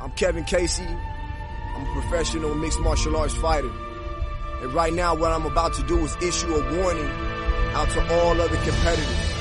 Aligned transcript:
I'm 0.00 0.10
Kevin 0.12 0.44
Casey. 0.44 0.86
I'm 0.86 1.86
a 1.86 1.92
professional 1.92 2.54
mixed 2.54 2.80
martial 2.80 3.16
arts 3.16 3.34
fighter. 3.34 3.70
And 4.62 4.72
right 4.72 4.94
now, 4.94 5.14
what 5.14 5.30
I'm 5.30 5.44
about 5.44 5.74
to 5.74 5.82
do 5.82 5.98
is 5.98 6.16
issue 6.22 6.54
a 6.54 6.76
warning 6.78 7.10
out 7.74 7.90
to 7.90 8.00
all 8.14 8.40
other 8.40 8.56
competitors. 8.56 9.32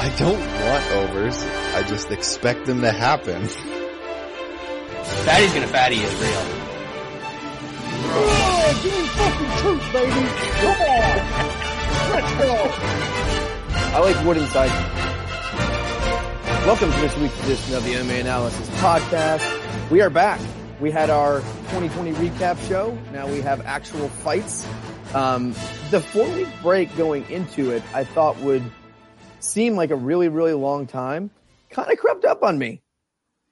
I 0.00 0.14
don't 0.16 0.40
want 0.40 0.90
overs. 0.92 1.42
I 1.74 1.82
just 1.82 2.10
expect 2.10 2.64
them 2.64 2.80
to 2.80 2.90
happen. 2.90 3.46
Fatty's 5.26 5.52
gonna 5.52 5.66
fatty 5.66 5.96
is 5.96 6.14
real. 6.14 6.44
Oh, 8.12 8.80
give 8.82 8.94
me 8.94 9.06
fucking 9.08 9.50
truth, 9.58 9.92
baby. 9.92 10.10
Come 10.62 10.80
on. 10.80 11.16
Let's 12.12 12.32
go. 12.40 12.54
I 13.92 13.98
like 14.00 14.24
wooden 14.24 14.46
side. 14.46 14.99
Welcome 16.66 16.92
to 16.92 17.00
this 17.00 17.16
week's 17.16 17.42
edition 17.44 17.74
of 17.74 17.84
the 17.84 17.94
MMA 17.94 18.20
Analysis 18.20 18.68
Podcast. 18.80 19.90
We 19.90 20.02
are 20.02 20.10
back. 20.10 20.38
We 20.78 20.90
had 20.90 21.08
our 21.08 21.40
2020 21.40 22.12
recap 22.12 22.68
show. 22.68 22.96
Now 23.14 23.26
we 23.26 23.40
have 23.40 23.64
actual 23.64 24.10
fights. 24.10 24.68
Um, 25.14 25.52
the 25.90 26.02
four 26.02 26.28
week 26.28 26.48
break 26.60 26.94
going 26.98 27.28
into 27.30 27.70
it, 27.70 27.82
I 27.94 28.04
thought 28.04 28.38
would 28.40 28.62
seem 29.40 29.74
like 29.74 29.90
a 29.90 29.96
really, 29.96 30.28
really 30.28 30.52
long 30.52 30.86
time. 30.86 31.30
Kind 31.70 31.90
of 31.90 31.98
crept 31.98 32.26
up 32.26 32.42
on 32.42 32.58
me. 32.58 32.82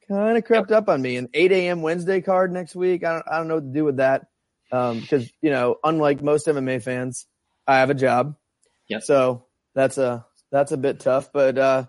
Kind 0.07 0.37
of 0.37 0.45
crept 0.45 0.71
up 0.71 0.91
on 0.91 1.01
me. 1.01 1.17
An 1.17 1.31
8 1.33 1.51
a.m. 1.51 1.81
Wednesday 1.81 2.21
card 2.21 2.53
next 2.53 2.77
week. 2.77 3.05
I 3.05 3.15
don't, 3.15 3.25
I 3.27 3.39
don't 3.39 3.49
know 3.49 3.55
what 3.55 3.65
to 3.65 3.73
do 3.73 3.85
with 3.87 3.97
that. 3.97 4.27
Um, 4.71 5.01
cause, 5.01 5.29
you 5.41 5.51
know, 5.51 5.77
unlike 5.83 6.23
most 6.23 6.47
MMA 6.47 6.83
fans, 6.83 7.27
I 7.67 7.79
have 7.79 7.89
a 7.89 7.95
job. 7.95 8.37
Yep. 8.89 9.03
So 9.03 9.47
that's 9.75 9.97
a, 9.97 10.27
that's 10.53 10.73
a 10.73 10.77
bit 10.77 11.01
tough, 11.01 11.33
but, 11.33 11.57
uh, 11.57 11.85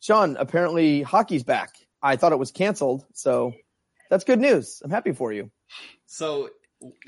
Sean, 0.00 0.36
apparently 0.36 1.02
hockey's 1.02 1.44
back. 1.44 1.76
I 2.02 2.16
thought 2.16 2.32
it 2.32 2.38
was 2.38 2.52
canceled, 2.52 3.04
so 3.12 3.52
that's 4.10 4.24
good 4.24 4.38
news. 4.38 4.80
I'm 4.84 4.90
happy 4.90 5.12
for 5.12 5.32
you. 5.32 5.50
So 6.06 6.50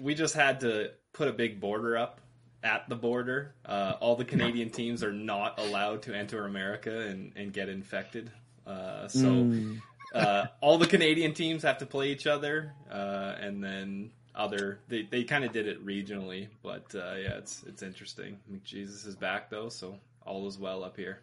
we 0.03 0.15
just 0.15 0.35
had 0.35 0.61
to 0.61 0.91
put 1.13 1.29
a 1.29 1.33
big 1.33 1.61
border 1.61 1.97
up 1.97 2.21
at 2.63 2.89
the 2.89 2.97
border. 2.97 3.55
Uh, 3.65 3.95
all 4.01 4.17
the 4.17 4.25
Canadian 4.25 4.71
teams 4.71 5.03
are 5.03 5.13
not 5.13 5.59
allowed 5.59 6.03
to 6.03 6.15
enter 6.15 6.45
America 6.45 7.01
and, 7.09 7.33
and 7.37 7.53
get 7.53 7.69
infected. 7.69 8.31
Uh, 8.67 9.09
so 9.09 9.29
Mm. 9.29 9.81
uh, 10.15 10.47
all 10.61 10.77
the 10.77 10.87
Canadian 10.87 11.33
teams 11.33 11.63
have 11.63 11.79
to 11.79 11.87
play 11.87 12.11
each 12.11 12.27
other, 12.27 12.75
uh, 12.91 13.37
and 13.41 13.63
then 13.63 14.11
other 14.35 14.81
they, 14.89 15.03
they 15.03 15.25
kind 15.25 15.45
of 15.45 15.53
did 15.53 15.67
it 15.67 15.85
regionally, 15.85 16.49
but 16.63 16.85
uh, 16.95 17.15
yeah, 17.17 17.37
it's 17.39 17.65
it's 17.67 17.83
interesting. 17.83 18.39
Jesus 18.65 19.05
is 19.07 19.17
back 19.17 19.51
though, 19.51 19.69
so 19.69 19.99
all 20.27 20.47
is 20.47 20.59
well 20.59 20.85
up 20.85 20.97
here. 20.97 21.21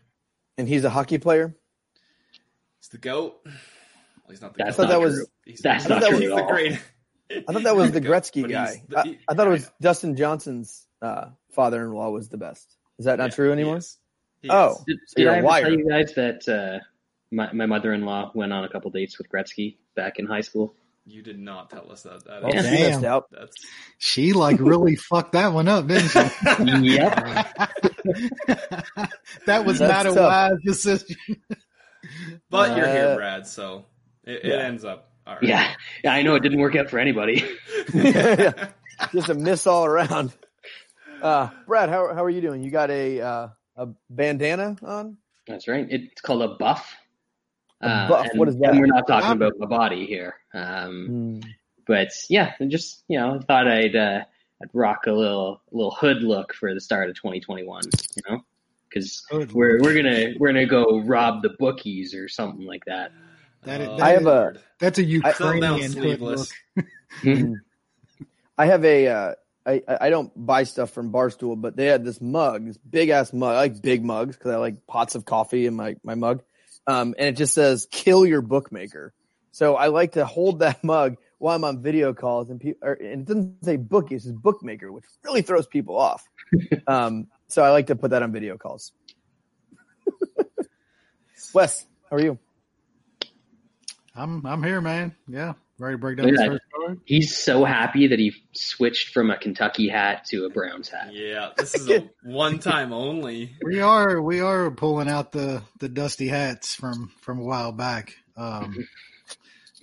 And 0.58 0.68
he's 0.68 0.84
a 0.84 0.90
hockey 0.90 1.18
player. 1.18 1.56
He's 2.80 2.90
the 2.90 2.98
goat. 2.98 3.40
Well, 3.46 3.54
he's 4.30 4.42
not 4.42 4.54
the 4.56 4.64
That's 4.64 4.78
goat. 4.78 4.84
not 4.84 4.90
that 4.90 5.00
He's- 5.00 5.12
was- 5.20 5.28
he's, 5.46 5.60
that's 5.62 5.84
he's 5.84 5.90
not 5.90 6.02
the- 6.02 6.08
true 6.10 6.18
he's 6.20 6.30
at 6.32 6.36
the 6.36 6.44
all. 6.44 6.50
great. 6.50 6.80
I 7.48 7.52
thought 7.54 7.64
that 7.64 7.76
was 7.76 7.92
the 7.92 8.02
Gretzky 8.10 8.42
but 8.44 8.52
guy. 8.52 8.84
the- 8.88 9.00
I, 9.00 9.20
I 9.30 9.34
thought 9.34 9.48
it 9.48 9.52
was 9.52 9.70
Dustin 9.82 10.16
Johnson's 10.16 10.88
uh, 11.02 11.30
father-in-law 11.52 12.10
was 12.10 12.30
the 12.30 12.38
best. 12.38 12.76
Is 13.00 13.06
that 13.06 13.18
not 13.20 13.32
Yeah, 13.32 13.36
true 13.36 13.48
he 13.48 13.52
anymore? 13.54 13.78
is. 13.78 13.98
He 14.42 14.50
Oh. 14.50 14.72
is. 14.72 14.84
Did, 14.88 14.98
So 15.08 15.14
did 15.18 15.24
you're 15.24 15.32
I 15.32 15.36
a 15.36 15.38
ever 15.40 15.62
tell 15.70 15.72
you 15.80 15.90
guys 15.90 16.14
that 16.16 16.48
uh, 16.50 16.84
my 17.32 17.52
my 17.54 17.66
mother 17.66 17.94
in 17.94 18.04
law 18.06 18.32
went 18.34 18.54
on 18.54 18.64
a 18.64 18.70
couple 18.70 18.90
dates 18.92 19.18
with 19.18 19.30
Gretzky 19.30 19.78
back 19.96 20.18
in 20.20 20.26
high 20.26 20.42
school? 20.42 20.76
You 21.10 21.22
did 21.24 21.40
not 21.40 21.70
tell 21.70 21.90
us 21.92 22.04
that. 22.04 22.26
That 22.26 22.44
Oh, 22.44 22.50
is- 22.50 22.66
she 22.66 22.76
damn. 22.76 23.06
out. 23.06 23.26
that's 23.32 23.56
She 23.98 24.34
like 24.34 24.60
really 24.60 24.96
fucked 25.10 25.32
that 25.34 25.54
one 25.54 25.68
up, 25.70 25.88
didn't 25.88 26.10
she? 26.10 26.20
yep. 26.96 27.16
that 29.46 29.66
was 29.66 29.80
That's 29.80 29.92
not 30.04 30.06
a 30.06 30.14
tough. 30.16 30.18
wise 30.18 30.58
decision. 30.66 31.16
But 32.50 32.78
you're 32.78 32.86
Uh, 32.88 32.92
here, 32.94 33.16
Brad, 33.16 33.48
so 33.48 33.86
it, 34.24 34.46
it 34.46 34.60
ends 34.60 34.86
up 34.86 35.12
all 35.26 35.34
right. 35.36 35.44
Yeah. 35.44 35.74
Yeah. 36.06 36.14
I 36.14 36.22
know 36.22 36.36
it 36.36 36.42
didn't 36.42 36.60
work 36.60 36.76
out 36.76 36.90
for 36.90 37.00
anybody. 37.00 37.44
Just 39.12 39.30
a 39.30 39.34
miss 39.34 39.68
all 39.68 39.84
around. 39.86 40.32
Uh, 41.22 41.50
Brad, 41.66 41.90
how 41.90 42.14
how 42.14 42.24
are 42.24 42.30
you 42.30 42.40
doing? 42.42 42.64
You 42.64 42.72
got 42.72 42.92
a 42.92 43.20
uh, 43.20 43.48
a 43.76 43.88
bandana 44.10 44.78
on? 44.84 45.18
That's 45.48 45.68
right. 45.68 45.86
It's 45.90 46.22
called 46.22 46.44
a 46.44 46.56
buff. 46.56 46.96
Uh, 47.82 48.08
buff? 48.10 48.28
and, 48.32 48.40
What 48.40 48.48
is 48.50 48.58
that? 48.58 48.74
We're 48.76 48.86
not 48.88 49.08
talking 49.08 49.32
about 49.32 49.54
my 49.60 49.68
body 49.68 50.06
here. 50.06 50.36
Um, 50.54 51.06
Hmm. 51.44 51.50
but 51.86 52.10
yeah, 52.30 52.54
I 52.60 52.66
just 52.66 53.04
you 53.08 53.20
know, 53.20 53.40
thought 53.48 53.68
I'd 53.68 53.96
uh, 53.96 54.22
I'd 54.62 54.70
rock 54.74 55.06
a 55.08 55.12
little 55.12 55.62
little 55.72 55.92
hood 55.92 56.24
look 56.24 56.54
for 56.54 56.74
the 56.74 56.82
start 56.82 57.10
of 57.10 57.16
2021. 57.16 57.84
You 58.16 58.24
know, 58.30 58.42
because 58.90 59.24
we're 59.54 59.80
we're 59.82 59.94
gonna 59.96 60.34
we're 60.40 60.48
gonna 60.50 60.66
go 60.66 61.00
rob 61.02 61.42
the 61.44 61.50
bookies 61.60 62.14
or 62.16 62.28
something 62.28 62.66
like 62.66 62.84
that. 62.86 63.12
That 63.64 63.82
is- 63.82 63.88
Oh, 63.90 63.98
that 63.98 64.04
I 64.04 64.10
have 64.12 64.26
a- 64.28 64.54
That's 64.80 65.00
a 65.00 65.04
Still 65.04 65.22
down 65.60 65.80
Ukrainian 65.80 65.82
hood 65.92 65.92
sleeveless. 65.92 66.54
look. 66.76 66.86
Mm. 67.24 67.54
I 68.58 68.66
have 68.66 68.84
a 68.86 69.08
uh, 69.08 69.34
I 69.66 69.82
I 69.88 69.98
I 70.02 70.10
don't 70.10 70.32
buy 70.46 70.64
stuff 70.64 70.92
from 70.92 71.12
Barstool, 71.12 71.60
but 71.60 71.76
they 71.76 71.86
had 71.86 72.04
this 72.06 72.20
mug, 72.22 72.66
this 72.68 72.78
big 72.78 73.10
ass 73.10 73.34
mug. 73.34 73.54
I 73.56 73.60
like 73.60 73.82
big 73.82 74.04
mugs 74.04 74.36
because 74.36 74.52
I 74.52 74.58
like 74.58 74.86
pots 74.88 75.16
of 75.16 75.26
coffee 75.26 75.66
in 75.68 75.74
my 75.76 75.96
my 76.04 76.16
mug. 76.16 76.44
Um, 76.88 77.14
and 77.18 77.28
it 77.28 77.38
just 77.38 77.54
says 77.54 77.88
"Kill 77.92 78.26
your 78.26 78.42
bookmaker." 78.42 79.14
So 79.52 79.76
I 79.76 79.88
like 79.88 80.14
to 80.14 80.26
hold 80.26 80.60
that 80.60 80.84
mug 80.84 81.18
while 81.40 81.56
I'm 81.56 81.64
on 81.64 81.82
video 81.82 82.14
calls, 82.14 82.50
and 82.50 82.60
people, 82.60 82.88
and 82.88 83.22
it 83.22 83.26
doesn't 83.26 83.64
say 83.64 83.76
bookie, 83.76 84.16
it 84.16 84.22
says 84.22 84.34
bookmaker, 84.34 84.92
which 84.92 85.04
really 85.24 85.42
throws 85.42 85.68
people 85.68 85.98
off. 85.98 86.24
um, 86.88 87.28
so 87.48 87.64
I 87.64 87.70
like 87.72 87.88
to 87.88 87.96
put 87.96 88.12
that 88.12 88.24
on 88.24 88.32
video 88.32 88.58
calls. 88.58 88.92
Wes, 91.54 91.86
how 92.10 92.18
are 92.18 92.22
you? 92.22 92.40
I'm 94.16 94.46
I'm 94.46 94.64
here, 94.64 94.82
man. 94.82 95.16
Yeah, 95.28 95.54
ready 95.80 95.94
to 95.94 95.98
break 95.98 96.18
down 96.18 96.28
Look 96.28 96.36
this 96.36 96.48
first 96.48 96.64
card. 96.76 97.00
He's 97.06 97.38
so 97.38 97.64
happy 97.64 98.08
that 98.08 98.20
he 98.20 98.34
switched 98.54 99.14
from 99.14 99.30
a 99.30 99.38
Kentucky 99.38 99.88
hat 99.88 100.26
to 100.26 100.46
a 100.46 100.50
Browns 100.50 100.90
hat. 100.90 101.14
Yeah, 101.14 101.50
this 101.58 101.76
is 101.76 101.90
a 101.90 102.10
one 102.24 102.60
time 102.60 102.94
only. 102.94 103.56
We 103.64 103.82
are 103.82 104.22
we 104.22 104.40
are 104.40 104.72
pulling 104.72 105.10
out 105.10 105.32
the 105.32 105.64
the 105.80 105.90
dusty 105.90 106.28
hats 106.28 106.76
from 106.76 107.12
from 107.22 107.40
a 107.40 107.44
while 107.44 107.72
back. 107.72 108.16
Um, 108.36 108.88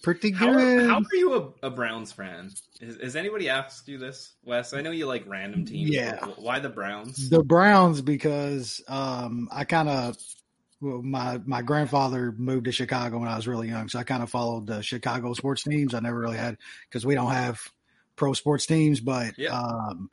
pretty 0.03 0.33
How 0.33 0.53
good. 0.53 0.84
are, 0.84 0.88
how 0.88 0.99
are 0.99 1.16
you 1.16 1.54
a, 1.62 1.66
a 1.66 1.71
Browns 1.71 2.12
fan? 2.12 2.50
Is, 2.81 2.97
has 3.00 3.16
anybody 3.16 3.49
asked 3.49 3.88
you 3.88 3.99
this, 3.99 4.34
Wes? 4.44 4.75
I 4.75 4.83
know 4.83 4.91
you 4.91 5.06
like 5.06 5.25
random 5.27 5.65
teams. 5.65 5.91
Yeah. 5.91 6.25
Why 6.37 6.60
the 6.60 6.69
Browns? 6.69 7.31
the 7.31 7.43
Browns 7.43 8.00
because 8.03 8.83
um, 8.88 9.49
I 9.50 9.65
kind 9.65 9.88
of 9.88 9.94
well, 9.97 10.16
my 10.84 11.41
my 11.45 11.62
grandfather 11.62 12.33
moved 12.37 12.67
to 12.67 12.72
Chicago 12.72 13.19
when 13.19 13.28
I 13.28 13.37
was 13.37 13.49
really 13.49 13.69
young, 13.69 13.89
so 13.89 13.99
I 13.99 14.05
kind 14.05 14.22
of 14.22 14.31
followed 14.31 14.67
the 14.67 14.83
Chicago 14.83 15.33
sports 15.34 15.62
teams. 15.62 15.95
I 15.95 16.00
never 16.00 16.19
really 16.19 16.37
had 16.37 16.56
because 16.89 17.05
we 17.06 17.15
don't 17.15 17.33
have 17.33 17.61
pro 18.17 18.33
sports 18.33 18.67
teams, 18.67 19.00
but 19.00 19.37
Yeah. 19.39 19.50
um, 19.59 20.11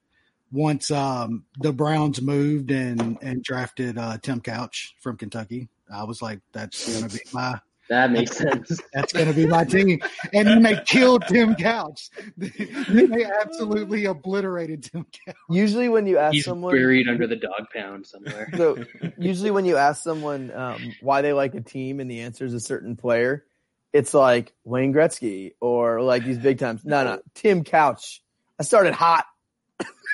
once 0.51 0.91
um, 0.91 1.45
the 1.59 1.71
Browns 1.73 2.21
moved 2.21 2.71
and 2.71 3.17
and 3.21 3.43
drafted 3.43 3.97
uh, 3.97 4.17
Tim 4.21 4.41
Couch 4.41 4.95
from 5.01 5.17
Kentucky, 5.17 5.69
I 5.93 6.03
was 6.03 6.21
like, 6.21 6.39
that's 6.51 6.93
gonna 6.93 7.09
be 7.11 7.19
my 7.33 7.59
That 7.91 8.09
makes 8.09 8.37
sense. 8.37 8.79
that's 8.93 9.11
going 9.11 9.27
to 9.27 9.33
be 9.33 9.45
my 9.45 9.65
team. 9.65 9.99
And 10.33 10.47
then 10.47 10.63
they 10.63 10.79
killed 10.85 11.27
Tim 11.27 11.55
Couch. 11.55 12.09
then 12.37 13.11
they 13.11 13.25
absolutely 13.25 14.05
obliterated 14.05 14.83
Tim 14.83 15.05
Couch. 15.25 15.35
Usually, 15.49 15.89
when 15.89 16.07
you 16.07 16.17
ask 16.17 16.35
He's 16.35 16.45
someone, 16.45 16.73
buried 16.73 17.09
under 17.09 17.27
the 17.27 17.35
dog 17.35 17.67
pound 17.75 18.07
somewhere. 18.07 18.49
so 18.55 18.81
usually 19.17 19.51
when 19.51 19.65
you 19.65 19.75
ask 19.75 20.01
someone 20.01 20.53
um, 20.53 20.93
why 21.01 21.21
they 21.21 21.33
like 21.33 21.53
a 21.53 21.59
team 21.59 21.99
and 21.99 22.09
the 22.09 22.21
answer 22.21 22.45
is 22.45 22.53
a 22.53 22.61
certain 22.61 22.95
player, 22.95 23.43
it's 23.91 24.13
like 24.13 24.53
Wayne 24.63 24.93
Gretzky 24.93 25.55
or 25.59 26.01
like 26.01 26.23
these 26.23 26.37
big 26.37 26.59
times. 26.59 26.85
No, 26.85 27.03
no, 27.03 27.21
Tim 27.35 27.65
Couch. 27.65 28.21
I 28.57 28.63
started 28.63 28.93
hot. 28.93 29.25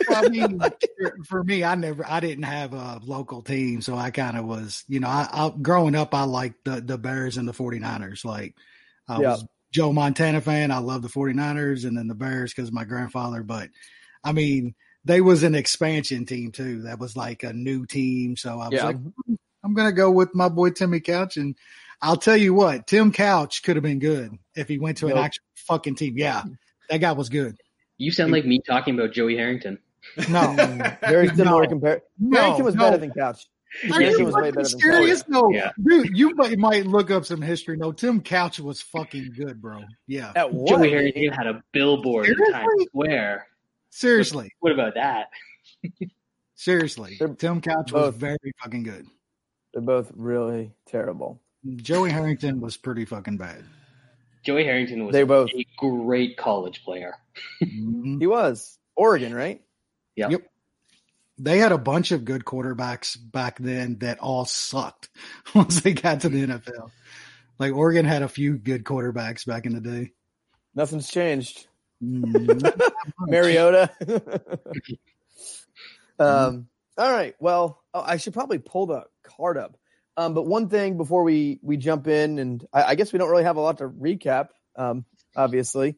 Well, 0.06 0.26
I 0.26 0.28
mean, 0.30 0.60
for, 0.98 1.18
for 1.26 1.44
me, 1.44 1.64
I 1.64 1.76
never, 1.76 2.06
I 2.08 2.20
didn't 2.20 2.44
have 2.44 2.74
a 2.74 3.00
local 3.04 3.42
team, 3.42 3.82
so 3.82 3.96
I 3.96 4.12
kind 4.12 4.38
of 4.38 4.46
was, 4.46 4.84
you 4.88 5.00
know, 5.00 5.08
I, 5.08 5.28
I 5.32 5.52
growing 5.62 5.96
up, 5.96 6.14
I 6.14 6.24
liked 6.24 6.66
the 6.66 6.82
the 6.82 6.98
Bears 6.98 7.38
and 7.38 7.48
the 7.48 7.54
49ers. 7.54 8.24
Like, 8.26 8.56
I 9.08 9.20
Yeah. 9.20 9.30
was 9.30 9.46
Joe 9.72 9.92
Montana 9.94 10.42
fan. 10.42 10.72
I 10.72 10.78
love 10.80 11.02
the 11.02 11.08
49ers 11.10 11.86
and 11.86 11.98
then 11.98 12.08
the 12.08 12.16
Bears 12.16 12.54
because 12.54 12.72
my 12.72 12.84
grandfather. 12.84 13.44
But 13.44 13.70
I 14.24 14.32
mean, 14.32 14.76
they 15.06 15.22
was 15.22 15.44
an 15.44 15.56
expansion 15.56 16.26
team 16.26 16.52
too. 16.52 16.84
That 16.84 17.00
was 17.00 17.16
like 17.16 17.44
a 17.44 17.54
new 17.54 17.86
team. 17.86 18.36
So 18.38 18.60
I 18.60 18.70
was 18.70 18.82
Yeah. 18.82 18.88
like, 18.88 18.98
hmm, 18.98 19.36
I'm 19.64 19.74
gonna 19.74 19.92
go 19.92 20.12
with 20.12 20.34
my 20.36 20.50
boy 20.50 20.70
Timmy 20.72 21.00
Couch, 21.00 21.38
and 21.38 21.56
I'll 22.02 22.18
tell 22.18 22.38
you 22.38 22.54
what, 22.54 22.88
Tim 22.88 23.12
Couch 23.12 23.64
could 23.64 23.76
have 23.76 23.84
been 23.84 24.00
good 24.00 24.32
if 24.56 24.68
he 24.68 24.78
went 24.80 24.98
to 25.00 25.08
an 25.08 25.18
actual 25.18 25.44
fucking 25.56 25.96
team. 25.96 26.18
Yeah, 26.18 26.44
that 26.90 27.00
guy 27.00 27.12
was 27.14 27.30
good. 27.30 27.58
You 27.98 28.12
sound 28.12 28.32
like 28.32 28.46
me 28.46 28.62
talking 28.66 28.94
about 28.94 29.12
Joey 29.12 29.36
Harrington. 29.36 29.80
No, 30.30 30.56
Very 31.02 31.28
similar 31.30 31.64
No. 31.64 31.68
compare. 31.70 32.02
no, 32.20 32.40
Harrington 32.40 32.66
was 32.66 32.76
no. 32.76 32.84
better 32.84 32.98
than 32.98 33.12
Couch. 33.12 33.46
Are 33.92 34.00
Harrington 34.00 34.20
you 34.20 34.26
was 34.26 34.34
way 34.36 34.42
fucking 34.52 34.54
better 34.56 34.70
than 34.70 34.80
serious? 34.80 35.28
No, 35.28 35.50
Yeah. 35.52 35.72
dude, 35.84 36.18
you 36.18 36.34
might, 36.36 36.58
might 36.58 36.86
look 36.88 37.12
up 37.12 37.26
some 37.26 37.42
history. 37.42 37.78
No, 37.78 37.92
Tim 37.92 38.22
Couch 38.22 38.60
was 38.60 38.82
fucking 38.82 39.34
good, 39.36 39.62
bro. 39.62 39.82
Yeah, 40.08 40.32
At 40.36 40.54
what? 40.54 40.70
Joey 40.70 40.90
Harrington 40.90 41.32
had 41.34 41.48
a 41.48 41.62
billboard 41.74 42.28
in 42.28 42.36
Seriously? 42.36 42.54
Times 42.54 42.86
Square. 42.88 43.48
seriously, 43.90 44.52
What 44.62 44.72
about 44.72 44.94
that? 44.96 45.28
seriously, 46.56 47.18
They're 47.20 47.28
Tim 47.30 47.62
Couch 47.62 47.92
was 47.92 48.16
very 48.16 48.38
fucking 48.64 48.84
good. 48.84 49.06
They're 49.74 49.82
both 49.82 50.12
really 50.16 50.72
terrible. 50.88 51.42
Joey 51.76 52.10
Harrington 52.12 52.62
was 52.62 52.78
pretty 52.78 53.06
fucking 53.06 53.38
bad. 53.38 53.64
Joey 54.44 54.64
Harrington 54.64 55.06
was 55.06 55.14
They 55.14 55.24
both. 55.24 55.50
a 55.54 55.66
great 55.78 56.38
college 56.38 56.84
player. 56.84 57.16
Mhm. 57.64 58.20
He 58.20 58.26
was 58.28 58.80
Oregon, 58.96 59.34
right? 59.36 59.62
Yep. 60.18 60.32
Yep. 60.32 60.42
They 61.40 61.60
had 61.60 61.72
a 61.72 61.78
bunch 61.78 62.12
of 62.12 62.26
good 62.26 62.44
quarterbacks 62.44 63.16
back 63.20 63.60
then 63.60 64.00
that 64.00 64.20
all 64.20 64.46
sucked 64.46 65.10
once 65.56 65.82
they 65.82 65.94
got 65.94 66.22
to 66.22 66.30
the 66.30 66.46
NFL. 66.46 66.92
Like 67.60 67.74
Oregon 67.74 68.06
had 68.06 68.24
a 68.24 68.28
few 68.28 68.58
good 68.58 68.84
quarterbacks 68.84 69.46
back 69.46 69.66
in 69.66 69.74
the 69.74 69.82
day. 69.82 70.12
Nothing's 70.76 71.10
changed. 71.10 71.68
Mm, 72.04 72.72
Mariota. 73.20 73.92
um, 76.20 76.68
all 76.98 77.12
right. 77.12 77.36
Well, 77.40 77.82
oh, 77.94 78.04
I 78.06 78.18
should 78.18 78.34
probably 78.34 78.60
pull 78.60 78.88
the 78.88 79.06
card 79.24 79.58
up. 79.58 79.78
Um, 80.16 80.34
but 80.34 80.48
one 80.48 80.68
thing 80.70 80.98
before 80.98 81.24
we 81.24 81.60
we 81.62 81.78
jump 81.78 82.08
in, 82.08 82.40
and 82.40 82.66
I, 82.74 82.84
I 82.84 82.96
guess 82.96 83.14
we 83.14 83.20
don't 83.20 83.30
really 83.30 83.44
have 83.44 83.58
a 83.58 83.62
lot 83.62 83.78
to 83.80 83.88
recap, 83.88 84.50
um, 84.76 85.06
obviously. 85.36 85.98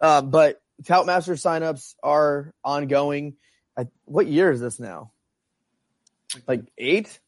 Uh, 0.00 0.22
but 0.22 0.60
Toutmaster 0.84 1.34
signups 1.34 1.94
are 2.02 2.52
ongoing. 2.64 3.36
I, 3.76 3.86
what 4.04 4.26
year 4.26 4.50
is 4.50 4.60
this 4.60 4.78
now? 4.80 5.12
Like 6.46 6.62
eight, 6.78 7.18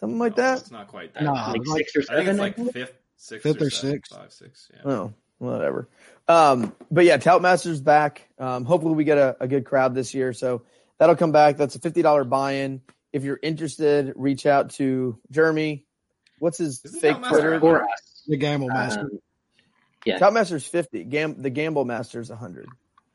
something 0.00 0.18
like 0.18 0.36
No, 0.36 0.42
that. 0.42 0.58
It's 0.60 0.70
not 0.70 0.88
quite 0.88 1.14
that. 1.14 1.22
Nah, 1.22 1.50
like 1.52 1.66
like- 1.66 1.88
six 1.88 1.96
or 2.08 2.12
I 2.12 2.16
think 2.18 2.28
it's 2.28 2.38
like 2.38 2.56
fifth, 2.72 2.92
sixth, 3.16 3.42
Fifth 3.42 3.62
or, 3.62 3.66
or 3.66 3.70
sixth. 3.70 4.14
five, 4.14 4.32
six. 4.32 4.70
Yeah. 4.74 4.90
Oh, 4.90 5.12
whatever. 5.38 5.88
Um, 6.28 6.74
but 6.90 7.04
yeah, 7.04 7.16
Toutmaster's 7.16 7.80
back. 7.80 8.28
Um, 8.38 8.64
hopefully 8.64 8.94
we 8.94 9.04
get 9.04 9.18
a, 9.18 9.36
a 9.40 9.48
good 9.48 9.64
crowd 9.64 9.94
this 9.94 10.12
year. 10.14 10.32
So 10.32 10.62
that'll 10.98 11.16
come 11.16 11.32
back. 11.32 11.56
That's 11.56 11.74
a 11.76 11.78
$50 11.80 12.28
buy-in. 12.28 12.82
If 13.12 13.24
you're 13.24 13.40
interested, 13.42 14.12
reach 14.16 14.46
out 14.46 14.70
to 14.74 15.18
Jeremy. 15.30 15.84
What's 16.38 16.58
his 16.58 16.82
Isn't 16.84 17.00
fake 17.00 17.22
Twitter? 17.28 17.54
a- 17.54 17.60
For 17.60 17.82
us. 17.82 18.22
the 18.26 18.36
Gamble 18.36 18.68
Master. 18.68 19.00
Um, 19.00 19.18
yeah. 20.04 20.18
Toutmaster's 20.18 20.66
50. 20.66 21.04
Gam- 21.04 21.40
the 21.42 21.50
Gamble 21.50 21.84
Master's 21.84 22.28
100. 22.30 22.68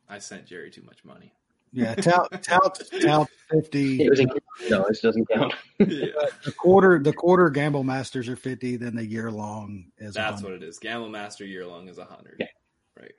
I 0.10 0.20
sent 0.20 0.46
Jerry 0.46 0.70
too 0.72 0.84
much 0.84 1.04
money. 1.06 1.34
Yeah, 1.74 1.96
tout 1.96 2.28
tout 2.42 2.80
tout 3.02 3.28
fifty. 3.52 4.02
It 4.04 4.10
was 4.10 4.20
in 4.20 4.30
dollars, 4.70 5.00
doesn't 5.02 5.28
count. 5.30 5.54
yeah, 5.80 6.08
the 6.46 6.52
quarter 6.58 7.00
the 7.00 7.14
quarter 7.14 7.50
Gamble 7.50 7.84
Masters 7.84 8.30
are 8.30 8.36
fifty. 8.36 8.78
Then 8.78 8.96
the 8.96 9.06
year 9.06 9.30
long 9.32 9.86
is 9.98 10.14
that's 10.16 10.42
100. 10.42 10.44
what 10.44 10.64
it 10.64 10.68
is. 10.68 10.80
Gamble 10.80 11.10
Master 11.10 11.46
year 11.46 11.66
long 11.68 11.88
is 11.90 11.98
a 11.98 12.06
hundred. 12.06 12.38
Yeah. 12.40 12.48
Right. 13.00 13.12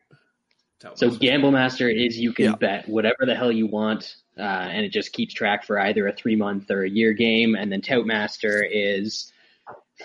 Tout 0.81 0.99
So 0.99 1.07
Master's 1.07 1.19
Gamble 1.19 1.51
Master 1.51 1.89
is 1.89 2.19
you 2.19 2.33
can 2.33 2.47
Yeah. 2.47 2.55
bet 2.57 2.89
whatever 2.89 3.27
the 3.27 3.35
hell 3.35 3.53
you 3.53 3.67
want, 3.67 4.17
uh, 4.39 4.41
and 4.43 4.85
it 4.85 4.93
just 4.93 5.13
keeps 5.13 5.35
track 5.35 5.65
for 5.65 5.79
either 5.79 6.07
a 6.09 6.13
three 6.13 6.37
month 6.37 6.71
or 6.71 6.83
a 6.85 6.89
year 6.91 7.13
game. 7.13 7.55
And 7.55 7.71
then 7.71 7.81
Tout 7.83 8.07
Master 8.07 8.63
is 8.65 9.33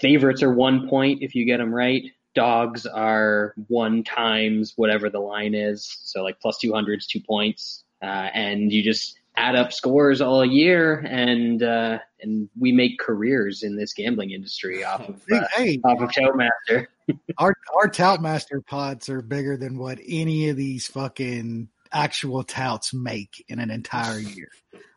favorites 0.02 0.44
are 0.44 0.54
one 0.54 0.90
point 0.90 1.22
if 1.22 1.34
you 1.36 1.46
get 1.46 1.58
them 1.58 1.74
right. 1.74 2.04
Dogs 2.36 2.86
are 2.88 3.54
one 3.68 4.04
times 4.04 4.74
whatever 4.76 5.10
the 5.10 5.20
line 5.20 5.54
is. 5.54 5.98
So 6.02 6.24
like 6.24 6.40
plus 6.40 6.58
two 6.58 6.74
hundreds, 6.74 7.06
two 7.08 7.22
points, 7.22 7.83
uh, 8.04 8.30
and 8.34 8.72
you 8.72 8.84
just 8.84 9.18
add 9.36 9.56
up 9.56 9.74
scores 9.74 10.22
all 10.22 10.46
year, 10.46 11.00
and 11.10 11.64
uh, 11.64 12.00
and 12.22 12.50
we 12.60 12.72
make 12.72 13.00
careers 13.00 13.64
in 13.64 13.76
this 13.76 13.94
gambling 13.94 14.32
industry 14.32 14.84
off 14.84 15.02
of 15.10 15.24
uh, 15.32 15.48
Hey, 15.56 15.80
off 15.84 16.02
of 16.02 16.14
Tout 16.14 16.36
Master. 16.36 16.90
our 17.38 17.54
our 17.76 17.88
tout 17.90 18.22
master 18.22 18.62
pots 18.62 19.10
are 19.10 19.22
bigger 19.22 19.58
than 19.58 19.78
what 19.78 20.00
any 20.08 20.50
of 20.50 20.56
these 20.56 20.88
fucking 20.88 21.68
actual 21.94 22.44
touts 22.44 22.94
make 22.94 23.44
in 23.48 23.60
an 23.60 23.70
entire 23.72 24.20
year. 24.20 24.50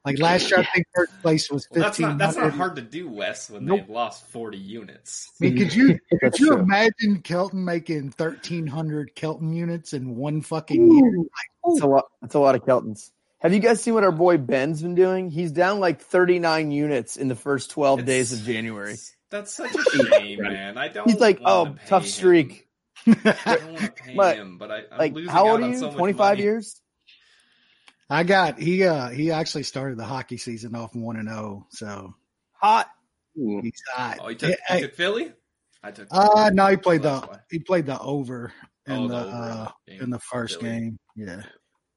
Like 0.05 0.19
last 0.21 0.51
year, 0.51 0.61
I 0.61 0.65
think 0.65 0.87
first 0.95 1.21
place 1.21 1.51
was 1.51 1.67
Well, 1.71 1.83
that's 1.83 1.97
fifteen 1.97 2.17
not 2.17 2.19
that's 2.19 2.37
not 2.37 2.53
hard 2.53 2.77
to 2.77 2.83
do, 2.83 3.09
Wes, 3.09 3.51
when 3.51 3.65
Nope. 3.65 3.81
they've 3.81 3.91
lost 3.91 4.27
forty 4.29 4.57
units. 4.59 5.29
I 5.41 5.45
mean, 5.47 5.57
could 5.59 5.75
you 5.75 5.99
could 6.21 6.39
you 6.39 6.49
true. 6.49 6.59
imagine 6.59 7.23
Kelton 7.25 7.65
making 7.65 8.11
thirteen 8.11 8.67
hundred 8.69 9.15
Kelton 9.17 9.53
units 9.53 9.93
in 9.93 10.15
one 10.17 10.43
fucking 10.43 10.93
year? 10.93 11.25
That's 11.65 11.81
a 11.81 11.87
lot. 11.87 12.05
That's 12.23 12.35
a 12.35 12.39
lot 12.39 12.55
of 12.55 12.63
Keltons. 12.65 13.11
Have 13.41 13.53
you 13.53 13.59
guys 13.61 13.83
seen 13.83 13.95
what 13.95 14.05
our 14.05 14.13
boy 14.13 14.39
Ben's 14.39 14.81
been 14.81 14.95
doing? 14.95 15.29
He's 15.31 15.53
down 15.53 15.79
like 15.79 16.01
39 16.01 16.71
units 16.71 17.17
in 17.19 17.29
the 17.29 17.35
first 17.37 17.71
12 17.73 18.01
It's- 18.01 18.07
days 18.07 18.33
of 18.33 18.47
January. 18.47 18.97
That's 19.31 19.53
such 19.53 19.75
a 19.75 20.07
shame, 20.11 20.41
man. 20.43 20.79
I 20.79 20.89
don't. 20.89 21.09
He's 21.09 21.21
like, 21.21 21.41
oh, 21.45 21.75
pay 21.77 21.87
tough 21.89 22.05
him. 22.05 22.09
streak. 22.09 22.67
I 23.07 23.13
don't 23.15 23.73
want 23.73 23.79
to 23.81 23.93
pay 24.03 24.15
But, 24.17 24.37
him, 24.37 24.57
but 24.57 24.71
I, 24.71 24.77
I'm 24.91 24.99
Like, 24.99 25.13
losing 25.15 25.31
how 25.33 25.47
out 25.49 25.61
old 25.61 25.61
are 25.63 25.69
you? 25.69 25.79
so 25.79 25.93
25 25.93 26.19
money. 26.19 26.43
years? 26.43 26.81
I 28.09 28.23
got 28.23 28.59
he 28.59 28.85
uh 28.85 29.09
he 29.11 29.33
actually 29.33 29.65
started 29.65 29.99
the 29.99 30.05
hockey 30.05 30.37
season 30.37 30.75
off 30.75 30.95
one 30.95 31.17
and 31.17 31.29
zero, 31.29 31.67
so 31.71 32.15
Hot. 32.53 32.89
Ooh. 33.39 33.61
he's 33.63 33.83
hot. 33.93 34.19
Oh, 34.21 34.29
he 34.29 34.35
took, 34.37 34.57
Hey, 34.67 34.77
he 34.77 34.81
took 34.83 34.95
Philly. 34.95 35.33
I 35.83 35.91
took. 35.91 36.09
uh 36.11 36.51
no, 36.55 36.67
he 36.69 36.77
played 36.77 37.03
the 37.03 37.21
why. 37.21 37.39
he 37.51 37.59
played 37.59 37.87
the 37.87 37.99
over 38.01 38.53
in 38.87 38.93
Oh, 38.97 39.09
the, 39.09 39.15
the 39.15 39.21
over 39.21 39.37
uh 39.37 39.69
game 39.89 40.03
in 40.03 40.11
the 40.11 40.19
first 40.21 40.61
Philly. 40.61 40.73
game. 40.73 40.99
Yeah. 41.17 41.43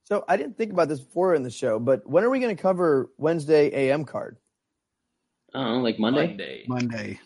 So 0.06 0.26
I 0.28 0.38
didn't 0.38 0.58
think 0.58 0.72
about 0.74 0.88
this 0.90 1.00
before 1.00 1.36
in 1.36 1.44
the 1.44 1.52
show, 1.52 1.78
but 1.80 2.10
when 2.10 2.24
are 2.24 2.30
we 2.32 2.40
going 2.40 2.56
to 2.56 2.60
cover 2.62 3.12
Wednesday 3.20 3.70
AM 3.90 4.06
card? 4.06 4.38
I 5.54 5.70
like 5.74 6.00
Monday. 6.00 6.28
Monday. 6.28 6.64
Monday. 6.68 7.20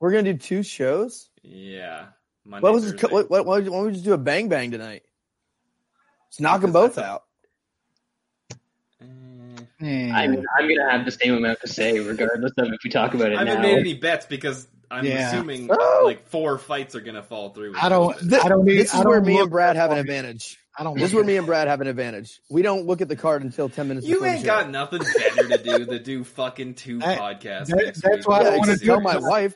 We're 0.00 0.10
going 0.10 0.24
to 0.24 0.32
do 0.32 0.38
two 0.40 0.62
shows. 0.64 1.28
Yeah. 1.44 2.06
Monday. 2.44 2.62
What 2.64 2.72
was 2.72 2.82
this, 2.82 2.92
Thursday. 3.00 3.14
what, 3.14 3.30
what, 3.30 3.46
why 3.46 3.60
don't 3.60 3.86
we 3.86 3.92
just 3.92 4.04
do 4.04 4.12
a 4.14 4.18
bang 4.18 4.48
bang 4.48 4.72
tonight? 4.72 5.02
Let's 6.28 6.40
knock 6.40 6.60
them 6.60 6.72
both 6.72 6.96
that's 6.96 7.06
out. 7.08 7.22
I 9.84 10.26
mean, 10.26 10.44
I'm 10.58 10.68
gonna 10.68 10.90
have 10.90 11.04
the 11.04 11.10
same 11.12 11.34
amount 11.34 11.60
to 11.60 11.68
say, 11.68 11.98
regardless 12.00 12.52
of 12.58 12.68
if 12.72 12.80
we 12.84 12.90
talk 12.90 13.14
about 13.14 13.32
it 13.32 13.36
I 13.36 13.40
haven't 13.44 13.56
now. 13.56 13.62
made 13.62 13.78
any 13.78 13.94
bets 13.94 14.26
because 14.26 14.66
I'm 14.90 15.04
Yeah. 15.04 15.28
assuming 15.28 15.68
Oh. 15.70 16.02
like 16.04 16.26
four 16.28 16.58
fights 16.58 16.94
are 16.94 17.00
gonna 17.00 17.22
fall 17.22 17.50
through. 17.50 17.74
I 17.80 17.88
don't 17.88 18.16
Th- 18.18 18.42
I 18.44 18.48
don't 18.48 18.64
need 18.64 18.78
This 18.78 18.94
I 18.94 18.98
is 18.98 19.02
don't 19.02 19.10
where 19.10 19.20
me 19.20 19.38
and 19.40 19.50
Brad 19.50 19.76
have 19.76 19.90
an 19.90 19.98
advantage. 19.98 20.58
I 20.78 20.82
don't 20.84 20.94
This 20.94 21.04
is 21.04 21.12
look 21.12 21.18
where 21.18 21.24
that 21.24 21.32
me 21.32 21.36
and 21.36 21.46
Brad 21.46 21.68
have 21.68 21.80
an 21.80 21.86
advantage. 21.86 22.40
We 22.50 22.62
don't 22.62 22.86
look 22.86 23.00
at 23.00 23.08
the 23.08 23.16
card 23.16 23.42
until 23.42 23.68
10 23.68 23.88
minutes 23.88 24.06
You 24.06 24.14
before 24.16 24.28
ain't 24.28 24.40
the 24.42 24.46
show. 24.46 24.60
got 24.60 24.70
nothing 24.70 25.00
better 25.00 25.48
to 25.48 25.58
do 25.62 25.84
than 25.84 26.02
do 26.02 26.24
fucking 26.24 26.74
two 26.74 26.98
That- 27.00 27.18
podcasts. 27.18 27.66
that- 27.66 27.76
next 27.84 28.00
that's 28.02 28.16
week. 28.18 28.28
why 28.28 28.38
I 28.38 28.42
Yeah, 28.42 28.50
don't 28.50 28.58
wanna 28.60 28.72
just 28.72 28.84
tell 28.84 29.00
my 29.00 29.18
wife. 29.18 29.54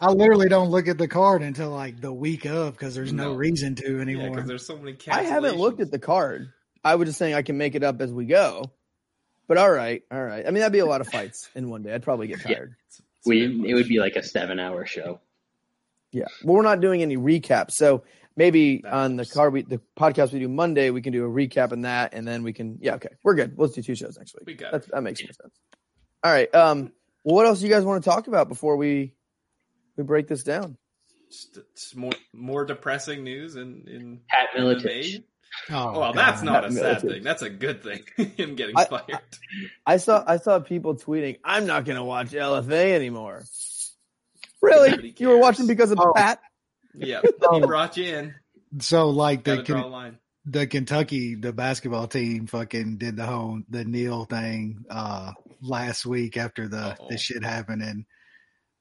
I 0.00 0.10
literally 0.10 0.48
don't 0.48 0.68
look 0.70 0.86
at 0.88 0.98
the 0.98 1.08
card 1.08 1.42
until 1.42 1.70
like 1.70 2.00
the 2.00 2.12
week 2.12 2.44
of 2.46 2.72
because 2.72 2.94
there's 2.94 3.12
no, 3.12 3.32
No. 3.32 3.34
reason 3.34 3.74
to 3.76 4.00
anymore. 4.00 4.30
because 4.30 4.46
there's 4.48 4.66
so 4.66 4.76
many. 4.76 4.96
I 5.10 5.22
haven't 5.22 5.56
looked 5.56 5.80
at 5.80 5.90
the 5.90 5.98
card. 5.98 6.48
I 6.84 6.94
was 6.96 7.08
just 7.08 7.18
saying 7.18 7.34
I 7.34 7.42
can 7.42 7.56
make 7.58 7.74
it 7.74 7.82
up 7.82 8.00
as 8.00 8.12
we 8.12 8.26
go. 8.26 8.70
But 9.50 9.58
all 9.58 9.72
right, 9.72 10.04
all 10.12 10.22
right. 10.22 10.46
I 10.46 10.50
mean, 10.52 10.60
that'd 10.60 10.72
be 10.72 10.78
a 10.78 10.86
lot 10.86 11.00
of 11.00 11.08
fights 11.08 11.50
in 11.56 11.68
one 11.68 11.82
day. 11.82 11.92
I'd 11.92 12.04
probably 12.04 12.28
get 12.28 12.38
Yeah. 12.48 12.54
tired. 12.54 12.76
we 13.26 13.68
it 13.68 13.74
would 13.74 13.88
be 13.88 13.98
like 13.98 14.14
a 14.14 14.22
seven-hour 14.22 14.86
show. 14.86 15.20
Yeah. 16.12 16.26
Well, 16.44 16.54
we're 16.54 16.62
not 16.62 16.80
doing 16.80 17.02
any 17.02 17.16
recaps. 17.16 17.72
So 17.72 18.04
maybe 18.36 18.78
That 18.84 18.92
on 18.92 19.16
the 19.16 19.26
car 19.26 19.50
we 19.50 19.62
the 19.62 19.80
podcast 19.98 20.30
we 20.32 20.38
do 20.38 20.46
Monday, 20.48 20.90
we 20.90 21.02
can 21.02 21.12
do 21.12 21.24
a 21.24 21.28
recap 21.28 21.72
on 21.72 21.80
that 21.80 22.14
and 22.14 22.28
then 22.28 22.44
we 22.44 22.52
can 22.52 22.78
yeah, 22.80 22.94
okay. 22.94 23.08
We're 23.24 23.34
good. 23.34 23.54
Let's 23.58 23.72
do 23.74 23.82
two 23.82 23.96
shows 23.96 24.16
next 24.16 24.36
week. 24.36 24.46
We 24.46 24.54
got 24.54 24.70
That's, 24.70 24.86
it. 24.86 24.92
that 24.92 25.02
makes 25.02 25.20
more 25.20 25.32
sense. 25.32 25.52
All 26.22 26.30
right. 26.32 26.54
Um 26.54 26.92
well, 27.24 27.34
what 27.34 27.46
else 27.46 27.58
do 27.58 27.66
you 27.66 27.72
guys 27.72 27.84
want 27.84 28.04
to 28.04 28.08
talk 28.08 28.28
about 28.28 28.48
before 28.48 28.76
we 28.76 29.14
we 29.96 30.04
break 30.04 30.28
this 30.28 30.44
down? 30.44 30.76
Just, 31.28 31.58
just 31.74 31.96
more 31.96 32.12
more 32.32 32.64
depressing 32.64 33.24
news 33.24 33.56
in 33.56 33.84
in 33.88 34.20
Pat 34.28 34.50
MMA. 34.56 35.24
Miletich. 35.68 35.74
oh, 35.94 36.00
well, 36.00 36.12
that's 36.12 36.42
not 36.42 36.64
a 36.64 36.72
sad 36.72 36.98
Miletich. 37.02 37.10
thing. 37.10 37.22
That's 37.24 37.42
a 37.42 37.50
good 37.50 37.82
thing. 37.82 38.02
Him 38.36 38.54
getting 38.54 38.76
I- 38.76 38.84
fired. 38.84 39.18
I 39.86 39.96
saw 39.98 40.22
I 40.26 40.36
saw 40.38 40.58
people 40.60 40.94
tweeting, 40.96 41.38
I'm 41.44 41.66
not 41.66 41.84
gonna 41.84 42.04
watch 42.04 42.30
LFA 42.30 42.92
anymore. 42.94 43.44
Really? 44.62 45.14
You 45.18 45.28
were 45.28 45.38
watching 45.38 45.66
because 45.66 45.90
of 45.90 45.98
Oh. 46.00 46.12
Pat? 46.14 46.40
yeah, 46.94 47.20
Oh. 47.42 47.60
he 47.60 47.66
brought 47.66 47.96
you 47.96 48.04
in. 48.16 48.34
So 48.78 49.08
like 49.10 49.44
the 49.44 49.62
draw 49.62 49.78
a 49.78 49.82
Ken- 49.82 49.90
line. 49.90 50.18
the 50.44 50.66
Kentucky 50.66 51.34
the 51.34 51.52
basketball 51.52 52.06
team 52.08 52.46
fucking 52.46 52.98
did 52.98 53.16
the 53.16 53.26
whole 53.26 53.60
the 53.68 53.84
Neil 53.84 54.24
thing 54.26 54.84
uh 54.90 55.32
last 55.62 56.06
week 56.06 56.36
after 56.36 56.68
the 56.68 56.78
Uh-oh. 56.78 57.08
the 57.10 57.18
shit 57.18 57.42
happened 57.44 57.82
and 57.82 58.04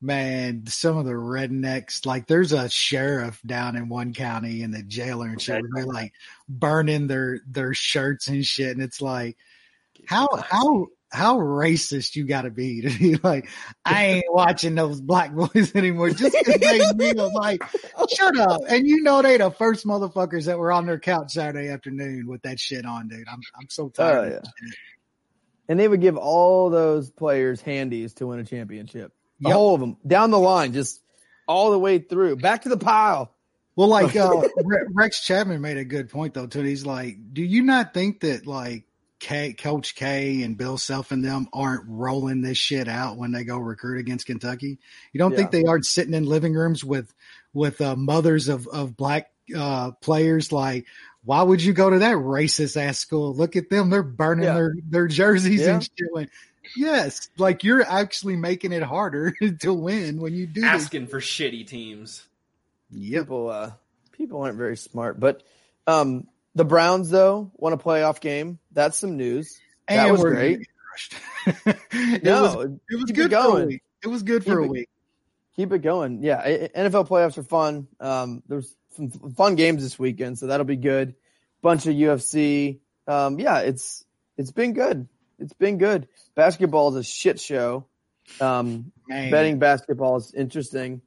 man 0.01 0.65
some 0.68 0.98
of 0.98 1.06
the 1.06 1.12
rednecks 1.12 2.06
like 2.06 2.25
there's 2.25 2.53
a 2.53 2.70
sheriff 2.70 3.41
down 3.46 3.75
in 3.75 3.89
one 3.89 4.13
county 4.13 4.62
in 4.62 4.72
the 4.72 4.82
jailer 4.84 5.27
and 5.27 5.41
shit 5.41 5.62
they're 5.74 5.86
like 5.86 6.13
burning 6.48 7.08
their 7.08 7.41
their 7.48 7.74
shirts 7.74 8.27
and 8.27 8.46
shit 8.46 8.72
and 8.72 8.82
it's 8.82 9.01
like 9.01 9.36
how 10.08 10.27
how 10.38 10.88
how 11.12 11.38
racist 11.38 12.15
you 12.15 12.25
got 12.25 12.44
to 12.44 12.51
be 12.51 12.82
to 12.82 12.98
be 12.98 13.15
like 13.24 13.50
I 13.84 14.06
ain't 14.06 14.25
watching 14.29 14.75
those 14.75 15.01
black 15.01 15.34
boys 15.36 15.75
anymore 15.75 16.12
just 16.12 16.36
because 16.38 16.60
they 16.60 16.79
kneel 16.96 17.34
like 17.34 17.63
shut 18.13 18.38
up. 18.38 18.62
And 18.68 18.88
you 18.88 19.01
know 19.01 19.22
they 19.22 19.38
the 19.38 19.51
first 19.51 19.86
motherfuckers 19.86 20.46
that 20.46 20.60
were 20.60 20.72
on 20.72 20.86
their 20.86 21.00
couch 21.00 21.34
Saturday 21.34 21.70
afternoon 21.70 22.27
with 22.27 22.44
that 22.44 22.60
shit 22.60 22.86
on 22.86 23.08
dude. 23.08 23.27
I'm 23.27 23.41
I'm 23.60 23.70
so 23.70 23.86
oh, 23.86 23.89
tired 23.89 24.34
Oh, 24.34 24.39
yeah. 24.44 24.72
And 25.68 25.79
they 25.79 25.88
would 25.88 26.01
give 26.01 26.18
all 26.18 26.70
those 26.70 27.12
players 27.12 27.62
handies 27.62 28.15
to 28.15 28.27
win 28.27 28.39
a 28.39 28.44
championship. 28.44 29.13
The 29.41 29.50
Yep. 29.50 29.55
whole 29.55 29.75
of 29.75 29.81
them 29.81 29.98
down 30.05 30.31
the 30.31 30.39
line, 30.39 30.74
just 30.74 31.01
all 31.48 31.72
the 31.72 31.79
way 31.79 32.00
through, 32.00 32.36
back 32.38 32.63
to 32.63 32.69
the 32.69 32.77
pile. 32.77 33.34
well 33.75 33.88
like 33.88 34.15
uh 34.15 34.41
Rex 34.93 35.24
Chapman 35.24 35.62
made 35.62 35.77
a 35.77 35.86
good 35.86 36.10
point 36.10 36.34
though 36.34 36.48
too 36.48 36.62
he's 36.62 36.86
like 36.86 37.17
do 37.34 37.41
you 37.41 37.63
not 37.63 37.93
think 37.93 38.19
that 38.22 38.46
like 38.46 38.84
K, 39.19 39.51
Coach 39.53 39.96
K 39.96 40.43
and 40.43 40.58
Bill 40.58 40.77
Self 40.77 41.12
and 41.12 41.24
them 41.24 41.48
aren't 41.51 41.84
rolling 41.88 42.41
this 42.41 42.58
shit 42.58 42.88
out 42.88 43.17
when 43.17 43.31
they 43.34 43.43
go 43.43 43.58
recruit 43.58 44.00
against 44.00 44.25
Kentucky. 44.25 44.79
You 45.12 45.17
don't 45.19 45.36
think 45.36 45.51
they 45.51 45.65
aren't 45.65 45.86
sitting 45.86 46.13
in 46.13 46.25
living 46.25 46.53
rooms 46.53 46.86
with 46.86 47.13
with 47.53 47.81
uh, 47.81 47.98
mothers 47.98 48.48
of 48.48 48.65
of 48.67 48.96
black 48.96 49.29
uh, 49.53 49.91
players 50.00 50.53
like, 50.53 50.86
why 51.25 51.41
would 51.41 51.62
you 51.62 51.74
go 51.74 51.89
to 51.89 52.00
that 52.00 52.15
racist 52.15 52.77
ass 52.77 52.98
school? 53.00 53.34
Look 53.36 53.58
at 53.58 53.69
them. 53.69 53.89
They're 53.89 54.03
burning 54.03 54.46
Yeah. 54.46 54.53
their, 54.53 54.74
their 54.89 55.08
jerseys 55.10 55.62
Yeah. 55.62 55.74
and 55.74 55.84
shit. 55.84 56.29
Like, 56.70 56.78
yes. 56.78 57.30
Like 57.38 57.64
you're 57.64 57.82
actually 57.84 58.36
making 58.36 58.72
it 58.72 58.84
harder 58.84 59.32
to 59.62 59.74
win 59.74 60.20
when 60.20 60.34
you 60.34 60.46
do 60.48 60.62
this. 60.62 60.70
Asking 60.70 61.08
for 61.08 61.20
shitty 61.20 61.68
teams. 61.68 62.26
Yep. 62.92 63.24
people 63.24 63.50
uh 63.50 63.72
people 64.14 64.42
aren't 64.42 64.58
very 64.58 64.78
smart. 64.78 65.20
But 65.20 65.44
um 65.88 66.28
the 66.56 66.66
Browns 66.66 67.10
though 67.10 67.52
won 67.56 67.74
a 67.74 67.78
playoff 67.78 68.20
game. 68.22 68.60
That's 68.72 68.98
some 68.98 69.18
news. 69.18 69.60
That 69.88 70.12
was 70.12 70.22
great. 70.22 70.68
it 71.66 72.24
No, 72.24 72.56
was, 72.56 72.70
it 72.90 72.96
was 72.96 73.12
good 73.12 73.32
it 73.32 73.36
for 73.36 73.40
a 73.40 73.44
going. 73.52 73.68
week. 73.68 73.84
It 74.04 74.08
was 74.08 74.24
good 74.24 74.44
for 74.44 74.52
Keep 74.52 74.60
a 74.60 74.64
it- 74.64 74.70
week. 74.70 74.90
Keep 75.56 75.74
it 75.74 75.80
going. 75.80 76.24
Yeah, 76.24 76.38
I- 76.38 76.70
I- 76.76 76.88
NFL 76.88 77.08
playoffs 77.10 77.38
are 77.38 77.44
fun. 77.44 77.88
Um, 78.00 78.44
there's 78.48 78.74
some 78.96 79.10
fun 79.10 79.56
games 79.56 79.84
this 79.84 80.00
weekend, 80.00 80.38
so 80.40 80.48
that'll 80.48 80.66
be 80.66 80.78
good. 80.78 81.16
Bunch 81.62 81.86
of 81.86 81.94
UFC. 81.96 82.80
Um, 83.08 83.40
yeah, 83.40 83.60
it's 83.60 84.06
it's 84.38 84.52
been 84.52 84.72
good. 84.74 85.08
It's 85.39 85.53
been 85.53 85.77
good. 85.77 86.08
Basketball 86.36 86.89
is 86.89 86.96
a 86.96 87.03
shit 87.03 87.39
show. 87.39 87.86
Um, 88.39 88.91
betting 89.08 89.60
basketball 89.60 90.17
is 90.17 90.34
interesting. 90.34 91.01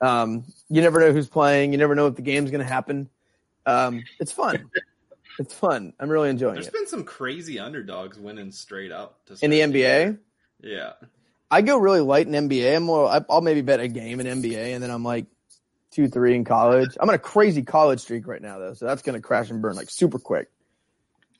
Um, 0.00 0.44
you 0.68 0.82
never 0.82 1.00
know 1.00 1.12
who's 1.12 1.28
playing. 1.28 1.72
You 1.72 1.78
never 1.78 1.94
know 1.94 2.06
if 2.06 2.16
the 2.16 2.22
game's 2.22 2.50
going 2.50 2.64
to 2.64 2.70
happen. 2.70 3.08
Um, 3.64 4.04
it's 4.20 4.32
fun. 4.32 4.70
it's 5.38 5.54
fun. 5.54 5.92
I'm 5.98 6.08
really 6.08 6.30
enjoying 6.30 6.54
There's 6.54 6.68
it. 6.68 6.72
There's 6.72 6.82
been 6.82 6.90
some 6.90 7.04
crazy 7.04 7.58
underdogs 7.58 8.18
winning 8.18 8.52
straight 8.52 8.92
up 8.92 9.24
to 9.26 9.38
In 9.42 9.50
the 9.50 9.60
NBA. 9.60 10.18
Yeah. 10.62 10.92
I 11.50 11.62
go 11.62 11.78
really 11.78 12.00
light 12.00 12.26
in 12.26 12.48
NBA. 12.48 12.76
I'm 12.76 12.82
more. 12.82 13.24
I'll 13.30 13.40
maybe 13.40 13.60
bet 13.60 13.80
a 13.80 13.88
game 13.88 14.20
in 14.20 14.26
NBA, 14.26 14.74
and 14.74 14.82
then 14.82 14.90
I'm 14.90 15.04
like 15.04 15.26
two, 15.92 16.08
three 16.08 16.34
in 16.34 16.44
college. 16.44 16.96
I'm 16.98 17.08
on 17.08 17.14
a 17.14 17.18
crazy 17.18 17.62
college 17.62 18.00
streak 18.00 18.26
right 18.26 18.42
now, 18.42 18.58
though, 18.58 18.74
so 18.74 18.84
that's 18.84 19.02
going 19.02 19.14
to 19.14 19.22
crash 19.22 19.50
and 19.50 19.62
burn 19.62 19.76
like 19.76 19.88
super 19.88 20.18
quick. 20.18 20.48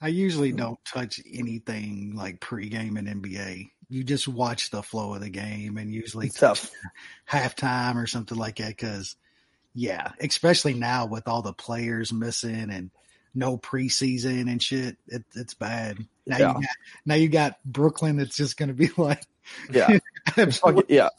I 0.01 0.09
usually 0.09 0.53
don't 0.53 0.79
touch 0.85 1.21
anything 1.33 2.15
like 2.17 2.41
pregame 2.41 2.99
in 2.99 3.21
NBA. 3.23 3.71
You 3.89 4.05
just 4.05 4.29
watch 4.29 4.71
the 4.71 4.83
flow 4.83 5.15
of 5.15 5.21
the 5.21 5.31
game 5.31 5.77
and 5.79 5.93
usually 5.93 6.27
It's 6.27 6.39
tough. 6.41 6.71
halftime 7.29 7.97
or 7.97 8.07
something 8.07 8.37
like 8.37 8.57
that. 8.57 8.77
Cause 8.79 9.17
yeah, 9.75 10.13
especially 10.21 10.75
now 10.75 11.07
with 11.07 11.29
all 11.29 11.43
the 11.43 11.53
players 11.53 12.13
missing 12.13 12.71
and 12.71 12.91
no 13.35 13.59
preseason 13.59 14.51
and 14.51 14.63
shit, 14.63 14.97
it, 15.07 15.25
it's 15.35 15.55
bad. 15.55 15.99
Now 16.27 16.39
Yeah. 16.39 16.49
you 16.49 16.55
got, 16.55 16.77
now 17.05 17.15
you 17.15 17.29
got 17.29 17.59
Brooklyn. 17.65 18.17
That's 18.17 18.37
just 18.37 18.57
going 18.57 18.69
to 18.69 18.75
be 18.75 18.91
like, 18.97 19.23
Yeah, 19.71 19.99
yeah. 20.89 21.11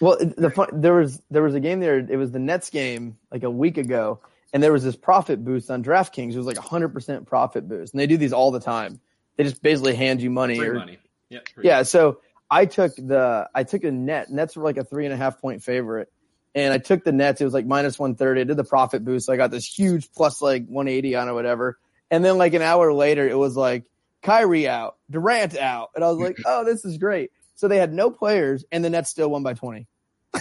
Well, 0.00 0.16
the 0.20 0.50
fun, 0.50 0.68
there 0.80 0.94
was 0.94 1.20
there 1.30 1.42
was 1.42 1.54
a 1.54 1.60
game 1.60 1.80
there. 1.80 1.98
It 1.98 2.16
was 2.16 2.30
the 2.30 2.38
Nets 2.38 2.70
game 2.70 3.18
like 3.32 3.42
a 3.42 3.50
week 3.50 3.78
ago, 3.78 4.20
and 4.52 4.62
there 4.62 4.72
was 4.72 4.84
this 4.84 4.96
profit 4.96 5.44
boost 5.44 5.70
on 5.70 5.82
DraftKings. 5.82 6.32
It 6.32 6.38
was 6.38 6.46
like 6.46 6.58
a 6.58 6.62
hundred 6.62 6.90
percent 6.90 7.26
profit 7.26 7.68
boost, 7.68 7.92
and 7.92 8.00
they 8.00 8.06
do 8.06 8.16
these 8.16 8.32
all 8.32 8.50
the 8.50 8.60
time. 8.60 9.00
They 9.36 9.44
just 9.44 9.62
basically 9.62 9.94
hand 9.94 10.20
you 10.20 10.30
money. 10.30 10.56
Free 10.56 10.68
or, 10.68 10.74
money. 10.74 10.98
Yeah. 11.28 11.40
free 11.54 11.64
Yeah, 11.64 11.82
so 11.82 12.20
I 12.50 12.66
took 12.66 12.94
the 12.96 13.48
I 13.54 13.64
took 13.64 13.84
a 13.84 13.90
net. 13.90 14.30
Nets 14.30 14.56
were 14.56 14.64
like 14.64 14.78
a 14.78 14.84
three 14.84 15.04
and 15.04 15.12
a 15.12 15.16
half 15.16 15.40
point 15.40 15.62
favorite, 15.62 16.10
and 16.54 16.72
I 16.72 16.78
took 16.78 17.04
the 17.04 17.12
Nets. 17.12 17.40
It 17.40 17.44
was 17.44 17.54
like 17.54 17.66
minus 17.66 17.98
one 17.98 18.14
thirty. 18.14 18.40
I 18.40 18.44
did 18.44 18.56
the 18.56 18.64
profit 18.64 19.04
boost. 19.04 19.26
So 19.26 19.32
I 19.32 19.36
got 19.36 19.50
this 19.50 19.66
huge 19.66 20.10
plus 20.12 20.40
like 20.40 20.66
one 20.66 20.88
eighty 20.88 21.14
on 21.14 21.28
it, 21.28 21.32
whatever. 21.32 21.78
And 22.10 22.24
then 22.24 22.38
like 22.38 22.54
an 22.54 22.62
hour 22.62 22.92
later, 22.92 23.28
it 23.28 23.36
was 23.36 23.56
like 23.56 23.84
Kyrie 24.22 24.66
out, 24.66 24.96
Durant 25.10 25.56
out, 25.56 25.90
and 25.94 26.02
I 26.02 26.08
was 26.08 26.18
like, 26.18 26.36
oh, 26.46 26.64
this 26.64 26.84
is 26.84 26.96
great. 26.96 27.30
So 27.56 27.68
they 27.68 27.76
had 27.76 27.92
no 27.92 28.10
players, 28.10 28.64
and 28.72 28.84
the 28.84 28.90
Nets 28.90 29.10
still 29.10 29.30
won 29.30 29.42
by 29.42 29.54
twenty 29.54 29.86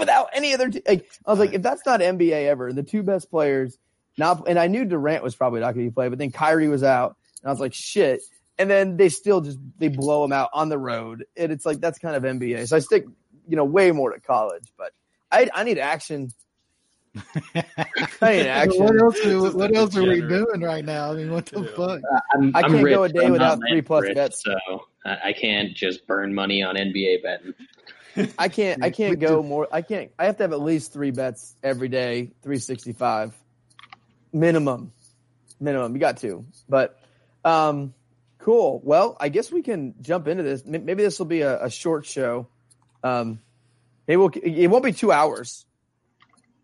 without 0.00 0.30
any 0.32 0.52
other. 0.54 0.68
T- 0.70 0.82
like, 0.88 1.08
I 1.24 1.30
was 1.30 1.38
like, 1.38 1.52
if 1.52 1.62
that's 1.62 1.86
not 1.86 2.00
NBA 2.00 2.46
ever, 2.46 2.72
the 2.72 2.82
two 2.82 3.02
best 3.04 3.30
players 3.30 3.78
not, 4.18 4.48
and 4.48 4.58
I 4.58 4.66
knew 4.66 4.84
Durant 4.84 5.22
was 5.22 5.36
probably 5.36 5.60
not 5.60 5.74
going 5.74 5.86
to 5.86 5.90
be 5.90 5.94
played, 5.94 6.08
but 6.08 6.18
then 6.18 6.32
Kyrie 6.32 6.68
was 6.68 6.82
out, 6.82 7.16
and 7.42 7.48
I 7.48 7.52
was 7.52 7.60
like, 7.60 7.72
shit. 7.72 8.20
And 8.58 8.68
then 8.68 8.96
they 8.96 9.08
still 9.08 9.40
just 9.40 9.58
they 9.78 9.88
blow 9.88 10.22
them 10.22 10.32
out 10.32 10.50
on 10.52 10.68
the 10.68 10.76
road, 10.78 11.24
and 11.36 11.50
it's 11.52 11.64
like 11.64 11.80
that's 11.80 11.98
kind 11.98 12.16
of 12.16 12.24
NBA. 12.24 12.66
So 12.68 12.76
I 12.76 12.80
stick, 12.80 13.04
you 13.48 13.56
know, 13.56 13.64
way 13.64 13.92
more 13.92 14.12
to 14.12 14.20
college, 14.20 14.72
but 14.76 14.92
I 15.32 15.48
I 15.54 15.64
need 15.64 15.78
action. 15.78 16.30
I 17.16 17.62
need 18.32 18.46
action. 18.46 18.84
what 18.84 18.96
else, 19.00 19.18
are, 19.20 19.30
Just 19.30 19.56
what 19.56 19.74
else 19.74 19.96
are 19.96 20.02
we 20.04 20.20
doing 20.20 20.60
right 20.60 20.84
now? 20.84 21.10
I 21.10 21.14
mean, 21.14 21.32
what 21.32 21.46
the 21.46 21.60
Yeah. 21.60 21.76
fuck? 21.76 22.00
I'm, 22.34 22.54
I 22.54 22.60
I'm 22.60 22.72
can't 22.72 22.84
rich, 22.84 22.94
go 22.94 23.02
a 23.04 23.08
day 23.08 23.24
I'm 23.26 23.32
without 23.32 23.58
three 23.68 23.82
plus 23.82 24.02
rich, 24.02 24.14
bets. 24.14 24.44
So 24.44 24.54
I, 25.04 25.18
I 25.28 25.32
can't 25.32 25.74
just 25.74 26.06
burn 26.06 26.34
money 26.34 26.62
on 26.62 26.76
NBA 26.76 27.22
betting. 27.22 27.54
I 28.38 28.48
can't 28.48 28.82
I 28.84 28.90
can't 29.00 29.18
go 29.18 29.42
more. 29.42 29.68
I 29.72 29.82
can't. 29.82 30.10
I 30.18 30.26
have 30.26 30.36
to 30.38 30.42
have 30.44 30.52
at 30.52 30.60
least 30.60 30.92
three 30.92 31.10
bets 31.10 31.54
every 31.62 31.88
day, 31.88 32.32
three 32.42 32.58
sixty 32.58 32.92
five, 32.92 33.34
minimum, 34.32 34.92
minimum. 35.58 35.94
You 35.94 36.00
got 36.00 36.18
to, 36.18 36.44
but 36.68 36.98
um, 37.44 37.94
cool. 38.38 38.80
Well, 38.84 39.16
I 39.20 39.28
guess 39.28 39.50
we 39.50 39.62
can 39.62 39.94
jump 40.00 40.28
into 40.28 40.42
this. 40.42 40.64
Maybe 40.64 41.02
this 41.02 41.18
will 41.18 41.26
be 41.26 41.42
a, 41.42 41.64
a 41.64 41.70
short 41.70 42.06
show. 42.06 42.46
Um, 43.02 43.40
maybe 44.06 44.16
we'll, 44.18 44.30
it 44.42 44.66
won't 44.68 44.84
be 44.84 44.92
two 44.92 45.12
hours. 45.12 45.64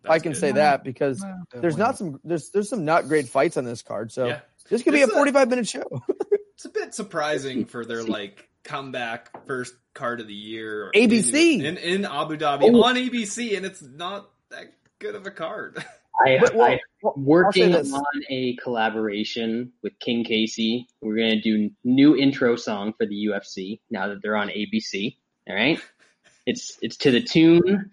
I 0.08 0.20
can 0.20 0.32
good. 0.32 0.38
say 0.40 0.52
that 0.52 0.84
because 0.84 1.20
No, 1.20 1.34
there's 1.60 1.76
not 1.76 1.98
some 1.98 2.20
there's 2.22 2.50
there's 2.50 2.68
some 2.68 2.84
not 2.84 3.08
great 3.08 3.28
fights 3.28 3.56
on 3.56 3.64
this 3.64 3.82
card. 3.82 4.12
So 4.12 4.26
Yeah. 4.26 4.40
this 4.70 4.82
could 4.82 4.92
be 4.92 5.00
This 5.00 5.08
a 5.08 5.10
is 5.10 5.14
a- 5.14 5.18
45 5.18 5.48
minute 5.48 5.68
show. 5.68 6.02
It's 6.56 6.64
a 6.64 6.70
bit 6.70 6.94
surprising 6.94 7.66
for 7.66 7.84
their 7.84 8.02
like 8.18 8.48
comeback 8.66 9.46
first 9.46 9.74
card 9.94 10.20
of 10.20 10.26
the 10.28 10.34
year. 10.34 10.90
ABC. 10.94 11.54
in, 11.60 11.64
in, 11.64 11.76
in 11.78 12.04
Abu 12.04 12.36
Dhabi 12.36 12.64
Oh. 12.74 12.82
on 12.82 12.96
ABC, 12.96 13.56
and 13.56 13.64
it's 13.64 13.80
not 13.82 14.28
that 14.50 14.74
good 14.98 15.14
of 15.14 15.26
a 15.26 15.30
card. 15.30 15.82
I, 16.26 16.38
But, 16.40 16.54
well, 16.54 16.66
I 16.70 16.80
working 17.14 17.74
I'll 17.74 17.84
say 17.84 17.90
this. 17.90 17.92
on 17.92 18.04
a 18.30 18.56
collaboration 18.56 19.72
with 19.82 19.98
King 19.98 20.24
Casey. 20.24 20.86
We're 21.02 21.16
gonna 21.16 21.40
do 21.42 21.70
new 21.84 22.16
intro 22.16 22.56
song 22.56 22.94
for 22.96 23.04
the 23.06 23.26
UFC 23.26 23.80
now 23.90 24.08
that 24.08 24.22
they're 24.22 24.36
on 24.36 24.48
ABC. 24.48 25.16
All 25.48 25.54
right, 25.54 25.78
it's 26.46 26.78
it's 26.80 26.96
to 26.98 27.10
the 27.10 27.20
tune 27.22 27.90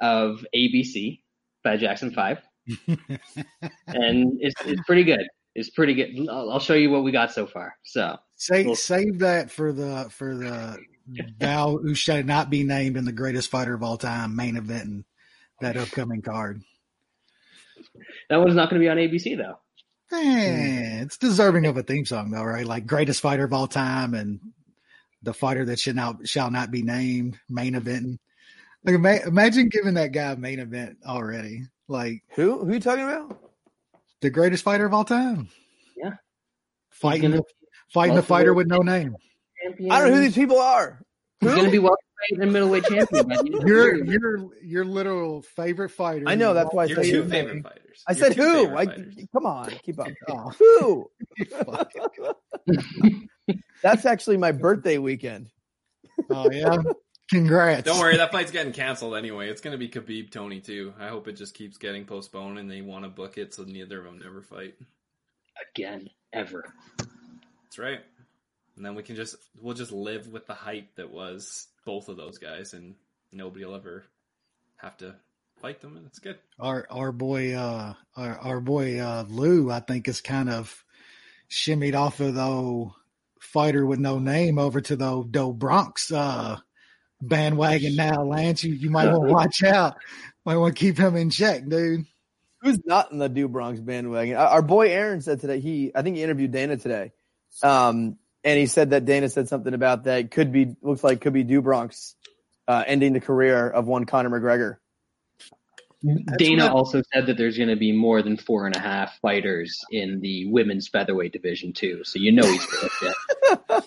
of 0.00 0.44
ABC 0.54 1.20
by 1.62 1.76
Jackson 1.76 2.10
Five, 2.10 2.40
and 3.86 4.38
it's 4.40 4.60
it's 4.66 4.82
pretty 4.86 5.04
good. 5.04 5.26
It's 5.54 5.70
pretty 5.70 5.94
good. 5.94 6.28
I'll, 6.28 6.50
I'll 6.50 6.58
show 6.60 6.74
you 6.74 6.90
what 6.90 7.04
we 7.04 7.12
got 7.12 7.32
so 7.32 7.46
far. 7.46 7.74
So 7.84 8.16
Save 8.40 8.66
Well- 8.66 8.74
save 8.74 9.18
that 9.18 9.50
for 9.50 9.70
the 9.70 10.08
for 10.10 10.34
the 10.34 10.78
thou 11.38 11.76
who 11.76 11.94
shall 11.94 12.22
not 12.22 12.48
be 12.48 12.62
named 12.62 12.96
in 12.96 13.04
the 13.04 13.12
greatest 13.12 13.50
fighter 13.50 13.74
of 13.74 13.82
all 13.82 13.98
time 13.98 14.34
main 14.34 14.56
event 14.56 14.84
and 14.84 15.04
that 15.60 15.76
upcoming 15.76 16.22
card. 16.22 16.62
that 18.30 18.38
one's 18.38 18.54
not 18.54 18.70
going 18.70 18.80
to 18.80 18.84
be 18.84 18.88
on 18.88 18.96
ABC 18.96 19.36
though. 19.36 19.58
Eh, 20.16 21.02
it's 21.02 21.18
deserving 21.18 21.66
of 21.66 21.76
a 21.76 21.82
theme 21.82 22.06
song 22.06 22.30
though, 22.30 22.42
right? 22.42 22.64
Like 22.66 22.86
greatest 22.86 23.20
fighter 23.20 23.44
of 23.44 23.52
all 23.52 23.66
time 23.68 24.14
and 24.14 24.40
the 25.22 25.34
fighter 25.34 25.66
that 25.66 25.78
should 25.78 25.96
not 25.96 26.26
shall 26.26 26.50
not 26.50 26.70
be 26.70 26.82
named 26.82 27.38
main 27.50 27.74
event. 27.74 28.20
Like 28.84 28.94
ima- 28.94 29.26
imagine 29.26 29.68
giving 29.68 29.94
that 29.94 30.12
guy 30.12 30.32
a 30.32 30.36
main 30.36 30.60
event 30.60 30.96
already. 31.06 31.64
Like 31.88 32.22
Who 32.36 32.60
who 32.64 32.70
are 32.70 32.72
you 32.72 32.80
talking 32.80 33.04
about? 33.04 33.38
the 34.22 34.30
greatest 34.30 34.64
fighter 34.64 34.86
of 34.86 34.94
all 34.94 35.04
time. 35.04 35.50
Yeah. 35.94 36.14
Fighting 36.90 37.32
gonna- 37.32 37.42
fighting 37.92 38.14
the 38.16 38.22
fighter 38.22 38.54
with 38.54 38.66
no 38.66 38.78
name. 38.78 39.14
Champion. 39.62 39.90
I 39.92 40.00
don't 40.00 40.08
know 40.10 40.14
who 40.16 40.20
these 40.22 40.34
people 40.34 40.58
are. 40.58 41.02
He's 41.40 41.50
going 41.52 41.64
to 41.64 41.70
be 41.70 41.78
welterweight 41.78 42.42
and 42.42 42.52
middleweight 42.52 42.84
champion. 42.84 43.26
by 43.28 43.36
the 43.36 43.40
end 43.40 43.54
of 43.54 43.60
the 43.62 43.66
Your 43.66 44.04
your 44.04 44.48
your 44.62 44.84
literal 44.84 45.42
favorite 45.42 45.90
fighter. 45.90 46.24
I 46.26 46.34
know, 46.34 46.52
that's 46.54 46.72
why 46.72 46.82
I 46.84 46.86
Your 46.86 47.02
said 47.02 47.10
two 47.10 47.22
who. 47.22 47.28
favorite 47.30 47.62
fighters. 47.62 48.04
I 48.08 48.12
Your 48.12 48.20
said 48.26 48.36
who? 48.36 48.76
I, 48.76 48.86
come 49.32 49.46
on, 49.46 49.70
keep 49.82 49.98
up. 50.00 50.08
Oh, 50.28 50.50
Who? 50.58 51.10
That's 53.82 54.04
actually 54.04 54.36
my 54.36 54.52
birthday 54.52 54.98
weekend. 54.98 55.48
oh 56.30 56.50
yeah. 56.50 56.76
Congrats. 57.30 57.84
Don't 57.84 57.98
worry, 58.00 58.16
that 58.16 58.32
fight's 58.32 58.50
getting 58.50 58.72
canceled 58.72 59.14
anyway. 59.16 59.48
It's 59.48 59.60
going 59.60 59.72
to 59.72 59.78
be 59.78 59.88
Khabib 59.88 60.30
Tony 60.32 60.60
too. 60.60 60.92
I 60.98 61.08
hope 61.08 61.28
it 61.28 61.32
just 61.34 61.54
keeps 61.54 61.78
getting 61.78 62.04
postponed 62.04 62.58
and 62.58 62.68
they 62.70 62.80
want 62.82 63.04
to 63.04 63.08
book 63.08 63.38
it 63.38 63.54
so 63.54 63.62
neither 63.62 63.98
of 64.00 64.04
them 64.04 64.18
never 64.18 64.42
fight. 64.42 64.74
again 65.74 66.08
ever. 66.32 66.74
That's 67.70 67.78
right. 67.78 68.00
And 68.74 68.84
then 68.84 68.96
we 68.96 69.04
can 69.04 69.14
just 69.14 69.36
we'll 69.62 69.74
just 69.74 69.92
live 69.92 70.26
with 70.26 70.48
the 70.48 70.54
hype 70.54 70.96
that 70.96 71.12
was 71.12 71.68
both 71.86 72.08
of 72.08 72.16
those 72.16 72.38
guys, 72.38 72.74
and 72.74 72.96
nobody 73.30 73.64
will 73.64 73.76
ever 73.76 74.06
have 74.78 74.96
to 74.96 75.14
fight 75.62 75.80
them, 75.80 75.96
and 75.96 76.04
it's 76.04 76.18
good. 76.18 76.38
our 76.58 76.84
our 76.90 77.12
boy 77.12 77.54
uh 77.54 77.94
our, 78.16 78.38
our 78.38 78.60
boy 78.60 78.98
uh 78.98 79.24
Lou 79.28 79.70
I 79.70 79.78
think 79.78 80.08
is 80.08 80.20
kind 80.20 80.50
of 80.50 80.84
shimmied 81.48 81.94
off 81.94 82.18
of 82.18 82.34
the 82.34 82.42
old 82.42 82.90
fighter 83.38 83.86
with 83.86 84.00
no 84.00 84.18
name 84.18 84.58
over 84.58 84.80
to 84.80 84.96
the 84.96 85.24
the 85.30 85.46
Bronx 85.46 86.10
uh 86.10 86.56
bandwagon 87.22 87.94
now 87.94 88.24
Lance 88.24 88.64
you, 88.64 88.74
you 88.74 88.90
might 88.90 89.12
want 89.12 89.28
to 89.28 89.32
watch 89.32 89.62
out 89.62 89.96
might 90.44 90.56
want 90.56 90.74
to 90.74 90.80
keep 90.80 90.98
him 90.98 91.14
in 91.14 91.30
check 91.30 91.68
dude 91.68 92.04
Who's 92.62 92.78
not 92.84 93.10
in 93.10 93.18
the 93.18 93.28
Do 93.28 93.48
Bronx 93.48 93.80
bandwagon? 93.80 94.36
Our 94.36 94.46
our 94.46 94.62
boy 94.62 94.88
Aaron 94.88 95.22
said 95.22 95.40
today. 95.40 95.60
He 95.60 95.92
I 95.94 96.02
think 96.02 96.16
he 96.16 96.22
interviewed 96.22 96.50
Dana 96.50 96.76
today, 96.76 97.12
um, 97.62 98.16
and 98.44 98.58
he 98.58 98.66
said 98.66 98.90
that 98.90 99.04
Dana 99.04 99.28
said 99.28 99.48
something 99.48 99.74
about 99.74 100.04
that 100.04 100.30
could 100.30 100.52
be 100.52 100.76
looks 100.82 101.04
like 101.04 101.20
could 101.20 101.32
be 101.32 101.44
Do 101.44 101.60
Bronx 101.62 102.14
uh, 102.68 102.84
ending 102.86 103.12
the 103.12 103.20
career 103.20 103.68
of 103.68 103.86
one 103.86 104.06
Conor 104.06 104.30
McGregor. 104.30 104.76
Dana 106.38 106.64
what- 106.64 106.72
also 106.72 107.02
said 107.12 107.26
that 107.26 107.36
there's 107.36 107.58
going 107.58 107.68
to 107.68 107.76
be 107.76 107.92
more 107.92 108.22
than 108.22 108.38
four 108.38 108.66
and 108.66 108.74
a 108.74 108.78
half 108.80 109.18
fighters 109.20 109.80
in 109.90 110.20
the 110.20 110.46
women's 110.46 110.88
featherweight 110.88 111.32
division 111.32 111.74
too. 111.74 112.04
So 112.04 112.18
you 112.18 112.32
know 112.32 112.46
he's 112.46 112.66
good. 112.66 112.90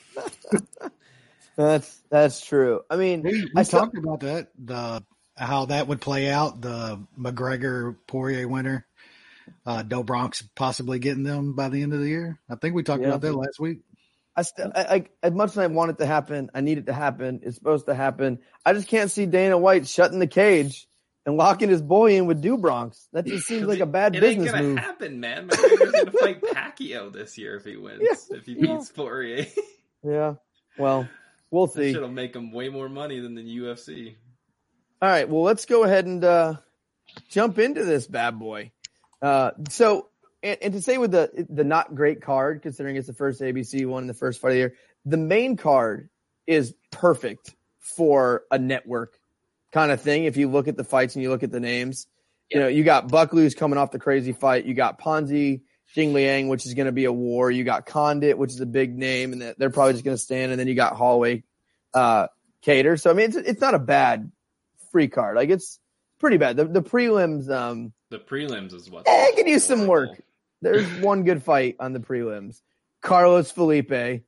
That's 1.56 2.02
that's 2.10 2.44
true. 2.44 2.82
I 2.90 2.96
mean, 2.96 3.22
We, 3.22 3.42
we 3.42 3.52
I 3.56 3.64
talked 3.64 3.96
about 3.96 4.22
that, 4.22 4.50
the 4.58 5.04
how 5.38 5.66
that 5.66 5.88
would 5.88 6.02
play 6.02 6.30
out, 6.30 6.62
the 6.62 7.06
McGregor 7.20 7.96
Poirier 8.08 8.48
winner, 8.48 8.88
uh, 9.66 9.84
Do 9.84 10.04
Bronx 10.04 10.42
possibly 10.56 11.00
getting 11.00 11.24
them 11.24 11.54
by 11.56 11.70
the 11.70 11.82
end 11.82 11.94
of 11.94 12.00
the 12.00 12.08
year. 12.10 12.40
I 12.50 12.56
think 12.56 12.76
we 12.76 12.84
talked 12.84 13.02
Yeah. 13.02 13.10
about 13.10 13.22
that 13.22 13.34
last 13.34 13.60
week. 13.60 13.80
I 14.36 14.42
still, 14.42 14.72
I, 14.74 14.82
I, 14.84 15.06
as 15.22 15.32
much 15.34 15.52
as 15.52 15.58
I 15.60 15.68
want 15.68 15.92
it 15.92 15.98
to 16.00 16.06
happen, 16.08 16.50
I 16.56 16.62
need 16.62 16.80
it 16.80 16.88
to 16.88 16.94
happen. 16.94 17.42
It's 17.44 17.56
supposed 17.56 17.86
to 17.86 17.94
happen. 17.94 18.40
I 18.66 18.74
just 18.74 18.88
can't 18.88 19.12
see 19.12 19.26
Dana 19.28 19.58
White 19.58 19.88
shutting 19.88 20.18
the 20.20 20.26
cage 20.28 20.88
and 21.26 21.38
locking 21.38 21.70
his 21.70 21.82
boy 21.84 22.16
in 22.18 22.26
with 22.26 22.42
Do 22.42 22.58
Bronx. 22.58 23.08
That 23.14 23.26
just 23.28 23.46
seems 23.48 23.68
like 23.68 23.80
a 23.80 23.86
bad 23.86 24.14
business. 24.14 24.32
it 24.32 24.38
business 24.38 24.48
ain't 24.48 24.56
gonna 24.56 24.68
move. 24.70 24.78
happen, 24.80 25.20
man. 25.20 25.48
McGregor's 25.48 25.92
gonna 25.92 26.12
fight 26.12 26.42
Pacquiao 26.42 27.14
this 27.14 27.38
year 27.38 27.56
if 27.58 27.64
he 27.64 27.78
wins. 27.78 28.02
Yeah, 28.02 28.38
if 28.38 28.46
he 28.46 28.54
yeah. 28.54 28.76
beats 28.76 28.92
Poirier, 28.92 29.46
Yeah. 30.04 30.34
Well, 30.78 31.08
we'll 31.50 31.68
see. 31.68 31.92
It'll 31.92 32.10
make 32.10 32.36
him 32.36 32.52
way 32.52 32.68
more 32.70 32.90
money 32.90 33.20
than 33.22 33.36
the 33.36 33.58
UFC. 33.60 34.16
All 35.02 35.08
right. 35.10 35.30
Well, 35.30 35.44
let's 35.44 35.66
go 35.66 35.84
ahead 35.86 36.06
and 36.08 36.22
uh, 36.26 36.56
jump 37.30 37.58
into 37.60 37.86
this 37.86 38.08
bad 38.08 38.38
boy. 38.40 38.72
Uh, 39.24 39.52
so, 39.70 40.10
and, 40.44 40.58
and 40.62 40.74
to 40.74 40.82
say 40.82 40.98
with 40.98 41.12
the 41.12 41.48
the 41.50 41.64
not 41.64 41.96
great 41.96 42.22
card, 42.22 42.62
considering 42.62 42.98
it's 42.98 43.08
the 43.08 43.14
first 43.14 43.42
ABC 43.42 43.88
one 43.88 44.04
and 44.04 44.10
the 44.10 44.14
first 44.14 44.42
fight 44.42 44.50
of 44.50 44.54
the 44.54 44.60
year, 44.60 44.76
the 45.06 45.18
main 45.18 45.56
card 45.56 46.10
is 46.46 46.76
perfect 46.92 47.56
for 47.80 48.44
a 48.52 48.60
network 48.60 49.18
kind 49.72 49.92
of 49.92 50.02
thing. 50.02 50.26
If 50.26 50.36
you 50.36 50.50
look 50.50 50.68
at 50.68 50.76
the 50.76 50.84
fights 50.84 51.16
and 51.16 51.24
you 51.24 51.30
look 51.30 51.44
at 51.44 51.52
the 51.52 51.62
names, 51.62 52.06
you 52.52 52.60
know, 52.60 52.68
you 52.68 52.84
got 52.84 53.08
Buckley's 53.08 53.56
coming 53.56 53.80
off 53.80 53.92
the 53.92 54.00
crazy 54.00 54.34
fight. 54.34 54.66
You 54.66 54.74
got 54.74 55.00
Ponzi, 55.00 55.62
Jing 55.96 56.14
Liang, 56.14 56.50
which 56.50 56.66
is 56.66 56.74
going 56.74 56.88
to 56.88 56.92
be 56.92 57.06
a 57.06 57.14
war. 57.14 57.50
You 57.50 57.64
got 57.64 57.86
Condit, 57.86 58.38
which 58.38 58.52
is 58.52 58.60
a 58.60 58.66
big 58.66 58.98
name, 58.98 59.32
and 59.32 59.56
they're 59.58 59.70
probably 59.70 59.94
just 59.94 60.04
going 60.04 60.18
to 60.18 60.22
stand. 60.22 60.52
And 60.52 60.60
then 60.60 60.68
you 60.68 60.76
got 60.76 60.98
Holloway, 60.98 61.44
uh, 61.94 62.28
Kattar. 62.66 63.00
So 63.00 63.10
I 63.10 63.14
mean, 63.14 63.28
it's 63.28 63.38
it's 63.38 63.62
not 63.62 63.74
a 63.74 63.80
bad 63.80 64.32
free 64.92 65.08
card. 65.08 65.38
Like 65.38 65.50
it's 65.50 65.80
pretty 66.20 66.38
bad. 66.38 66.58
The 66.58 66.66
the 66.66 66.84
prelims, 66.84 67.50
um, 67.50 67.94
The 68.14 68.20
prelims 68.20 68.74
is 68.76 68.92
what. 68.92 69.08
Eh, 69.08 69.26
it 69.30 69.36
could 69.36 69.48
use 69.48 69.66
some 69.66 69.88
work. 69.88 70.22
there's 70.62 70.86
one 71.02 71.24
good 71.24 71.42
fight 71.42 71.78
on 71.80 71.94
the 71.94 72.00
prelims. 72.00 72.62
Carlos 73.02 73.50
Felipe. 73.52 73.90
God, 73.90 74.22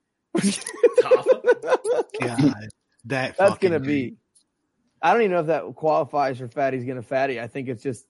that 3.05 3.37
That's 3.37 3.57
gonna 3.59 3.77
dude. 3.79 3.87
be. 3.87 4.15
I 5.01 5.13
don't 5.13 5.21
even 5.21 5.33
know 5.33 5.39
if 5.41 5.47
that 5.47 5.75
qualifies 5.75 6.39
for 6.39 6.47
fatty's 6.47 6.83
gonna 6.85 7.03
fatty. 7.03 7.39
I 7.39 7.45
think 7.47 7.67
it's 7.69 7.83
just 7.83 8.05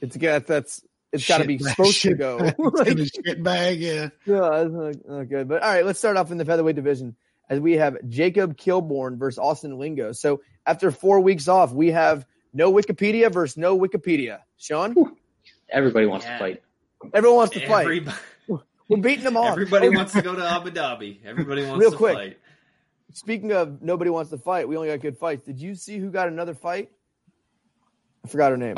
it's 0.00 0.16
got 0.16 0.46
that's 0.46 0.82
it's 1.12 1.26
got 1.28 1.38
to 1.38 1.46
be 1.46 1.56
bag- 1.56 1.68
supposed 1.70 2.02
to 2.02 2.14
go. 2.14 2.38
bag. 2.38 2.54
It's 2.58 3.16
Like, 3.16 3.24
shit 3.26 3.42
bag, 3.42 3.80
yeah. 3.80 4.08
no, 4.26 4.50
that's 4.50 4.72
not, 5.06 5.16
not 5.18 5.28
good. 5.28 5.48
But 5.48 5.62
all 5.62 5.70
right, 5.70 5.84
let's 5.84 5.98
start 5.98 6.16
off 6.16 6.30
in 6.30 6.38
the 6.38 6.44
featherweight 6.44 6.76
division 6.76 7.16
as 7.48 7.58
we 7.60 7.74
have 7.74 7.96
Jacob 8.08 8.56
Kilburn 8.56 9.18
versus 9.18 9.38
Austin 9.38 9.78
Lingo. 9.78 10.12
So 10.12 10.40
after 10.66 10.90
four 10.90 11.20
weeks 11.20 11.48
off, 11.48 11.72
we 11.72 11.90
have 11.92 12.26
no 12.52 12.72
Wikipedia 12.72 13.32
versus 13.32 13.56
no 13.56 13.78
Wikipedia. 13.78 14.40
Sean, 14.58 14.94
Everybody 15.68 16.06
wants 16.06 16.26
Yeah. 16.26 16.32
to 16.32 16.38
fight. 16.38 16.62
everyone 17.14 17.36
wants 17.38 17.54
to 17.54 17.66
fight. 17.66 17.82
Everybody, 17.86 18.16
We're 18.88 18.96
beating 18.98 19.24
them 19.24 19.36
all. 19.36 19.46
everybody 19.46 19.88
wants 19.88 20.12
to 20.14 20.22
go 20.22 20.34
to 20.34 20.44
Abu 20.48 20.70
Dhabi. 20.70 21.18
Everybody 21.24 21.64
wants 21.64 21.80
Real 21.80 21.92
to 21.92 21.96
quick. 21.96 22.14
fight. 22.16 22.38
Speaking 23.12 23.52
of 23.52 23.80
nobody 23.82 24.10
wants 24.10 24.30
to 24.30 24.38
fight, 24.38 24.68
we 24.68 24.76
only 24.76 24.88
got 24.88 25.00
good 25.00 25.16
fights. 25.18 25.44
Did 25.46 25.60
you 25.60 25.74
see 25.74 25.98
who 25.98 26.10
got 26.10 26.28
another 26.28 26.54
fight? 26.54 26.90
I 28.24 28.28
forgot 28.28 28.50
her 28.50 28.56
name. 28.56 28.76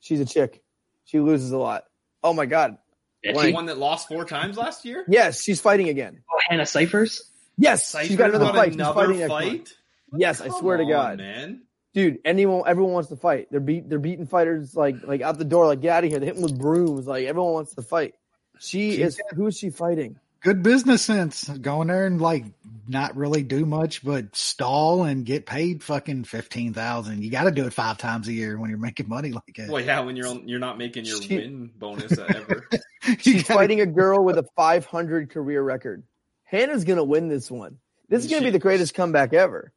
She's 0.00 0.20
a 0.20 0.24
chick. 0.24 0.62
She 1.04 1.18
loses 1.20 1.50
a 1.52 1.58
lot. 1.58 1.84
Oh 2.22 2.32
my 2.32 2.46
god. 2.46 2.78
Yeah, 3.22 3.32
Blank. 3.32 3.48
The 3.48 3.54
one 3.54 3.66
that 3.66 3.78
lost 3.78 4.08
four 4.08 4.24
times 4.24 4.56
last 4.56 4.84
year. 4.84 5.04
Yes, 5.08 5.40
she's 5.42 5.60
fighting 5.60 5.88
again. 5.88 6.22
Oh, 6.32 6.38
Hannah 6.48 6.66
Cifers. 6.66 7.22
Yes, 7.56 7.94
she's 8.04 8.16
got 8.16 8.30
another 8.30 8.46
got 8.46 8.54
fight. 8.56 8.68
She's 8.72 8.74
another 8.76 9.06
fighting 9.06 9.28
fight. 9.28 9.72
Yes, 10.16 10.40
I 10.40 10.48
Come 10.48 10.58
swear 10.58 10.76
to 10.78 10.84
God, 10.84 11.18
man. 11.18 11.62
Dude. 11.94 12.18
Anyone, 12.24 12.62
everyone 12.66 12.92
wants 12.92 13.08
to 13.10 13.16
fight. 13.16 13.48
They're 13.50 13.60
beat. 13.60 13.88
They're 13.88 13.98
beating 13.98 14.26
fighters 14.26 14.74
like 14.76 14.96
like 15.06 15.20
out 15.20 15.38
the 15.38 15.44
door. 15.44 15.66
Like 15.66 15.80
get 15.80 15.90
out 15.92 16.04
of 16.04 16.10
here. 16.10 16.20
They 16.20 16.26
hit 16.26 16.34
them 16.36 16.42
with 16.44 16.58
brooms. 16.58 17.06
Like 17.06 17.26
everyone 17.26 17.52
wants 17.52 17.74
to 17.74 17.82
fight. 17.82 18.14
She 18.58 18.96
She 18.96 19.02
is. 19.02 19.20
Who 19.34 19.46
is 19.46 19.56
she 19.56 19.70
fighting? 19.70 20.18
Good 20.40 20.62
business 20.64 21.02
sense. 21.02 21.48
Going 21.48 21.86
there 21.88 22.04
and 22.06 22.20
like 22.20 22.44
not 22.88 23.16
really 23.16 23.44
do 23.44 23.64
much 23.64 24.04
but 24.04 24.34
stall 24.34 25.04
and 25.04 25.24
get 25.24 25.46
paid 25.46 25.84
fucking 25.84 26.24
fifteen 26.24 26.72
thousand. 26.74 27.22
You 27.22 27.30
got 27.30 27.44
to 27.44 27.52
do 27.52 27.64
it 27.66 27.72
five 27.72 27.98
times 27.98 28.26
a 28.26 28.32
year 28.32 28.58
when 28.58 28.68
you're 28.68 28.78
making 28.78 29.08
money 29.08 29.30
like 29.30 29.54
that. 29.56 29.68
Well, 29.70 29.84
yeah, 29.84 30.00
when 30.00 30.16
you're 30.16 30.26
on, 30.26 30.48
you're 30.48 30.58
not 30.58 30.78
making 30.78 31.04
your 31.04 31.22
She- 31.22 31.36
win 31.36 31.70
bonus 31.78 32.18
ever. 32.18 32.68
You 33.06 33.16
She's 33.20 33.42
gotta- 33.44 33.54
fighting 33.54 33.80
a 33.80 33.86
girl 33.86 34.24
with 34.24 34.36
a 34.36 34.44
500 34.56 35.30
career 35.30 35.62
record. 35.62 36.02
Hannah's 36.42 36.84
gonna 36.84 37.04
win 37.04 37.28
this 37.28 37.48
one. 37.50 37.78
This 38.08 38.24
is 38.24 38.30
gonna 38.30 38.42
be 38.42 38.50
the 38.50 38.58
greatest 38.58 38.94
comeback 38.94 39.32
ever. 39.32 39.72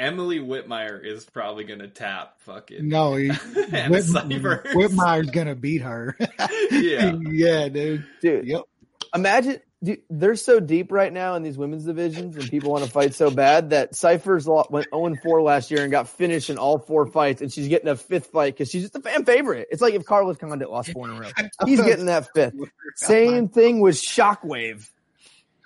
Emily 0.00 0.38
Whitmire 0.38 1.04
is 1.04 1.26
probably 1.26 1.64
gonna 1.64 1.86
tap 1.86 2.40
fucking. 2.40 2.88
No, 2.88 3.16
he, 3.16 3.28
And 3.72 3.92
Whit, 3.92 4.04
Whitmire's 4.04 5.30
gonna 5.30 5.54
beat 5.54 5.82
her. 5.82 6.16
Yeah. 6.70 7.16
yeah, 7.30 7.68
dude. 7.68 8.06
Dude, 8.20 8.46
Yep. 8.46 8.62
imagine 9.14 9.60
dude, 9.82 10.00
they're 10.08 10.36
so 10.36 10.60
deep 10.60 10.92
right 10.92 11.12
now 11.12 11.34
in 11.34 11.42
these 11.42 11.58
women's 11.58 11.84
divisions 11.84 12.36
and 12.36 12.48
people 12.48 12.70
want 12.70 12.84
to 12.84 12.90
fight 12.90 13.12
so 13.14 13.30
bad 13.30 13.70
that 13.70 13.94
Cifers 13.94 14.46
went 14.46 14.86
0 14.94 15.16
4 15.22 15.42
last 15.42 15.70
year 15.70 15.82
and 15.82 15.90
got 15.90 16.08
finished 16.08 16.48
in 16.48 16.58
all 16.58 16.78
four 16.78 17.06
fights 17.06 17.42
and 17.42 17.52
she's 17.52 17.68
getting 17.68 17.88
a 17.88 17.96
fifth 17.96 18.26
fight 18.26 18.54
because 18.54 18.70
she's 18.70 18.82
just 18.82 18.96
a 18.96 19.00
fan 19.00 19.24
favorite. 19.24 19.68
It's 19.70 19.82
like 19.82 19.94
if 19.94 20.04
Carlos 20.06 20.36
Condit 20.38 20.70
lost 20.70 20.92
four 20.92 21.08
in 21.10 21.16
a 21.16 21.20
row. 21.20 21.28
He's 21.66 21.80
getting 21.80 22.06
that 22.06 22.28
fifth. 22.34 22.54
Same 22.96 23.48
thing 23.48 23.80
with 23.80 23.96
Shockwave. 23.96 24.88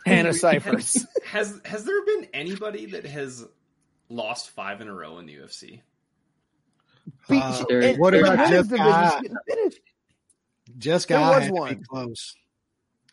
Hannah 0.06 0.34
Cifers. 0.34 1.06
Has 1.24 1.60
has 1.64 1.84
there 1.84 2.04
been 2.04 2.26
anybody 2.34 2.86
that 2.86 3.06
has 3.06 3.46
lost 4.08 4.50
five 4.50 4.80
in 4.80 4.88
a 4.88 4.94
row 4.94 5.18
in 5.18 5.26
the 5.26 5.34
UFC? 5.36 5.80
Uh, 7.28 7.64
There- 7.68 7.94
what 7.96 8.14
in 8.14 8.22
the 8.22 8.32
about 8.32 8.38
women's 8.38 8.50
Jeff 8.50 8.62
division, 8.64 8.86
Guy? 8.86 9.10
she's 9.10 9.20
getting 9.22 9.36
finished. 9.56 9.80
Jessica 10.78 11.12
There 11.14 11.22
I 11.22 11.28
was 11.28 11.38
had 11.38 11.46
to 11.48 11.52
be 11.52 11.58
one. 11.60 11.84
close. 11.84 12.34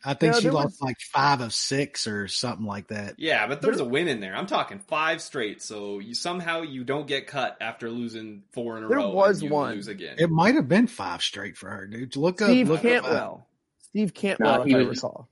I 0.04 0.14
think 0.14 0.34
No, 0.34 0.40
she 0.40 0.50
lost 0.50 0.64
was- 0.66 0.80
like 0.80 0.96
five 1.00 1.40
of 1.40 1.54
six 1.54 2.06
or 2.08 2.26
something 2.26 2.66
like 2.66 2.88
that. 2.88 3.14
Yeah, 3.18 3.46
but 3.46 3.62
there's 3.62 3.78
a 3.78 3.84
win 3.84 4.08
in 4.08 4.18
there. 4.20 4.34
I'm 4.34 4.46
talking 4.46 4.80
five 4.80 5.22
straight. 5.22 5.62
So 5.62 6.00
you 6.00 6.14
somehow 6.14 6.62
you 6.62 6.82
don't 6.82 7.06
get 7.06 7.28
cut 7.28 7.56
after 7.60 7.88
losing 7.88 8.42
four 8.50 8.78
in 8.78 8.84
a 8.84 8.88
There 8.88 8.96
row. 8.98 9.10
was 9.10 9.42
and 9.42 9.50
you 9.50 9.54
one. 9.54 9.74
Lose 9.76 9.86
again. 9.88 10.16
It 10.18 10.28
might 10.30 10.56
have 10.56 10.68
been 10.68 10.88
five 10.88 11.22
straight 11.22 11.56
for 11.56 11.70
her, 11.70 11.86
dude. 11.86 12.16
Look 12.16 12.42
up 12.42 12.48
Steve 12.48 12.68
look 12.68 12.84
up, 12.84 13.46
Steve 13.80 14.12
Cantwell, 14.12 14.56
No, 14.56 14.62
if 14.62 14.66
he 14.66 14.74
I 14.74 14.78
was- 14.78 14.96
recall. 14.96 15.28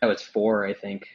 That 0.00 0.06
was 0.06 0.22
four, 0.22 0.64
I 0.64 0.72
think. 0.72 1.08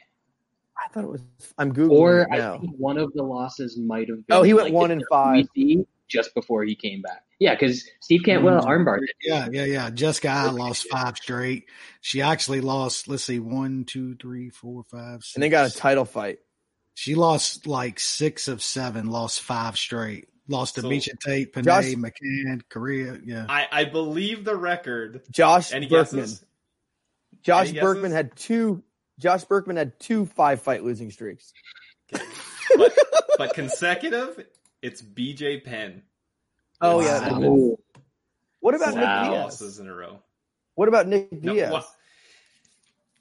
I 0.86 0.88
thought 0.92 1.04
it 1.04 1.10
was. 1.10 1.20
I'm 1.58 1.74
googling 1.74 1.90
Or 1.90 2.20
it 2.20 2.28
I 2.32 2.38
now. 2.38 2.58
think 2.58 2.72
one 2.78 2.96
of 2.98 3.12
the 3.12 3.22
losses 3.22 3.76
might 3.76 4.08
have 4.08 4.26
been. 4.26 4.36
Oh, 4.36 4.42
he 4.42 4.54
went 4.54 4.66
like, 4.66 4.72
one 4.74 4.88
the 4.88 4.94
and 4.94 5.04
five. 5.10 5.46
Just 6.08 6.34
before 6.34 6.62
he 6.62 6.76
came 6.76 7.02
back. 7.02 7.24
Yeah, 7.40 7.54
because 7.54 7.84
Steve 8.00 8.22
Cantwell 8.24 8.62
Mm. 8.62 8.66
armbarred. 8.66 9.00
Yeah, 9.22 9.48
yeah, 9.50 9.64
yeah. 9.64 9.90
Jessica 9.90 10.28
Eye 10.28 10.50
lost 10.50 10.86
five 10.88 11.16
straight. 11.16 11.64
She 12.00 12.22
actually 12.22 12.60
lost, 12.60 13.08
let's 13.08 13.24
see, 13.24 13.40
one, 13.40 13.84
two, 13.84 14.14
three, 14.14 14.48
four, 14.50 14.84
five, 14.88 15.24
six. 15.24 15.34
and 15.34 15.42
they 15.42 15.48
got 15.48 15.68
a 15.68 15.74
title 15.76 16.04
fight. 16.04 16.38
She 16.94 17.16
lost 17.16 17.66
like 17.66 17.98
six 17.98 18.46
of 18.46 18.62
seven, 18.62 19.08
lost 19.10 19.42
five 19.42 19.76
straight. 19.76 20.28
Lost 20.48 20.76
to 20.76 20.82
So- 20.82 20.88
Miesha 20.88 21.18
Tate, 21.18 21.52
Peña, 21.52 21.64
Josh- 21.64 21.86
McMann, 21.94 22.62
Correia. 22.68 23.18
Yeah. 23.24 23.46
I, 23.48 23.66
I 23.72 23.84
believe 23.86 24.44
the 24.44 24.56
record. 24.56 25.22
Josh 25.32 25.72
Any 25.72 25.88
Burkman. 25.88 26.20
guesses? 26.22 26.44
Josh 27.42 27.70
Any 27.70 27.80
Burkman 27.80 28.12
guesses? 28.12 28.14
had 28.16 28.36
two. 28.36 28.82
Josh 29.18 29.44
Burkman 29.44 29.76
had 29.76 29.98
two 29.98 30.26
five 30.26 30.60
fight 30.62 30.84
losing 30.84 31.10
streaks. 31.10 31.52
But, 32.10 32.92
but 33.38 33.54
consecutive, 33.54 34.44
it's 34.82 35.00
BJ 35.02 35.64
Penn. 35.64 36.02
Oh 36.80 37.00
yeah. 37.00 37.30
What 38.60 38.74
about 38.74 38.94
Wow. 38.94 39.00
Nick 39.00 39.04
Seven 39.04 39.30
Diaz? 39.30 39.42
losses 39.44 39.78
in 39.78 39.88
a 39.88 39.94
row. 39.94 40.18
What 40.74 40.88
about 40.88 41.06
Nick 41.06 41.32
No, 41.42 41.54
Diaz? 41.54 41.84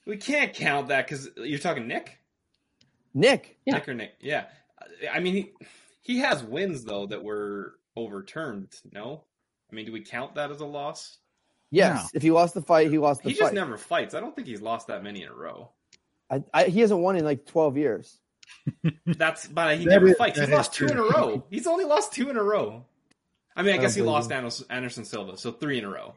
We 0.06 0.18
can't 0.18 0.54
count 0.54 0.90
that 0.90 1.08
because 1.08 1.30
you're 1.38 1.60
talking 1.60 1.88
Nick. 1.88 2.18
Nick. 3.14 3.58
Yeah. 3.66 3.76
Nick 3.76 3.88
or 3.90 3.94
Nick? 3.94 4.12
Yeah. 4.20 4.46
I 5.12 5.20
mean, 5.20 5.34
he, 5.34 5.52
he 6.02 6.20
has 6.20 6.44
wins 6.44 6.84
though 6.84 7.08
that 7.08 7.24
were 7.24 7.76
overturned. 7.96 8.70
No, 8.92 9.24
I 9.72 9.76
mean, 9.76 9.86
do 9.86 9.92
we 9.92 10.02
count 10.02 10.36
that 10.36 10.52
as 10.52 10.60
a 10.60 10.66
loss? 10.66 11.18
Yes. 11.72 12.04
No. 12.04 12.18
If 12.18 12.22
he 12.24 12.32
lost 12.32 12.54
the 12.54 12.62
fight, 12.62 12.92
he 12.92 12.98
lost 12.98 13.24
the 13.24 13.30
He 13.30 13.36
fight. 13.36 13.46
just 13.46 13.54
never 13.54 13.78
fights. 13.78 14.14
I 14.14 14.20
don't 14.20 14.36
think 14.36 14.48
he's 14.48 14.62
lost 14.62 14.88
that 14.88 15.04
many 15.04 15.24
in 15.24 15.30
a 15.30 15.34
row. 15.36 15.72
I, 16.30 16.44
I, 16.54 16.64
he 16.66 16.80
hasn't 16.82 17.00
won 17.00 17.16
in 17.16 17.24
like 17.26 17.46
twelve 17.46 17.78
years. 17.78 18.20
That's 19.06 19.48
but 19.48 19.78
he 19.78 19.86
That 19.86 19.92
never 19.92 20.08
is- 20.08 20.18
fights. 20.18 20.38
He's 20.40 20.48
that 20.48 20.52
is 20.54 20.58
lost 20.58 20.74
two 20.74 20.88
in 20.88 20.98
a 20.98 21.04
row. 21.04 21.44
He's 21.50 21.68
only 21.68 21.86
lost 21.86 22.14
two 22.14 22.30
in 22.30 22.38
a 22.38 22.44
row. 22.44 22.86
I 23.56 23.62
mean, 23.62 23.74
I 23.74 23.78
I 23.78 23.82
guess 23.82 23.96
he 23.96 24.02
lost 24.02 24.32
Anderson, 24.32 24.66
Anderson 24.70 25.06
Silva, 25.06 25.38
so 25.38 25.52
three 25.52 25.78
in 25.78 25.86
a 25.86 25.90
row. 25.90 26.14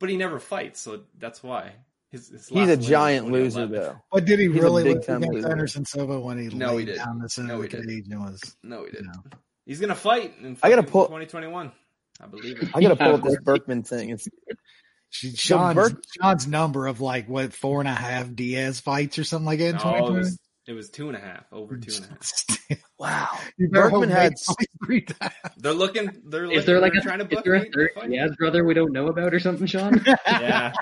But 0.00 0.08
he 0.08 0.16
never 0.16 0.40
fights, 0.40 0.80
so 0.80 1.02
that's 1.18 1.42
why. 1.42 1.72
His, 2.10 2.28
his 2.28 2.48
He's 2.48 2.68
a 2.68 2.76
giant 2.76 3.30
loser 3.30 3.66
2011. 3.66 3.72
though. 3.72 4.02
But 4.10 4.24
did 4.26 4.38
he 4.40 4.48
He's 4.48 4.56
a 4.58 4.62
really 4.62 4.82
big 4.84 4.96
lose 4.96 5.04
against 5.08 5.28
loser. 5.32 5.50
Anderson 5.50 5.84
Silva 5.86 6.20
when 6.20 6.38
he 6.38 6.48
No, 6.54 6.70
he 6.72 6.76
laid 6.78 6.86
did. 6.86 6.96
down 6.96 7.18
the 7.20 7.28
center 7.28 7.48
No, 7.48 7.56
of 7.56 7.62
he 7.62 7.68
the 7.68 7.76
did. 7.82 7.88
cage 7.88 8.04
was 8.10 8.56
No, 8.62 8.84
he 8.84 8.90
didn't. 8.90 9.06
No. 9.06 9.22
He's 9.64 9.80
gonna 9.80 9.94
fight 9.94 10.34
in 10.42 10.58
I 10.62 10.68
gotta 10.68 10.82
pull- 10.82 11.04
2021. 11.06 11.72
I 12.20 12.26
believe 12.26 12.60
it. 12.62 12.68
I 12.74 12.80
gotta 12.82 12.96
pull 13.02 13.14
up 13.14 13.22
this. 13.22 13.38
Burkman 13.42 13.82
thing. 13.84 14.10
It's 14.10 14.28
Sean's, 15.12 15.74
Burke- 15.74 16.04
Sean's 16.20 16.46
number 16.46 16.86
of 16.86 17.00
like 17.00 17.28
what 17.28 17.52
four 17.52 17.80
and 17.80 17.88
a 17.88 17.92
half 17.92 18.34
Diaz 18.34 18.80
fights 18.80 19.18
or 19.18 19.24
something 19.24 19.46
like 19.46 19.58
that 19.58 19.68
in 19.68 19.76
No, 19.76 20.06
it 20.08 20.12
was 20.12 20.38
it 20.66 20.72
was 20.74 20.90
two 20.90 21.08
and 21.08 21.16
a 21.16 21.20
half, 21.20 21.44
over 21.52 21.76
two 21.76 21.92
and 21.96 22.04
a 22.04 22.08
half. 22.08 22.78
wow. 22.98 23.28
You 23.58 23.68
Burkman 23.68 24.10
had 24.10 24.34
three 24.84 25.02
times. 25.02 25.34
They're 25.56 25.72
looking. 25.72 26.22
They're 26.24 26.50
Is 26.50 26.64
there 26.64 26.80
like 26.80 26.92
they're 26.92 27.00
a, 27.00 27.04
trying 27.04 27.18
to 27.18 27.24
is 27.24 27.30
book 27.30 27.44
there 27.44 27.54
a 27.54 27.60
Nate 27.60 27.74
third 27.74 27.90
fight? 27.94 28.10
Diaz 28.10 28.30
brother 28.38 28.64
we 28.64 28.72
don't 28.72 28.92
know 28.92 29.08
about 29.08 29.34
or 29.34 29.40
something, 29.40 29.66
Sean? 29.66 30.02
Yeah, 30.26 30.72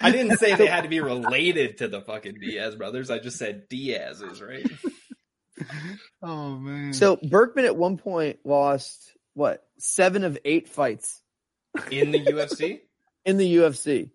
I 0.00 0.10
didn't 0.10 0.38
say 0.38 0.54
they 0.54 0.66
had 0.66 0.82
to 0.82 0.88
be 0.88 1.00
related 1.00 1.78
to 1.78 1.88
the 1.88 2.00
fucking 2.00 2.36
Diaz 2.40 2.76
brothers. 2.76 3.10
I 3.10 3.18
just 3.18 3.38
said 3.38 3.68
Diaz's, 3.68 4.42
right? 4.42 4.66
Oh 6.22 6.56
man. 6.58 6.92
So 6.92 7.16
Burkman 7.16 7.64
at 7.64 7.76
one 7.76 7.96
point 7.96 8.38
lost 8.44 9.12
what 9.34 9.64
seven 9.78 10.24
of 10.24 10.38
eight 10.44 10.68
fights 10.68 11.22
In 11.90 12.10
the 12.10 12.20
UFC. 12.20 12.80
In 13.26 13.36
the 13.36 13.56
UFC. 13.56 14.08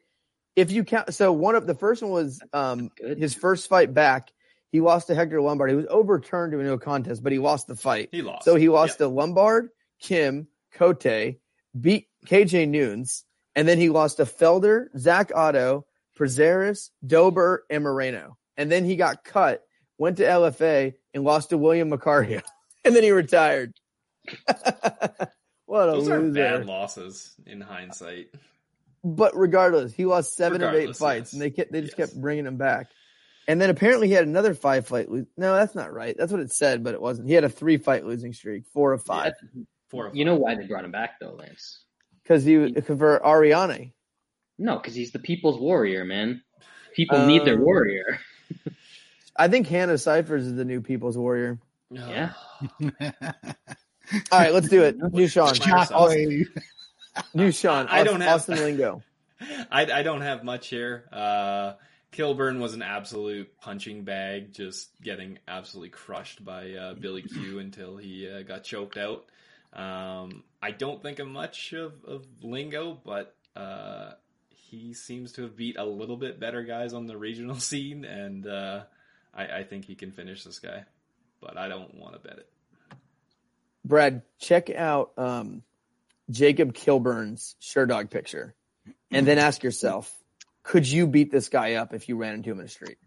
If 0.56 0.72
you 0.72 0.84
count, 0.84 1.14
so 1.14 1.32
one 1.32 1.56
of 1.56 1.68
the 1.68 1.76
first 1.76 2.02
one 2.02 2.12
was 2.12 2.42
um, 2.54 2.90
his 2.98 3.34
first 3.36 3.68
fight 3.70 3.94
back. 3.94 4.32
He 4.72 4.80
lost 4.80 5.08
to 5.08 5.16
Hector 5.16 5.42
Lombard. 5.42 5.70
He 5.70 5.76
was 5.76 5.86
overturned 5.90 6.54
to 6.54 6.60
a 6.60 6.64
no 6.64 6.78
contest, 6.78 7.22
but 7.22 7.34
he 7.34 7.38
lost 7.40 7.68
the 7.68 7.76
fight. 7.76 8.08
He 8.14 8.22
lost. 8.22 8.46
So 8.46 8.56
he 8.56 8.70
lost 8.70 9.00
Yeah. 9.00 9.08
to 9.08 9.14
Lombard, 9.14 9.70
Kim, 10.02 10.48
Cote, 10.74 11.36
beat 11.80 12.08
KJ 12.26 12.68
Noons, 12.70 13.26
and 13.56 13.68
then 13.68 13.78
he 13.78 13.90
lost 13.90 14.18
to 14.18 14.24
Felder, 14.24 14.88
Zak 14.98 15.32
Ottow, 15.36 15.84
Prazeres, 16.18 16.90
Dober, 17.06 17.66
and 17.70 17.84
Morono. 17.84 18.36
And 18.56 18.72
then 18.72 18.86
he 18.86 18.96
got 18.96 19.26
cut, 19.26 19.62
went 19.98 20.18
to 20.18 20.24
LFA, 20.24 20.94
and 21.14 21.24
lost 21.26 21.50
to 21.50 21.58
William 21.58 21.90
Macario. 21.92 22.42
and 22.86 22.96
then 22.96 23.04
he 23.04 23.12
retired. 23.12 23.74
what 25.66 25.90
a 25.90 25.92
Those 25.94 26.10
are 26.10 26.20
loser. 26.22 26.34
bad 26.34 26.66
losses 26.66 27.34
in 27.46 27.60
hindsight. 27.62 28.30
But 29.04 29.36
regardless, 29.36 29.94
he 29.94 30.06
lost 30.06 30.36
seven 30.36 30.62
of 30.62 30.74
eight 30.76 30.96
fights, 30.96 31.30
yes. 31.30 31.34
and 31.34 31.42
they 31.42 31.50
kept, 31.50 31.72
they 31.72 31.82
just 31.82 31.96
Yes. 31.98 32.10
kept 32.12 32.22
bringing 32.22 32.46
him 32.46 32.58
back. 32.58 32.88
And 33.48 33.60
then 33.60 33.70
apparently 33.72 34.08
he 34.08 34.14
had 34.14 34.28
another 34.28 34.54
five 34.54 34.88
fight. 34.88 35.10
Lo- 35.12 35.26
no, 35.38 35.56
that's 35.56 35.74
not 35.74 35.92
right. 35.92 36.16
That's 36.18 36.32
what 36.32 36.42
it 36.42 36.52
said, 36.54 36.84
but 36.84 36.94
it 36.94 37.02
wasn't. 37.02 37.28
He 37.28 37.34
had 37.34 37.44
a 37.44 37.50
three 37.50 37.78
fight 37.78 38.06
losing 38.06 38.32
streak, 38.34 38.66
four 38.74 38.94
of 38.94 39.04
five, 39.04 39.34
Four. 39.90 40.08
Of 40.08 40.16
you 40.16 40.24
know 40.26 40.36
why 40.36 40.56
they 40.56 40.68
brought 40.68 40.86
him 40.86 40.92
back 40.92 41.20
though, 41.20 41.34
Lance? 41.34 41.84
because 42.24 42.44
he 42.46 42.74
for 42.82 43.26
Ariane. 43.26 43.92
No, 44.60 44.78
because 44.78 44.94
he's 44.94 45.12
the 45.12 45.20
people's 45.20 45.60
warrior, 45.60 46.06
man. 46.06 46.44
People 46.96 47.26
need 47.26 47.44
their 47.46 47.56
Um, 47.56 47.62
warrior. 47.62 48.20
I 49.36 49.48
think 49.48 49.68
Hannah 49.68 49.98
Cifers 49.98 50.46
is 50.46 50.56
the 50.56 50.66
new 50.66 50.82
People's 50.82 51.18
Warrior. 51.18 51.58
Yeah. 51.90 52.34
All 53.02 53.02
right, 54.32 54.54
let's 54.54 54.68
do 54.70 54.84
it. 54.84 54.98
New 55.14 55.28
Sean. 55.28 55.54
New 57.34 57.52
Sean. 57.52 57.88
I 57.90 58.04
don't 58.04 58.22
Aus- 58.22 58.28
have- 58.28 58.36
Austin 58.36 58.58
Lingo. 58.64 59.04
I, 59.72 59.92
I 59.92 60.04
don't 60.04 60.22
have 60.22 60.44
much 60.44 60.68
here. 60.68 61.06
Uh, 61.12 61.74
Kilburn 62.12 62.60
was 62.60 62.74
an 62.74 62.82
absolute 62.82 63.58
punching 63.60 64.04
bag, 64.04 64.54
just 64.54 64.90
getting 65.02 65.40
absolutely 65.48 65.90
crushed 65.90 66.44
by 66.44 66.74
uh, 66.74 66.94
Billy 66.94 67.22
Q 67.24 67.60
until 67.60 67.98
he 67.98 68.30
uh, 68.30 68.44
got 68.44 68.64
choked 68.64 68.98
out. 68.98 69.26
Um, 69.74 70.44
I 70.62 70.72
don't 70.72 71.02
think 71.02 71.20
of 71.20 71.28
much 71.28 71.74
of, 71.74 71.94
of 72.06 72.26
Lingo, 72.42 73.00
but 73.04 73.34
uh, 73.56 74.12
he 74.50 74.94
seems 74.94 75.32
to 75.34 75.44
have 75.44 75.56
beat 75.56 75.78
a 75.78 75.86
little 75.86 76.18
bit 76.18 76.40
better 76.40 76.64
guys 76.64 76.94
on 76.94 77.08
the 77.08 77.18
regional 77.18 77.56
scene, 77.60 78.04
and 78.06 78.46
uh, 78.46 78.82
I, 79.34 79.60
I 79.60 79.64
think 79.64 79.86
he 79.86 79.96
can 79.96 80.12
finish 80.12 80.44
this 80.44 80.60
guy. 80.60 80.84
But 81.40 81.58
I 81.58 81.68
don't 81.68 81.96
want 81.96 82.14
to 82.14 82.20
bet 82.20 82.38
it. 82.38 82.50
Brad, 83.84 84.22
check 84.38 84.70
out 84.70 85.12
um, 85.18 85.64
Jacob 86.32 86.74
Kilburn's 86.74 87.56
Sherdog 87.62 88.10
picture, 88.10 88.56
and 89.12 89.28
then 89.28 89.38
ask 89.38 89.64
yourself, 89.64 90.12
could 90.64 90.88
you 90.88 91.08
beat 91.08 91.32
this 91.32 91.50
guy 91.50 91.76
up 91.76 91.94
if 91.94 92.10
you 92.10 92.16
ran 92.18 92.36
into 92.36 92.52
him 92.52 92.60
in 92.60 92.66
the 92.66 92.70
street? 92.72 92.98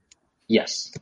Yes. 0.46 0.92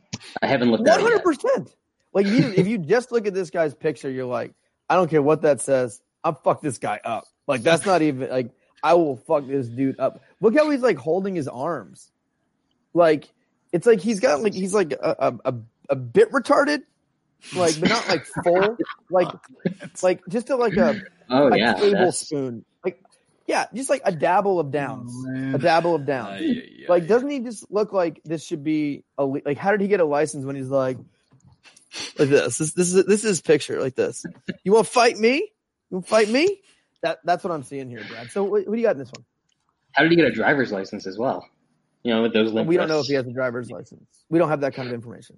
I 0.41 0.47
haven't 0.47 0.71
looked 0.71 0.87
at 0.87 0.99
it 0.99 1.01
hundred 1.01 1.15
yet. 1.17 1.23
percent. 1.23 1.75
Like 2.13 2.27
you, 2.27 2.53
if 2.55 2.67
you 2.67 2.77
just 2.77 3.11
look 3.11 3.27
at 3.27 3.33
this 3.33 3.49
guy's 3.49 3.73
picture, 3.73 4.09
you're 4.09 4.25
like, 4.25 4.53
I 4.89 4.95
don't 4.95 5.09
care 5.09 5.21
what 5.21 5.41
that 5.41 5.61
says. 5.61 6.01
I'll 6.23 6.39
fuck 6.43 6.61
this 6.61 6.77
guy 6.77 6.99
up. 7.03 7.25
Like 7.47 7.63
that's 7.63 7.85
not 7.85 8.01
even 8.01 8.29
like 8.29 8.51
I 8.81 8.93
will 8.93 9.17
fuck 9.17 9.47
this 9.47 9.67
dude 9.67 9.99
up. 9.99 10.21
Look 10.39 10.55
how 10.55 10.69
he's 10.69 10.81
like 10.81 10.97
holding 10.97 11.35
his 11.35 11.47
arms. 11.47 12.11
Like 12.93 13.29
it's 13.71 13.87
like 13.87 13.99
he's 13.99 14.19
got 14.19 14.41
like 14.41 14.53
he's 14.53 14.73
like 14.73 14.93
a 14.93 15.15
a, 15.19 15.51
a, 15.51 15.55
a 15.89 15.95
bit 15.95 16.31
retarded, 16.31 16.83
like 17.55 17.79
but 17.79 17.89
not 17.89 18.07
like 18.07 18.25
full. 18.43 18.77
Like 19.09 19.27
like 20.01 20.21
just 20.29 20.49
a, 20.49 20.55
like 20.55 20.77
a, 20.77 21.01
Oh 21.33 21.47
a 21.51 21.57
yeah. 21.57 21.73
tablespoon. 21.73 22.65
Like 22.83 23.01
yeah, 23.47 23.65
just 23.73 23.89
like 23.89 24.01
a 24.05 24.11
dabble 24.11 24.59
of 24.59 24.71
downs. 24.71 25.13
Oh, 25.27 25.55
a 25.55 25.57
dabble 25.57 25.95
of 25.95 26.05
downs. 26.05 26.41
Ay, 26.41 26.45
ay, 26.45 26.85
Like, 26.87 27.03
ay. 27.03 27.07
doesn't 27.07 27.29
he 27.29 27.39
just 27.39 27.69
look 27.71 27.91
like 27.91 28.21
this 28.23 28.45
should 28.45 28.63
be 28.63 29.03
a 29.17 29.25
le- 29.25 29.41
like? 29.45 29.57
How 29.57 29.71
did 29.71 29.81
he 29.81 29.87
get 29.87 29.99
a 29.99 30.05
license 30.05 30.45
when 30.45 30.55
he's 30.55 30.69
like, 30.69 30.97
like 32.17 32.29
this? 32.29 32.57
This, 32.57 32.73
this 32.73 32.93
is 32.93 33.05
this 33.05 33.23
is 33.23 33.29
his 33.29 33.41
picture 33.41 33.81
like 33.81 33.95
this. 33.95 34.23
You 34.63 34.71
want 34.73 34.85
to 34.87 34.91
fight 34.91 35.17
me? 35.17 35.35
You 35.89 35.97
want 35.97 36.05
to 36.05 36.09
fight 36.09 36.29
me? 36.29 36.61
That 37.01 37.19
that's 37.25 37.43
what 37.43 37.51
I'm 37.51 37.63
seeing 37.63 37.89
here, 37.89 38.03
Brad. 38.09 38.31
So 38.31 38.43
what, 38.45 38.63
who 38.63 38.71
do 38.71 38.77
you 38.77 38.83
got 38.87 38.95
in 38.95 38.99
this 38.99 39.11
one? 39.11 39.25
How 39.91 40.03
did 40.03 40.11
he 40.11 40.15
get 40.15 40.25
a 40.25 40.31
driver's 40.31 40.71
license 40.71 41.05
as 41.05 41.17
well? 41.17 41.45
You 42.03 42.13
know, 42.13 42.21
with 42.23 42.33
those 42.33 42.51
limp 42.51 42.67
we 42.67 42.77
don't 42.77 42.87
know 42.89 42.99
if 42.99 43.05
he 43.07 43.13
has 43.13 43.25
a 43.27 43.31
driver's 43.31 43.69
license. 43.71 44.05
We 44.29 44.39
don't 44.39 44.49
have 44.49 44.61
that 44.61 44.73
kind 44.73 44.87
of 44.87 44.93
information. 44.93 45.37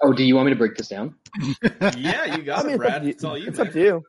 Oh, 0.00 0.12
do 0.12 0.24
you 0.24 0.36
want 0.36 0.46
me 0.46 0.52
to 0.52 0.58
break 0.58 0.76
this 0.76 0.88
down? 0.88 1.14
yeah, 1.96 2.36
you 2.36 2.42
got 2.42 2.60
I 2.60 2.62
mean, 2.64 2.74
it, 2.74 2.78
Brad. 2.78 3.02
it's 3.06 3.16
It's 3.16 3.24
all 3.24 3.36
you. 3.36 3.48
It's 3.48 3.58
up 3.58 3.72
to 3.72 4.02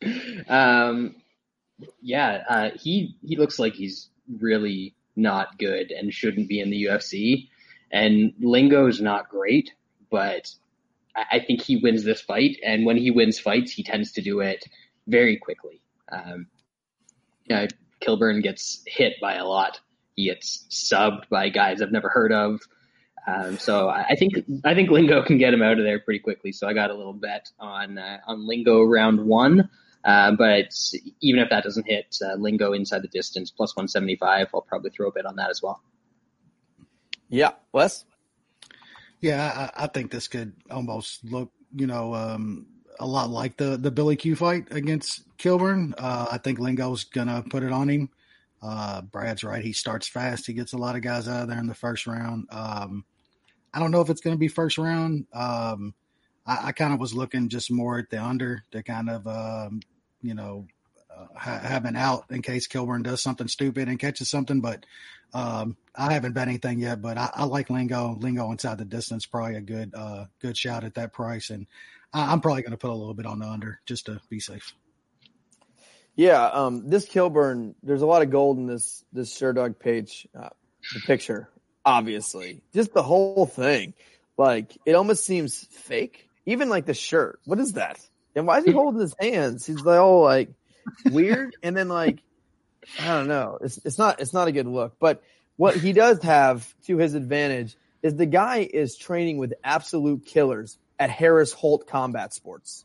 you. 0.00 0.44
um, 0.48 1.16
yeah, 2.00 2.44
uh, 2.48 2.70
he 2.78 3.16
he 3.26 3.36
looks 3.36 3.58
like 3.58 3.74
he's 3.74 4.10
really 4.40 4.94
not 5.16 5.58
good 5.58 5.90
and 5.90 6.12
shouldn't 6.14 6.48
be 6.48 6.60
in 6.60 6.70
the 6.70 6.84
UFC. 6.84 7.48
And 7.90 8.32
Lingo's 8.40 9.00
not 9.00 9.28
great, 9.28 9.72
but 10.10 10.50
I, 11.16 11.24
I 11.32 11.40
think 11.40 11.62
he 11.62 11.76
wins 11.76 12.04
this 12.04 12.20
fight. 12.20 12.58
And 12.64 12.86
when 12.86 12.96
he 12.96 13.10
wins 13.10 13.38
fights, 13.38 13.72
he 13.72 13.82
tends 13.82 14.12
to 14.12 14.22
do 14.22 14.40
it 14.40 14.64
very 15.06 15.36
quickly. 15.36 15.80
Um, 16.10 16.46
yeah, 17.46 17.66
Kilburn 18.00 18.40
gets 18.40 18.82
hit 18.86 19.14
by 19.20 19.34
a 19.34 19.44
lot. 19.44 19.80
He 20.14 20.26
gets 20.26 20.66
subbed 20.70 21.28
by 21.28 21.48
guys 21.48 21.80
I've 21.80 21.92
never 21.92 22.08
heard 22.08 22.32
of. 22.32 22.60
Um, 23.26 23.58
so 23.58 23.88
I 23.88 24.06
I 24.10 24.14
think 24.16 24.34
I 24.64 24.74
think 24.74 24.90
Lingo 24.90 25.22
can 25.22 25.38
get 25.38 25.52
him 25.52 25.62
out 25.62 25.78
of 25.78 25.84
there 25.84 25.98
pretty 25.98 26.20
quickly. 26.20 26.52
So 26.52 26.66
I 26.66 26.72
got 26.72 26.90
a 26.90 26.94
little 26.94 27.12
bet 27.12 27.50
on 27.58 27.98
uh, 27.98 28.18
on 28.26 28.46
Lingo 28.46 28.82
round 28.82 29.20
one. 29.26 29.68
Uh, 30.04 30.32
but 30.32 30.72
even 31.20 31.40
if 31.40 31.50
that 31.50 31.64
doesn't 31.64 31.86
hit, 31.86 32.16
uh, 32.24 32.34
Lingo 32.36 32.72
inside 32.72 33.02
the 33.02 33.08
distance 33.08 33.50
plus 33.50 33.76
175, 33.76 34.48
I'll 34.54 34.62
probably 34.62 34.90
throw 34.90 35.08
a 35.08 35.12
bit 35.12 35.26
on 35.26 35.36
that 35.36 35.50
as 35.50 35.60
well. 35.60 35.82
Yeah, 37.28 37.52
Wes. 37.72 38.04
Yeah, 39.20 39.70
I, 39.76 39.84
I 39.84 39.86
think 39.88 40.10
this 40.10 40.28
could 40.28 40.54
almost 40.70 41.24
look, 41.24 41.50
you 41.74 41.86
know, 41.86 42.14
um, 42.14 42.66
a 43.00 43.06
lot 43.06 43.30
like 43.30 43.56
the 43.56 43.76
the 43.76 43.90
Billy 43.90 44.16
Q 44.16 44.36
fight 44.36 44.68
against 44.70 45.22
Kilburn. 45.36 45.94
Uh, 45.98 46.26
I 46.30 46.38
think 46.38 46.58
Lingo's 46.58 47.04
gonna 47.04 47.44
put 47.48 47.62
it 47.62 47.72
on 47.72 47.88
him. 47.88 48.10
Uh, 48.62 49.02
Brad's 49.02 49.44
right; 49.44 49.64
he 49.64 49.72
starts 49.72 50.08
fast. 50.08 50.46
He 50.46 50.52
gets 50.52 50.72
a 50.72 50.78
lot 50.78 50.96
of 50.96 51.02
guys 51.02 51.28
out 51.28 51.42
of 51.42 51.48
there 51.48 51.58
in 51.58 51.66
the 51.66 51.74
first 51.74 52.06
round. 52.06 52.46
Um, 52.50 53.04
I 53.72 53.78
don't 53.78 53.90
know 53.90 54.00
if 54.00 54.10
it's 54.10 54.20
gonna 54.20 54.36
be 54.36 54.48
first 54.48 54.78
round. 54.78 55.26
Um, 55.32 55.94
I, 56.46 56.68
I 56.68 56.72
kind 56.72 56.92
of 56.92 57.00
was 57.00 57.14
looking 57.14 57.48
just 57.48 57.70
more 57.70 57.98
at 57.98 58.10
the 58.10 58.22
under 58.22 58.64
to 58.72 58.82
kind 58.82 59.10
of, 59.10 59.26
um, 59.26 59.80
you 60.22 60.34
know, 60.34 60.66
uh, 61.14 61.26
ha- 61.36 61.60
have 61.60 61.84
an 61.84 61.96
out 61.96 62.24
in 62.30 62.42
case 62.42 62.66
Kilburn 62.66 63.02
does 63.02 63.22
something 63.22 63.48
stupid 63.48 63.88
and 63.88 63.98
catches 63.98 64.28
something, 64.28 64.60
but. 64.60 64.84
Um, 65.34 65.76
I 65.94 66.14
haven't 66.14 66.32
bet 66.32 66.48
anything 66.48 66.78
yet, 66.78 67.02
but 67.02 67.18
I, 67.18 67.30
I 67.34 67.44
like 67.44 67.68
Lingo. 67.68 68.16
Lingo 68.18 68.50
inside 68.50 68.78
the 68.78 68.86
distance, 68.86 69.26
probably 69.26 69.56
a 69.56 69.60
good, 69.60 69.94
uh, 69.94 70.24
good 70.40 70.56
shot 70.56 70.84
at 70.84 70.94
that 70.94 71.12
price, 71.12 71.50
and 71.50 71.66
I, 72.14 72.32
I'm 72.32 72.40
probably 72.40 72.62
going 72.62 72.70
to 72.70 72.78
put 72.78 72.90
a 72.90 72.94
little 72.94 73.12
bit 73.12 73.26
on 73.26 73.40
the 73.40 73.46
under 73.46 73.78
just 73.84 74.06
to 74.06 74.22
be 74.30 74.40
safe. 74.40 74.72
Yeah, 76.18 76.46
um, 76.46 76.88
this 76.90 77.04
Kilburn, 77.04 77.76
there's 77.84 78.02
a 78.02 78.06
lot 78.06 78.22
of 78.22 78.30
gold 78.30 78.58
in 78.58 78.66
this 78.66 79.04
this 79.12 79.32
Sherdog 79.32 79.78
page, 79.78 80.26
uh, 80.36 80.48
the 80.92 81.00
picture, 81.06 81.48
obviously. 81.84 82.60
Just 82.74 82.92
the 82.92 83.04
whole 83.04 83.46
thing. 83.46 83.94
Like, 84.36 84.76
it 84.84 84.94
almost 84.94 85.24
seems 85.24 85.64
fake. 85.70 86.28
Even 86.44 86.68
like 86.70 86.86
the 86.86 86.94
shirt. 86.94 87.38
What 87.44 87.60
is 87.60 87.74
that? 87.74 88.00
And 88.34 88.48
why 88.48 88.58
is 88.58 88.64
he 88.64 88.72
holding 88.72 89.00
his 89.00 89.14
hands? 89.20 89.64
He's 89.64 89.82
like, 89.82 90.00
all 90.00 90.24
like 90.24 90.50
weird. 91.04 91.54
And 91.62 91.76
then 91.76 91.88
like, 91.88 92.18
I 92.98 93.06
don't 93.06 93.28
know. 93.28 93.58
It's 93.60 93.78
it's 93.84 93.98
not 93.98 94.20
it's 94.20 94.34
not 94.34 94.48
a 94.48 94.52
good 94.52 94.66
look. 94.66 94.96
But 94.98 95.22
what 95.56 95.76
he 95.76 95.92
does 95.92 96.20
have 96.24 96.74
to 96.86 96.96
his 96.96 97.14
advantage 97.14 97.76
is 98.02 98.16
the 98.16 98.26
guy 98.26 98.68
is 98.68 98.96
training 98.96 99.38
with 99.38 99.54
absolute 99.62 100.26
killers 100.26 100.78
at 100.98 101.10
Harris 101.10 101.52
Holt 101.52 101.86
Combat 101.86 102.34
Sports. 102.34 102.84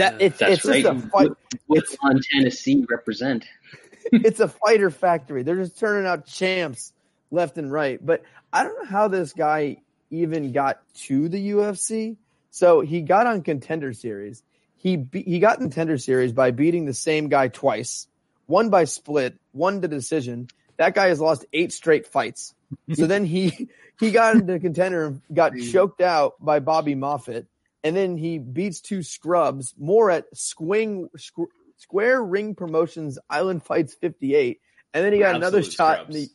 That 0.00 0.20
it's 0.20 0.38
That's 0.38 0.52
it's 0.52 0.64
right. 0.64 0.82
just 0.82 1.04
a 1.04 1.08
fight 1.08 1.30
Woodlawn, 1.68 2.20
Tennessee 2.32 2.84
represent. 2.88 3.44
it's 4.12 4.40
a 4.40 4.48
fighter 4.48 4.90
factory. 4.90 5.42
They're 5.42 5.56
just 5.56 5.78
turning 5.78 6.06
out 6.06 6.26
champs 6.26 6.92
left 7.30 7.58
and 7.58 7.70
right. 7.70 8.04
But 8.04 8.22
I 8.52 8.64
don't 8.64 8.82
know 8.82 8.88
how 8.88 9.08
this 9.08 9.32
guy 9.32 9.78
even 10.10 10.52
got 10.52 10.80
to 10.94 11.28
the 11.28 11.50
UFC 11.50 12.16
So 12.50 12.80
he 12.80 13.02
got 13.02 13.26
on 13.26 13.42
contender 13.42 13.92
series. 13.92 14.42
He 14.76 14.96
be, 14.96 15.22
he 15.22 15.38
got 15.38 15.58
in 15.58 15.64
contender 15.64 15.98
series 15.98 16.32
by 16.32 16.50
beating 16.50 16.86
the 16.86 16.94
same 16.94 17.28
guy 17.28 17.48
twice, 17.48 18.08
one 18.46 18.70
by 18.70 18.84
split, 18.84 19.38
one 19.52 19.82
to 19.82 19.88
decision. 19.88 20.48
That 20.78 20.94
guy 20.94 21.08
has 21.08 21.20
lost 21.20 21.44
eight 21.52 21.72
straight 21.72 22.06
fights. 22.06 22.54
So 22.94 23.06
then 23.12 23.24
he 23.24 23.68
he 24.00 24.10
got 24.10 24.36
into 24.36 24.58
contender 24.58 25.06
and 25.06 25.22
got 25.32 25.52
choked 25.58 26.00
out 26.00 26.34
by 26.40 26.58
Bobby 26.58 26.94
Moffett, 26.94 27.46
and 27.82 27.96
then 27.96 28.16
he 28.16 28.38
beats 28.38 28.80
two 28.80 29.02
scrubs 29.02 29.74
more 29.78 30.10
at 30.10 30.26
Squing 30.34 31.08
Squ- 31.16 31.48
Square 31.76 32.24
Ring 32.24 32.54
Promotions 32.54 33.18
Island 33.28 33.62
Fights 33.62 33.94
58, 33.94 34.60
and 34.92 35.04
then 35.04 35.12
he 35.12 35.18
got 35.18 35.34
another 35.34 35.62
shot. 35.62 36.06
In 36.06 36.12
the, 36.12 36.28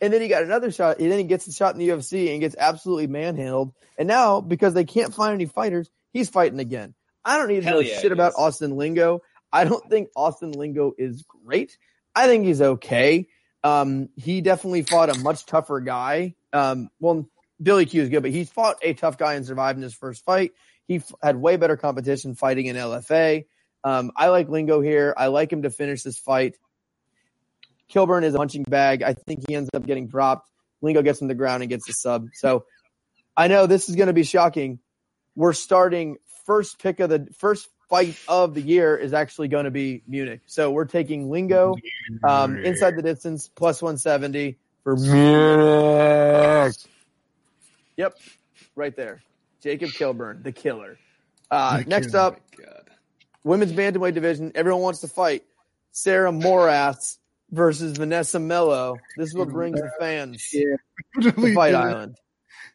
and 0.00 0.12
then 0.12 0.20
he 0.22 0.28
got 0.28 0.42
another 0.42 0.70
shot. 0.70 0.98
And 0.98 1.10
then 1.10 1.18
he 1.18 1.24
gets 1.24 1.46
a 1.46 1.52
shot 1.52 1.74
in 1.74 1.78
the 1.80 1.88
UFC 1.88 2.30
and 2.30 2.40
gets 2.40 2.56
absolutely 2.58 3.06
manhandled. 3.06 3.72
And 3.98 4.08
now 4.08 4.40
because 4.40 4.74
they 4.74 4.84
can't 4.84 5.14
find 5.14 5.34
any 5.34 5.46
fighters, 5.46 5.90
he's 6.12 6.30
fighting 6.30 6.58
again. 6.58 6.94
I 7.24 7.36
don't 7.36 7.48
need 7.48 7.60
to 7.60 7.66
Hell 7.66 7.74
know 7.74 7.80
yeah, 7.80 8.00
shit 8.00 8.12
about. 8.12 8.32
Austin 8.36 8.76
Lingo. 8.76 9.20
I 9.52 9.64
don't 9.64 9.86
think 9.90 10.08
Austin 10.16 10.52
Lingo 10.52 10.92
is 10.96 11.24
great. 11.44 11.76
I 12.14 12.26
think 12.26 12.46
he's 12.46 12.62
okay. 12.62 13.28
Um, 13.62 14.08
he 14.16 14.40
definitely 14.40 14.82
fought 14.82 15.14
a 15.14 15.18
much 15.18 15.44
tougher 15.44 15.80
guy. 15.80 16.34
Um, 16.52 16.88
well, 16.98 17.28
Billy 17.62 17.84
Q 17.84 18.02
is 18.02 18.08
good, 18.08 18.22
but 18.22 18.30
he 18.30 18.44
fought 18.44 18.76
a 18.82 18.94
tough 18.94 19.18
guy 19.18 19.34
and 19.34 19.44
survived 19.44 19.76
in 19.76 19.82
his 19.82 19.92
first 19.92 20.24
fight. 20.24 20.52
He 20.90 20.96
f- 20.96 21.14
had 21.22 21.36
way 21.36 21.56
better 21.56 21.76
competition 21.76 22.34
fighting 22.34 22.66
in 22.66 22.74
LFA. 22.74 23.44
Um, 23.84 24.10
I 24.16 24.26
like 24.26 24.48
Lingo 24.48 24.80
here. 24.80 25.14
I 25.16 25.28
like 25.28 25.52
him 25.52 25.62
to 25.62 25.70
finish 25.70 26.02
this 26.02 26.18
fight. 26.18 26.56
Kilburn 27.86 28.24
is 28.24 28.34
a 28.34 28.38
punching 28.38 28.64
bag. 28.64 29.04
I 29.04 29.14
think 29.14 29.44
he 29.46 29.54
ends 29.54 29.70
up 29.72 29.86
getting 29.86 30.08
dropped. 30.08 30.50
Lingo 30.82 31.00
gets 31.02 31.22
on 31.22 31.28
the 31.28 31.36
ground 31.36 31.62
and 31.62 31.70
gets 31.70 31.86
the 31.86 31.92
sub. 31.92 32.26
So 32.34 32.64
I 33.36 33.46
know 33.46 33.68
this 33.68 33.88
is 33.88 33.94
going 33.94 34.08
to 34.08 34.12
be 34.12 34.24
shocking. 34.24 34.80
We're 35.36 35.52
starting 35.52 36.16
first 36.44 36.80
pick 36.80 36.98
of 36.98 37.08
the 37.08 37.28
first 37.38 37.68
fight 37.88 38.16
of 38.26 38.54
the 38.54 38.60
year 38.60 38.96
is 38.96 39.12
actually 39.12 39.46
going 39.46 39.66
to 39.66 39.70
be 39.70 40.02
Munich. 40.08 40.40
So 40.46 40.72
we're 40.72 40.86
taking 40.86 41.30
Lingo 41.30 41.76
um, 42.24 42.58
inside 42.58 42.96
the 42.96 43.02
distance 43.02 43.48
plus 43.48 43.80
170 43.80 44.58
for 44.82 44.96
Munich. 44.96 46.74
Yep, 47.96 48.18
right 48.74 48.96
there. 48.96 49.22
Jacob 49.62 49.90
Kilburn, 49.90 50.42
the 50.42 50.52
killer. 50.52 50.98
Uh, 51.50 51.82
next 51.86 52.14
up, 52.14 52.40
God. 52.56 52.88
women's 53.44 53.72
bantamweight 53.72 54.14
division. 54.14 54.52
Everyone 54.54 54.82
wants 54.82 55.00
to 55.00 55.08
fight 55.08 55.44
Sarah 55.92 56.32
Moras 56.32 57.18
versus 57.50 57.96
Vanessa 57.98 58.38
Melo. 58.38 58.96
This 59.16 59.30
is 59.30 59.34
what 59.34 59.48
brings 59.48 59.80
the 59.80 59.90
fans 59.98 60.48
to 61.20 61.32
Fight 61.54 61.74
Island. 61.74 62.16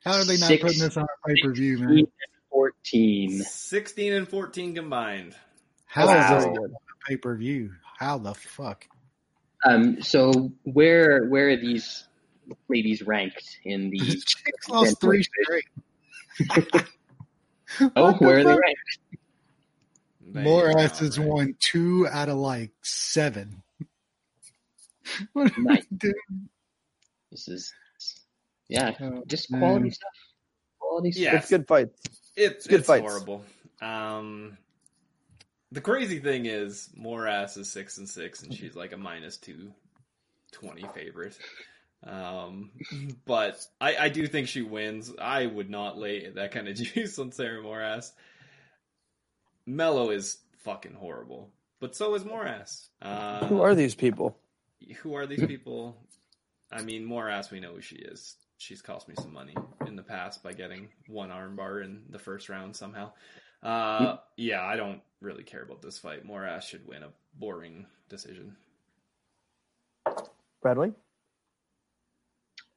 How 0.04 0.13
are 0.15 0.24
they 0.26 0.38
not 0.38 0.48
Six- 0.48 0.62
putting 0.63 0.80
this 0.80 0.98
on 0.98 1.08
pay 1.26 1.41
per 1.41 1.52
view, 1.54 1.78
man? 1.80 2.04
14. 2.52 3.41
16 3.41 4.13
and 4.13 4.28
14 4.30 4.76
combined. 4.76 5.36
How 5.86 6.04
is 6.04 6.10
Wow. 6.10 6.39
this 6.39 6.71
pay 7.08 7.17
per 7.17 7.36
view? 7.36 7.71
How 7.98 8.17
the 8.17 8.34
fuck? 8.34 8.86
Um, 9.65 10.02
so 10.02 10.52
where 10.63 11.26
where 11.26 11.50
are 11.50 11.56
these 11.58 12.04
ladies 12.69 13.02
ranked 13.02 13.58
in 13.63 13.89
the? 13.89 13.98
Chicks 14.26 14.69
lost 14.69 15.00
three 15.02 15.24
straight. 15.24 15.65
Oh, 16.39 18.04
What 18.04 18.19
the 18.19 18.26
where 18.26 18.39
are 18.39 18.43
they 18.43 18.52
fuck? 18.52 18.60
ranked? 18.62 18.80
They 20.32 20.43
Moras 20.43 20.76
are 21.02 21.04
has 21.06 21.19
right. 21.19 21.28
won 21.28 21.56
two 21.60 22.08
out 22.12 22.30
of 22.30 22.38
like 22.38 22.71
seven. 22.84 23.63
What 25.34 25.56
Nice. 25.58 25.86
dude? 25.95 26.13
This 27.32 27.48
is 27.48 27.74
yeah, 28.67 28.93
Oh, 29.00 29.24
just 29.28 29.52
man. 29.52 29.62
quality 29.62 29.91
stuff. 29.91 30.10
Quality 30.80 31.12
stuff. 31.12 31.34
It's 31.36 31.50
good 31.50 31.67
fights. 31.67 32.02
It's 32.36 32.65
Good 32.67 32.80
it's 32.80 32.88
fights. 32.88 33.02
horrible. 33.04 33.43
Um, 33.82 34.58
the 35.71 35.82
crazy 35.82 36.19
thing 36.19 36.45
is, 36.48 36.89
Moras 36.95 37.56
is 37.58 37.71
six 37.71 37.98
and 38.00 38.10
six, 38.10 38.41
and 38.41 38.52
she's 38.54 38.76
like 38.76 38.93
a 38.93 38.98
minus 38.98 39.38
two 39.38 39.71
twenty 40.52 40.86
favorite. 40.95 41.38
Um, 42.03 42.71
but 43.25 43.65
I, 43.81 43.95
I 43.97 44.10
do 44.10 44.27
think 44.27 44.47
she 44.47 44.62
wins. 44.62 45.12
I 45.19 45.45
would 45.45 45.69
not 45.69 45.97
lay 45.97 46.29
that 46.29 46.51
kind 46.51 46.67
of 46.67 46.75
juice 46.75 47.17
on 47.19 47.31
Sarah 47.31 47.62
Moras. 47.62 48.12
Melo 49.65 50.12
is 50.12 50.38
fucking 50.60 50.93
horrible, 50.93 51.49
but 51.79 51.95
so 51.95 52.13
is 52.15 52.23
Moras. 52.23 52.88
Uh, 53.01 53.45
Who 53.47 53.62
are 53.62 53.75
these 53.75 53.95
people? 53.95 54.38
who 55.01 55.15
are 55.15 55.25
these 55.25 55.45
people? 55.45 55.97
I 56.71 56.81
mean, 56.84 57.05
Moras, 57.05 57.49
we 57.51 57.60
know 57.60 57.73
who 57.73 57.81
she 57.81 57.95
is. 57.95 58.36
She's 58.58 58.81
cost 58.81 59.08
me 59.08 59.15
some 59.17 59.34
money 59.34 59.55
in 59.88 59.95
the 59.95 60.03
past 60.03 60.43
by 60.43 60.53
getting 60.53 60.89
one 61.08 61.29
armbar 61.29 61.84
in 61.84 62.03
the 62.10 62.19
first 62.19 62.49
round 62.49 62.75
somehow. 62.75 63.12
Uh, 63.63 64.17
yeah, 64.38 64.63
I 64.63 64.75
don't 64.75 65.01
really 65.21 65.43
care 65.43 65.63
about 65.63 65.81
this 65.81 65.97
fight. 65.97 66.25
Moras 66.25 66.63
should 66.65 66.88
win 66.88 67.03
a 67.03 67.10
boring 67.34 67.88
decision. 68.10 68.55
Bradley? 70.62 70.93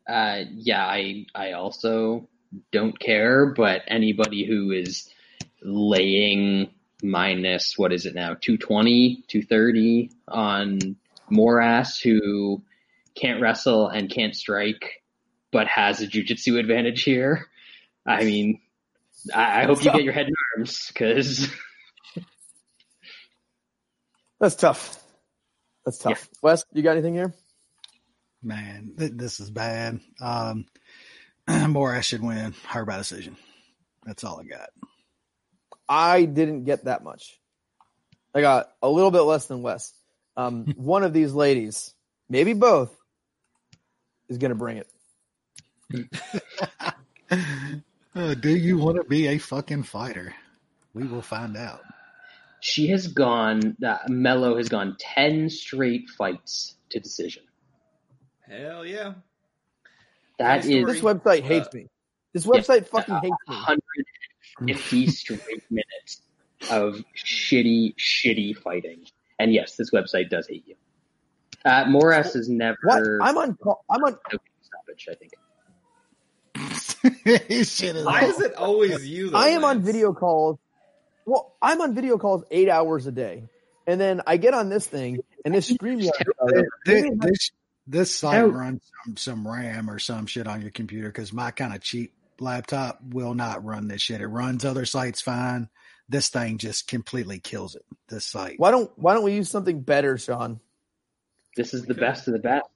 Uh, 0.09 0.45
yeah, 0.55 0.85
I 0.87 1.27
I 1.35 1.53
also 1.53 2.29
don't 2.73 2.99
care, 2.99 3.47
but 3.47 3.83
anybody 3.87 4.47
who 4.47 4.71
is 4.71 5.09
laying 5.63 6.71
minus 7.03 7.77
what 7.77 7.93
is 7.93 8.07
it 8.07 8.15
now 8.15 8.35
220 8.41 9.23
230 9.29 10.11
on 10.27 10.97
Moras 11.31 12.01
who 12.01 12.63
can't 13.15 13.41
wrestle 13.41 13.87
and 13.89 14.11
can't 14.11 14.35
strike 14.35 15.03
but 15.53 15.67
has 15.67 16.01
a 16.01 16.07
jujitsu 16.07 16.59
advantage 16.59 17.03
here. 17.03 17.47
I 18.07 18.25
mean, 18.25 18.61
I, 19.35 19.63
I 19.63 19.65
hope 19.67 19.85
you 19.85 19.93
get 19.93 20.05
your 20.05 20.13
head 20.13 20.29
in 20.29 20.35
arms 20.57 20.87
because 20.89 21.49
That's 24.41 24.55
tough. 24.55 25.03
That's 25.85 25.99
tough. 25.99 26.29
Wes, 26.43 26.65
you 26.73 26.83
got 26.83 26.93
anything 26.93 27.15
here? 27.15 27.35
Man, 28.43 28.93
th- 28.99 29.13
this 29.15 29.41
is 29.41 29.51
bad. 29.51 30.01
Um, 30.21 30.67
Moras 31.49 32.07
should 32.07 32.23
win 32.23 32.55
her 32.69 32.85
by 32.85 32.99
decision. 32.99 33.37
That's 34.05 34.25
all 34.25 34.41
I 34.41 34.45
got. 34.45 34.71
I 35.89 36.25
didn't 36.25 36.65
get 36.65 36.85
that 36.85 37.03
much. 37.03 37.39
I 38.35 38.41
got 38.43 38.71
a 38.83 38.89
little 38.89 39.11
bit 39.11 39.23
less 39.23 39.47
than 39.47 39.63
Wes. 39.63 39.93
Um, 40.37 40.67
one 40.77 41.03
of 41.05 41.13
these 41.13 41.33
ladies, 41.33 41.95
maybe 42.29 42.53
both, 42.53 42.95
is 44.29 44.39
going 44.39 44.51
to 44.51 44.55
bring 44.55 44.79
it. 44.79 46.09
Uh, 48.15 48.35
do 48.35 48.49
you 48.51 48.79
want 48.79 48.97
to 48.97 49.05
be 49.05 49.29
a 49.29 49.39
fucking 49.39 49.83
fighter? 49.85 50.35
We 50.95 51.07
will 51.07 51.23
find 51.23 51.57
out. 51.57 51.83
she 52.61 52.89
has 52.89 53.07
gone. 53.07 53.77
Uh, 53.85 53.99
Melo 54.09 54.57
has 54.57 54.69
gone 54.69 54.97
ten 54.99 55.49
straight 55.51 56.09
fights 56.17 56.75
to 56.91 56.99
decision. 56.99 57.45
Hell 58.49 58.85
yeah. 58.87 59.15
That 60.39 60.63
Funny 60.63 60.79
is 60.79 60.81
story. 60.83 60.93
This 60.93 61.03
website 61.03 61.45
Uh, 61.45 61.47
hates 61.49 61.75
me. 61.75 61.89
This 62.33 62.47
website 62.47 62.87
fucking 62.87 63.15
hates 63.17 63.37
me. 63.49 63.57
150 63.57 65.07
straight 65.09 65.65
minutes 65.71 66.23
of 66.71 67.03
shitty, 67.17 67.95
shitty 67.97 68.57
fighting. 68.57 69.05
And 69.39 69.53
yes, 69.53 69.77
this 69.77 69.91
website 69.91 70.31
does 70.31 70.47
hate 70.49 70.65
you. 70.67 70.75
Uh, 71.65 71.85
Moras 71.89 72.35
is 72.37 72.49
never 72.49 72.79
What? 72.85 73.03
I'm 73.23 73.37
on. 73.37 73.59
I'm 73.91 74.05
on. 74.05 74.17
no 74.33 74.39
stoppage. 74.63 75.09
I 75.11 75.15
think. 75.15 75.33
Shit 77.67 77.97
is 77.97 78.05
Why 78.05 78.25
is 78.25 78.41
it 78.41 78.55
always 78.55 79.07
you? 79.09 79.31
Though, 79.31 79.39
I 79.39 79.49
am 79.49 79.65
on 79.65 79.83
video 79.83 80.13
calls. 80.13 80.59
Well, 81.27 81.55
I'm 81.61 81.81
on 81.81 81.95
video 81.95 82.17
calls 82.19 82.43
eight 82.51 82.69
hours 82.69 83.07
a 83.07 83.13
day, 83.13 83.45
and 83.87 84.01
then 84.01 84.23
I 84.27 84.39
get 84.39 84.55
on 84.55 84.69
this 84.71 84.87
thing, 84.87 85.19
and 85.45 85.55
this 85.55 85.67
stream. 85.75 85.99
this, 85.99 86.11
this, 86.87 87.51
this 87.89 88.15
site 88.15 88.37
How- 88.41 88.47
runs 88.47 88.83
some, 89.05 89.17
some 89.17 89.49
RAM 89.49 89.91
or 89.91 89.99
some 89.99 90.27
shit 90.27 90.47
on 90.47 90.61
your 90.63 90.71
computer 90.71 91.09
because 91.09 91.33
my 91.33 91.51
kind 91.51 91.75
of 91.75 91.81
cheap 91.81 92.13
laptop 92.39 93.01
will 93.03 93.35
not 93.35 93.65
run 93.65 93.89
this 93.89 94.03
shit. 94.03 94.21
It 94.21 94.27
runs 94.29 94.65
other 94.65 94.85
sites 94.85 95.21
fine. 95.21 95.69
This 96.09 96.29
thing 96.29 96.59
just 96.59 96.87
completely 96.89 97.39
kills 97.41 97.75
it. 97.75 97.85
This 98.09 98.25
site. 98.25 98.59
Why 98.59 98.71
don't 98.71 98.91
Why 98.97 99.15
don't 99.15 99.25
we 99.25 99.35
use 99.35 99.51
something 99.51 99.81
better, 99.81 100.17
Sean? 100.19 100.61
This 101.57 101.75
is 101.75 101.85
the 101.85 101.93
Okay. 101.93 102.01
best 102.01 102.29
of 102.29 102.35
the 102.35 102.39
best. 102.39 102.67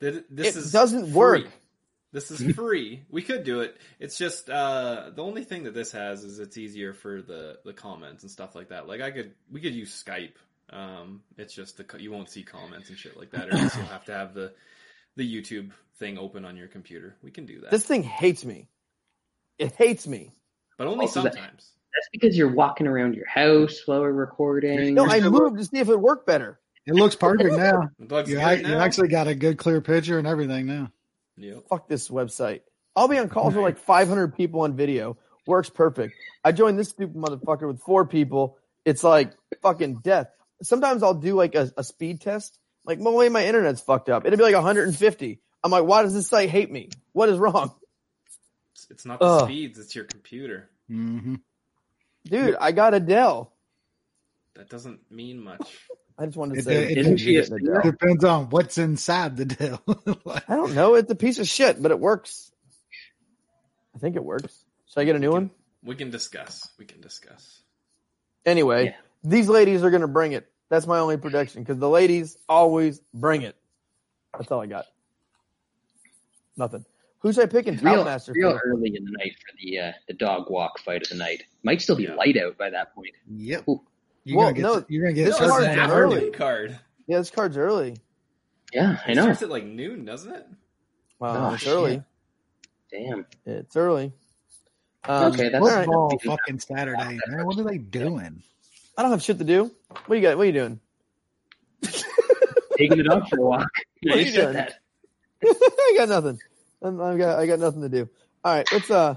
Th- 0.00 0.24
This 0.30 0.56
It 0.56 0.58
is 0.58 0.72
doesn't 0.72 1.06
free. 1.06 1.12
work. 1.12 1.46
This 2.12 2.30
is 2.30 2.54
free. 2.54 3.04
we 3.10 3.22
could 3.22 3.42
do 3.44 3.60
it. 3.60 3.78
It's 3.98 4.18
just 4.18 4.50
uh, 4.50 5.10
the 5.14 5.22
only 5.22 5.44
thing 5.44 5.64
that 5.64 5.72
this 5.74 5.92
has 5.92 6.24
is 6.24 6.38
it's 6.40 6.58
easier 6.58 6.92
for 6.92 7.22
the 7.22 7.58
the 7.64 7.72
comments 7.72 8.22
and 8.22 8.30
stuff 8.30 8.54
like 8.54 8.68
that. 8.68 8.86
Like 8.86 9.00
I 9.00 9.10
could 9.10 9.32
we 9.50 9.60
could 9.62 9.74
use 9.74 9.90
Skype. 10.04 10.34
Um, 10.72 11.22
it's 11.36 11.54
just 11.54 11.76
the 11.76 11.98
you 11.98 12.10
won't 12.10 12.28
see 12.30 12.42
comments 12.42 12.88
and 12.88 12.98
shit 12.98 13.16
like 13.16 13.30
that, 13.32 13.48
or 13.48 13.54
else 13.56 13.76
you'll 13.76 13.84
have 13.86 14.04
to 14.06 14.12
have 14.12 14.34
the 14.34 14.52
the 15.16 15.24
YouTube 15.42 15.70
thing 15.98 16.16
open 16.18 16.44
on 16.44 16.56
your 16.56 16.68
computer. 16.68 17.16
We 17.22 17.30
can 17.30 17.44
do 17.46 17.60
that, 17.60 17.70
This 17.70 17.84
thing 17.84 18.02
hates 18.02 18.44
me. 18.44 18.68
It 19.58 19.72
hates 19.72 20.06
me. 20.06 20.32
but 20.78 20.86
only 20.86 21.04
Also 21.06 21.22
that- 21.22 21.34
sometimes. 21.34 21.72
That's 21.94 22.08
because 22.10 22.38
you're 22.38 22.50
walking 22.54 22.86
around 22.86 23.14
your 23.16 23.26
house 23.28 23.82
while 23.84 24.00
we're 24.00 24.12
recording. 24.12 24.94
No, 24.94 25.04
I 25.04 25.18
still- 25.18 25.30
moved 25.30 25.58
to 25.58 25.64
see 25.66 25.76
if 25.78 25.90
it 25.90 26.00
worked 26.00 26.26
better. 26.26 26.58
It 26.86 26.94
looks 26.94 27.14
perfect 27.14 27.54
now. 27.54 27.90
Looks 27.98 28.30
You, 28.30 28.36
good 28.36 28.44
ac- 28.48 28.66
you 28.66 28.74
actually 28.76 29.08
got 29.08 29.28
a 29.28 29.34
good 29.34 29.58
clear 29.58 29.80
picture 29.82 30.18
and 30.18 30.26
everything 30.26 30.64
now. 30.66 30.90
Yep. 31.36 31.64
Fuck 31.68 31.88
this 31.88 32.08
website. 32.08 32.62
I'll 32.96 33.08
be 33.08 33.18
on 33.18 33.28
calls 33.28 33.54
with 33.54 33.62
like 33.62 33.78
500 33.78 34.34
people 34.34 34.62
on 34.62 34.74
video. 34.74 35.16
Works 35.46 35.68
perfect. 35.70 36.14
I 36.42 36.52
joined 36.52 36.78
this 36.78 36.88
stupid 36.88 37.14
motherfucker 37.14 37.68
with 37.68 37.80
four 37.82 38.06
people. 38.06 38.56
It's 38.86 39.04
like 39.04 39.32
fucking 39.60 39.96
death. 40.02 40.28
Sometimes 40.62 41.02
I'll 41.02 41.14
do 41.14 41.34
like 41.34 41.54
a, 41.54 41.72
a 41.76 41.84
speed 41.84 42.20
test. 42.20 42.58
Like, 42.84 42.98
my 42.98 43.10
way 43.10 43.28
my 43.28 43.44
internet's 43.46 43.80
fucked 43.80 44.08
up. 44.08 44.26
It'll 44.26 44.36
be 44.36 44.42
like 44.42 44.54
150. 44.54 45.40
I'm 45.64 45.70
like, 45.70 45.84
why 45.84 46.02
does 46.02 46.14
this 46.14 46.26
site 46.28 46.50
hate 46.50 46.70
me? 46.70 46.88
What 47.12 47.28
is 47.28 47.38
wrong? 47.38 47.72
It's, 48.74 48.86
it's 48.90 49.04
not 49.06 49.20
the 49.20 49.26
Ugh. 49.26 49.44
speeds; 49.48 49.78
it's 49.78 49.94
your 49.94 50.04
computer. 50.04 50.68
hmm 50.88 51.36
Dude, 52.24 52.56
I 52.60 52.72
got 52.72 52.94
a 52.94 53.00
Dell. 53.00 53.52
That 54.54 54.68
doesn't 54.68 55.00
mean 55.10 55.42
much. 55.42 55.78
I 56.18 56.26
just 56.26 56.36
wanted 56.36 56.54
to 56.54 56.60
It- 56.60 56.64
say, 56.64 56.92
it- 56.92 56.98
Isn't 56.98 57.16
she 57.18 57.36
a 57.36 57.42
getting 57.48 57.68
a 57.68 57.72
Dell. 57.72 57.82
Depends 57.82 58.24
on 58.24 58.50
what's 58.50 58.78
inside 58.78 59.36
the 59.36 59.44
Dell. 59.46 59.82
Like, 60.24 60.48
I 60.50 60.56
don't 60.56 60.74
know. 60.74 60.94
It's 60.94 61.10
a 61.10 61.14
piece 61.16 61.38
of 61.38 61.48
shit, 61.48 61.80
but 61.82 61.90
it 61.90 61.98
works. 62.00 62.50
I 63.94 63.98
think 63.98 64.16
it 64.16 64.24
works. 64.24 64.64
Should 64.88 65.00
I 65.00 65.04
get 65.04 65.16
a 65.16 65.18
new 65.20 65.30
one? 65.32 65.50
We 65.82 65.94
can 65.94 66.10
discuss. 66.10 66.68
We 66.78 66.84
can 66.84 67.00
discuss. 67.00 67.60
Anyway, 68.44 68.86
Yeah. 68.86 68.94
these 69.24 69.48
ladies 69.48 69.82
are 69.82 69.90
going 69.90 70.02
to 70.02 70.08
bring 70.08 70.32
it. 70.32 70.48
That's 70.72 70.86
my 70.86 70.98
only 71.00 71.18
prediction 71.18 71.62
because 71.62 71.76
the 71.78 71.88
ladies 71.88 72.38
always 72.48 73.02
bring 73.12 73.42
it. 73.42 73.54
That's 74.38 74.50
all 74.50 74.62
I 74.62 74.66
got. 74.66 74.86
Nothing. 76.56 76.86
Who 77.18 77.30
should 77.30 77.42
I 77.42 77.46
pick 77.46 77.66
in 77.66 77.76
Real, 77.76 77.96
Toutmaster? 77.96 78.32
real 78.34 78.52
for? 78.52 78.62
early 78.64 78.96
in 78.96 79.04
the 79.04 79.10
night 79.18 79.34
for 79.34 79.54
the 79.62 79.78
uh, 79.78 79.92
the 80.08 80.14
dog 80.14 80.48
walk 80.48 80.78
fight 80.78 81.02
of 81.02 81.10
the 81.10 81.16
night. 81.16 81.42
Might 81.62 81.82
still 81.82 81.94
be 81.96 82.04
Yeah. 82.04 82.14
light 82.14 82.38
out 82.38 82.56
by 82.56 82.70
that 82.70 82.94
point. 82.94 83.12
yep. 83.30 83.68
Ooh. 83.68 83.82
You're 84.24 84.38
Well, 84.38 84.46
gonna 84.46 84.54
get 84.56 84.62
no, 84.62 84.84
you're 84.88 85.02
gonna 85.04 85.12
get 85.14 85.24
this 85.26 85.38
This 85.38 85.50
card's 85.50 85.92
early. 85.92 86.30
card. 86.30 86.78
Yeah, 87.06 87.18
this 87.18 87.30
card's 87.30 87.58
early. 87.58 87.98
Yeah, 88.72 88.96
I 89.06 89.10
It 89.12 89.14
know. 89.16 89.24
starts 89.24 89.42
at 89.42 89.50
like 89.50 89.64
noon, 89.64 90.06
doesn't 90.06 90.32
it? 90.34 90.46
Wow, 91.18 91.50
Oh, 91.50 91.52
it's 91.52 91.64
shit. 91.64 91.72
early. 91.74 92.02
Damn. 92.90 93.26
It's 93.44 93.76
early. 93.76 94.10
Um, 95.04 95.32
Okay, 95.32 95.50
that's- 95.50 95.60
all 95.60 95.68
right. 95.68 95.84
Football 95.84 96.18
fucking 96.24 96.60
Saturday, 96.60 97.18
man. 97.28 97.44
What 97.44 97.58
are 97.58 97.64
they 97.64 97.76
doing? 97.76 98.42
I 98.96 99.02
don't 99.02 99.10
have 99.10 99.22
shit 99.22 99.38
to 99.38 99.44
do. 99.44 99.70
What 100.06 100.16
you 100.16 100.22
got? 100.22 100.36
What 100.36 100.42
are 100.42 100.46
you 100.46 100.52
doing? 100.52 100.80
Taking 102.76 102.98
the 102.98 103.04
dog 103.04 103.28
for 103.28 103.38
a 103.38 103.42
walk. 103.42 103.68
What 104.04 104.16
are 104.16 104.18
you 104.20 104.26
you 104.26 104.32
said 104.32 104.42
doing? 104.42 104.54
that. 104.54 104.74
I 105.44 105.94
got 105.96 106.08
nothing. 106.08 106.38
I'm- 106.82 107.00
I 107.00 107.16
got 107.16 107.38
I 107.38 107.46
got 107.46 107.58
nothing 107.60 107.82
to 107.82 107.88
do. 107.88 108.08
All 108.44 108.52
right, 108.54 108.66
let's 108.72 108.90
uh 108.90 109.14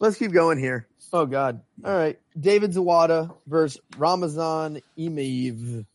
let's 0.00 0.16
keep 0.16 0.32
going 0.32 0.58
here. 0.58 0.88
Oh 1.12 1.24
God. 1.24 1.60
All 1.84 1.96
right, 1.96 2.18
David 2.38 2.72
Zawada 2.72 3.32
versus 3.46 3.80
Ramazan 3.96 4.82
Emeev, 4.98 5.86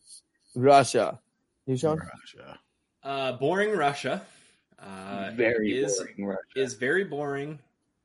Russia. 0.54 1.20
You 1.66 1.76
Sean? 1.76 1.98
Russia. 1.98 2.58
Uh, 3.02 3.32
boring 3.32 3.76
Russia. 3.76 4.22
Uh, 4.78 5.30
Very 5.34 5.78
is 5.82 5.98
boring. 5.98 6.26
Russia. 6.26 6.40
is 6.56 6.74
very 6.74 7.04
boring. 7.04 7.58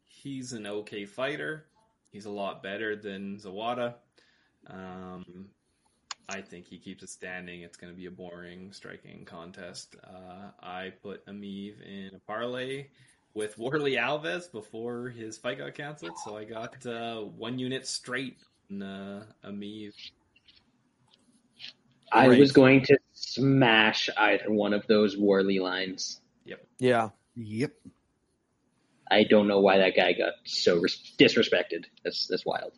He's 0.05 0.51
an 0.53 0.67
okay 0.67 1.05
fighter. 1.05 1.65
He's 2.11 2.25
a 2.25 2.29
lot 2.29 2.61
better 2.61 2.95
than 2.97 3.37
Zawada. 3.37 3.95
Um, 4.69 5.49
I 6.27 6.41
think 6.41 6.67
he 6.67 6.77
keeps 6.77 7.03
it 7.03 7.09
standing. 7.09 7.61
It's 7.61 7.77
going 7.77 7.91
to 7.91 7.97
be 7.97 8.05
a 8.05 8.11
boring 8.11 8.71
striking 8.71 9.25
contest. 9.25 9.95
Uh, 10.03 10.51
I 10.61 10.93
put 11.01 11.25
Emeev 11.25 11.81
in 11.81 12.11
a 12.15 12.19
parlay 12.19 12.87
with 13.33 13.57
Warlley 13.57 13.99
Alves 13.99 14.51
before 14.51 15.09
his 15.09 15.37
fight 15.37 15.57
got 15.57 15.73
canceled, 15.73 16.17
so 16.23 16.37
I 16.37 16.43
got 16.43 16.85
uh, 16.85 17.21
one 17.21 17.57
unit 17.57 17.87
straight 17.87 18.37
on 18.69 18.81
uh, 18.81 19.23
Emeev. 19.43 19.93
I 22.11 22.27
Great. 22.27 22.39
was 22.39 22.51
going 22.51 22.83
to 22.85 22.97
smash 23.13 24.09
either 24.17 24.51
one 24.51 24.73
of 24.73 24.85
those 24.87 25.17
Warley 25.17 25.59
lines. 25.59 26.19
Yep. 26.45 26.65
Yeah. 26.79 27.09
Yep. 27.35 27.73
I 29.11 29.23
don't 29.23 29.47
know 29.47 29.59
why 29.59 29.79
that 29.79 29.95
guy 29.95 30.13
got 30.13 30.33
so 30.43 30.79
res- 30.79 31.13
disrespected. 31.17 31.85
That's 32.03 32.27
that's 32.27 32.45
wild. 32.45 32.73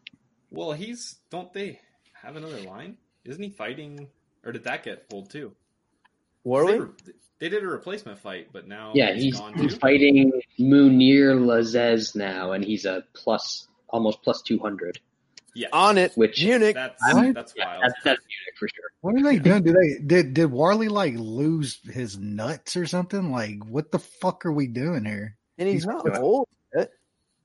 Well, 0.52 0.74
he's 0.74 1.16
don't 1.30 1.52
they 1.54 1.80
have 2.14 2.36
another 2.36 2.60
line? 2.62 2.98
Isn't 3.26 3.42
he 3.42 3.50
fighting, 3.50 4.08
or 4.46 4.52
did 4.52 4.66
that 4.66 4.84
get 4.84 5.10
pulled 5.10 5.30
too? 5.30 5.54
Warlley? 6.46 6.68
They, 6.72 6.80
re- 6.80 7.14
they 7.40 7.50
did 7.50 7.64
a 7.64 7.68
replacement 7.68 8.20
fight, 8.20 8.50
but 8.52 8.68
now 8.68 8.92
Yeah, 8.96 9.14
he's 9.14 9.24
he's 9.24 9.40
gone 9.40 9.54
he's 9.58 9.76
fighting 9.78 10.32
Mounir 10.60 11.38
Lazzez 11.40 12.16
now, 12.16 12.52
and 12.52 12.64
he's 12.64 12.86
a 12.86 13.04
plus 13.14 13.68
almost 13.90 14.22
plus 14.24 14.42
two 14.42 14.60
hundred. 14.60 15.00
Yeah, 15.54 15.68
On 15.74 15.98
it. 15.98 16.14
Which- 16.16 16.42
Munich. 16.44 16.76
that's 16.76 17.02
What? 17.14 17.34
that's 17.36 17.54
Yeah, 17.58 17.66
wild. 17.68 17.84
that's 17.84 18.04
that's 18.04 18.22
Munich 18.22 18.56
for 18.58 18.68
sure. 18.70 18.86
What 19.02 19.16
are 19.16 19.24
they 19.24 19.38
doing? 19.40 19.64
Do 19.64 19.74
they 19.74 20.00
did 20.06 20.34
did 20.34 20.50
Warlley 20.50 20.90
like 20.90 21.14
lose 21.18 21.80
his 21.92 22.18
nuts 22.18 22.76
or 22.78 22.86
something? 22.88 23.32
Like 23.32 23.64
what 23.66 23.92
the 23.92 24.00
fuck 24.00 24.46
are 24.46 24.52
we 24.54 24.68
doing 24.68 25.06
here? 25.06 25.38
and 25.58 25.68
he's 25.68 25.84
he's- 25.84 25.94
not 25.94 26.18
old. 26.18 26.48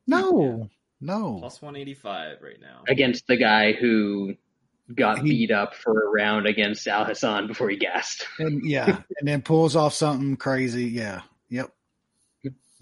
No, 0.07 0.69
no. 1.01 1.39
Plus 1.41 1.61
one 1.63 1.77
eighty 1.77 1.95
five 1.95 2.39
right 2.43 2.61
now. 2.61 2.83
Against 2.89 3.27
the 3.27 3.37
guy 3.37 3.73
who 3.73 4.35
got 4.95 5.19
He- 5.23 5.31
beat 5.31 5.51
up 5.51 5.75
for 5.75 6.05
a 6.07 6.11
round 6.11 6.47
against 6.47 6.87
Alhassan 6.87 7.47
before 7.49 7.69
he 7.69 7.77
gassed. 7.77 8.27
And 8.39 8.65
yeah, 8.65 8.87
and 9.19 9.29
then 9.29 9.43
pulls 9.43 9.75
off 9.77 9.95
something 9.95 10.37
crazy. 10.37 10.85
Yeah. 10.85 11.23
Yep. 11.51 11.71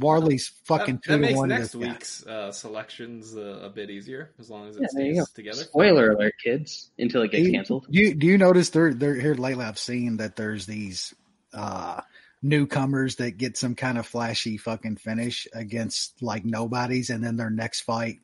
Warlley's 0.00 0.48
fucking 0.64 0.96
that, 0.96 1.02
two 1.04 1.10
that 1.12 1.16
to 1.18 1.22
makes 1.22 1.36
one. 1.38 1.48
to 1.50 1.54
next 1.54 1.72
this 1.72 1.74
week's 1.76 2.26
uh, 2.26 2.50
selections 2.50 3.36
uh, 3.36 3.60
a 3.62 3.68
bit 3.70 3.90
easier 3.90 4.32
as 4.40 4.50
long 4.50 4.68
as 4.68 4.76
it 4.76 4.82
Yeah, 4.82 4.88
there 4.92 5.14
stays 5.14 5.30
together. 5.30 5.62
Spoiler 5.62 6.10
alert, 6.10 6.34
kids! 6.42 6.90
Until 6.98 7.22
it 7.22 7.30
gets 7.30 7.44
Do 7.44 7.46
you- 7.48 7.52
canceled. 7.54 7.86
Do 7.88 7.98
you, 8.00 8.14
do 8.14 8.26
you 8.26 8.36
notice 8.36 8.70
there 8.70 8.92
there 8.92 9.14
here 9.14 9.34
lately? 9.34 9.64
I've 9.64 9.78
seen 9.78 10.16
that 10.16 10.34
there's 10.34 10.66
these 10.66 11.14
uh 11.52 12.00
newcomers 12.44 13.16
that 13.16 13.38
get 13.38 13.56
some 13.56 13.74
kind 13.74 13.98
of 13.98 14.06
flashy 14.06 14.56
fucking 14.58 14.96
finish 14.96 15.48
against 15.54 16.22
like 16.22 16.44
nobodies, 16.44 17.10
and 17.10 17.24
then 17.24 17.36
their 17.36 17.50
next 17.50 17.80
fight, 17.80 18.20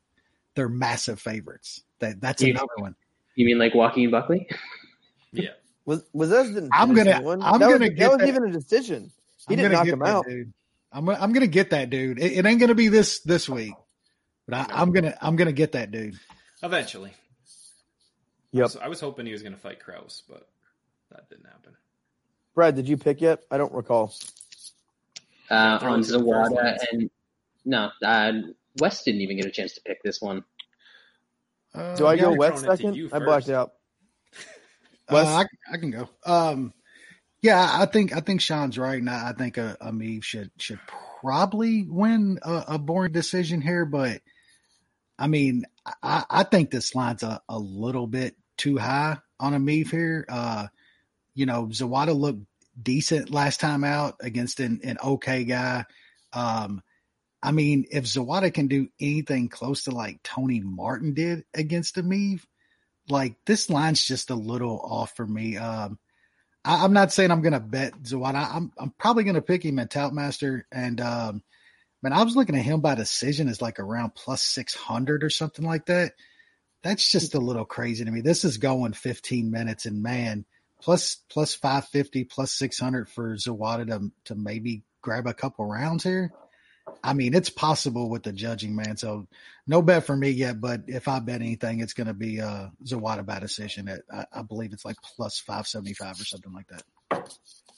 they're 0.54 0.68
massive 0.68 1.18
favorites. 1.20 1.82
That 1.98 2.20
that's 2.20 2.42
You- 2.42 2.50
another 2.52 2.68
one. 2.76 2.94
You 3.34 3.46
mean 3.46 3.58
like 3.58 3.74
Joaquin 3.74 4.10
Buckley? 4.10 4.46
Yeah, 5.32 5.50
Was 5.86 6.04
was 6.12 6.28
that 6.30 6.44
didn't 6.44 6.68
I'm 6.72 6.94
gonna- 6.94 7.10
anyone. 7.12 7.42
I'm 7.42 7.58
that 7.58 7.66
gonna 7.66 7.78
was, 7.80 7.88
get 7.90 7.98
that 7.98 8.10
was 8.10 8.18
that- 8.18 8.28
even 8.28 8.44
a 8.44 8.52
decision. 8.52 9.10
He 9.48 9.54
I'm 9.54 9.56
didn't 9.56 9.72
knock 9.72 9.86
him 9.86 10.02
out. 10.02 10.26
dude. 10.26 10.52
I'm 10.92 11.04
gonna- 11.06 11.18
I'm 11.20 11.32
gonna 11.32 11.46
get 11.46 11.70
that 11.70 11.88
dude. 11.90 12.18
It, 12.20 12.32
it 12.32 12.46
ain't 12.46 12.60
gonna 12.60 12.74
be 12.74 12.88
this 12.88 13.20
this 13.20 13.48
week, 13.48 13.72
but 14.46 14.54
I, 14.54 14.66
I'm 14.82 14.92
gonna 14.92 15.16
I'm 15.22 15.36
gonna 15.36 15.52
get 15.52 15.72
that 15.72 15.90
dude. 15.90 16.18
eventually. 16.62 17.12
Yep. 18.52 18.70
So 18.70 18.80
I 18.80 18.88
was 18.88 19.00
hoping 19.00 19.26
he 19.26 19.32
was 19.32 19.42
going 19.42 19.54
to 19.54 19.60
fight 19.60 19.78
Kraus, 19.78 20.24
but 20.28 20.48
that 21.12 21.28
didn't 21.30 21.46
happen. 21.46 21.72
Brad, 22.60 22.76
did 22.76 22.90
you 22.90 22.98
pick 22.98 23.22
yet? 23.22 23.42
I 23.50 23.56
don't 23.56 23.72
recall. 23.72 24.12
Uh, 25.50 25.78
on 25.80 26.00
it 26.00 26.02
to 26.02 26.12
the 26.12 26.18
first 26.18 26.52
Zawada 26.52 26.76
and 26.92 27.10
no, 27.64 27.88
uh, 28.04 28.32
West 28.78 29.06
didn't 29.06 29.22
even 29.22 29.38
get 29.38 29.46
a 29.46 29.50
chance 29.50 29.72
to 29.76 29.80
pick 29.80 30.02
this 30.02 30.20
one. 30.20 30.44
Uh, 31.74 31.96
Do 31.96 32.04
I 32.04 32.12
yeah, 32.12 32.20
go 32.20 32.32
I'm 32.32 32.36
wet 32.36 32.58
throwing 32.58 32.64
it 32.64 32.76
to 32.76 32.92
second? 32.92 33.10
I 33.14 33.18
blacked 33.24 33.46
first. 33.46 33.56
out. 33.56 33.72
Uh, 35.08 35.16
I, 35.16 35.72
I 35.72 35.78
can 35.78 35.90
go. 35.90 36.10
Um, 36.26 36.74
yeah, 37.40 37.66
I 37.80 37.86
think 37.86 38.14
I 38.14 38.20
think 38.20 38.42
Sean's 38.42 38.76
right, 38.76 38.98
and 38.98 39.08
I, 39.08 39.30
I 39.30 39.32
think 39.32 39.56
uh, 39.56 39.76
Emeev 39.80 40.22
should 40.22 40.50
should 40.58 40.80
probably 41.22 41.86
win 41.88 42.40
a, 42.42 42.64
a 42.68 42.78
boring 42.78 43.12
decision 43.12 43.62
here. 43.62 43.86
But 43.86 44.20
I 45.18 45.28
mean, 45.28 45.64
I, 46.02 46.24
I 46.28 46.42
think 46.42 46.70
this 46.70 46.94
line's 46.94 47.22
a, 47.22 47.40
a 47.48 47.58
little 47.58 48.06
bit 48.06 48.36
too 48.58 48.76
high 48.76 49.16
on 49.40 49.54
Emeev 49.54 49.90
here. 49.90 50.26
Uh, 50.28 50.66
you 51.34 51.46
know, 51.46 51.68
Zawada 51.68 52.14
looked 52.14 52.44
decent 52.82 53.30
last 53.30 53.60
time 53.60 53.84
out 53.84 54.16
against 54.20 54.60
an, 54.60 54.80
an 54.84 54.98
okay 55.02 55.44
guy. 55.44 55.84
Um, 56.32 56.82
I 57.42 57.52
mean, 57.52 57.86
if 57.90 58.04
Zawada 58.04 58.52
can 58.52 58.68
do 58.68 58.88
anything 59.00 59.48
close 59.48 59.84
to 59.84 59.92
like 59.92 60.22
Tony 60.22 60.60
Martin 60.60 61.14
did 61.14 61.44
against 61.54 61.96
Emeev, 61.96 62.42
like 63.08 63.36
this 63.46 63.70
line's 63.70 64.04
just 64.04 64.30
a 64.30 64.34
little 64.34 64.78
off 64.78 65.16
for 65.16 65.26
me. 65.26 65.56
Um, 65.56 65.98
I, 66.64 66.84
I'm 66.84 66.92
not 66.92 67.12
saying 67.12 67.30
I'm 67.30 67.42
going 67.42 67.54
to 67.54 67.60
bet 67.60 68.02
Zawada. 68.02 68.54
I'm 68.54 68.72
I'm 68.78 68.92
probably 68.98 69.24
going 69.24 69.34
to 69.34 69.42
pick 69.42 69.64
him 69.64 69.78
at 69.78 69.90
Toutmaster. 69.90 70.66
And 70.70 71.00
um, 71.00 71.42
man, 72.02 72.12
I 72.12 72.22
was 72.22 72.36
looking 72.36 72.56
at 72.56 72.64
him 72.64 72.80
by 72.80 72.94
decision 72.94 73.48
as 73.48 73.62
like 73.62 73.78
around 73.78 74.14
plus 74.14 74.42
six 74.42 74.74
hundred 74.74 75.24
or 75.24 75.30
something 75.30 75.64
like 75.64 75.86
that. 75.86 76.12
That's 76.82 77.10
just 77.10 77.34
a 77.34 77.40
little 77.40 77.66
crazy 77.66 78.04
to 78.04 78.10
me. 78.10 78.22
This 78.22 78.44
is 78.44 78.56
going 78.56 78.94
15 78.94 79.50
minutes, 79.50 79.84
and 79.84 80.02
man, 80.02 80.46
plus 80.80 81.16
plus 81.28 81.54
550, 81.54 82.24
plus 82.24 82.52
600 82.52 83.08
for 83.08 83.34
Zawada 83.36 83.86
to 83.86 84.10
to 84.26 84.34
maybe 84.34 84.82
grab 85.02 85.26
a 85.26 85.34
couple 85.34 85.66
rounds 85.66 86.04
here. 86.04 86.32
I 87.04 87.12
mean, 87.12 87.34
it's 87.34 87.50
possible 87.50 88.10
with 88.10 88.24
the 88.24 88.32
judging, 88.32 88.74
man. 88.74 88.96
So 88.96 89.26
no 89.66 89.80
bet 89.80 90.04
for 90.04 90.16
me 90.16 90.30
yet, 90.30 90.60
but 90.60 90.82
if 90.88 91.08
I 91.08 91.20
bet 91.20 91.40
anything, 91.40 91.80
it's 91.80 91.92
going 91.92 92.08
to 92.08 92.14
be 92.14 92.40
uh, 92.40 92.68
Zawada 92.84 93.24
by 93.24 93.38
decision. 93.38 93.88
At, 93.88 94.02
I, 94.12 94.26
I 94.32 94.42
believe 94.42 94.72
it's 94.72 94.84
like 94.84 94.96
plus 95.16 95.38
575 95.38 96.20
or 96.20 96.24
something 96.24 96.52
like 96.52 96.66
that. 96.68 96.82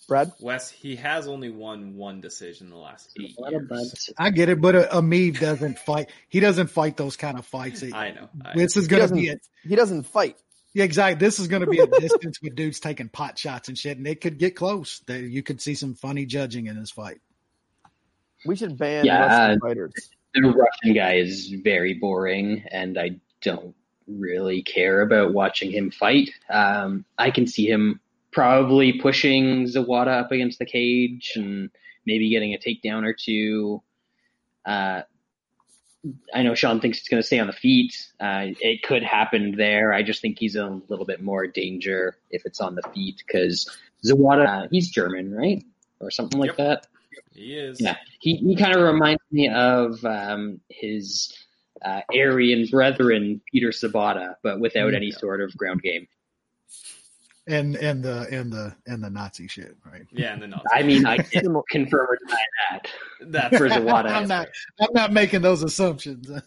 Brad? 0.09 0.33
Wes, 0.41 0.71
he 0.71 0.97
has 0.97 1.29
only 1.29 1.51
won 1.51 1.97
one 1.97 2.21
decision 2.21 2.69
in 2.69 2.71
the 2.71 2.79
last 2.79 3.17
eight 3.21 3.35
What 3.37 3.53
a 3.53 3.59
years. 3.59 4.11
I 4.19 4.31
get 4.31 4.49
it, 4.49 4.61
but 4.61 4.75
uh, 4.75 4.89
Emeev 5.01 5.39
doesn't 5.39 5.79
fight. 5.79 6.11
He 6.29 6.41
doesn't 6.41 6.69
fight 6.69 6.97
those 6.97 7.17
kind 7.17 7.39
of 7.39 7.47
fights. 7.47 7.83
It- 7.83 7.95
I 7.95 8.11
know. 8.11 8.29
I, 8.45 8.57
this 8.57 8.77
is 8.77 8.89
going 8.89 9.09
to 9.09 9.15
be 9.15 9.29
a, 9.29 9.37
he 9.63 9.77
doesn't 9.77 10.05
fight. 10.05 10.37
Yeah, 10.75 10.85
exactly. 10.85 11.19
This 11.25 11.39
is 11.39 11.49
going 11.49 11.61
to 11.63 11.67
be 11.69 11.79
a 11.81 11.87
distance 12.01 12.41
with 12.43 12.55
dudes 12.55 12.81
taking 12.81 13.09
pot 13.09 13.39
shots 13.39 13.69
and 13.69 13.77
shit, 13.79 13.99
and 13.99 14.07
it 14.07 14.21
could 14.21 14.39
get 14.39 14.57
close. 14.57 15.01
There- 15.07 15.21
You 15.21 15.43
could 15.43 15.61
see 15.61 15.75
some 15.75 15.95
funny 15.95 16.27
judging 16.27 16.67
in 16.67 16.79
this 16.79 16.91
fight. 16.91 17.21
We 18.45 18.57
should 18.57 18.77
ban 18.77 19.05
Yeah, 19.05 19.27
Russian 19.27 19.59
uh, 19.63 19.67
fighters. 19.67 19.93
the 20.35 20.43
Russian 20.43 20.95
guy 20.95 21.15
is 21.17 21.55
very 21.63 21.95
boring, 21.95 22.65
and 22.71 22.99
I 22.99 23.21
don't 23.43 23.75
really 24.09 24.63
care 24.63 25.01
about 25.03 25.33
watching 25.33 25.71
him 25.71 25.91
fight. 25.91 26.31
Um, 26.51 27.05
I 27.19 27.31
can 27.31 27.47
see 27.47 27.67
him 27.69 28.01
probably 28.33 28.95
pushing 28.95 29.67
Zawada 29.67 30.21
up 30.23 30.33
against 30.33 30.59
the 30.59 30.65
cage 30.65 31.33
and 31.37 31.71
maybe 32.07 32.31
getting 32.31 32.55
a 32.55 32.59
takedown 32.59 33.05
or 33.05 33.13
two. 33.15 33.83
Uh, 34.65 35.03
I 36.35 36.43
know 36.43 36.55
Sean 36.55 36.81
thinks 36.81 36.99
it's 36.99 37.09
going 37.09 37.23
to 37.23 37.27
stay 37.27 37.39
on 37.39 37.47
the 37.47 37.53
feet. 37.53 37.95
Uh, 38.19 38.47
it 38.61 38.83
could 38.83 39.03
happen 39.03 39.57
there. 39.57 39.93
I 39.93 40.03
just 40.03 40.21
think 40.21 40.39
he's 40.39 40.57
in 40.57 40.63
a 40.65 40.81
little 40.89 41.05
bit 41.05 41.23
more 41.23 41.47
danger 41.47 42.17
if 42.31 42.45
it's 42.45 42.61
on 42.61 42.75
the 42.75 42.83
feet 42.95 43.23
because 43.27 43.71
Zawada, 44.05 44.65
uh, 44.65 44.69
he's 44.71 44.91
German, 44.91 45.33
right? 45.33 45.65
Or 46.01 46.11
something 46.11 46.41
like 46.41 46.49
Yep. 46.49 46.57
that. 46.57 46.87
He 47.35 47.55
is. 47.55 47.81
Yeah, 47.81 47.97
he, 48.21 48.37
he 48.37 48.57
kind 48.57 48.75
of 48.75 48.83
reminds 48.83 49.23
me 49.31 49.49
of 49.49 50.05
um, 50.05 50.61
his 50.69 51.33
uh, 51.85 52.01
Aryan 52.13 52.67
brethren, 52.71 53.41
Peter 53.51 53.69
Sobotta, 53.69 54.35
but 54.43 54.61
without 54.61 54.95
any 54.95 55.11
sort 55.11 55.41
of 55.41 55.57
ground 55.57 55.83
game. 55.83 56.09
And 57.47 57.77
and 57.77 58.03
the 58.03 58.27
and 58.31 58.53
the 58.53 58.75
and 58.87 59.03
the 59.03 59.11
Nazi 59.11 59.49
shit, 59.49 59.77
right? 59.85 60.07
Yeah, 60.11 60.35
and 60.35 60.43
then 60.43 60.55
I 60.73 60.83
mean, 60.83 61.07
I 61.07 61.19
can 61.19 61.63
confirm 61.71 62.07
or 62.09 62.19
deny 62.27 62.39
that. 62.71 62.91
that's 63.27 63.57
For 63.57 63.69
Zawada. 63.69 64.11
I'm 64.11 64.29
not. 64.29 64.49
I'm 64.81 64.93
not 64.93 65.13
making 65.13 65.43
those 65.43 65.63
assumptions. 65.63 66.31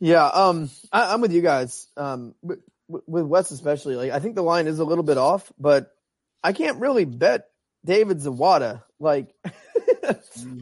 Yeah, 0.00 0.24
um, 0.26 0.70
I, 0.90 1.12
I'm 1.12 1.20
with 1.20 1.32
you 1.32 1.42
guys. 1.42 1.86
Um, 1.96 2.34
with, 2.42 2.60
with 2.88 3.26
Wes 3.26 3.50
especially, 3.50 3.96
like 3.96 4.10
I 4.10 4.18
think 4.18 4.34
the 4.34 4.42
line 4.42 4.66
is 4.66 4.78
a 4.78 4.84
little 4.84 5.04
bit 5.04 5.18
off, 5.18 5.52
but 5.58 5.92
I 6.42 6.54
can't 6.54 6.80
really 6.80 7.04
bet 7.04 7.48
David 7.84 8.18
Zawada. 8.18 8.82
Like, 8.98 9.34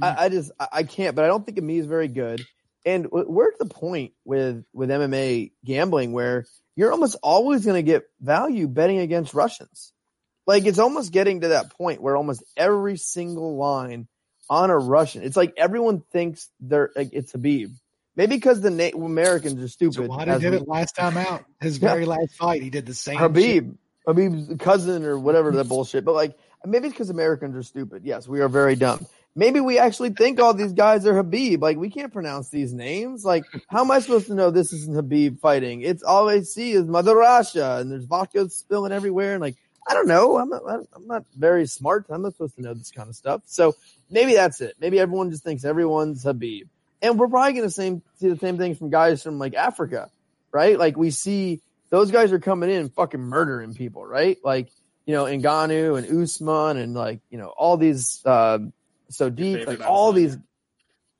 I, 0.02 0.24
I 0.24 0.28
just 0.28 0.50
I, 0.58 0.68
I 0.72 0.82
can't. 0.82 1.14
But 1.14 1.24
I 1.24 1.28
don't 1.28 1.46
think 1.46 1.58
Ami 1.58 1.78
is 1.78 1.86
very 1.86 2.08
good. 2.08 2.44
And 2.88 3.10
we're 3.10 3.48
at 3.48 3.58
the 3.58 3.66
point 3.66 4.12
with 4.24 4.64
with 4.72 4.88
MMA 4.88 5.52
gambling 5.64 6.12
where 6.12 6.46
you're 6.74 6.92
almost 6.92 7.16
always 7.22 7.64
going 7.64 7.76
to 7.76 7.82
get 7.82 8.04
value 8.20 8.66
betting 8.68 8.98
against 8.98 9.34
Russians. 9.34 9.92
Like 10.46 10.64
it's 10.64 10.78
almost 10.78 11.12
getting 11.12 11.42
to 11.42 11.48
that 11.48 11.70
point 11.76 12.00
where 12.00 12.16
almost 12.16 12.42
every 12.56 12.96
single 12.96 13.56
line 13.56 14.08
on 14.48 14.70
a 14.70 14.78
Russian, 14.78 15.22
it's 15.22 15.36
like 15.36 15.52
everyone 15.58 16.02
thinks 16.12 16.48
they're 16.60 16.90
like 16.96 17.10
it's 17.12 17.32
Habib. 17.32 17.72
Maybe 18.16 18.36
because 18.36 18.60
the 18.62 18.70
na- 18.70 18.96
Americans 19.04 19.62
are 19.62 19.68
stupid. 19.68 20.10
As 20.26 20.40
did 20.40 20.50
we- 20.52 20.56
it 20.56 20.66
last 20.68 20.96
time 20.96 21.16
out. 21.18 21.44
His 21.60 21.78
Yeah. 21.78 21.92
very 21.92 22.06
last 22.06 22.32
fight, 22.34 22.62
he 22.62 22.70
did 22.70 22.86
the 22.86 22.94
same. 22.94 23.14
shit. 23.16 23.20
Habib, 23.20 23.74
Habib's 24.06 24.50
cousin 24.58 25.04
or 25.04 25.18
whatever 25.18 25.50
that 25.52 25.64
bullshit. 25.68 26.04
But 26.04 26.14
like, 26.14 26.38
maybe 26.64 26.86
it's 26.86 26.94
because 26.94 27.10
Americans 27.10 27.54
are 27.54 27.62
stupid. 27.62 28.04
Yes, 28.04 28.26
we 28.26 28.40
are 28.40 28.48
very 28.48 28.76
dumb. 28.76 29.04
Maybe 29.36 29.60
we 29.60 29.78
actually 29.78 30.10
think 30.10 30.40
all 30.40 30.52
these 30.52 30.72
guys 30.72 31.06
are 31.06 31.14
Habib. 31.14 31.62
Like, 31.62 31.76
we 31.76 31.90
can't 31.90 32.12
pronounce 32.12 32.48
these 32.48 32.72
names. 32.72 33.24
Like, 33.24 33.44
how 33.68 33.82
am 33.82 33.90
I 33.90 34.00
supposed 34.00 34.26
to 34.26 34.34
know 34.34 34.50
this 34.50 34.72
isn't 34.72 34.96
Habib 34.96 35.38
fighting? 35.38 35.82
It's 35.82 36.02
all 36.02 36.28
I 36.28 36.40
see 36.40 36.72
is 36.72 36.84
Mother 36.84 37.14
Russia, 37.14 37.78
and 37.80 37.90
there's 37.90 38.04
vodka 38.04 38.48
spilling 38.50 38.92
everywhere. 38.92 39.34
And 39.34 39.40
like, 39.40 39.56
I 39.88 39.94
don't 39.94 40.08
know. 40.08 40.36
I'm 40.38 40.50
not. 40.50 40.62
I'm 40.94 41.06
not 41.06 41.24
very 41.36 41.66
smart. 41.66 42.06
I'm 42.10 42.22
not 42.22 42.32
supposed 42.32 42.56
to 42.56 42.62
know 42.62 42.74
this 42.74 42.90
kind 42.90 43.08
of 43.08 43.14
stuff. 43.14 43.42
So 43.46 43.74
maybe 44.10 44.34
that's 44.34 44.60
it. 44.60 44.74
Maybe 44.80 44.98
everyone 44.98 45.30
just 45.30 45.44
thinks 45.44 45.64
everyone's 45.64 46.24
Habib, 46.24 46.66
and 47.00 47.18
we're 47.18 47.28
probably 47.28 47.52
going 47.52 47.64
to 47.64 47.70
same 47.70 48.02
see 48.16 48.28
the 48.28 48.36
same 48.36 48.58
things 48.58 48.78
from 48.78 48.90
guys 48.90 49.22
from 49.22 49.38
like 49.38 49.54
Africa, 49.54 50.10
right? 50.52 50.78
Like 50.78 50.96
we 50.96 51.10
see 51.10 51.62
those 51.90 52.10
guys 52.10 52.32
are 52.32 52.38
coming 52.38 52.70
in 52.70 52.90
fucking 52.90 53.20
murdering 53.20 53.74
people, 53.74 54.04
right? 54.04 54.38
Like, 54.44 54.68
you 55.06 55.14
know, 55.14 55.24
Ngannou 55.24 55.98
and 55.98 56.22
Usman 56.22 56.76
and 56.76 56.94
like, 56.94 57.20
you 57.30 57.38
know, 57.38 57.48
all 57.48 57.76
these, 57.76 58.20
uh, 58.24 58.58
so 59.10 59.30
deep, 59.30 59.66
like 59.66 59.86
all 59.86 60.12
Adesanya. 60.12 60.16
these, 60.16 60.38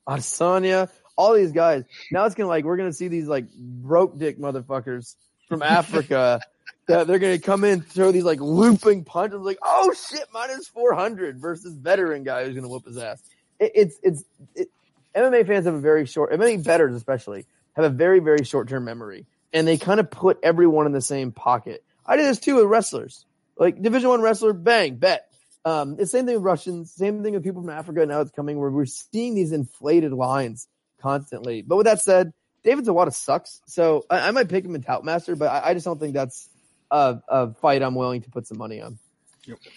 Adesanya, 0.09 0.91
all 1.16 1.34
these 1.34 1.53
guys. 1.53 1.84
Now 2.11 2.24
it's 2.26 2.34
gonna 2.34 2.49
like, 2.49 2.64
we're 2.64 2.76
gonna 2.76 2.93
see 2.93 3.09
these 3.09 3.28
like 3.28 3.47
broke 3.55 4.18
dick 4.18 4.39
motherfuckers 4.39 5.16
from 5.49 5.62
Africa 5.62 6.41
that 6.89 7.07
they're 7.07 7.18
gonna 7.18 7.39
come 7.39 7.64
in, 7.64 7.80
throw 7.80 8.12
these 8.12 8.24
like 8.24 8.41
looping 8.41 9.05
punches, 9.05 9.41
like, 9.41 9.59
oh 9.62 9.93
shit, 10.09 10.26
minus 10.32 10.68
400 10.68 11.41
versus 11.41 11.74
veteran 11.74 12.24
guy 12.24 12.45
who's 12.45 12.55
gonna 12.55 12.68
whoop 12.68 12.86
his 12.86 12.99
ass. 12.99 13.22
It, 13.59 13.72
it's, 13.74 13.99
it's, 14.03 14.24
it, 14.55 14.68
MMA 15.14 15.47
fans 15.47 15.66
have 15.66 15.74
a 15.74 15.80
very 15.80 16.07
short, 16.07 16.32
MMA 16.32 16.64
betters 16.64 16.95
especially, 16.95 17.47
have 17.74 17.84
a 17.84 17.91
very, 17.91 18.20
very 18.20 18.45
short 18.45 18.68
term 18.68 18.84
memory 18.84 19.26
and 19.53 19.66
they 19.66 19.78
kind 19.78 20.01
of 20.01 20.11
put 20.11 20.39
everyone 20.43 20.86
in 20.86 20.93
the 20.93 21.01
same 21.01 21.32
pocket. 21.32 21.84
I 22.05 22.16
did 22.16 22.26
this 22.26 22.39
too 22.39 22.57
with 22.57 22.66
wrestlers, 22.66 23.24
like 23.57 23.80
Division 23.80 24.09
One 24.09 24.20
wrestler, 24.20 24.53
bang, 24.53 24.97
bet. 24.97 25.28
Um, 25.69 25.97
the 25.97 26.07
same 26.07 26.25
thing 26.27 26.35
with 26.37 26.45
Russians, 26.45 26.93
same 26.93 27.23
thing 27.23 27.35
with 27.35 27.45
people 27.45 27.61
from 27.62 27.71
Africa. 27.71 28.07
Now 28.07 28.21
it's 28.21 28.31
coming 28.31 28.59
where 28.59 28.71
we're 28.71 28.87
seeing 28.87 29.35
these 29.35 29.53
inflated 29.53 30.12
lines 30.12 30.66
constantly. 31.01 31.62
But 31.62 31.77
with 31.77 31.87
that 31.87 32.01
said, 32.01 32.33
David 32.64 32.85
Zawada 32.87 33.12
sucks, 33.12 33.61
so 33.66 34.05
I, 34.11 34.29
I 34.29 34.31
might 34.31 34.49
pick 34.49 34.64
him 34.64 34.75
in 34.75 34.83
Toutmaster, 34.83 35.37
but 35.37 35.49
I, 35.49 35.71
I 35.71 35.75
just 35.75 35.85
don't 35.85 36.01
think 36.01 36.14
that's 36.14 36.49
a, 36.91 37.21
a 37.29 37.53
fight 37.55 37.83
I'm 37.83 37.95
willing 37.95 38.23
to 38.23 38.31
put 38.31 38.47
some 38.47 38.59
money 38.59 38.81
on. 38.81 38.99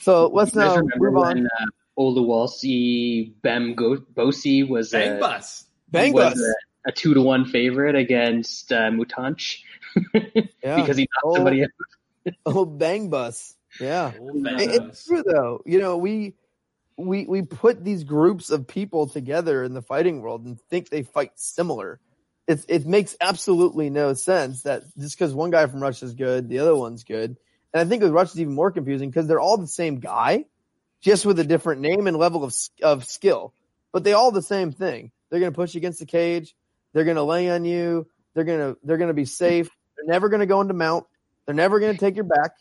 So 0.02 0.28
let's 0.28 0.54
now 0.56 0.82
move 0.98 1.16
on. 1.18 1.28
when 1.28 1.48
uh, 1.48 1.66
Oluwalsi 2.00 3.32
Bem 3.42 3.76
Go- 3.76 4.04
Bosi 4.16 4.68
was 4.68 4.92
Bang 4.92 5.18
a, 5.18 5.20
bus. 5.20 5.66
Bang 5.90 6.14
was 6.14 6.34
bus. 6.34 6.40
a, 6.86 6.90
a 6.90 6.92
two 6.92 7.14
to 7.14 7.22
one 7.22 7.46
favorite 7.46 7.96
against 7.96 8.72
uh, 8.72 8.90
Mutanch 8.92 9.60
Yeah. 10.64 10.76
because 10.82 10.98
he 10.98 11.04
knocked 11.04 11.24
Oh. 11.26 11.36
somebody 11.36 11.64
out. 11.64 11.70
Oh, 12.46 12.66
bang 12.66 13.10
bus. 13.10 13.56
Yeah. 13.80 14.12
It- 14.16 14.82
it's 14.84 15.06
true 15.06 15.24
though. 15.26 15.62
You 15.66 15.80
know, 15.80 15.98
we 15.98 16.36
we 16.98 17.26
we 17.26 17.42
put 17.42 17.84
these 17.84 18.04
groups 18.04 18.50
of 18.50 18.68
people 18.68 19.08
together 19.08 19.64
in 19.64 19.74
the 19.74 19.82
fighting 19.82 20.22
world 20.22 20.46
and 20.46 20.60
think 20.70 20.90
they 20.90 21.04
fight 21.04 21.32
similar. 21.36 22.00
It 22.48 22.66
it 22.68 22.86
makes 22.86 23.16
absolutely 23.22 23.90
no 23.90 24.14
sense 24.14 24.64
that 24.64 24.84
just 24.98 25.18
because 25.18 25.34
one 25.34 25.52
guy 25.52 25.66
from 25.68 25.82
Russia 25.82 26.06
is 26.06 26.14
good, 26.14 26.50
the 26.50 26.60
other 26.60 26.76
one's 26.76 27.04
good. 27.04 27.38
And 27.74 27.82
I 27.82 27.86
think 27.86 28.04
with 28.04 28.12
Russia 28.12 28.32
it's 28.34 28.40
even 28.40 28.54
more 28.56 28.72
confusing 28.72 29.10
because 29.10 29.28
they're 29.28 29.40
all 29.40 29.58
the 29.58 29.68
same 29.68 30.00
guy, 30.00 30.46
just 31.02 31.26
with 31.26 31.40
a 31.40 31.44
different 31.46 31.82
name 31.82 32.08
and 32.08 32.18
level 32.18 32.44
of 32.44 32.54
of 32.84 33.06
skill. 33.06 33.54
But 33.94 34.04
they 34.04 34.14
all 34.14 34.32
the 34.32 34.42
same 34.42 34.72
thing. 34.72 35.12
They're 35.30 35.40
going 35.40 35.52
to 35.52 35.56
push 35.56 35.74
you 35.74 35.80
against 35.80 36.00
the 36.00 36.06
cage. 36.06 36.56
They're 36.94 37.06
going 37.06 37.16
to 37.16 37.24
lay 37.24 37.50
on 37.50 37.64
you. 37.66 38.08
They're 38.34 38.44
going 38.44 38.60
to 38.74 38.78
they're 38.84 38.98
going 38.98 39.08
to 39.10 39.14
be 39.14 39.26
safe. 39.26 39.70
They're 39.96 40.06
never 40.14 40.28
going 40.30 40.42
to 40.42 40.46
go 40.46 40.62
into 40.62 40.74
mount. 40.74 41.06
They're 41.46 41.56
never 41.56 41.80
going 41.80 41.94
to 41.94 42.00
take 42.00 42.16
your 42.16 42.26
back. 42.26 42.52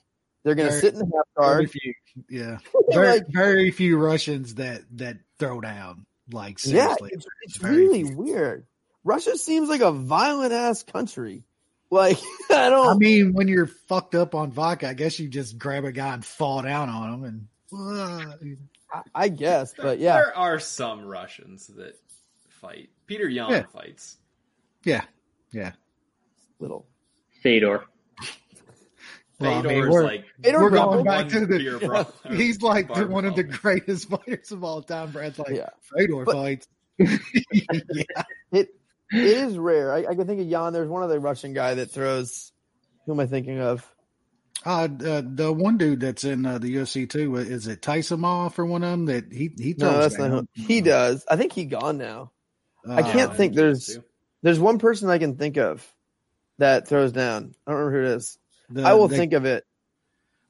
They're 0.43 0.55
going 0.55 0.71
to 0.71 0.79
sit 0.79 0.95
in 0.95 1.01
the 1.01 1.05
half 1.07 1.27
Very 1.37 1.65
guard. 1.67 1.71
few, 1.71 1.95
yeah, 2.31 2.59
very, 2.91 3.09
Like- 3.09 3.27
very 3.29 3.71
few 3.71 3.99
Russians 3.99 4.55
that 4.57 4.83
that 4.97 5.19
throw 5.39 5.61
down. 5.61 6.07
Like 6.33 6.65
Yeah, 6.65 6.83
seriously, 6.95 7.11
it's, 7.13 7.27
it's 7.43 7.63
really 7.63 8.05
few. 8.05 8.17
weird. 8.17 8.67
Russia 9.05 9.37
seems 9.37 9.69
like 9.69 9.81
a 9.81 9.91
violent 9.93 10.53
ass 10.53 10.83
country. 10.85 11.45
Like 11.91 12.19
I 12.51 12.71
don't. 12.71 12.89
I 12.89 12.95
mean, 12.95 13.33
when 13.33 13.49
you're 13.49 13.67
fucked 13.67 14.15
up 14.15 14.35
on 14.35 14.51
vodka, 14.53 14.89
I 14.89 14.95
guess 14.95 15.19
you 15.19 15.29
just 15.29 15.59
grab 15.59 15.85
a 15.85 15.93
guy 15.93 16.15
and 16.15 16.25
fall 16.25 16.63
down 16.63 16.89
on 16.89 17.15
him, 17.15 17.25
and 17.25 17.49
uh, 17.73 18.33
I, 18.93 19.25
I 19.25 19.29
guess, 19.29 19.75
but 19.77 19.99
yeah, 19.99 20.15
There 20.17 20.37
are 20.37 20.59
some 20.61 21.05
Russians 21.05 21.67
that 21.77 21.97
fight. 22.49 22.91
Petr 23.09 23.33
Yan 23.33 23.51
Yeah. 23.51 23.63
fights. 23.73 24.17
yeah, 24.85 25.03
yeah. 25.53 25.73
little. 26.61 26.87
Fedor. 27.43 27.85
Well, 29.41 29.55
I 29.59 29.63
mean, 29.63 29.89
we're- 29.89 30.05
like 30.05 30.25
Fedor 30.43 30.61
We're 30.61 30.71
going 30.71 31.05
back 31.05 31.29
to 31.29 31.47
the. 31.47 31.79
bro- 31.87 32.07
he's 32.37 32.61
like 32.63 32.89
bar 32.89 33.07
one 33.07 33.25
of 33.25 33.37
the 33.37 33.43
greatest 33.45 34.09
fighters 34.11 34.53
of 34.53 34.63
all 34.65 34.83
time. 34.83 35.11
Brad's 35.13 35.39
like 35.39 35.51
Yeah. 35.51 35.71
Fedor 35.97 36.25
But- 36.25 36.33
fights. 36.35 36.69
yeah. 36.99 37.17
It 38.53 38.75
it 39.13 39.25
is 39.25 39.57
rare. 39.59 39.93
I, 39.93 40.07
I 40.07 40.15
can 40.15 40.27
think 40.27 40.41
of 40.41 40.47
Yan. 40.47 40.73
There's 40.73 40.89
one 40.89 41.03
other 41.03 41.19
Russian 41.19 41.53
guy 41.53 41.75
that 41.75 41.91
throws. 41.91 42.53
Who 43.07 43.13
am 43.13 43.21
I 43.21 43.27
thinking 43.27 43.59
of? 43.61 43.85
Uh, 44.65 44.89
uh, 45.05 45.23
the 45.25 45.53
one 45.53 45.79
dude 45.79 46.01
that's 46.01 46.23
in 46.25 46.45
uh, 46.45 46.59
the 46.59 46.77
UFC 46.77 47.09
too 47.09 47.37
uh, 47.37 47.41
is 47.41 47.67
it 47.67 47.81
Tysonov 47.81 48.59
or 48.59 48.67
one 48.67 48.83
of 48.85 48.91
them 48.91 49.07
that 49.07 49.33
he 49.33 49.51
he 49.57 49.73
throws 49.73 49.93
No, 49.93 50.01
that's 50.01 50.17
down. 50.17 50.31
not 50.31 50.39
him. 50.41 50.49
He 50.55 50.81
does. 50.83 51.25
I 51.31 51.37
think 51.37 51.53
he's 51.53 51.69
gone 51.71 51.97
now. 51.97 52.31
Uh, 52.87 52.95
I 52.95 53.03
can't 53.03 53.31
Yeah, 53.31 53.37
think 53.37 53.55
there's- 53.55 53.87
too. 53.87 54.05
There's 54.43 54.59
one 54.61 54.79
person 54.79 55.09
I 55.11 55.19
can 55.19 55.37
think 55.37 55.57
of 55.59 55.87
that 56.59 56.89
throws 56.89 57.13
down. 57.13 57.55
I 57.67 57.71
don't 57.71 57.79
remember 57.81 57.99
who 58.09 58.13
it 58.13 58.17
is. 58.17 58.39
The, 58.71 58.83
I 58.83 58.95
will 58.95 59.09
the, 59.09 59.17
think 59.17 59.33
of 59.33 59.45
it. 59.45 59.65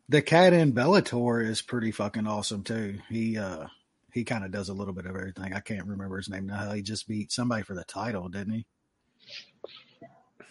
the 0.09 0.23
cat 0.23 0.53
in 0.53 0.73
Bellator 0.73 1.45
is 1.47 1.63
pretty 1.63 1.91
fucking 1.91 2.27
awesome 2.27 2.63
too. 2.63 2.99
He 3.09 3.39
uh 3.39 3.67
he 4.13 4.25
kind 4.25 4.45
of 4.45 4.51
does 4.51 4.69
a 4.69 4.75
little 4.75 4.95
bit 4.95 5.07
of 5.07 5.17
everything. 5.17 5.55
I 5.55 5.61
can't 5.61 5.87
remember 5.87 6.17
his 6.17 6.29
name 6.29 6.47
now. 6.47 6.73
He 6.73 6.83
just 6.83 7.07
beat 7.09 7.33
somebody 7.33 7.63
for 7.63 7.75
the 7.75 7.85
title, 7.85 8.29
didn't 8.29 8.55
he? 8.55 8.67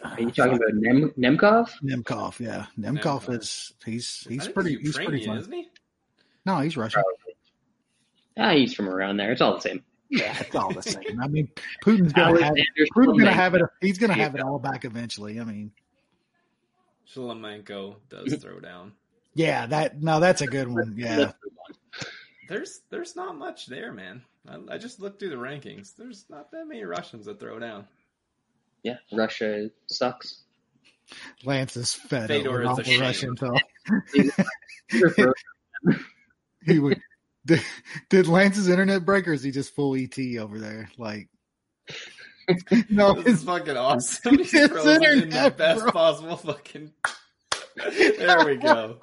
Are 0.03 0.19
you 0.21 0.31
talking 0.31 0.53
about 0.53 0.69
Nem- 0.73 1.11
Nemkov? 1.17 1.69
Nemkov, 1.83 2.39
yeah. 2.39 2.67
Nemkov, 2.79 3.25
Nemkov. 3.25 3.39
is 3.39 3.73
he's 3.85 4.25
he's 4.29 4.47
pretty 4.47 4.77
he's 4.77 4.95
pretty 4.95 5.19
Ukrainian, 5.19 5.27
fun. 5.27 5.37
isn't 5.39 5.53
he? 5.53 5.67
No, 6.45 6.59
he's 6.59 6.77
Russian. 6.77 7.03
Ah, 8.37 8.51
he's 8.53 8.73
from 8.73 8.87
around 8.87 9.17
there. 9.17 9.31
It's 9.33 9.41
all 9.41 9.55
the 9.55 9.61
same. 9.61 9.83
Yeah, 10.09 10.35
it's 10.39 10.55
all 10.55 10.73
the 10.73 10.81
same. 10.81 11.19
I 11.21 11.27
mean, 11.27 11.49
Putin's 11.83 12.13
gonna 12.13 12.41
have 12.41 12.43
Alexander 12.45 12.87
Putin's 12.95 13.19
gonna 13.19 13.31
have 13.33 13.55
it. 13.55 13.61
He's 13.81 13.97
gonna 13.97 14.13
have 14.13 14.35
it 14.35 14.41
all 14.41 14.57
back 14.57 14.85
eventually. 14.85 15.39
I 15.39 15.43
mean, 15.43 15.71
Shlemenko 17.13 17.95
does 18.09 18.25
mm-hmm. 18.27 18.35
throw 18.35 18.59
down. 18.59 18.93
yeah, 19.33 19.65
that 19.67 20.01
no, 20.01 20.19
that's 20.19 20.41
a 20.41 20.47
good 20.47 20.67
one. 20.67 20.95
Yeah, 20.97 21.17
Let's 21.17 21.33
move 21.43 21.57
on. 21.67 21.75
there's 22.47 22.81
there's 22.89 23.15
not 23.15 23.37
much 23.37 23.67
there, 23.67 23.91
man. 23.91 24.21
I, 24.47 24.75
I 24.75 24.77
just 24.77 24.99
looked 24.99 25.19
through 25.19 25.29
the 25.29 25.35
rankings. 25.35 25.95
There's 25.95 26.25
not 26.29 26.51
that 26.51 26.67
many 26.67 26.83
Russians 26.83 27.25
that 27.25 27.39
throw 27.39 27.59
down. 27.59 27.87
Yeah, 28.83 28.97
Russia 29.11 29.69
sucks. 29.87 30.43
Lance 31.43 31.75
is 31.75 31.93
fed 31.93 32.27
Fedor 32.27 32.49
over 32.49 32.61
is 32.61 32.67
all 32.67 32.75
the 32.75 32.81
ashamed. 32.83 33.01
Russian 33.01 33.35
talk. 33.35 33.61
He 36.65 36.79
would. 36.79 36.99
Did, 37.45 37.61
did 38.09 38.27
Lance's 38.27 38.67
internet 38.67 39.05
break 39.05 39.25
or 39.27 39.31
is 39.33 39.41
he 39.41 39.49
just 39.49 39.73
full 39.73 39.95
ET 39.95 40.19
over 40.37 40.59
there? 40.59 40.89
Like, 40.97 41.29
no, 42.89 43.13
This 43.13 43.37
is 43.39 43.43
fucking 43.43 43.77
awesome. 43.77 44.37
He's 44.39 44.53
It's 44.53 44.71
frozen 44.73 45.03
in 45.03 45.29
the 45.29 45.53
best 45.57 45.81
bro. 45.81 45.91
possible 45.91 46.37
fucking. 46.37 46.91
there 48.17 48.45
we 48.45 48.57
go. 48.57 48.97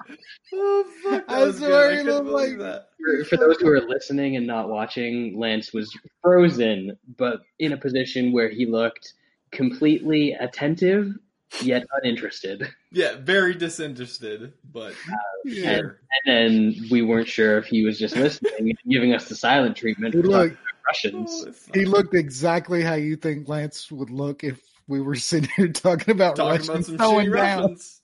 Oh 0.53 0.85
fuck! 1.03 1.27
That 1.27 1.35
I 1.35 1.43
was 1.43 1.57
swear 1.57 1.89
good. 1.89 1.93
I 1.99 2.03
he 2.03 2.09
looked 2.09 2.27
like- 2.29 2.57
that. 2.59 2.89
For, 3.03 3.23
for 3.25 3.37
those 3.37 3.57
who 3.59 3.69
are 3.69 3.81
listening 3.81 4.35
and 4.35 4.45
not 4.45 4.69
watching, 4.69 5.39
Lance 5.39 5.73
was 5.73 5.91
frozen, 6.21 6.97
but 7.17 7.41
in 7.59 7.71
a 7.73 7.77
position 7.77 8.31
where 8.33 8.49
he 8.49 8.65
looked 8.65 9.13
completely 9.51 10.33
attentive 10.33 11.13
yet 11.61 11.85
uninterested. 12.01 12.67
Yeah, 12.91 13.15
very 13.21 13.53
disinterested, 13.55 14.53
but 14.73 14.91
uh, 14.91 15.15
yeah. 15.45 15.77
sure. 15.77 15.99
And 16.25 16.73
then 16.75 16.75
we 16.91 17.01
weren't 17.01 17.27
sure 17.29 17.57
if 17.57 17.65
he 17.65 17.85
was 17.85 17.97
just 17.97 18.15
listening 18.17 18.53
and 18.59 18.77
giving 18.89 19.13
us 19.13 19.29
the 19.29 19.35
silent 19.35 19.77
treatment 19.77 20.13
He 20.13 20.21
for 20.95 21.01
talking 21.01 21.19
looked, 21.19 21.29
about 21.29 21.33
Russians. 21.33 21.43
Oh, 21.45 21.49
it's 21.49 21.69
he 21.73 21.85
looked 21.85 22.13
exactly 22.15 22.81
how 22.83 22.93
you 22.95 23.15
think 23.15 23.47
Lance 23.47 23.91
would 23.91 24.09
look 24.09 24.43
if 24.43 24.59
we 24.87 25.01
were 25.01 25.15
sitting 25.29 25.49
here 25.55 25.67
talking 25.69 26.11
about 26.13 26.35
talking 26.35 26.67
Russians 26.67 26.69
about 26.69 26.85
some 26.85 26.97
throwing 26.97 27.27
shitty. 27.27 27.33
Russians. 27.33 28.01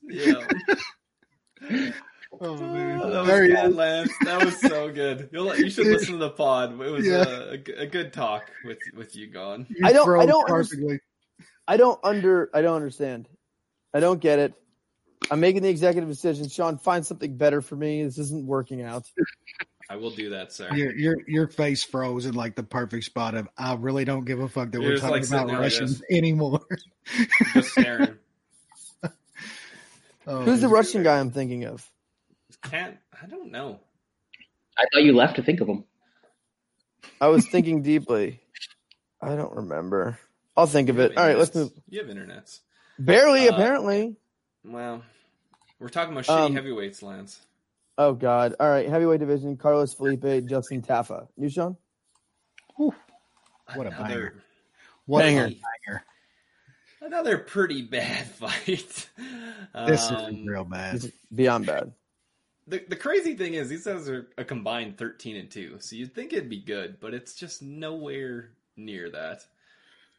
Yeah. 1.69 1.89
Oh, 2.41 2.47
oh, 2.47 2.57
man. 2.57 2.99
Oh, 3.01 3.09
that 3.11 3.21
was 3.21 3.41
he 3.41 3.47
good. 3.55 3.75
Lance. 3.75 4.11
That 4.25 4.43
was 4.43 4.59
so 4.59 4.91
good. 4.91 5.29
You'll, 5.31 5.55
you 5.55 5.69
should 5.69 5.85
listen 5.85 6.13
to 6.13 6.17
the 6.19 6.31
pod. 6.31 6.71
It 6.73 6.89
was 6.91 7.05
Yeah. 7.05 7.23
a, 7.27 7.49
a 7.51 7.57
g- 7.59 7.73
a 7.73 7.85
good 7.85 8.11
talk 8.11 8.49
with 8.65 8.79
with 8.95 9.15
you 9.15 9.27
gone. 9.27 9.67
You 9.69 9.85
I 9.85 9.93
don't- 9.93 10.19
I 10.19 10.25
don't 10.25 10.47
perfectly. 10.47 10.99
I 11.67 11.77
don't 11.77 11.99
under. 12.03 12.49
I 12.53 12.61
don't 12.61 12.75
understand. 12.75 13.29
I 13.93 13.99
don't 13.99 14.19
get 14.19 14.39
it. 14.39 14.53
I'm 15.29 15.39
making 15.39 15.61
the 15.61 15.69
executive 15.69 16.09
decision. 16.09 16.49
Sean, 16.49 16.79
find 16.79 17.05
something 17.05 17.37
better 17.37 17.61
for 17.61 17.75
me. 17.75 18.03
This 18.03 18.17
isn't 18.17 18.45
working 18.47 18.81
out. 18.81 19.09
I 19.93 19.95
will 19.97 20.09
do 20.09 20.31
that, 20.31 20.51
sir. 20.51 20.73
Your 20.73 20.95
your 20.95 21.15
your 21.27 21.47
face 21.47 21.83
froze 21.83 22.25
in 22.25 22.33
like 22.33 22.55
the 22.55 22.63
perfect 22.63 23.03
spot 23.03 23.35
of 23.35 23.47
I 23.55 23.75
really 23.75 24.05
don't 24.05 24.25
give 24.25 24.39
a 24.39 24.49
fuck 24.49 24.71
that 24.71 24.81
You're 24.81 24.93
we're 24.93 24.97
talking 24.97 25.11
like, 25.21 25.27
about 25.27 25.45
there 25.47 25.55
like 25.57 25.63
Russians 25.65 25.99
this. 25.99 26.07
anymore. 26.17 26.61
Just 27.53 27.69
staring. 27.71 28.15
Oh, 30.25 30.39
Who's 30.43 30.61
the. 30.61 30.69
Russian 30.69 31.03
guy 31.03 31.19
I'm 31.19 31.31
thinking 31.31 31.65
of? 31.65 31.85
Can't. 32.63 32.97
I 33.21 33.25
don't 33.27 33.51
know. 33.51 33.81
I 34.77 34.85
thought 34.91 35.03
you 35.03 35.13
left 35.13 35.35
to 35.35 35.43
think 35.43 35.59
of 35.59 35.67
him. 35.67 35.83
I 37.19 37.27
was 37.27 37.45
thinking 37.45 37.81
deeply. 37.83 38.39
I 39.21 39.35
don't 39.35 39.53
remember. 39.53 40.17
I'll 40.55 40.65
think 40.65 40.87
of 40.87 40.97
it. 40.97 41.17
All 41.17 41.25
right, 41.27 41.37
let's 41.37 41.51
internets. 41.51 41.55
move. 41.55 41.71
You 41.89 41.99
have 42.05 42.07
internets. 42.15 42.59
Barely, 42.97 43.49
Uh, 43.49 43.53
apparently. 43.53 44.15
Well, 44.63 45.03
we're 45.77 45.89
talking 45.89 46.13
about 46.13 46.23
shitty 46.23 46.45
Um, 46.45 46.55
heavyweights, 46.55 47.03
Lance. 47.03 47.41
Oh 47.97 48.13
God! 48.13 48.55
All 48.59 48.69
right, 48.69 48.87
heavyweight 48.89 49.19
division: 49.19 49.55
Carlos 49.57 49.93
Felipe, 49.93 50.45
Justin 50.47 50.81
Tafa. 50.81 51.27
You, 51.37 51.49
Sean? 51.49 51.77
What 52.77 52.95
a 53.77 53.87
Another- 53.87 53.93
banger. 54.03 54.43
What 55.05 55.19
Banger. 55.21 55.45
a 55.45 55.47
banger. 55.87 56.03
Another 57.01 57.37
pretty 57.37 57.81
bad 57.81 58.25
fight. 58.31 59.09
This 59.87 60.11
Um, 60.11 60.35
is 60.35 60.47
real 60.47 60.63
bad. 60.63 61.01
Beyond 61.33 61.65
bad. 61.65 61.91
The 62.67 62.83
the 62.87 62.95
crazy 62.95 63.35
thing 63.35 63.55
is 63.55 63.67
these 63.69 63.85
guys 63.85 64.07
are 64.09 64.27
a 64.37 64.45
combined 64.45 64.97
thirteen 64.97 65.35
and 65.35 65.51
two, 65.51 65.77
so 65.79 65.95
you'd 65.95 66.15
think 66.15 66.31
it'd 66.33 66.49
be 66.49 66.61
good, 66.61 66.99
but 66.99 67.13
it's 67.13 67.35
just 67.35 67.61
nowhere 67.61 68.51
near 68.77 69.09
that. 69.11 69.45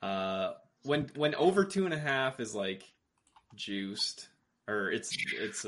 Uh, 0.03 0.53
when 0.83 1.11
when 1.17 1.35
over 1.37 1.65
two 1.65 1.87
and 1.87 1.95
a 1.95 1.99
half 1.99 2.41
is 2.41 2.55
like 2.55 2.85
juiced, 3.55 4.29
or 4.69 4.91
it's 4.91 5.17
it's 5.41 5.65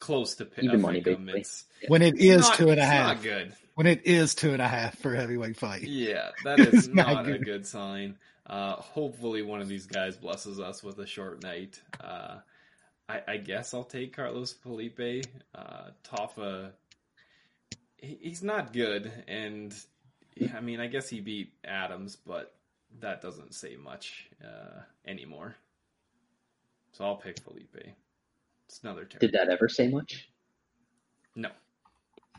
close 0.00 0.34
to 0.36 0.44
pi- 0.46 0.62
Even 0.62 0.76
a 0.76 0.78
money, 0.78 1.00
pick 1.00 1.16
'em, 1.16 1.26
basically. 1.26 1.40
It's, 1.82 1.88
When 1.90 2.02
it's 2.02 2.20
is 2.20 2.40
not- 2.40 2.54
two 2.56 2.70
and 2.70 2.80
a 2.80 2.82
it's. 2.82 2.90
Not 2.92 3.22
good. 3.22 3.52
When 3.76 3.86
it 3.86 4.04
is 4.06 4.34
two 4.34 4.52
and 4.52 4.60
a 4.60 4.68
half 4.68 4.98
for 4.98 5.14
a 5.14 5.16
heavyweight 5.16 5.56
fight. 5.56 5.82
Yeah, 5.84 6.30
that 6.44 6.58
is 6.60 6.66
It's 6.66 6.76
is 6.78 6.88
not 6.88 7.06
not, 7.12 7.28
a 7.28 7.32
good. 7.32 7.44
good 7.44 7.66
sign. 7.66 8.18
Uh, 8.46 8.74
hopefully, 8.74 9.42
one 9.42 9.60
of 9.60 9.68
these 9.68 9.86
guys 9.86 10.16
blesses 10.16 10.58
us 10.58 10.82
with 10.82 10.98
a 10.98 11.06
short 11.06 11.42
night. 11.42 11.80
Uh, 12.02 12.38
I, 13.08 13.22
I 13.28 13.36
guess 13.36 13.72
I'll 13.74 13.84
take 13.84 14.14
Carlos 14.16 14.52
Felipe. 14.52 15.24
Uh, 15.54 15.90
Tafa, 16.04 16.72
he, 17.96 18.18
he's 18.20 18.42
not 18.42 18.72
good, 18.72 19.10
and 19.28 19.72
I 20.54 20.60
mean, 20.60 20.80
I 20.80 20.88
guess 20.88 21.08
he 21.08 21.20
beat 21.20 21.52
Adams, 21.64 22.16
but 22.16 22.52
that 23.00 23.22
doesn't 23.22 23.54
say 23.54 23.76
much 23.76 24.28
uh, 24.44 24.80
anymore. 25.06 25.54
So 26.92 27.04
I'll 27.04 27.16
pick 27.16 27.38
Felipe. 27.40 27.76
It's 28.70 28.80
another 28.84 29.04
terrible. 29.04 29.26
Did 29.26 29.32
that 29.32 29.48
ever 29.52 29.68
say 29.68 29.88
much? 29.88 30.28
No, 31.34 31.50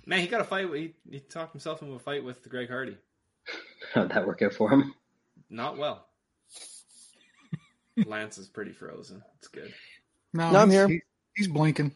man, 0.05 0.21
he 0.21 0.27
got 0.27 0.39
a 0.39 0.45
fight. 0.45 0.73
He, 0.73 0.93
he 1.09 1.19
talked 1.19 1.51
himself 1.51 1.81
into 1.81 1.93
a 1.93 1.99
fight 1.99 2.23
with 2.23 2.47
Greg 2.47 2.69
Hardy. 2.69 2.95
How'd 3.93 4.11
that 4.11 4.25
work 4.25 4.41
out 4.41 4.53
for 4.53 4.69
him? 4.69 4.93
Not 5.49 5.77
well. 5.77 6.07
Lance 8.05 8.37
is 8.37 8.47
pretty 8.47 8.71
frozen. 8.71 9.21
It's 9.39 9.49
good. 9.49 9.73
No, 10.33 10.51
No, 10.51 10.59
I'm 10.59 10.69
here. 10.71 10.87
he- 10.87 11.01
he's 11.35 11.49
blinking. 11.49 11.93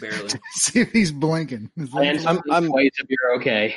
Barely. 0.00 0.28
See 0.52 0.78
if 0.80 0.92
he's 0.92 1.10
blinking. 1.10 1.72
Lance, 1.76 1.92
Lance- 1.92 2.24
I'm- 2.26 2.40
I'm- 2.52 2.68
twice 2.68 2.92
if 3.00 3.06
you're 3.10 3.34
okay. 3.38 3.74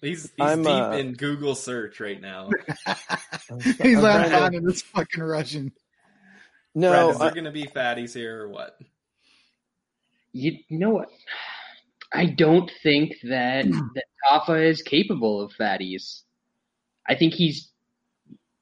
He's 0.00 0.22
he's 0.22 0.30
I'm, 0.40 0.62
deep 0.62 0.70
uh, 0.72 0.90
in 0.98 1.12
Google 1.14 1.54
search 1.54 2.00
right 2.00 2.20
now. 2.20 2.50
he's 3.64 3.96
I'm 3.98 4.02
not 4.02 4.28
finding 4.28 4.64
this 4.64 4.82
fucking 4.82 5.22
Russian. 5.22 5.72
No, 6.74 6.90
Brad, 6.90 7.10
is 7.10 7.20
I- 7.20 7.24
there 7.24 7.34
going 7.34 7.44
to 7.44 7.50
be 7.50 7.64
fatties 7.64 8.14
here 8.14 8.42
or 8.44 8.48
what? 8.48 8.78
You, 10.32 10.58
you 10.68 10.78
know 10.78 10.90
what? 10.90 11.08
I 12.12 12.26
don't 12.26 12.70
think 12.82 13.14
that 13.24 13.64
that 13.94 14.04
Tafa 14.30 14.68
is 14.68 14.82
capable 14.82 15.40
of 15.40 15.52
fatties. 15.52 16.22
I 17.08 17.14
think 17.16 17.34
he's 17.34 17.70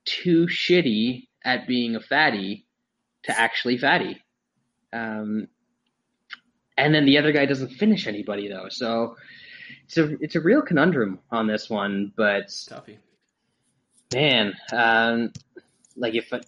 too 0.06 0.46
shitty 0.46 1.28
at 1.44 1.66
being 1.66 1.94
a 1.96 2.00
fatty 2.00 2.66
to 3.24 3.38
actually 3.38 3.76
fatty. 3.78 4.22
Um, 4.92 5.48
and 6.78 6.94
then 6.94 7.04
the 7.04 7.18
other 7.18 7.32
guy 7.32 7.44
doesn't 7.44 7.72
finish 7.72 8.06
anybody 8.06 8.48
though, 8.48 8.68
so 8.70 9.16
it's 9.84 9.98
a 9.98 10.16
it's 10.22 10.34
a 10.36 10.40
real 10.40 10.62
conundrum 10.62 11.18
on 11.30 11.46
this 11.46 11.68
one. 11.68 12.12
But 12.16 12.46
Tuffy. 12.48 12.98
man, 14.14 14.54
um, 14.72 15.32
like 15.96 16.14
if 16.14 16.32
I, 16.32 16.40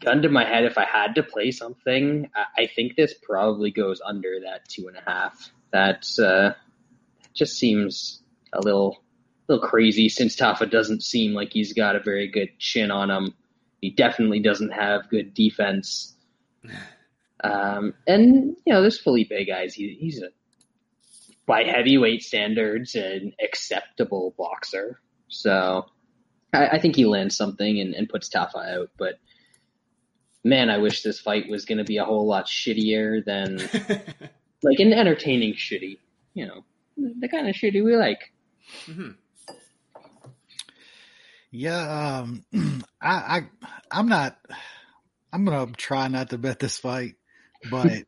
gun 0.00 0.22
to 0.22 0.28
my 0.28 0.44
head, 0.44 0.64
if 0.64 0.78
I 0.78 0.84
had 0.84 1.14
to 1.14 1.22
play 1.22 1.50
something, 1.50 2.30
I, 2.34 2.62
I 2.62 2.66
think 2.66 2.96
this 2.96 3.14
probably 3.14 3.70
goes 3.70 4.00
under 4.04 4.40
that 4.44 4.68
two 4.68 4.88
and 4.88 4.96
a 4.96 5.10
half. 5.10 5.50
That 5.72 6.06
uh, 6.18 6.52
just 7.34 7.58
seems 7.58 8.22
a 8.52 8.60
little, 8.60 9.02
little 9.48 9.66
crazy 9.66 10.08
since 10.08 10.36
Tafa 10.36 10.70
doesn't 10.70 11.02
seem 11.02 11.32
like 11.32 11.52
he's 11.52 11.72
got 11.72 11.96
a 11.96 12.00
very 12.00 12.28
good 12.28 12.58
chin 12.58 12.90
on 12.90 13.10
him. 13.10 13.34
He 13.80 13.90
definitely 13.90 14.40
doesn't 14.40 14.72
have 14.72 15.10
good 15.10 15.34
defense. 15.34 16.14
Um, 17.44 17.94
and 18.04 18.56
you 18.66 18.72
know, 18.72 18.82
this 18.82 18.98
Felipe 18.98 19.30
guy's 19.46 19.72
he, 19.72 19.96
he's 20.00 20.20
a 20.20 20.30
by 21.46 21.62
heavyweight 21.62 22.22
standards 22.22 22.94
an 22.94 23.32
acceptable 23.42 24.34
boxer. 24.36 25.00
So 25.28 25.86
I, 26.52 26.66
I 26.66 26.78
think 26.78 26.96
he 26.96 27.06
lands 27.06 27.36
something 27.36 27.80
and, 27.80 27.94
and 27.94 28.08
puts 28.08 28.28
Tafa 28.28 28.74
out. 28.74 28.90
But 28.98 29.14
man, 30.44 30.70
I 30.70 30.78
wish 30.78 31.02
this 31.02 31.20
fight 31.20 31.48
was 31.48 31.64
going 31.64 31.78
to 31.78 31.84
be 31.84 31.98
a 31.98 32.04
whole 32.04 32.26
lot 32.26 32.46
shittier 32.46 33.24
than 33.24 33.56
like 34.62 34.78
an 34.78 34.92
entertaining 34.92 35.54
shitty. 35.54 35.98
You 36.34 36.46
know, 36.46 36.64
the 36.96 37.28
kind 37.28 37.48
of 37.48 37.54
shitty 37.54 37.84
we 37.84 37.96
like. 37.96 38.32
Mhm. 38.86 39.16
Yeah, 41.50 42.20
um, 42.20 42.44
I, 43.00 43.10
I, 43.10 43.40
I'm 43.90 44.08
not. 44.08 44.36
I'm 45.32 45.44
gonna 45.44 45.72
try 45.72 46.08
not 46.08 46.30
to 46.30 46.38
bet 46.38 46.58
this 46.58 46.78
fight, 46.78 47.16
but 47.64 48.04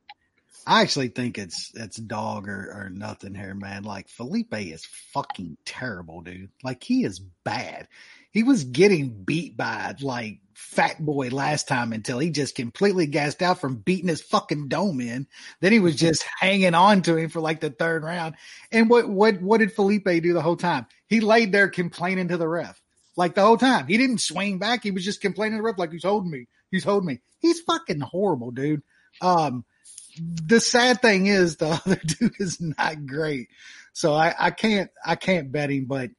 I 0.66 0.82
actually 0.82 1.08
think 1.08 1.38
it's 1.38 1.72
it's 1.74 1.96
dog 1.96 2.48
or, 2.48 2.72
or 2.72 2.90
nothing 2.90 3.34
here, 3.34 3.54
man. 3.54 3.82
Like 3.82 4.08
Felipe 4.08 4.54
is 4.54 4.84
fucking 5.12 5.56
terrible, 5.64 6.20
dude. 6.22 6.50
Like 6.62 6.82
he 6.82 7.04
is 7.04 7.18
bad. 7.18 7.88
He 8.30 8.42
was 8.42 8.64
getting 8.64 9.24
beat 9.24 9.56
by 9.56 9.94
like 10.00 10.38
Fat 10.60 11.04
Boy 11.04 11.30
last 11.30 11.68
time 11.68 11.92
until 11.94 12.18
he 12.18 12.30
just 12.30 12.54
completely 12.54 13.06
gassed 13.06 13.42
out 13.42 13.60
from 13.60 13.76
beating 13.76 14.08
his 14.08 14.20
fucking 14.20 14.68
dome 14.68 15.00
in. 15.00 15.26
Then 15.60 15.72
he 15.72 15.80
was 15.80 15.96
just 15.96 16.22
hanging 16.38 16.74
on 16.74 17.00
to 17.02 17.16
him 17.16 17.30
for 17.30 17.40
like 17.40 17.60
the 17.60 17.70
third 17.70 18.04
round. 18.04 18.34
And 18.70 18.90
what 18.90 19.08
what 19.08 19.40
what 19.40 19.58
did 19.58 19.72
Felipe 19.72 20.04
do 20.04 20.34
the 20.34 20.42
whole 20.42 20.56
time? 20.56 20.86
He 21.08 21.20
laid 21.20 21.50
there 21.50 21.68
complaining 21.68 22.28
to 22.28 22.36
the 22.36 22.46
ref. 22.46 22.80
Like 23.16 23.34
the 23.34 23.40
whole 23.40 23.56
time. 23.56 23.86
He 23.86 23.96
didn't 23.96 24.20
swing 24.20 24.58
back. 24.58 24.82
He 24.82 24.90
was 24.90 25.04
just 25.04 25.22
complaining 25.22 25.56
to 25.56 25.62
the 25.62 25.64
ref 25.64 25.78
like 25.78 25.92
he's 25.92 26.04
holding 26.04 26.30
me. 26.30 26.46
He's 26.70 26.84
holding 26.84 27.06
me. 27.06 27.20
He's 27.38 27.60
fucking 27.62 28.00
horrible, 28.00 28.50
dude. 28.50 28.82
Um 29.22 29.64
the 30.18 30.60
sad 30.60 31.00
thing 31.00 31.26
is 31.26 31.56
the 31.56 31.68
other 31.86 32.00
dude 32.04 32.34
is 32.38 32.60
not 32.60 33.06
great. 33.06 33.48
So 33.94 34.12
I, 34.12 34.34
I 34.38 34.50
can't 34.50 34.90
I 35.04 35.16
can't 35.16 35.50
bet 35.50 35.70
him, 35.70 35.86
but 35.86 36.10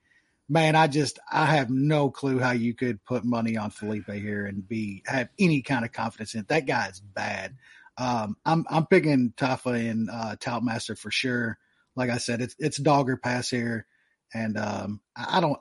man, 0.52 0.76
I 0.76 0.88
just 0.88 1.18
I 1.32 1.46
have 1.46 1.70
no 1.70 2.12
clue 2.12 2.38
how 2.38 2.52
you 2.52 2.74
could 2.74 3.04
put 3.06 3.24
money 3.24 3.56
on 3.56 3.72
Felipe 3.72 4.12
here 4.12 4.46
and 4.46 4.68
be 4.68 5.02
have 5.08 5.30
any 5.40 5.62
kind 5.62 5.86
of 5.86 5.94
confidence 5.94 6.34
in 6.34 6.42
it. 6.42 6.50
That 6.50 6.68
guy's 6.68 7.00
bad. 7.00 7.56
Um, 7.98 8.36
I'm 8.46 8.66
I'm 8.70 8.86
picking 8.86 9.34
Tafa 9.38 9.90
and 9.90 10.10
uh, 10.12 10.36
Toutmaster 10.40 10.98
for 10.98 11.10
sure. 11.10 11.58
Like 11.96 12.10
I 12.10 12.18
said, 12.18 12.42
it's 12.42 12.56
it's 12.60 12.78
dogger 12.78 13.16
pass 13.16 13.50
here, 13.50 13.88
and 14.34 14.58
um, 14.58 15.00
I, 15.16 15.38
I 15.38 15.40
don't. 15.40 15.58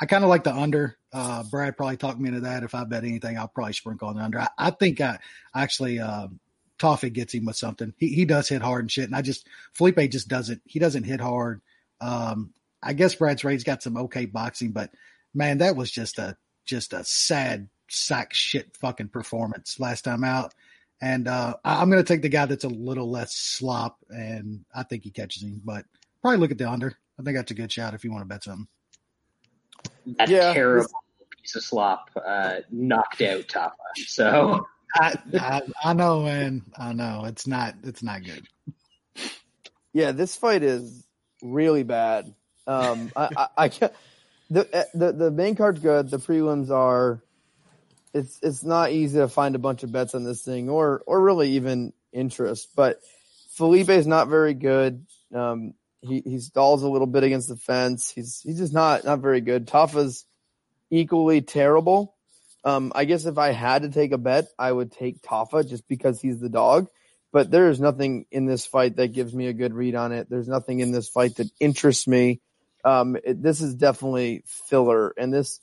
I 0.00 0.06
kind 0.06 0.24
of 0.24 0.30
like 0.30 0.42
the 0.42 0.54
under. 0.54 0.96
Uh, 1.12 1.44
Brad 1.44 1.76
probably 1.76 1.96
talked 1.96 2.18
me 2.18 2.28
into 2.28 2.40
that. 2.40 2.64
If 2.64 2.74
I 2.74 2.82
bet 2.82 3.04
anything, 3.04 3.38
I'll 3.38 3.46
probably 3.46 3.74
sprinkle 3.74 4.08
on 4.08 4.16
the 4.16 4.22
under. 4.22 4.40
I, 4.40 4.48
I 4.58 4.70
think 4.70 5.00
I 5.00 5.20
actually 5.54 6.00
um, 6.00 6.40
Toffee 6.78 7.10
gets 7.10 7.32
him 7.32 7.44
with 7.44 7.56
something. 7.56 7.94
He 7.96 8.08
he 8.08 8.24
does 8.24 8.48
hit 8.48 8.62
hard 8.62 8.80
and 8.82 8.90
shit, 8.90 9.04
and 9.04 9.14
I 9.14 9.22
just 9.22 9.46
Felipe 9.72 10.10
just 10.10 10.26
doesn't. 10.26 10.62
He 10.64 10.80
doesn't 10.80 11.04
hit 11.04 11.20
hard. 11.20 11.60
Um, 12.00 12.52
I 12.82 12.92
guess 12.94 13.14
Brad's 13.14 13.44
Ray's 13.44 13.64
got 13.64 13.82
some 13.82 13.96
okay 13.96 14.26
boxing, 14.26 14.72
but 14.72 14.90
man, 15.34 15.58
that 15.58 15.76
was 15.76 15.90
just 15.90 16.18
a 16.18 16.36
just 16.64 16.92
a 16.92 17.04
sad 17.04 17.68
sack 17.88 18.32
shit 18.34 18.76
fucking 18.80 19.08
performance 19.08 19.78
last 19.78 20.02
time 20.02 20.24
out. 20.24 20.54
And 21.00 21.26
uh, 21.28 21.54
I- 21.64 21.80
I'm 21.82 21.90
going 21.90 22.02
to 22.02 22.06
take 22.06 22.22
the 22.22 22.28
guy 22.28 22.46
that's 22.46 22.64
a 22.64 22.68
little 22.68 23.10
less 23.10 23.34
slop, 23.34 23.98
and 24.08 24.64
I 24.74 24.82
think 24.84 25.02
he 25.04 25.10
catches 25.10 25.42
him. 25.42 25.60
But 25.64 25.84
probably 26.20 26.38
look 26.38 26.50
at 26.52 26.58
the 26.58 26.70
under. 26.70 26.96
I 27.18 27.22
think 27.22 27.36
that's 27.36 27.50
a 27.50 27.54
good 27.54 27.70
shot 27.72 27.94
if 27.94 28.04
you 28.04 28.12
want 28.12 28.22
to 28.22 28.28
bet 28.28 28.44
something. 28.44 28.68
That 30.18 30.28
Yeah. 30.28 30.52
terrible 30.52 30.88
piece 31.40 31.56
of 31.56 31.64
slop 31.64 32.10
uh, 32.24 32.60
knocked 32.70 33.20
out 33.22 33.46
Tafa. 33.48 33.72
So 34.06 34.66
I, 34.94 35.16
I 35.34 35.62
I 35.82 35.92
know, 35.92 36.26
and 36.26 36.62
I 36.76 36.92
know 36.92 37.24
it's 37.26 37.46
not 37.46 37.74
it's 37.82 38.02
not 38.02 38.22
good. 38.24 38.46
Yeah, 39.92 40.12
this 40.12 40.36
fight 40.36 40.62
is 40.62 41.06
really 41.42 41.82
bad. 41.82 42.32
Um, 42.66 43.10
I, 43.16 43.28
I, 43.36 43.48
I. 43.56 43.90
The, 44.50 44.88
the 44.92 45.12
the 45.12 45.30
main 45.30 45.54
card's 45.54 45.80
good. 45.80 46.10
The 46.10 46.18
prelims 46.18 46.70
are. 46.70 47.22
It's 48.12 48.38
it's 48.42 48.62
not 48.62 48.92
easy 48.92 49.18
to 49.18 49.28
find 49.28 49.54
a 49.54 49.58
bunch 49.58 49.82
of 49.82 49.92
bets 49.92 50.14
on 50.14 50.24
this 50.24 50.42
thing, 50.42 50.68
or 50.68 51.02
or 51.06 51.20
really 51.20 51.52
even 51.52 51.92
interest. 52.12 52.68
But 52.76 53.00
Felipe 53.56 53.88
is 53.88 54.06
not 54.06 54.28
very 54.28 54.54
good. 54.54 55.06
Um, 55.34 55.74
he 56.02 56.20
he 56.24 56.38
stalls 56.38 56.82
a 56.82 56.88
little 56.88 57.06
bit 57.06 57.24
against 57.24 57.48
the 57.48 57.56
fence. 57.56 58.10
He's 58.10 58.40
he's 58.42 58.58
just 58.58 58.74
not 58.74 59.04
not 59.04 59.20
very 59.20 59.40
good. 59.40 59.66
Tafa's 59.66 60.26
equally 60.90 61.40
terrible. 61.40 62.14
Um, 62.64 62.92
I 62.94 63.06
guess 63.06 63.24
if 63.24 63.38
I 63.38 63.52
had 63.52 63.82
to 63.82 63.88
take 63.88 64.12
a 64.12 64.18
bet, 64.18 64.48
I 64.58 64.70
would 64.70 64.92
take 64.92 65.22
Tafa 65.22 65.66
just 65.68 65.88
because 65.88 66.20
he's 66.20 66.38
the 66.38 66.50
dog 66.50 66.88
but 67.32 67.50
there 67.50 67.70
is 67.70 67.80
nothing 67.80 68.26
in 68.30 68.44
this 68.44 68.66
fight 68.66 68.96
that 68.96 69.14
gives 69.14 69.34
me 69.34 69.46
a 69.46 69.54
good 69.54 69.72
read 69.72 69.94
on 69.94 70.12
it. 70.12 70.28
There's 70.28 70.48
nothing 70.48 70.80
in 70.80 70.92
this 70.92 71.08
fight 71.08 71.36
that 71.36 71.50
interests 71.58 72.06
me. 72.06 72.40
Um, 72.84 73.16
it, 73.16 73.42
this 73.42 73.60
is 73.60 73.74
definitely 73.74 74.42
filler, 74.46 75.14
and 75.16 75.32
this 75.32 75.60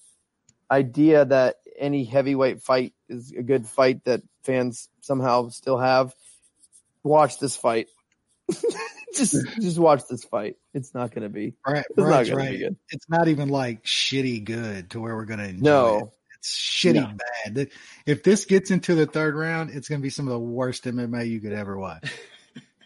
idea 0.72 1.26
that 1.26 1.58
any 1.78 2.04
heavyweight 2.06 2.62
fight 2.62 2.94
is 3.08 3.32
a 3.32 3.42
good 3.44 3.66
fight 3.68 4.04
that 4.06 4.22
fans 4.44 4.90
somehow 5.02 5.50
still 5.50 5.78
have. 5.78 6.14
Watch 7.04 7.40
this 7.40 7.56
fight. 7.56 7.88
just 9.16 9.36
just 9.60 9.78
watch 9.80 10.02
this 10.10 10.24
fight. 10.24 10.58
It's 10.74 10.94
not 10.94 11.12
going 11.12 11.24
to 11.24 11.30
be. 11.30 11.54
Brad, 11.64 11.86
It's 11.90 11.98
not 11.98 12.10
going 12.10 12.26
to 12.26 12.36
right. 12.36 12.52
be 12.52 12.58
good. 12.60 12.76
It's 12.90 13.10
not 13.10 13.28
even 13.28 13.50
like 13.50 13.84
shitty 13.84 14.44
good 14.44 14.90
to 14.92 15.00
where 15.00 15.16
we're 15.16 15.26
going 15.26 15.40
to 15.40 15.46
enjoy 15.50 15.60
it. 15.60 15.64
No, 15.64 16.12
It's 16.38 16.52
shitty 16.58 16.94
No. 16.96 17.18
bad. 17.54 17.70
If 18.06 18.24
this 18.24 18.46
gets 18.46 18.72
into 18.72 18.96
the 18.96 19.06
third 19.06 19.36
round, 19.36 19.72
it's 19.72 19.88
going 19.90 20.00
to 20.02 20.04
be 20.04 20.10
some 20.10 20.28
of 20.28 20.32
the 20.34 20.40
worst 20.40 20.86
MMA 20.86 21.30
you 21.30 21.40
could 21.42 21.54
ever 21.54 21.78
watch. 21.78 22.12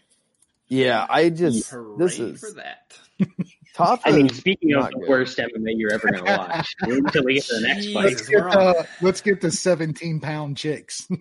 yeah, 0.68 1.04
I 1.08 1.30
just 1.30 1.70
Hooray 1.70 1.98
this 1.98 2.18
is 2.18 2.40
for 2.40 2.52
that. 2.52 2.98
top. 3.74 4.00
I 4.04 4.12
mean, 4.12 4.28
speaking 4.30 4.72
of 4.74 4.82
not 4.82 4.92
the 4.92 5.00
good. 5.00 5.08
worst 5.08 5.38
MMA 5.38 5.72
you're 5.76 5.92
ever 5.92 6.10
going 6.10 6.24
to 6.24 6.30
watch, 6.36 6.74
until 6.80 7.24
we 7.24 7.34
get 7.34 7.44
to 7.44 7.54
the 7.54 7.60
next 7.60 7.92
fight. 7.92 8.04
Let's 8.04 8.28
get 8.28 8.42
we're 8.42 8.50
the 8.50 8.88
let's 9.02 9.20
get 9.20 9.40
the 9.40 9.50
17 9.50 10.20
pound 10.20 10.56
chicks. 10.56 11.06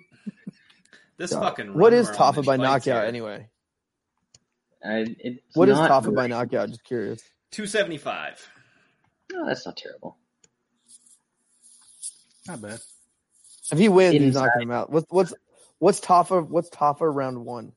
This 1.15 1.31
God. 1.31 1.41
fucking. 1.41 1.77
What 1.77 1.93
run 1.93 2.01
is 2.01 2.07
we're 2.07 2.13
on 2.15 2.33
Tafa 2.33 2.43
by 2.45 2.57
knockout 2.57 2.83
here. 2.83 2.95
anyway? 2.97 3.47
Uh, 4.83 5.05
it's 5.19 5.39
What 5.53 5.69
is 5.69 5.77
not 5.77 5.89
Tafa 6.03 6.13
by 6.13 6.25
knockout? 6.25 6.69
Just 6.69 6.83
curious. 6.83 7.21
Two 7.51 7.67
seventy 7.67 7.99
five. 7.99 8.45
No, 9.31 9.45
that's 9.45 9.63
not 9.63 9.77
terrible. 9.77 10.17
Not 12.47 12.61
bad. 12.63 12.79
If 13.71 13.77
he 13.77 13.89
wins, 13.89 14.15
he's 14.15 14.33
knocking 14.33 14.63
him 14.63 14.71
out. 14.71 14.89
What's 14.89 15.05
what's 15.11 15.33
what's 15.77 15.99
Tafa? 15.99 16.45
What's 16.47 16.71
Tafa 16.71 17.13
round 17.13 17.45
one? 17.45 17.73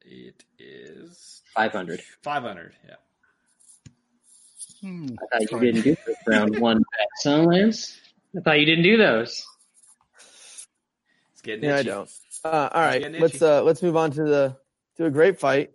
It 0.00 0.42
is 0.58 1.42
Five 1.54 1.72
hundred. 1.72 2.00
five 2.22 2.42
hundred. 2.42 2.72
Yeah. 2.88 2.94
Hmm. 4.84 5.06
I 5.32 5.38
thought 5.38 5.52
you 5.52 5.60
didn't 5.60 5.80
do 5.80 5.96
those 6.06 6.16
round 6.26 6.58
one 6.60 6.76
bets, 6.76 7.24
huh, 7.24 7.42
Lance? 7.44 7.98
I 8.36 8.40
thought 8.40 8.60
you 8.60 8.66
didn't 8.66 8.84
do 8.84 8.98
those. 8.98 9.46
It's 11.32 11.40
getting 11.42 11.64
Yeah, 11.64 11.76
I 11.76 11.82
don't. 11.82 12.10
Uh, 12.44 12.68
all 12.70 12.82
right, 12.82 13.10
let's 13.18 13.40
uh, 13.40 13.62
let's 13.62 13.82
move 13.82 13.96
on 13.96 14.10
to 14.10 14.24
the 14.24 14.56
to 14.98 15.06
a 15.06 15.10
great 15.10 15.40
fight. 15.40 15.70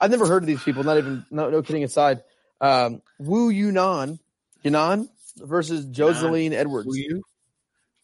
I've 0.00 0.10
never 0.10 0.26
heard 0.26 0.42
of 0.42 0.48
these 0.48 0.62
people. 0.62 0.82
Not 0.82 0.98
even 0.98 1.24
no 1.30 1.50
no 1.50 1.62
kidding 1.62 1.84
aside. 1.84 2.24
Um, 2.60 3.00
Wu 3.20 3.52
Yanan 3.52 4.18
Yanan 4.64 5.08
versus 5.36 5.84
Joselyne 5.84 6.52
Edwards. 6.52 6.88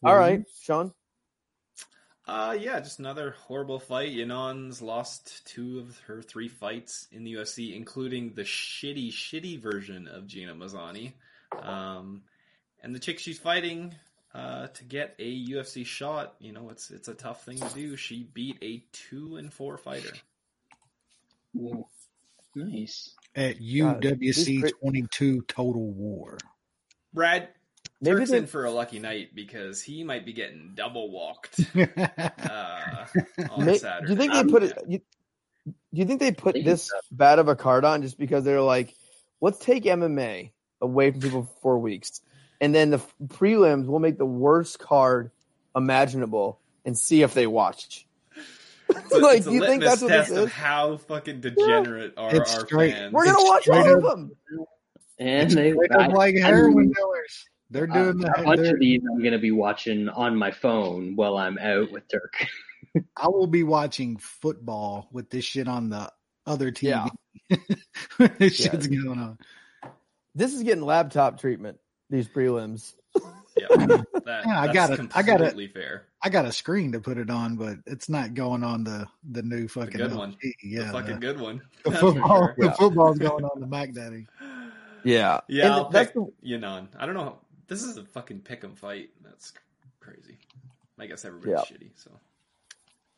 All 0.05 0.17
right, 0.17 0.45
Sean. 0.63 0.93
Uh, 2.27 2.57
yeah, 2.59 2.81
just 2.81 2.99
another 2.99 3.35
horrible 3.47 3.79
fight. 3.79 4.13
Yanan's 4.13 4.81
lost 4.81 5.45
two 5.47 5.79
of 5.81 5.99
her 6.07 6.23
three 6.23 6.49
fights 6.49 7.07
in 7.13 7.23
the 7.25 7.35
UFC, 7.35 7.77
including 7.77 8.33
the 8.33 8.43
shitty, 8.43 9.13
shitty 9.13 9.61
version 9.61 10.09
of 10.09 10.27
Gina 10.27 10.55
Mazany. 10.55 11.13
Um, 11.63 12.23
and 12.83 12.95
the 12.95 12.99
chick 12.99 13.19
she's 13.19 13.39
fighting 13.39 13.95
uh, 14.35 14.69
to 14.69 14.85
get 14.85 15.15
a 15.19 15.47
UFC 15.49 15.85
shot, 15.85 16.35
you 16.39 16.53
know, 16.53 16.71
it's 16.71 16.91
it's 16.91 17.09
a 17.09 17.15
tough 17.15 17.45
thing 17.45 17.59
to 17.59 17.69
do. 17.75 17.97
She 17.97 18.27
beat 18.33 18.57
a 18.63 18.83
two 18.93 19.37
and 19.37 19.53
four 19.53 19.77
fighter. 19.77 20.15
Ooh, 21.57 21.87
Nice. 22.55 23.15
At 23.35 23.57
God, 23.57 24.03
UWC 24.03 24.71
22 24.81 25.43
Total 25.43 25.91
War. 25.91 26.39
Brad, 27.13 27.49
Maybe 28.01 28.17
Turk's 28.19 28.31
they, 28.31 28.39
in 28.39 28.47
for 28.47 28.65
a 28.65 28.71
lucky 28.71 28.99
night 28.99 29.35
because 29.35 29.81
he 29.81 30.05
might 30.05 30.27
be 30.27 30.33
getting 30.33 30.73
double 30.75 31.11
walked 31.11 31.61
uh, 31.77 33.07
on 33.51 33.65
may, 33.65 33.79
Saturday. 33.79 34.07
do 34.07 34.13
you 34.13 34.19
think 34.19 34.33
they 34.33 34.39
Um, 34.41 34.49
put 34.51 34.63
it? 34.63 34.79
You, 34.89 34.99
do 35.67 35.73
you 35.93 36.05
think 36.05 36.21
they 36.21 36.33
put 36.33 36.55
think 36.55 36.67
this 36.67 36.91
bad 37.11 37.39
of 37.39 37.49
a 37.49 37.57
card 37.57 37.85
on 37.85 38.03
just 38.03 38.19
because 38.19 38.45
they're 38.45 38.61
like, 38.61 38.95
let's 39.41 39.59
take 39.59 39.85
MMA 39.85 40.51
away 40.83 41.11
from 41.13 41.21
people 41.21 41.43
for 41.45 41.61
four 41.63 41.79
weeks, 41.79 42.21
and 42.61 42.75
then 42.75 42.91
the 42.91 43.01
prelims 43.29 43.87
will 43.87 44.01
make 44.01 44.19
the 44.19 44.27
worst 44.27 44.79
card 44.79 45.31
imaginable 45.75 46.61
and 46.85 46.99
see 46.99 47.23
if 47.23 47.33
they 47.33 47.47
watch. 47.47 48.07
It's 48.91 49.13
a- 49.13 49.19
like, 49.19 49.39
it's 49.39 49.47
a 49.47 49.51
do 49.51 49.57
you 49.57 49.65
think 49.67 49.83
that's 49.83 50.03
what 50.03 50.09
this 50.09 50.27
test 50.29 50.37
of 50.39 50.49
is? 50.49 50.53
how 50.53 50.97
fucking 50.99 51.41
degenerate 51.41 52.13
are 52.19 52.35
It's 52.37 52.55
our 52.55 52.67
straight- 52.67 52.93
fans? 52.93 53.13
We're 53.15 53.25
gonna 53.25 53.39
It's 53.39 53.49
watch 53.49 53.69
all 53.69 53.97
of 53.97 54.03
them. 54.03 54.33
And 55.19 55.47
It's 55.47 55.55
they, 55.55 55.73
straight 55.73 55.91
like 56.13 56.35
I 56.37 56.41
heroin 56.41 56.75
mean, 56.77 56.93
dealers. 56.93 57.49
They're 57.75 57.91
uh, 57.91 58.13
doing 58.13 58.25
a 58.25 58.43
bunch 58.45 58.61
that. 58.61 58.75
of 58.75 58.79
these 58.81 59.03
I'm 59.11 59.19
going 59.21 59.33
to 59.33 59.39
be 59.39 59.51
watching 59.51 60.09
on 60.09 60.37
my 60.37 60.51
phone 60.53 61.17
while 61.17 61.37
I'm 61.37 61.59
out 61.59 61.91
with 61.91 62.05
Turk. 62.09 62.47
I 63.17 63.27
will 63.29 63.49
be 63.49 63.65
watching 63.65 64.17
football 64.17 65.09
with 65.13 65.29
this 65.29 65.45
shit 65.45 65.67
on 65.67 65.91
the 65.91 66.11
other 66.47 66.71
TV. 66.71 67.11
Yeah. 67.51 67.57
this 68.39 68.61
Yeah. 68.61 68.71
shit's 68.71 68.87
going 68.87 69.19
on. 69.19 69.39
This 70.37 70.55
is 70.55 70.63
getting 70.63 70.85
laptop 70.85 71.41
treatment. 71.41 71.79
These 72.11 72.29
prelims. 72.29 72.95
Yeah, 73.57 73.69
that, 73.77 74.43
Yeah, 74.47 74.61
I 74.63 74.73
got 74.73 74.91
it. 74.91 75.01
I 75.15 75.23
got 75.23 75.41
it. 75.41 75.51
completely 75.51 75.69
fair. 75.69 76.07
I 76.21 76.29
got 76.29 76.45
a 76.45 76.51
screen 76.51 76.91
to 76.91 76.99
put 77.01 77.19
it 77.19 77.31
on, 77.31 77.55
but 77.55 77.77
it's 77.87 78.09
not 78.09 78.35
going 78.35 78.65
on 78.65 78.83
the 78.83 79.07
the 79.31 79.43
new 79.45 79.69
fucking 79.69 79.97
good 79.97 80.11
LG. 80.11 80.17
one. 80.17 80.37
Yeah, 80.61 80.87
the 80.87 80.93
fucking 80.93 81.15
the, 81.15 81.21
good 81.21 81.41
one. 81.41 81.63
the 81.85 81.93
football. 81.93 82.47
sure. 82.47 82.55
The 82.59 82.65
Yeah. 82.67 82.73
football's 82.73 83.19
going 83.19 83.45
on 83.45 83.61
the 83.61 83.69
Mac 83.69 83.93
Daddy. 83.93 84.27
Yeah, 85.05 85.39
Yeah, 85.47 85.67
And 85.67 85.73
I'll 85.75 85.89
that's 85.89 86.09
pick 86.11 86.15
the- 86.15 86.33
Yanan. 86.51 86.89
I 86.99 87.07
don't 87.07 87.15
know. 87.15 87.39
This 87.67 87.83
is 87.83 87.97
a 87.97 88.05
fucking 88.05 88.41
pick 88.41 88.63
'em 88.65 88.75
fight. 88.75 89.11
That's 89.23 89.53
crazy. 90.01 90.39
I 90.99 91.07
guess 91.07 91.25
everybody's 91.25 91.55
Yeah. 91.71 91.77
shitty, 91.77 91.91
so 91.97 92.11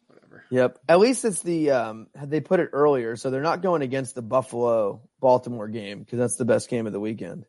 whatever. 0.07 0.45
Yep. 0.51 0.79
At 0.89 0.99
least 0.99 1.25
it's 1.25 1.43
the 1.43 1.71
um 1.73 2.09
they 2.25 2.41
put 2.41 2.61
it 2.61 2.71
earlier, 2.73 3.17
so 3.17 3.31
they're 3.31 3.43
not 3.43 3.63
going 3.63 3.83
against 3.83 4.15
the 4.15 4.23
Buffalo 4.23 5.03
Baltimore 5.21 5.69
game 5.69 6.01
because 6.01 6.19
that's 6.19 6.37
the 6.37 6.45
best 6.45 6.69
game 6.69 6.87
of 6.87 6.93
the 6.93 7.01
weekend. 7.01 7.45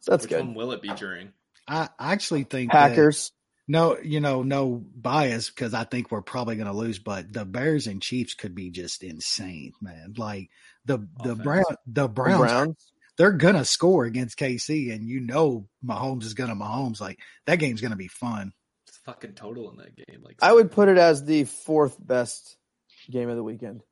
So 0.00 0.12
that's 0.12 0.24
Which 0.24 0.30
good. 0.30 0.40
one 0.44 0.54
will 0.54 0.72
it 0.72 0.82
be 0.82 0.88
during? 0.94 1.32
I 1.66 1.88
actually 1.98 2.44
think 2.44 2.72
that- 2.72 2.90
Packers. 2.90 3.32
no, 3.66 3.98
you 3.98 4.20
know, 4.20 4.42
no 4.42 4.76
bias 4.94 5.50
because 5.50 5.74
I 5.74 5.84
think 5.84 6.10
we're 6.10 6.22
probably 6.22 6.56
going 6.56 6.68
to 6.68 6.72
lose, 6.72 6.98
but 6.98 7.32
the 7.32 7.44
Bears 7.44 7.86
and 7.86 8.00
Chiefs 8.00 8.34
could 8.34 8.54
be 8.54 8.70
just 8.70 9.02
insane, 9.02 9.72
man. 9.80 10.14
Like 10.16 10.50
the 10.84 10.98
the 11.24 11.34
Brown 11.34 11.64
the 11.86 12.02
the 12.02 12.08
Browns, 12.08 12.38
Browns. 12.38 12.92
They're 13.18 13.32
gonna 13.32 13.64
score 13.64 14.04
against 14.04 14.38
KC, 14.38 14.92
and 14.94 15.06
you 15.06 15.20
know 15.20 15.68
Mahomes 15.84 16.22
is 16.24 16.34
gonna 16.34 16.54
Mahomes. 16.56 17.00
Like 17.00 17.18
that 17.46 17.56
game's 17.56 17.80
gonna 17.80 17.96
be 17.96 18.08
fun. 18.08 18.52
It's 18.86 18.96
fucking 18.98 19.34
total 19.34 19.70
in 19.70 19.76
that 19.78 19.94
game. 19.94 20.22
Like 20.22 20.36
I 20.40 20.52
would 20.52 20.70
put 20.70 20.88
it 20.88 20.96
as 20.96 21.24
the 21.24 21.44
fourth 21.44 21.96
best 22.00 22.56
game 23.10 23.28
of 23.28 23.36
the 23.36 23.42
weekend? 23.42 23.82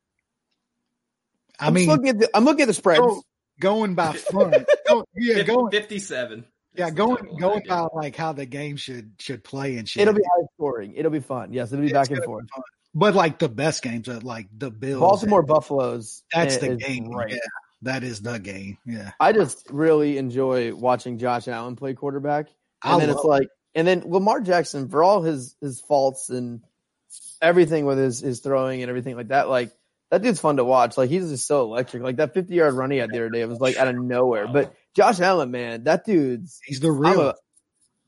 I 1.59 1.66
I'm 1.68 1.74
mean, 1.74 1.89
looking 1.89 2.09
at 2.09 2.18
the, 2.18 2.31
I'm 2.35 2.45
looking 2.45 2.62
at 2.62 2.68
the 2.68 2.74
spreads. 2.74 3.01
go- 3.01 3.22
going 3.61 3.95
by 3.95 4.12
front, 4.31 4.55
go, 4.87 5.05
yeah, 5.16 5.43
going, 5.43 5.70
57. 5.70 6.45
yeah, 6.74 6.91
going, 6.91 7.37
going 7.39 7.62
by 7.66 7.81
game. 7.81 7.89
like 7.95 8.16
how 8.16 8.33
the 8.33 8.47
game 8.47 8.77
should 8.77 9.12
should 9.18 9.43
play 9.43 9.77
and 9.79 9.89
shit. 9.89 10.03
It'll 10.03 10.14
be 10.14 10.22
high 10.22 10.47
scoring. 10.55 10.95
It'll 10.95 11.11
be 11.11 11.20
fun. 11.20 11.53
Yes, 11.53 11.72
it'll 11.72 11.81
be 11.81 11.87
It's 11.87 11.93
back 11.95 12.11
and 12.11 12.22
forth. 12.24 12.47
But 12.95 13.14
like 13.14 13.39
the 13.39 13.49
best 13.49 13.83
games 13.83 14.09
are 14.09 14.20
like 14.20 14.49
the 14.57 14.70
Bills. 14.70 15.01
Baltimore 15.01 15.43
Buffaloes. 15.43 16.22
That's 16.33 16.59
the 16.59 16.77
game. 16.77 17.11
right? 17.11 17.31
Yeah, 17.33 17.39
that 17.83 18.03
is 18.03 18.22
the 18.22 18.39
game. 18.39 18.79
Yeah, 18.87 19.12
I 19.20 19.33
just 19.33 19.70
really 19.70 20.18
enjoy 20.18 20.74
watching 20.74 21.18
Josh 21.18 21.49
Allen 21.49 21.77
play 21.77 21.95
quarterback. 21.95 22.49
And 22.85 22.95
I 22.95 22.99
then 22.99 23.11
it's 23.11 23.24
like, 23.24 23.49
and 23.74 23.87
then 23.87 24.03
Lamar 24.07 24.41
Jackson, 24.41 24.89
for 24.89 25.03
all 25.03 25.22
his 25.22 25.57
his 25.61 25.81
faults 25.81 26.31
and 26.31 26.62
everything 27.41 27.85
with 27.85 27.99
his 27.99 28.20
his 28.20 28.41
throwing 28.41 28.83
and 28.83 28.89
everything 28.89 29.16
like 29.16 29.29
that, 29.29 29.49
like 29.49 29.72
that 30.11 30.22
dude's 30.22 30.41
fun 30.41 30.57
to 30.57 30.64
watch. 30.64 30.97
Like 30.97 31.11
he's 31.11 31.29
just 31.29 31.47
so 31.47 31.62
electric. 31.62 32.03
Like 32.03 32.16
that 32.16 32.35
50 32.35 32.55
yard 32.55 32.74
run 32.74 32.91
he 32.91 32.99
had 32.99 33.11
the 33.11 33.16
other 33.18 33.31
day, 33.31 33.45
was 33.45 33.61
like 33.61 33.77
out 33.77 33.89
of 33.89 33.97
nowhere. 33.97 34.47
But 34.47 34.74
Josh 34.95 35.20
Allen, 35.20 35.51
man, 35.51 35.85
that 35.85 36.05
dude's. 36.05 36.61
he's 36.64 36.81
the 36.81 36.89
I'm, 36.89 36.99
real. 36.99 37.20
a, 37.20 37.35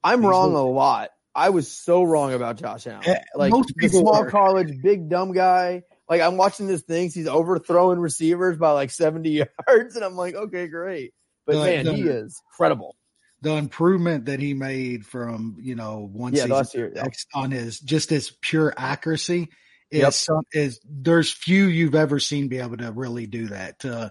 I'm 0.03 0.25
wrong 0.25 0.55
a 0.55 0.63
lot. 0.63 1.11
I 1.35 1.51
was 1.51 1.71
so 1.71 2.03
wrong 2.03 2.33
about 2.33 2.57
Josh 2.57 2.87
Allen. 2.87 3.05
Like 3.35 3.53
small 3.89 4.23
are. 4.23 4.31
college, 4.31 4.81
big 4.83 5.09
dumb 5.09 5.33
guy. 5.33 5.83
Like 6.09 6.21
I'm 6.23 6.37
watching 6.37 6.67
this 6.67 6.83
thing, 6.83 7.11
he's 7.11 7.27
overthrowing 7.29 7.99
receivers 7.99 8.57
by 8.57 8.71
like 8.73 8.91
70 8.91 9.31
yards, 9.69 9.97
and 9.97 10.05
I'm 10.05 10.17
like, 10.17 10.35
okay, 10.35 10.67
great. 10.69 11.13
But 11.47 11.55
The- 11.55 11.65
man, 11.65 11.85
the- 11.85 11.95
he 11.95 12.03
is 12.03 12.41
credible. 12.57 12.97
the 13.43 13.53
improvement 13.55 14.25
that 14.27 14.41
he 14.41 14.55
made 14.55 15.07
from 15.07 15.57
you 15.61 15.75
know 15.75 16.09
one 16.13 16.35
Yeah, 16.35 16.47
season 16.47 16.81
year, 16.81 16.93
yeah. 16.97 17.05
on 17.35 17.51
his 17.51 17.79
just 17.81 18.11
his 18.11 18.31
pure 18.41 18.73
accuracy 18.77 19.49
is 19.91 20.01
Yep. 20.03 20.13
some 20.13 20.43
is 20.53 20.81
there's 20.85 21.33
few 21.33 21.65
you've 21.67 21.95
ever 21.95 22.19
seen 22.21 22.49
be 22.49 22.59
able 22.59 22.77
to 22.79 22.91
really 22.93 23.27
do 23.27 23.49
that 23.49 23.79
to 23.81 24.11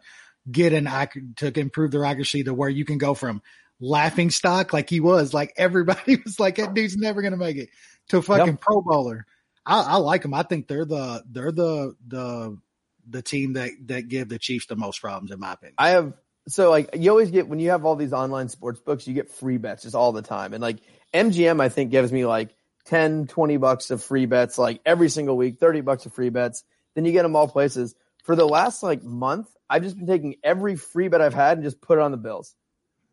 get 0.49 0.71
an 0.73 0.85
to 1.37 1.59
improve 1.59 1.91
their 1.91 2.05
accuracy 2.05 2.43
to 2.43 2.53
where 2.53 2.69
you 2.69 2.85
can 2.85 2.97
go 2.97 3.13
from 3.13 3.41
laughing 3.79 4.31
stock 4.31 4.71
like 4.73 4.89
he 4.89 4.99
was 5.01 5.33
like 5.33 5.53
everybody 5.57 6.15
was 6.25 6.39
like 6.39 6.55
that 6.55 6.73
dude's 6.73 6.95
never 6.97 7.21
gonna 7.21 7.37
make 7.37 7.57
it 7.57 7.69
to 8.09 8.21
fucking 8.21 8.45
Yep. 8.53 8.61
pro 8.61 8.81
bowler. 8.81 9.25
I, 9.67 9.81
I 9.81 9.95
like 9.97 10.21
them. 10.21 10.33
I 10.33 10.43
think 10.43 10.67
they're 10.67 10.85
the 10.85 11.23
they're 11.29 11.51
the 11.51 11.95
the 12.07 12.57
the 13.09 13.21
team 13.21 13.53
that 13.53 13.71
that 13.85 14.07
give 14.07 14.29
the 14.29 14.39
Chiefs 14.39 14.65
the 14.67 14.75
most 14.75 15.01
problems 15.01 15.31
in 15.31 15.39
my 15.39 15.53
opinion. 15.53 15.75
I 15.77 15.89
have 15.89 16.13
so 16.47 16.69
like 16.69 16.95
you 16.95 17.11
always 17.11 17.29
get 17.29 17.47
when 17.47 17.59
you 17.59 17.71
have 17.71 17.85
all 17.85 17.95
these 17.95 18.13
online 18.13 18.47
sports 18.49 18.79
books, 18.79 19.07
you 19.07 19.13
get 19.13 19.29
free 19.29 19.57
bets 19.57 19.83
just 19.83 19.95
all 19.95 20.13
the 20.13 20.21
time. 20.21 20.53
And 20.53 20.61
like 20.61 20.77
MGM, 21.13 21.61
I 21.61 21.69
think 21.69 21.91
gives 21.91 22.11
me 22.11 22.25
like 22.25 22.55
10, 22.85 23.27
20 23.27 23.57
bucks 23.57 23.91
of 23.91 24.01
free 24.01 24.25
bets 24.25 24.57
like 24.57 24.79
every 24.85 25.09
single 25.09 25.35
week, 25.35 25.59
30 25.59 25.81
bucks 25.81 26.05
of 26.05 26.13
free 26.13 26.29
bets. 26.29 26.63
Then 26.95 27.03
you 27.03 27.11
get 27.11 27.23
them 27.23 27.35
all 27.35 27.47
places. 27.47 27.93
For 28.23 28.35
the 28.35 28.47
last 28.47 28.81
like 28.81 29.03
month, 29.03 29.49
I've 29.69 29.83
just 29.83 29.97
been 29.97 30.07
taking 30.07 30.35
every 30.43 30.77
free 30.77 31.09
bet 31.09 31.21
I've 31.21 31.33
had 31.33 31.57
and 31.57 31.65
just 31.65 31.81
put 31.81 31.97
it 31.97 32.01
on 32.01 32.11
the 32.11 32.17
Bills. 32.17 32.55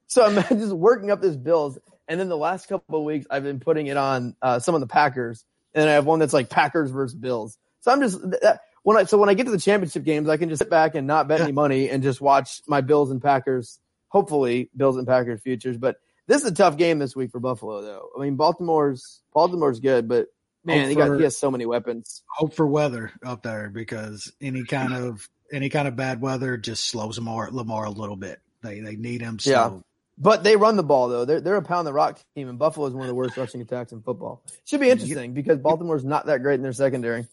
So 0.07 0.24
I'm 0.24 0.34
just 0.59 0.72
working 0.72 1.11
up 1.11 1.20
this 1.20 1.36
Bills. 1.36 1.78
And 2.07 2.20
then 2.20 2.28
the 2.28 2.36
last 2.36 2.68
couple 2.68 2.98
of 2.98 3.05
weeks, 3.05 3.26
I've 3.30 3.42
been 3.42 3.61
putting 3.61 3.88
it 3.88 3.96
on 3.96 4.36
uh, 4.42 4.59
some 4.61 4.74
of 4.74 4.80
the 4.80 4.86
Packers. 4.86 5.44
And 5.75 5.89
I 5.89 5.95
have 5.95 6.07
one 6.07 6.18
that's 6.18 6.33
like 6.33 6.49
Packers 6.49 6.91
versus 6.91 7.14
Bills. 7.14 7.59
So 7.81 7.93
I'm 7.93 8.01
just 8.01 8.20
that, 8.43 8.61
when 8.83 8.97
I 8.97 9.05
so 9.05 9.18
when 9.18 9.29
I 9.29 9.35
get 9.35 9.45
to 9.47 9.53
the 9.53 9.59
championship 9.59 10.05
games, 10.05 10.29
I 10.29 10.37
can 10.37 10.49
just 10.49 10.61
sit 10.61 10.70
back 10.70 10.95
and 10.95 11.07
not 11.07 11.27
bet 11.27 11.41
any 11.41 11.53
money 11.53 11.91
and 11.91 12.03
just 12.03 12.20
watch 12.20 12.62
my 12.66 12.81
Bills 12.81 13.11
and 13.11 13.20
Packers. 13.20 13.81
Hopefully, 14.09 14.70
Bills 14.77 14.97
and 14.97 15.07
Packers 15.07 15.41
futures. 15.41 15.77
But 15.77 15.97
this 16.27 16.43
is 16.43 16.51
a 16.51 16.55
tough 16.55 16.77
game 16.77 16.99
this 16.99 17.16
week 17.16 17.31
for 17.31 17.41
Buffalo, 17.41 17.83
though. 17.83 18.09
I 18.16 18.22
mean, 18.22 18.37
Baltimore's 18.37 19.20
Baltimore's 19.33 19.81
good, 19.81 20.09
but 20.09 20.29
man, 20.64 20.89
he 20.89 20.95
got 20.95 21.16
he 21.16 21.25
has 21.25 21.37
so 21.37 21.51
many 21.51 21.66
weapons. 21.66 22.22
hope 22.29 22.55
for 22.55 22.66
weather 22.66 23.12
up 23.25 23.43
there 23.43 23.70
because 23.70 24.33
any 24.41 24.64
kind 24.64 24.95
of 24.95 25.29
any 25.53 25.68
kind 25.68 25.89
of 25.89 25.97
bad 25.97 26.20
weather 26.20 26.57
just 26.57 26.89
slows 26.89 27.18
Lamar 27.18 27.51
Lamar 27.51 27.85
a 27.85 27.91
little 27.91 28.16
bit. 28.16 28.41
They 28.62 28.81
they 28.81 28.97
need 28.97 29.20
him. 29.20 29.39
So 29.39 29.51
Yeah. 29.51 29.81
But 30.17 30.45
they 30.45 30.57
run 30.57 30.77
the 30.77 30.85
ball 30.85 31.09
though. 31.09 31.25
They're 31.25 31.41
they're 31.41 31.57
a 31.57 31.62
pound 31.62 31.87
the 31.87 31.93
rock 31.93 32.21
team, 32.37 32.49
and 32.49 32.59
Buffalo 32.59 32.87
is 32.87 32.95
one 32.95 33.03
of 33.03 33.09
the 33.09 33.15
worst 33.15 33.37
rushing 33.37 33.61
attacks 33.61 33.93
in 33.93 34.01
football. 34.01 34.45
Should 34.65 34.81
be 34.81 34.91
interesting 34.91 35.35
because 35.35 35.59
Baltimore's 35.59 36.05
not 36.05 36.27
that 36.27 36.43
great 36.43 36.55
in 36.55 36.62
their 36.62 36.73
secondary. 36.73 37.27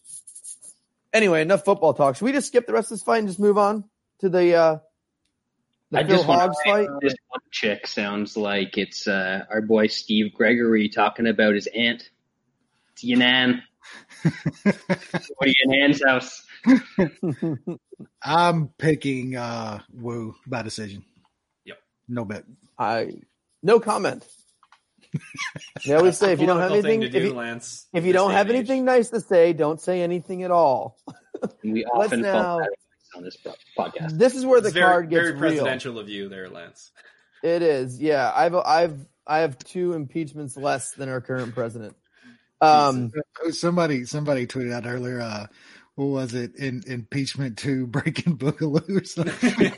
Anyway, 1.14 1.42
enough 1.42 1.64
football 1.64 1.94
talk. 1.94 2.16
Should 2.16 2.26
we 2.26 2.32
just 2.32 2.48
skip 2.48 2.66
the 2.66 2.74
rest 2.74 2.92
of 2.92 2.98
this 2.98 3.04
fight 3.04 3.20
and 3.20 3.28
just 3.28 3.40
move 3.40 3.58
on 3.58 3.84
to 4.20 4.30
the 4.30 4.56
uh 4.56 4.78
the 5.92 6.00
I 6.00 6.04
Phil 6.06 6.18
just 6.18 6.28
want 6.28 6.42
Hobbs 6.42 6.58
to 6.64 6.72
fight? 6.72 6.88
This 7.02 7.14
one 7.28 7.42
chick 7.52 7.86
sounds 7.86 8.36
like 8.36 8.78
it's 8.78 9.08
uh, 9.08 9.46
our 9.50 9.62
boy 9.62 9.88
Steve 9.88 10.34
Gregory 10.34 10.90
talking 10.90 11.28
about 11.28 11.54
his 11.54 11.68
aunt. 11.68 12.10
It's 12.94 13.04
Yanan. 13.04 13.62
what 14.64 14.76
are 15.42 15.48
you 15.48 15.54
in 15.66 15.72
Nan's 15.72 16.02
house? 16.04 16.48
I'm 18.24 18.70
picking 18.78 19.36
uh 19.36 19.82
Woo 19.94 20.36
by 20.48 20.64
decision. 20.64 21.04
Yep. 22.12 22.16
No 22.16 22.26
bet. 22.26 22.43
I 22.78 23.14
no 23.64 23.80
comment. 23.80 24.26
They 25.86 25.93
always 25.93 26.18
say 26.18 26.32
if 26.34 26.39
you 26.39 26.47
don't 26.47 26.59
have 26.59 26.72
anything, 26.72 27.01
to 27.01 27.07
if 27.07 27.14
you, 27.24 27.34
Lance, 27.34 27.88
if 27.93 28.05
you 28.05 28.14
don't 28.14 28.32
have 28.32 28.49
age. 28.49 28.55
anything 28.55 28.86
nice 28.86 29.09
to 29.09 29.20
say, 29.20 29.51
don't 29.53 29.82
say 29.82 30.01
anything 30.01 30.43
at 30.43 30.51
all. 30.51 30.97
And 31.64 31.74
we 31.74 31.86
Let's 31.95 32.07
often 32.14 32.22
now- 32.22 32.34
follow 32.43 32.59
that 32.59 32.68
advice 32.68 33.09
on 33.16 33.24
this 33.24 33.38
podcast. 33.78 34.18
This 34.18 34.36
is 34.36 34.45
where 34.45 34.62
the 34.62 34.68
It's 34.68 34.76
very, 34.76 34.86
card 34.86 35.09
gets 35.09 35.20
very 35.22 35.32
real. 35.32 35.39
presidential 35.39 35.97
of 35.99 36.07
you 36.07 36.30
there, 36.30 36.49
Lance. 36.49 36.91
It 37.43 37.62
is, 37.64 37.99
yeah. 37.99 38.32
I've 38.34 38.53
I've 38.55 39.05
I 39.26 39.39
have 39.39 39.57
two 39.57 39.93
impeachments 39.93 40.55
less 40.55 40.91
than 40.93 41.09
our 41.09 41.20
current 41.20 41.55
president. 41.55 41.95
Um, 42.62 43.12
Somebody 43.49 44.05
somebody 44.05 44.45
tweeted 44.45 44.72
out 44.72 44.86
earlier. 44.86 45.20
Uh, 45.20 45.47
what 45.96 46.06
was 46.06 46.34
it? 46.34 46.56
In 46.56 46.84
impeachment 46.88 47.58
to 47.60 47.86
breaking 47.96 48.38
Boogaloo 48.38 49.02
or 49.02 49.04
something. 49.06 49.74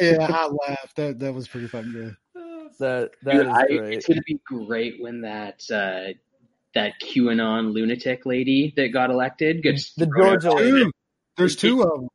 Yeah, 0.00 0.26
I 0.30 0.46
laughed. 0.46 0.96
That 0.96 1.18
that 1.20 1.32
was 1.34 1.48
pretty 1.48 1.68
fucking 1.68 1.92
good. 1.92 2.16
that 2.78 3.10
that 3.22 3.32
Dude, 3.32 3.46
is 3.46 3.52
I, 3.52 3.66
great. 3.66 3.92
it's 3.94 4.06
gonna 4.06 4.22
be 4.22 4.40
great 4.44 5.00
when 5.00 5.22
that 5.22 5.62
uh, 5.70 6.12
that 6.74 6.94
QAnon 7.02 7.72
lunatic 7.72 8.26
lady 8.26 8.72
that 8.76 8.88
got 8.88 9.10
elected 9.10 9.62
gets 9.62 9.94
The 9.94 10.06
thrown. 10.06 10.40
Georgia 10.40 10.52
lady. 10.52 10.90
There's 11.36 11.56
two 11.56 11.82
of 11.82 11.90
them. 12.00 12.08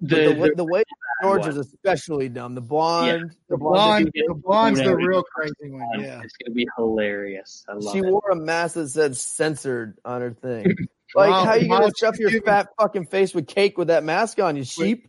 The, 0.00 0.16
The, 0.16 0.22
the, 0.34 0.40
way- 0.40 0.48
the- 0.50 0.54
the 0.56 0.64
way 0.64 0.82
George 1.22 1.40
one. 1.42 1.50
is 1.50 1.56
especially 1.58 2.28
dumb. 2.28 2.54
The 2.54 2.60
blonde, 2.60 3.30
the 3.30 3.36
The 3.50 3.56
blonde. 3.58 4.10
blonde, 4.12 4.28
the 4.28 4.34
blonde's 4.34 4.80
the 4.80 4.94
real 4.96 5.22
crazy 5.22 5.70
one. 5.72 5.82
Um, 5.96 6.00
yeah. 6.04 6.20
It's 6.22 6.34
gonna 6.36 6.54
be 6.54 6.66
hilarious. 6.76 7.64
I 7.68 7.74
love 7.74 7.92
She 7.92 7.98
it. 7.98 8.04
wore 8.06 8.30
a 8.32 8.36
mask 8.36 8.74
that 8.74 8.88
said 8.88 9.16
censored 9.16 9.98
on 10.04 10.20
her 10.20 10.32
thing. 10.32 10.74
Like, 11.14 11.28
Wow, 11.28 11.44
how 11.44 11.54
you 11.56 11.68
gonna 11.68 11.90
stuff 11.94 12.18
your 12.18 12.30
giving- 12.30 12.46
fat 12.46 12.68
fucking 12.80 13.04
face 13.06 13.34
with 13.34 13.46
cake 13.46 13.76
with 13.76 13.88
that 13.88 14.02
mask 14.02 14.40
on, 14.40 14.56
you 14.56 14.64
sheep? 14.64 15.08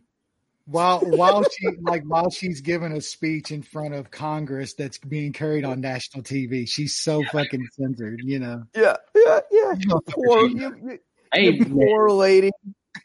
While 0.66 0.98
while 1.02 1.42
she 1.44 1.66
like 1.80 2.02
while 2.04 2.28
she's 2.28 2.60
giving 2.60 2.92
a 2.92 3.00
speech 3.00 3.50
in 3.50 3.62
front 3.62 3.94
of 3.94 4.10
Congress 4.10 4.74
that's 4.74 4.98
being 4.98 5.32
carried 5.32 5.64
on 5.64 5.80
national 5.80 6.22
TV, 6.22 6.68
she's 6.68 6.94
so 6.94 7.22
fucking 7.32 7.66
censored. 7.72 8.20
You 8.22 8.38
know. 8.38 8.64
Yeah, 8.76 8.96
yeah, 9.16 9.40
yeah. 9.50 9.74
You 9.78 10.00
poor, 10.06 10.46
you, 10.48 10.76
you, 10.84 10.98
Hey, 11.32 11.52
you 11.52 11.64
poor 11.64 12.10
lady. 12.10 12.50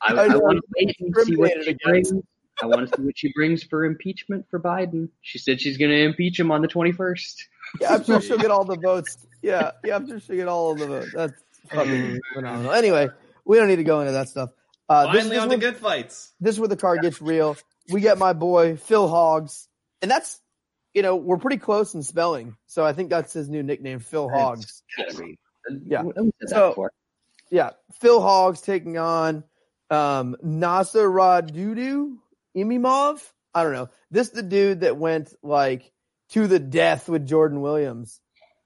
I, 0.01 0.13
I 0.13 0.25
I, 0.25 0.37
want 0.37 0.57
to 0.57 0.63
wait 0.77 0.95
and 0.99 1.15
see 1.25 1.35
what 1.35 1.51
she 1.63 1.75
brings. 1.83 2.13
I 2.61 2.65
want 2.65 2.89
to 2.89 2.95
see 2.95 3.03
what 3.03 3.17
she 3.17 3.31
brings 3.33 3.63
for 3.63 3.85
impeachment 3.85 4.45
for 4.49 4.59
Biden. 4.59 5.09
She 5.21 5.37
said 5.37 5.61
she's 5.61 5.77
going 5.77 5.91
to 5.91 6.03
impeach 6.03 6.39
him 6.39 6.51
on 6.51 6.61
the 6.61 6.67
21st. 6.67 7.35
Yeah, 7.79 7.95
I'm 7.95 8.03
sure 8.03 8.21
she'll 8.21 8.37
get 8.37 8.51
all 8.51 8.65
the 8.65 8.77
votes. 8.77 9.25
Yeah, 9.41 9.71
yeah, 9.83 9.95
I'm 9.95 10.07
sure 10.07 10.19
she'll 10.19 10.35
get 10.35 10.47
all 10.47 10.71
of 10.71 10.79
the 10.79 10.87
votes. 10.87 11.11
That's 11.13 11.33
fucking 11.69 12.19
phenomenal. 12.33 12.71
Anyway, 12.71 13.07
we 13.45 13.57
don't 13.57 13.67
need 13.67 13.77
to 13.77 13.83
go 13.83 14.01
into 14.01 14.11
that 14.13 14.27
stuff. 14.29 14.49
Uh, 14.89 15.11
this, 15.13 15.21
Finally 15.21 15.35
this, 15.35 15.43
on 15.43 15.49
the 15.49 15.57
good 15.57 15.77
fights. 15.77 16.33
this 16.41 16.55
is 16.55 16.59
where 16.59 16.67
the 16.67 16.75
card 16.75 17.01
gets 17.01 17.21
real. 17.21 17.55
We 17.91 18.01
get 18.01 18.17
my 18.17 18.33
boy 18.33 18.75
Phil 18.75 19.07
Hogs, 19.07 19.67
and 20.01 20.09
that's 20.09 20.41
you 20.93 21.03
know 21.03 21.15
we're 21.15 21.37
pretty 21.37 21.57
close 21.57 21.93
in 21.93 22.01
spelling, 22.03 22.55
so 22.65 22.83
I 22.83 22.93
think 22.93 23.09
that's 23.11 23.31
his 23.33 23.49
new 23.49 23.61
nickname, 23.61 23.99
Phil 23.99 24.27
Hogs. 24.27 24.81
Yeah. 25.85 26.01
Who 26.01 26.13
said 26.15 26.31
that 26.41 26.49
So- 26.49 26.89
Yeah, 27.51 27.71
Phil 28.01 28.19
Hogs 28.19 28.61
taking 28.61 28.97
on 28.97 29.43
um, 29.89 30.35
Nasaradudu 30.43 32.17
Imavov. 32.55 33.21
I 33.53 33.63
don't 33.63 33.73
know. 33.73 33.89
This 34.11 34.29
the 34.29 34.43
dude 34.43 34.81
that 34.81 34.97
went 34.97 35.33
like 35.41 35.91
to 36.29 36.47
the 36.47 36.59
death 36.59 37.09
with 37.09 37.27
Jordan 37.27 37.61
Williams. 37.61 38.19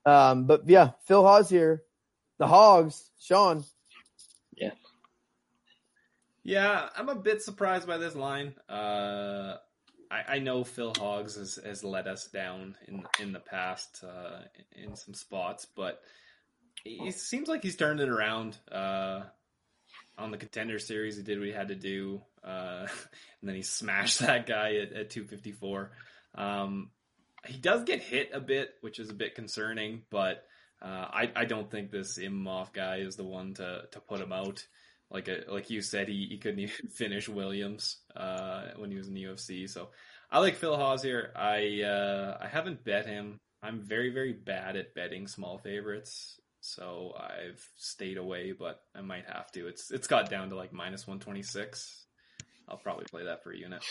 Um, 0.05 0.45
but 0.45 0.67
yeah, 0.67 0.91
Phil 1.07 1.24
Hogs 1.24 1.49
here. 1.49 1.84
The 2.39 2.47
Hogs, 2.47 3.09
Sean. 3.19 3.63
Yeah, 4.57 4.71
Yeah, 6.43 6.89
I'm 6.97 7.09
a 7.09 7.15
bit 7.15 7.41
surprised 7.41 7.88
by 7.88 7.97
this 7.97 8.15
line. 8.15 8.53
Uh, 8.67 9.55
I, 10.11 10.36
I 10.36 10.39
know 10.39 10.63
Phil 10.63 10.93
Hoggs 10.97 11.36
has, 11.36 11.59
has 11.63 11.84
let 11.84 12.07
us 12.07 12.28
down 12.28 12.76
in 12.88 13.03
in 13.19 13.32
the 13.32 13.39
past 13.39 14.03
uh, 14.03 14.41
in 14.76 14.95
some 14.95 15.13
spots, 15.13 15.65
but 15.76 16.01
he 16.84 17.11
seems 17.11 17.47
like 17.47 17.63
he's 17.63 17.78
turned 17.78 18.01
it 18.01 18.09
around. 18.09 18.57
Uh, 18.69 19.21
on 20.18 20.32
the 20.32 20.38
contender 20.38 20.80
series, 20.80 21.18
he 21.18 21.24
did 21.24 21.39
what 21.39 21.47
he 21.47 21.53
had 21.53 21.70
to 21.70 21.76
do, 21.76 22.22
uh, 22.43 22.88
and 23.41 23.49
then 23.49 23.55
he 23.55 23.64
smashed 23.64 24.20
that 24.20 24.45
guy 24.45 24.76
at, 24.76 24.93
at 24.93 25.09
254. 25.09 25.91
Um, 26.36 26.91
he 27.45 27.57
does 27.57 27.84
get 27.84 28.01
hit 28.01 28.30
a 28.34 28.39
bit, 28.39 28.70
which 28.82 28.99
is 28.99 29.09
a 29.09 29.14
bit 29.14 29.36
concerning, 29.36 30.03
but 30.09 30.43
Uh, 30.84 31.07
I 31.22 31.32
I 31.36 31.45
don't 31.45 31.72
think 31.72 31.91
this 31.91 32.20
Imhoff 32.20 32.74
guy 32.74 32.97
is 33.07 33.16
the 33.16 33.24
one 33.24 33.53
to 33.55 33.88
to 33.91 33.99
put 34.01 34.20
him 34.20 34.34
out. 34.34 34.68
Like 35.09 35.30
a, 35.30 35.45
like 35.47 35.70
you 35.70 35.82
said, 35.82 36.09
he, 36.09 36.28
he 36.30 36.38
couldn't 36.39 36.59
even 36.68 36.89
finish 36.89 37.30
Williams 37.30 38.01
uh, 38.16 38.72
when 38.76 38.91
he 38.91 38.97
was 38.97 39.07
in 39.07 39.14
the 39.14 39.24
UFC. 39.24 39.70
So 39.70 39.91
I 40.30 40.39
like 40.39 40.57
Phil 40.57 40.76
Hawes 40.76 41.01
here. 41.03 41.32
I 41.36 41.84
uh, 41.84 42.38
I 42.41 42.47
haven't 42.47 42.84
bet 42.84 43.05
him. 43.05 43.39
I'm 43.61 43.80
very 43.82 44.11
very 44.11 44.34
bad 44.34 44.76
at 44.76 44.93
betting 44.93 45.28
small 45.28 45.57
favorites, 45.57 46.38
so 46.64 47.14
I've 47.20 47.64
stayed 47.78 48.18
away. 48.18 48.53
But 48.53 48.82
I 48.95 49.01
might 49.01 49.26
have 49.28 49.51
to. 49.51 49.68
It's 49.68 49.91
it's 49.91 50.07
got 50.07 50.30
down 50.30 50.49
to 50.49 50.55
like 50.55 50.74
minus 50.74 51.05
one 51.07 51.20
twenty 51.20 51.43
six. 51.43 52.05
I'll 52.68 52.78
probably 52.78 53.05
play 53.05 53.26
that 53.26 53.43
for 53.43 53.51
a 53.51 53.57
unit. 53.57 53.84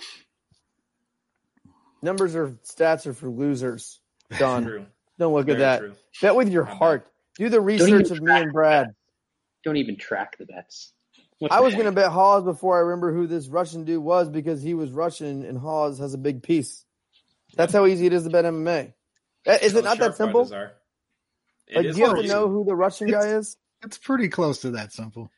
Numbers 2.03 2.35
or 2.35 2.49
stats 2.65 3.07
are 3.07 3.13
for 3.15 3.29
losers. 3.29 4.01
Don, 4.39 4.65
True. 4.65 4.87
don't 5.19 5.33
look 5.35 5.47
Very 5.47 5.57
at 5.57 5.61
that. 5.61 5.79
true. 5.81 5.95
Bet 6.21 6.35
with 6.35 6.49
your 6.49 6.65
heart. 6.65 7.07
Do 7.37 7.49
the 7.49 7.61
research 7.61 8.11
of 8.11 8.21
me 8.21 8.33
and 8.33 8.53
Brad. 8.53 8.89
Don't 9.63 9.77
even 9.77 9.97
track 9.97 10.37
the 10.39 10.47
bets. 10.47 10.93
What 11.39 11.53
I 11.53 11.59
the 11.59 11.63
was 11.65 11.75
going 11.75 11.87
to 11.87 11.93
bet 11.93 12.11
Hawes 12.11 12.45
before 12.45 12.77
I 12.77 12.81
remember 12.81 13.13
who 13.13 13.27
this 13.27 13.47
Russian 13.49 13.85
dude 13.85 14.03
was 14.03 14.29
because 14.29 14.63
he 14.63 14.75
was 14.75 14.91
Russian 14.91 15.45
and 15.45 15.57
Hawes 15.59 15.99
has 15.99 16.15
a 16.15 16.19
big 16.19 16.43
piece. 16.43 16.85
That's 17.55 17.73
how 17.73 17.87
easy 17.87 18.07
it 18.07 18.13
is 18.13 18.25
to 18.25 18.31
bet 18.31 18.45
MMA. 18.45 18.93
Uh, 19.47 19.59
Is 19.61 19.75
it 19.75 19.85
not 19.85 19.99
that 19.99 20.17
sharp 20.17 20.17
simple? 20.17 20.51
Brothers. 21.73 21.77
It 21.77 21.77
Like, 21.77 21.87
is 21.87 21.95
do 21.97 22.01
you 22.03 22.07
have 22.09 22.23
to 22.23 22.29
know 22.29 22.49
who 22.49 22.65
the 22.65 22.75
Russian 22.75 23.09
guy 23.11 23.29
is? 23.29 23.57
It's 23.85 23.99
pretty 23.99 24.29
close 24.29 24.61
to 24.61 24.71
that 24.73 24.93
simple. 24.93 25.31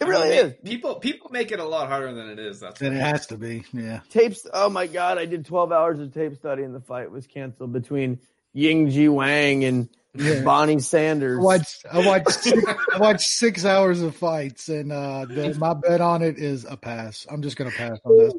It 0.00 0.04
I 0.04 0.08
really 0.08 0.28
mean, 0.30 0.38
is. 0.46 0.54
People 0.64 0.94
people 0.96 1.30
make 1.30 1.50
it 1.50 1.58
a 1.58 1.64
lot 1.64 1.88
harder 1.88 2.12
than 2.14 2.28
it 2.30 2.38
is. 2.38 2.60
That's 2.60 2.80
And 2.80 2.96
it 2.96 3.00
has 3.00 3.26
to 3.28 3.36
be. 3.36 3.64
Yeah. 3.72 4.00
Tapes. 4.10 4.46
Oh 4.52 4.68
my 4.70 4.86
god! 4.86 5.18
I 5.18 5.26
did 5.26 5.44
12 5.44 5.72
hours 5.72 5.98
of 5.98 6.14
tape 6.14 6.36
study, 6.36 6.62
and 6.62 6.72
the 6.74 6.80
fight 6.80 7.10
was 7.10 7.26
canceled 7.26 7.72
between 7.72 8.20
Ying 8.52 8.90
Ji 8.90 9.08
Wang 9.08 9.64
and 9.64 9.88
Yeah. 10.14 10.42
Bonnie 10.42 10.78
Sanders. 10.78 11.38
I 11.40 11.42
watched 11.42 11.84
I 11.92 12.06
watched 12.06 12.30
six, 12.42 12.62
I 12.94 12.98
watched 12.98 13.28
six 13.28 13.64
hours 13.64 14.00
of 14.00 14.14
fights 14.16 14.68
and 14.68 14.92
uh 14.92 15.24
the, 15.26 15.54
my 15.58 15.74
bet 15.74 16.00
on 16.00 16.22
it 16.22 16.38
is 16.38 16.64
a 16.64 16.76
pass. 16.76 17.26
I'm 17.28 17.42
just 17.42 17.56
gonna 17.56 17.70
pass 17.72 17.98
on 18.04 18.16
this. 18.18 18.32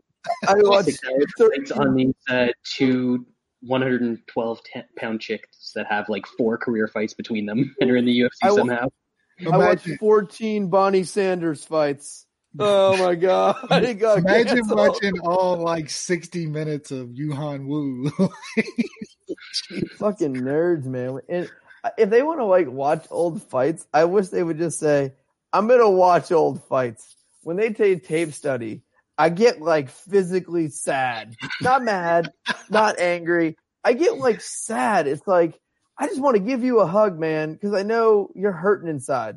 I 0.48 0.54
watched. 0.60 0.86
Six 0.86 1.00
hours 1.06 1.26
thir- 1.38 1.50
fights 1.58 1.72
on 1.72 1.94
these 1.96 2.14
uh, 2.30 2.48
two 2.64 3.26
112 3.62 4.64
te- 4.64 4.82
pound 4.96 5.22
chicks 5.22 5.72
that 5.76 5.86
have 5.88 6.08
like 6.10 6.26
four 6.38 6.58
career 6.58 6.88
fights 6.88 7.14
between 7.14 7.46
them 7.46 7.76
and 7.82 7.90
are 7.90 7.98
in 7.98 8.06
the 8.06 8.20
UFC 8.20 8.30
I 8.44 8.52
wa- 8.52 8.58
somehow. 8.58 8.88
I 9.52 9.58
watched 9.58 9.86
Imagine, 9.86 9.98
14 10.00 10.68
Bonnie 10.70 11.04
Sanders 11.04 11.64
fights. 11.64 12.26
Oh 12.58 12.98
my 12.98 13.16
god! 13.16 13.56
Got 14.00 14.18
imagine 14.20 14.58
canceled. 14.58 14.78
watching 14.80 15.20
all 15.20 15.58
like 15.58 15.90
60 15.90 16.48
minutes 16.48 16.92
of 16.92 17.10
Yuhan 17.10 17.68
Wu. 17.68 18.10
fucking 19.98 20.34
nerds, 20.36 20.86
man. 20.86 21.20
And 21.30 21.50
if 21.98 22.10
they 22.10 22.24
want 22.24 22.40
to 22.40 22.46
like 22.46 22.68
watch 22.68 23.06
old 23.12 23.44
fights, 23.44 23.88
I 23.94 24.06
wish 24.06 24.30
they 24.30 24.44
would 24.44 24.58
just 24.58 24.80
say, 24.80 25.14
"I'm 25.54 25.68
gonna 25.68 25.90
watch 25.90 26.32
old 26.32 26.64
fights." 26.66 27.16
When 27.44 27.56
they 27.56 27.72
take 27.72 28.06
tape 28.06 28.34
study, 28.34 28.82
I 29.20 29.28
get 29.28 29.62
like 29.62 29.90
physically 29.90 30.70
sad, 30.70 31.36
not 31.62 31.84
mad, 31.84 32.32
not 32.70 33.00
angry. 33.00 33.58
I 33.84 33.92
get 33.92 34.18
like 34.18 34.40
sad. 34.40 35.08
It's 35.08 35.28
like 35.28 35.60
I 35.98 36.08
just 36.08 36.22
want 36.22 36.38
to 36.38 36.42
give 36.42 36.64
you 36.64 36.80
a 36.80 36.88
hug, 36.88 37.20
man, 37.20 37.54
because 37.54 37.74
I 37.74 37.84
know 37.84 38.30
you're 38.34 38.54
hurting 38.54 38.90
inside. 38.90 39.36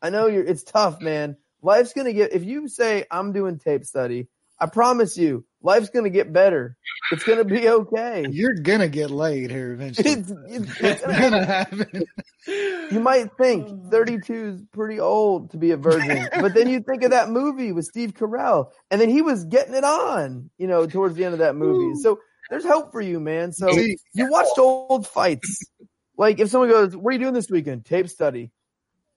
I 0.00 0.10
know 0.10 0.28
you're. 0.28 0.44
It's 0.44 0.62
tough, 0.62 1.00
man. 1.00 1.36
Life's 1.62 1.92
gonna 1.94 2.12
get. 2.12 2.32
If 2.32 2.44
you 2.44 2.68
say 2.68 3.06
I'm 3.10 3.32
doing 3.32 3.58
tape 3.58 3.84
study, 3.84 4.28
I 4.60 4.66
promise 4.66 5.16
you, 5.16 5.44
life's 5.62 5.90
gonna 5.90 6.10
get 6.10 6.32
better. 6.32 6.76
It's 7.10 7.24
gonna 7.24 7.44
be 7.44 7.68
okay. 7.68 8.26
You're 8.30 8.54
gonna 8.54 8.88
get 8.88 9.10
laid 9.10 9.50
here 9.50 9.72
eventually. 9.72 10.10
It's, 10.10 10.30
it's, 10.30 10.70
it's 10.80 10.80
It's 10.80 11.02
gonna 11.02 11.44
happen. 11.44 12.04
You 12.46 13.00
might 13.00 13.36
think 13.36 13.90
32 13.90 14.46
is 14.46 14.62
pretty 14.72 15.00
old 15.00 15.50
to 15.52 15.56
be 15.56 15.72
a 15.72 15.76
virgin, 15.76 16.28
but 16.40 16.54
then 16.54 16.68
you 16.68 16.80
think 16.80 17.02
of 17.02 17.10
that 17.10 17.30
movie 17.30 17.72
with 17.72 17.86
Steve 17.86 18.12
Carell, 18.14 18.70
and 18.90 19.00
then 19.00 19.08
he 19.08 19.22
was 19.22 19.44
getting 19.44 19.74
it 19.74 19.84
on, 19.84 20.50
you 20.58 20.66
know, 20.66 20.86
towards 20.86 21.16
the 21.16 21.24
end 21.24 21.32
of 21.32 21.40
that 21.40 21.56
movie. 21.56 21.98
So 22.00 22.20
there's 22.50 22.64
hope 22.64 22.92
for 22.92 23.00
you, 23.00 23.18
man. 23.18 23.52
So 23.52 23.70
you 23.70 24.30
watched 24.30 24.58
old 24.58 25.06
fights. 25.06 25.64
Like 26.16 26.38
if 26.38 26.50
someone 26.50 26.68
goes, 26.70 26.96
"What 26.96 27.10
are 27.10 27.12
you 27.14 27.18
doing 27.18 27.34
this 27.34 27.50
weekend?" 27.50 27.84
Tape 27.84 28.08
study. 28.08 28.52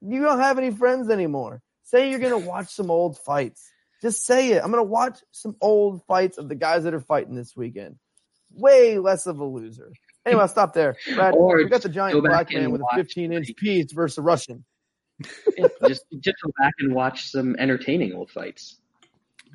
You 0.01 0.21
don't 0.21 0.39
have 0.39 0.57
any 0.57 0.71
friends 0.71 1.09
anymore. 1.09 1.61
Say 1.83 2.09
you're 2.09 2.19
gonna 2.19 2.37
watch 2.37 2.69
some 2.69 2.89
old 2.89 3.17
fights. 3.19 3.69
Just 4.01 4.25
say 4.25 4.51
it. 4.51 4.63
I'm 4.63 4.69
gonna 4.71 4.83
watch 4.83 5.19
some 5.31 5.55
old 5.61 6.03
fights 6.05 6.37
of 6.37 6.49
the 6.49 6.55
guys 6.55 6.83
that 6.83 6.93
are 6.93 6.99
fighting 7.01 7.35
this 7.35 7.55
weekend. 7.55 7.97
Way 8.53 8.99
less 8.99 9.25
of 9.27 9.39
a 9.39 9.45
loser. 9.45 9.91
Anyway, 10.25 10.41
I'll 10.41 10.47
stop 10.47 10.73
there. 10.73 10.97
Brad, 11.15 11.33
Or 11.35 11.57
we 11.57 11.65
got 11.65 11.81
the 11.81 11.89
giant 11.89 12.21
black 12.23 12.51
man 12.53 12.71
with 12.71 12.81
a 12.81 12.95
15 12.95 13.33
inch 13.33 13.55
piece 13.55 13.91
versus 13.93 14.17
a 14.17 14.21
Russian. 14.21 14.63
Yeah, 15.57 15.67
just 15.87 16.03
just 16.19 16.37
go 16.43 16.51
back 16.59 16.73
and 16.79 16.93
watch 16.93 17.29
some 17.31 17.55
entertaining 17.57 18.13
old 18.13 18.29
fights. 18.29 18.77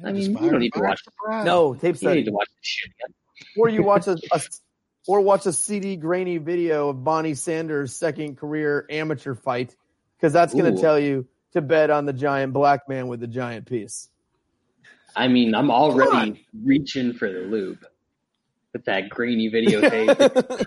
I 0.05 0.13
mean, 0.13 0.33
Just 0.33 0.43
you 0.43 0.51
don't 0.51 0.61
need 0.61 0.73
to 0.73 0.81
watch. 0.81 1.05
the 1.05 1.11
pride. 1.25 1.45
No, 1.45 1.75
tape 1.75 2.01
You 2.01 2.11
need 2.15 2.25
to 2.25 2.33
watch 2.33 2.49
this 2.49 2.57
shit 2.67 2.91
again. 2.99 3.15
or 3.57 3.69
you 3.69 3.83
watch 3.83 4.07
a, 4.09 4.17
a 4.33 4.41
or 5.07 5.21
watch 5.21 5.47
a 5.47 5.53
CD 5.53 5.97
grainy 5.97 6.39
video 6.39 6.89
of 6.89 7.05
Bonnie 7.05 7.35
Sanders' 7.35 7.95
second 7.95 8.37
career 8.37 8.87
amateur 8.91 9.35
fight 9.35 9.77
because 10.17 10.33
that's 10.33 10.53
going 10.55 10.75
to 10.75 10.81
tell 10.81 10.99
you 10.99 11.29
to 11.53 11.61
bet 11.61 11.91
on 11.91 12.07
the 12.07 12.13
giant 12.13 12.53
black 12.53 12.89
man 12.89 13.07
with 13.09 13.21
the 13.21 13.27
giant 13.27 13.67
piece. 13.67 14.09
I 15.15 15.29
mean, 15.29 15.55
I'm 15.55 15.71
already 15.71 16.47
reaching 16.65 17.13
for 17.13 17.31
the 17.31 17.41
lube 17.41 17.85
with 18.73 18.85
that 18.87 19.09
grainy 19.09 19.51
videotape. 19.51 20.67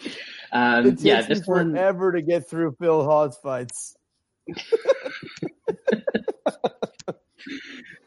um, 0.52 0.96
yeah, 1.00 1.22
this 1.22 1.46
one. 1.46 1.72
forever 1.72 2.12
to 2.12 2.22
get 2.22 2.48
through 2.48 2.76
Phil 2.78 3.04
Hawes 3.04 3.38
fights. 3.42 3.96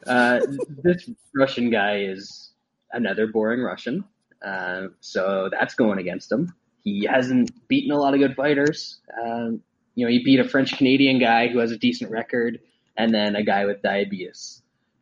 Uh, 0.06 0.40
this 0.84 1.10
Russian 1.36 1.70
guy 1.70 2.04
is 2.04 2.52
another 2.94 3.28
boring 3.28 3.62
Russian, 3.62 4.06
uh, 4.42 4.84
so 5.02 5.50
that's 5.52 5.76
going 5.76 6.00
against 6.00 6.32
him. 6.32 6.54
He 6.82 7.06
hasn't 7.06 7.52
beaten 7.68 7.92
a 7.92 8.00
lot 8.00 8.14
of 8.14 8.22
good 8.22 8.34
fighters. 8.36 9.02
Um, 9.22 9.62
you 9.96 10.06
know, 10.06 10.12
he 10.12 10.24
beat 10.24 10.40
a 10.40 10.48
French 10.48 10.78
Canadian 10.78 11.20
guy 11.20 11.50
who 11.50 11.60
has 11.60 11.72
a 11.72 11.78
decent 11.78 12.10
record, 12.10 12.62
and 12.96 13.14
then 13.14 13.36
a 13.36 13.44
guy 13.44 13.66
with 13.66 13.82
diabetes. 13.82 14.62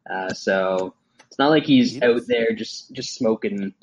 Uh, 0.10 0.34
so 0.34 0.94
it's 1.28 1.40
not 1.40 1.50
like 1.50 1.66
he's 1.66 2.02
out 2.02 2.22
there 2.28 2.54
just 2.54 2.92
just 2.94 3.16
smoking 3.16 3.74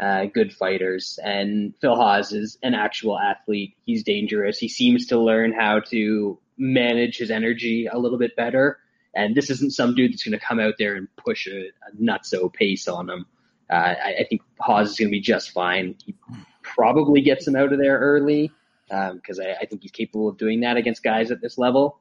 uh, 0.00 0.26
good 0.26 0.52
fighters. 0.52 1.18
And 1.22 1.74
Phil 1.80 1.94
Hawes 1.94 2.32
is 2.32 2.58
an 2.62 2.74
actual 2.74 3.18
athlete. 3.18 3.76
He's 3.86 4.02
dangerous. 4.02 4.58
He 4.58 4.68
seems 4.68 5.06
to 5.06 5.18
learn 5.18 5.52
how 5.52 5.80
to 5.90 6.38
manage 6.58 7.18
his 7.18 7.30
energy 7.30 7.86
a 7.86 7.98
little 7.98 8.18
bit 8.18 8.34
better. 8.36 8.78
And 9.14 9.34
this 9.34 9.50
isn't 9.50 9.74
some 9.74 9.94
dude 9.94 10.12
that's 10.12 10.24
going 10.24 10.38
to 10.38 10.44
come 10.44 10.58
out 10.58 10.74
there 10.78 10.94
and 10.96 11.06
push 11.16 11.46
a, 11.46 11.68
a 11.68 11.96
nutso 12.00 12.52
pace 12.52 12.88
on 12.88 13.10
him. 13.10 13.26
Uh, 13.70 13.94
I, 14.04 14.14
I 14.20 14.26
think 14.28 14.42
Hawes 14.58 14.90
is 14.90 14.98
going 14.98 15.08
to 15.08 15.12
be 15.12 15.20
just 15.20 15.50
fine. 15.50 15.96
He 16.04 16.14
probably 16.62 17.20
gets 17.20 17.46
him 17.46 17.56
out 17.56 17.72
of 17.72 17.78
there 17.78 17.98
early 17.98 18.50
because 18.88 19.38
I, 19.38 19.52
I 19.60 19.66
think 19.66 19.82
he's 19.82 19.90
capable 19.90 20.28
of 20.28 20.36
doing 20.36 20.60
that 20.60 20.76
against 20.76 21.02
guys 21.02 21.30
at 21.30 21.40
this 21.40 21.58
level. 21.58 21.98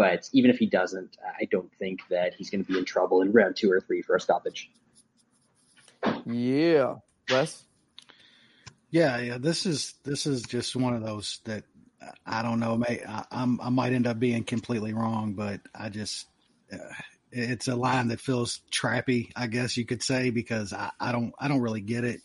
But 0.00 0.30
even 0.32 0.50
if 0.50 0.56
he 0.56 0.64
doesn't, 0.64 1.18
I 1.38 1.44
don't 1.44 1.70
think 1.78 2.00
that 2.08 2.32
he's 2.32 2.48
going 2.48 2.64
to 2.64 2.72
be 2.72 2.78
in 2.78 2.86
trouble 2.86 3.20
in 3.20 3.32
round 3.32 3.54
two 3.54 3.70
or 3.70 3.82
three 3.82 4.00
for 4.00 4.16
a 4.16 4.20
stoppage. 4.20 4.70
Yeah, 6.24 6.94
Wes. 7.30 7.62
Yeah, 8.88 9.18
yeah. 9.18 9.36
This 9.36 9.66
is 9.66 9.92
this 10.02 10.24
is 10.24 10.40
just 10.40 10.74
one 10.74 10.94
of 10.94 11.02
those 11.02 11.40
that 11.44 11.64
I 12.24 12.40
don't 12.40 12.60
know. 12.60 12.78
May 12.78 13.02
I, 13.06 13.24
I'm 13.30 13.60
I 13.60 13.68
might 13.68 13.92
end 13.92 14.06
up 14.06 14.18
being 14.18 14.42
completely 14.42 14.94
wrong, 14.94 15.34
but 15.34 15.60
I 15.74 15.90
just 15.90 16.28
uh, 16.72 16.78
it's 17.30 17.68
a 17.68 17.76
line 17.76 18.08
that 18.08 18.20
feels 18.20 18.62
trappy, 18.72 19.30
I 19.36 19.48
guess 19.48 19.76
you 19.76 19.84
could 19.84 20.02
say, 20.02 20.30
because 20.30 20.72
I, 20.72 20.92
I 20.98 21.12
don't 21.12 21.34
I 21.38 21.46
don't 21.46 21.60
really 21.60 21.82
get 21.82 22.04
it. 22.04 22.22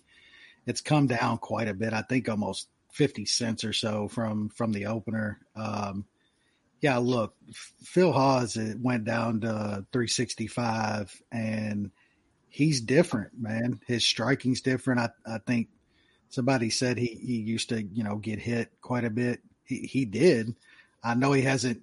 It's 0.66 0.80
come 0.80 1.08
down 1.08 1.40
quite 1.40 1.68
a 1.68 1.74
bit. 1.74 1.92
I 1.92 2.04
think 2.04 2.30
almost 2.30 2.70
fifty 2.94 3.26
cents 3.26 3.66
or 3.66 3.74
so 3.74 4.08
from 4.08 4.48
from 4.48 4.72
the 4.72 4.86
opener. 4.86 5.42
Um, 5.58 6.06
yeah, 6.86 6.98
look, 6.98 7.34
Phil 7.82 8.12
Hawes 8.12 8.60
went 8.80 9.06
down 9.06 9.42
to 9.42 9.88
365, 9.92 11.20
and 11.32 11.90
he's 12.48 12.80
different, 12.80 13.32
man. 13.36 13.80
His 13.88 14.06
striking's 14.06 14.62
different. 14.62 15.00
I 15.00 15.10
I 15.26 15.40
think 15.40 15.70
somebody 16.30 16.70
said 16.70 17.00
he, 17.00 17.08
he 17.08 17.38
used 17.38 17.70
to, 17.70 17.82
you 17.82 18.04
know, 18.04 18.18
get 18.18 18.38
hit 18.38 18.70
quite 18.82 19.04
a 19.04 19.10
bit. 19.10 19.40
He, 19.64 19.80
he 19.80 20.06
did. 20.06 20.54
I 21.04 21.16
know 21.16 21.32
he 21.32 21.42
hasn't 21.42 21.82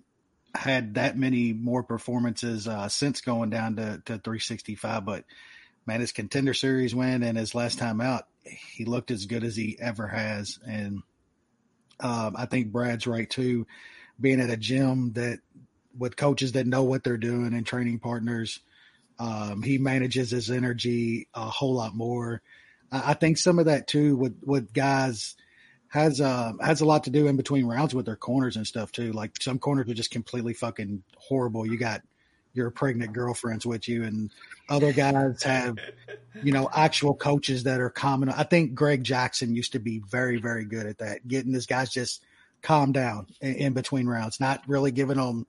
had 0.55 0.95
that 0.95 1.19
many 1.19 1.53
more 1.53 1.83
performances 1.83 2.69
uh, 2.69 2.89
since 2.89 3.23
going 3.23 3.51
down 3.51 3.75
to, 3.75 4.03
to 4.05 4.19
365, 4.19 5.05
but 5.05 5.25
man, 5.85 5.99
his 5.99 6.13
contender 6.13 6.55
series 6.55 6.95
win 6.95 7.25
and 7.25 7.37
his 7.37 7.57
last 7.57 7.81
time 7.81 8.01
out, 8.01 8.29
he 8.45 8.85
looked 8.85 9.11
as 9.11 9.27
good 9.27 9.43
as 9.43 9.57
he 9.57 9.77
ever 9.81 10.07
has. 10.07 10.61
And 10.65 11.03
um, 11.99 12.37
I 12.39 12.47
think 12.47 12.71
Brad's 12.71 13.09
right 13.09 13.29
too, 13.29 13.67
being 14.21 14.41
at 14.41 14.51
a 14.51 14.57
gym 14.57 15.13
that 15.13 15.41
with 15.97 16.17
coaches 16.17 16.53
that 16.53 16.67
know 16.67 16.83
what 16.83 17.05
they're 17.05 17.17
doing 17.17 17.53
and 17.55 17.67
training 17.67 17.99
partners, 17.99 18.61
um, 19.19 19.63
he 19.63 19.79
manages 19.79 20.31
his 20.31 20.51
energy 20.51 21.29
a 21.35 21.45
whole 21.45 21.75
lot 21.75 21.95
more. 21.95 22.43
I 22.91 23.11
I 23.11 23.15
think 23.15 23.39
some 23.39 23.59
of 23.59 23.67
that 23.67 23.87
too 23.87 24.17
with 24.17 24.37
with 24.45 24.73
guys 24.73 25.37
has 25.89 26.21
uh 26.21 26.53
has 26.61 26.81
a 26.81 26.87
lot 26.87 27.05
to 27.05 27.11
do 27.11 27.27
in 27.27 27.37
between 27.37 27.67
rounds 27.67 27.95
with 27.95 28.07
their 28.07 28.17
corners 28.17 28.57
and 28.57 28.67
stuff 28.67 28.93
too. 28.93 29.13
Like 29.13 29.33
some 29.41 29.59
corners 29.59 29.91
are 29.91 29.95
just 29.95 30.11
completely 30.11 30.55
fucking 30.55 31.03
horrible. 31.17 31.67
You 31.67 31.77
got 31.77 32.03
your 32.55 32.71
pregnant 32.71 33.13
girlfriends 33.13 33.65
with 33.67 33.89
you, 33.89 34.05
and 34.05 34.31
other 34.69 34.93
guys 34.93 35.43
have 35.43 35.79
you 36.43 36.53
know 36.53 36.69
actual 36.73 37.15
coaches 37.15 37.65
that 37.65 37.81
are 37.81 37.91
common. 37.91 38.29
I 38.29 38.45
think 38.45 38.75
Greg 38.75 39.05
Jackson 39.05 39.55
used 39.55 39.73
to 39.73 39.79
be 39.79 40.01
very 40.01 40.39
very 40.39 40.65
good 40.65 40.87
at 40.87 40.99
that, 40.99 41.27
getting 41.29 41.53
this 41.53 41.67
guys 41.67 41.91
just 41.91 42.23
calm 42.63 42.93
down 42.93 43.27
in, 43.41 43.55
in 43.55 43.73
between 43.73 44.07
rounds, 44.07 44.41
not 44.41 44.63
really 44.67 44.91
giving 44.91 45.17
them 45.17 45.47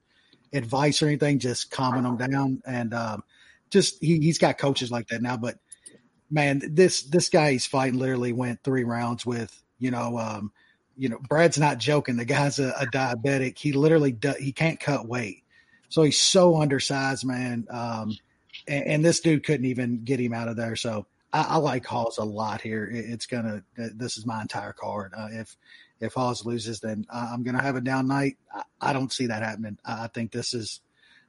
advice 0.52 1.02
or 1.02 1.08
anything, 1.08 1.40
just 1.40 1.72
calming 1.72 2.04
them 2.04 2.18
down. 2.18 2.62
And 2.66 2.94
um, 2.94 3.24
just 3.70 4.02
he, 4.02 4.20
he's 4.20 4.38
got 4.38 4.58
coaches 4.58 4.92
like 4.92 5.08
that 5.08 5.22
now. 5.22 5.38
But 5.38 5.58
man, 6.30 6.62
this 6.72 7.04
this 7.04 7.30
guy 7.30 7.52
he's 7.52 7.66
fighting 7.66 8.00
literally 8.00 8.34
went 8.34 8.64
three 8.64 8.84
rounds 8.84 9.26
with 9.26 9.62
you 9.80 9.92
know. 9.92 10.18
Um, 10.18 10.52
you 10.96 11.10
know, 11.10 11.18
Brad's 11.28 11.58
not 11.58 11.80
joking. 11.80 12.18
The 12.18 12.26
guy's 12.26 12.60
a, 12.60 12.70
a 12.80 12.86
diabetic. 12.86 13.58
He 13.58 13.74
literally 13.74 14.12
do, 14.12 14.34
he 14.40 14.52
can't 14.52 14.80
cut 14.80 15.08
weight, 15.08 15.44
so 15.90 16.04
he's 16.04 16.20
so 16.20 16.62
undersized, 16.62 17.26
man. 17.26 17.66
Um, 17.72 18.16
and, 18.68 18.86
and, 18.86 19.06
this 19.06 19.20
dude 19.20 19.44
couldn't 19.44 19.66
even 19.66 20.04
get 20.04 20.20
him 20.20 20.34
out 20.34 20.50
of 20.50 20.56
there. 20.56 20.76
So 20.76 21.08
I, 21.34 21.58
like 21.58 21.84
Hawes 21.84 22.20
a 22.20 22.24
lot 22.24 22.62
here. 22.62 22.86
It, 22.86 23.06
it's 23.10 23.26
gonna. 23.26 23.64
This 23.76 24.18
is 24.18 24.26
my 24.28 24.42
entire 24.42 24.74
card. 24.74 25.14
Uh, 25.18 25.30
if 25.32 25.58
if 26.04 26.14
Hawes 26.14 26.46
loses, 26.46 26.80
then 26.80 27.06
I'm 27.12 27.44
gonna 27.44 27.62
have 27.62 27.76
a 27.76 27.82
down 27.82 28.08
night. 28.08 28.38
I, 28.54 28.64
I 28.82 28.94
don't 28.94 29.12
see 29.12 29.28
that 29.28 29.44
happening. 29.44 29.78
I, 29.86 30.06
I 30.06 30.08
think 30.08 30.32
this 30.32 30.54
is 30.54 30.82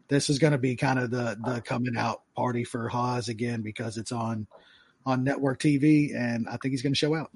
this 0.08 0.30
is 0.30 0.38
going 0.38 0.52
to 0.52 0.58
be 0.58 0.76
kind 0.76 0.98
of 0.98 1.10
the 1.10 1.36
the 1.42 1.60
coming 1.60 1.96
out 1.96 2.22
party 2.36 2.64
for 2.64 2.88
Hawes 2.88 3.28
again 3.28 3.62
because 3.62 3.96
it's 3.96 4.12
on 4.12 4.46
on 5.06 5.24
network 5.24 5.58
TV, 5.60 6.14
and 6.14 6.48
I 6.48 6.56
think 6.56 6.72
he's 6.72 6.82
going 6.82 6.92
to 6.92 6.98
show 6.98 7.14
out. 7.14 7.30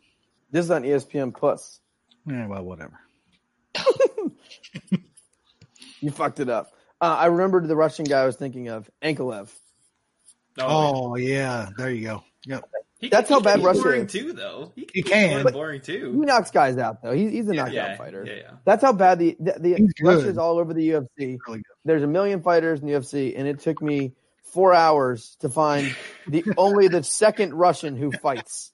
This 0.51 0.65
is 0.65 0.71
on 0.71 0.83
ESPN 0.83 1.35
Plus. 1.35 1.81
Yeah, 2.27 2.47
well, 2.47 2.65
whatever. 2.65 2.99
you 6.01 6.11
fucked 6.11 6.41
it 6.41 6.49
up. 6.49 6.73
Uh, 7.01 7.17
I 7.19 7.27
remembered 7.27 7.69
the 7.69 7.77
Russian 7.77 8.05
guy 8.05 8.23
I 8.23 8.27
was 8.27 8.37
thinking 8.37 8.69
of, 8.69 8.91
Ankalaev. 9.03 9.51
Oh, 10.59 11.13
oh 11.13 11.17
yeah, 11.17 11.69
there 11.77 11.91
you 11.91 12.05
go. 12.05 12.25
Yep. 12.47 12.69
He, 12.99 13.09
That's 13.09 13.29
how 13.29 13.39
bad 13.41 13.63
Russia 13.63 13.81
boring 13.81 14.07
is. 14.07 14.13
too, 14.13 14.33
though. 14.33 14.73
He, 14.75 14.89
He 14.93 15.03
can. 15.03 15.45
But, 15.45 15.53
boring 15.53 15.81
too. 15.81 16.13
He 16.13 16.27
knocks 16.27 16.51
guys 16.51 16.77
out 16.79 17.01
though. 17.01 17.13
He's, 17.13 17.31
he's 17.31 17.49
a 17.49 17.55
yeah, 17.55 17.61
knockout 17.63 17.75
yeah, 17.75 17.97
fighter. 17.97 18.25
Yeah, 18.27 18.35
yeah. 18.35 18.51
That's 18.65 18.83
how 18.83 18.93
bad 18.93 19.21
the 19.21 19.37
the, 19.39 19.55
the 19.59 19.75
He's 19.77 19.93
good. 19.93 20.07
Russia's 20.07 20.39
all 20.39 20.59
over 20.59 20.75
the 20.75 20.89
UFC. 20.91 21.39
Really. 21.47 21.63
There's 21.85 22.03
a 22.03 22.09
million 22.09 22.43
fighters 22.43 22.81
in 22.81 22.89
the 22.89 22.95
UFC, 22.95 23.35
and 23.37 23.47
it 23.47 23.61
took 23.61 23.81
me 23.81 24.15
four 24.43 24.75
hours 24.75 25.37
to 25.41 25.49
find 25.49 25.95
the 26.27 26.43
only 26.57 26.89
the 26.89 27.05
second 27.05 27.55
Russian 27.55 27.97
who 27.97 28.11
fights. 28.11 28.73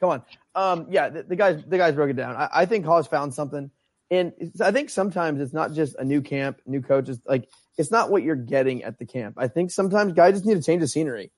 Come 0.00 0.10
on, 0.10 0.22
um, 0.54 0.86
yeah, 0.90 1.10
the, 1.10 1.22
the 1.22 1.36
guys 1.36 1.62
the 1.64 1.76
guys 1.78 1.94
broke 1.94 2.10
it 2.10 2.16
down. 2.16 2.34
I, 2.34 2.48
I 2.52 2.66
think 2.66 2.86
Hawes 2.86 3.06
found 3.06 3.34
something, 3.34 3.70
and 4.10 4.32
it's- 4.38 4.60
I 4.60 4.72
think 4.72 4.90
sometimes 4.90 5.40
it's 5.40 5.52
not 5.52 5.74
just 5.74 5.94
a 5.96 6.04
new 6.04 6.22
camp, 6.22 6.58
new 6.66 6.80
coaches. 6.82 7.20
Like 7.24 7.48
it's 7.78 7.90
not 7.92 8.10
what 8.10 8.22
you're 8.24 8.34
getting 8.34 8.82
at 8.82 8.98
the 8.98 9.06
camp. 9.06 9.36
I 9.38 9.46
think 9.46 9.70
sometimes 9.70 10.14
guys 10.14 10.34
just 10.34 10.44
need 10.46 10.54
to 10.54 10.62
change 10.62 10.80
the 10.80 10.88
scenery. 10.88 11.30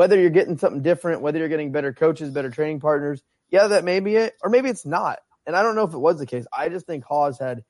Whether 0.00 0.18
you're 0.18 0.30
getting 0.30 0.56
something 0.56 0.80
different, 0.80 1.20
whether 1.20 1.38
you're 1.38 1.50
getting 1.50 1.72
better 1.72 1.92
coaches, 1.92 2.30
better 2.30 2.48
training 2.48 2.80
partners, 2.80 3.22
yeah, 3.50 3.66
that 3.66 3.84
may 3.84 4.00
be 4.00 4.16
it, 4.16 4.32
or 4.42 4.48
maybe 4.48 4.70
it's 4.70 4.86
not. 4.86 5.18
And 5.46 5.54
I 5.54 5.62
don't 5.62 5.74
know 5.74 5.84
if 5.84 5.92
it 5.92 5.98
was 5.98 6.18
the 6.18 6.24
case. 6.24 6.46
I 6.50 6.70
just 6.70 6.86
think 6.86 7.04
Hawes 7.04 7.38
had 7.38 7.64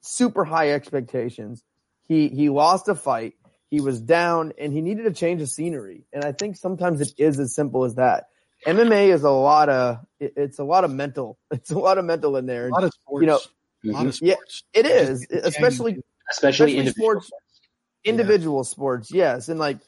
super 0.00 0.42
high 0.44 0.72
expectations. 0.72 1.62
He 2.08 2.26
he 2.26 2.48
lost 2.48 2.88
a 2.88 2.96
fight. 2.96 3.34
He 3.70 3.80
was 3.80 4.00
down, 4.00 4.52
and 4.58 4.72
he 4.72 4.80
needed 4.80 5.04
to 5.04 5.12
change 5.12 5.42
the 5.42 5.46
scenery. 5.46 6.08
And 6.12 6.24
I 6.24 6.32
think 6.32 6.56
sometimes 6.56 7.00
it 7.00 7.12
is 7.18 7.38
as 7.38 7.54
simple 7.54 7.84
as 7.84 7.94
that. 7.94 8.30
MMA 8.66 9.14
is 9.14 9.22
a 9.22 9.30
lot 9.30 9.68
of 9.68 10.04
it- 10.18 10.32
it's 10.36 10.58
a 10.58 10.64
lot 10.64 10.82
of 10.82 10.90
mental. 10.90 11.38
It's 11.52 11.70
a 11.70 11.78
lot 11.78 11.98
of 11.98 12.04
mental 12.04 12.36
in 12.36 12.46
there. 12.46 12.66
A 12.66 12.72
lot 12.72 12.82
of 12.82 12.92
sports. 12.92 13.20
You 13.22 13.26
know, 13.28 13.38
a 13.92 13.96
lot 13.96 14.06
of 14.08 14.18
Yeah, 14.20 14.34
it 14.72 14.86
is, 14.86 15.24
especially 15.30 15.52
especially, 15.52 16.02
especially 16.32 16.78
individual 16.78 17.22
sports 17.22 17.30
individual 18.04 18.64
sports 18.64 19.10
yes 19.12 19.48
and 19.48 19.58
like 19.60 19.76
a- 19.76 19.80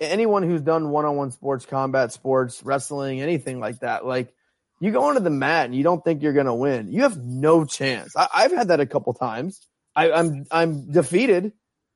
anyone 0.00 0.42
who's 0.42 0.62
done 0.62 0.90
one-on-one 0.90 1.30
sports 1.30 1.66
combat 1.66 2.12
sports 2.12 2.62
wrestling 2.64 3.20
anything 3.20 3.60
like 3.60 3.80
that 3.80 4.04
like 4.04 4.32
you 4.80 4.92
go 4.92 5.04
onto 5.04 5.20
the 5.20 5.30
mat 5.30 5.66
and 5.66 5.74
you 5.74 5.82
don't 5.82 6.04
think 6.04 6.22
you're 6.22 6.32
going 6.32 6.46
to 6.46 6.54
win. 6.54 6.92
You 6.92 7.02
have 7.02 7.16
no 7.16 7.64
chance. 7.64 8.14
I, 8.16 8.28
i've 8.34 8.52
had 8.52 8.68
that 8.68 8.80
a 8.80 8.86
couple 8.86 9.14
times. 9.14 9.60
I, 9.94 10.12
i'm 10.12 10.44
i'm 10.50 10.90
defeated 10.90 11.52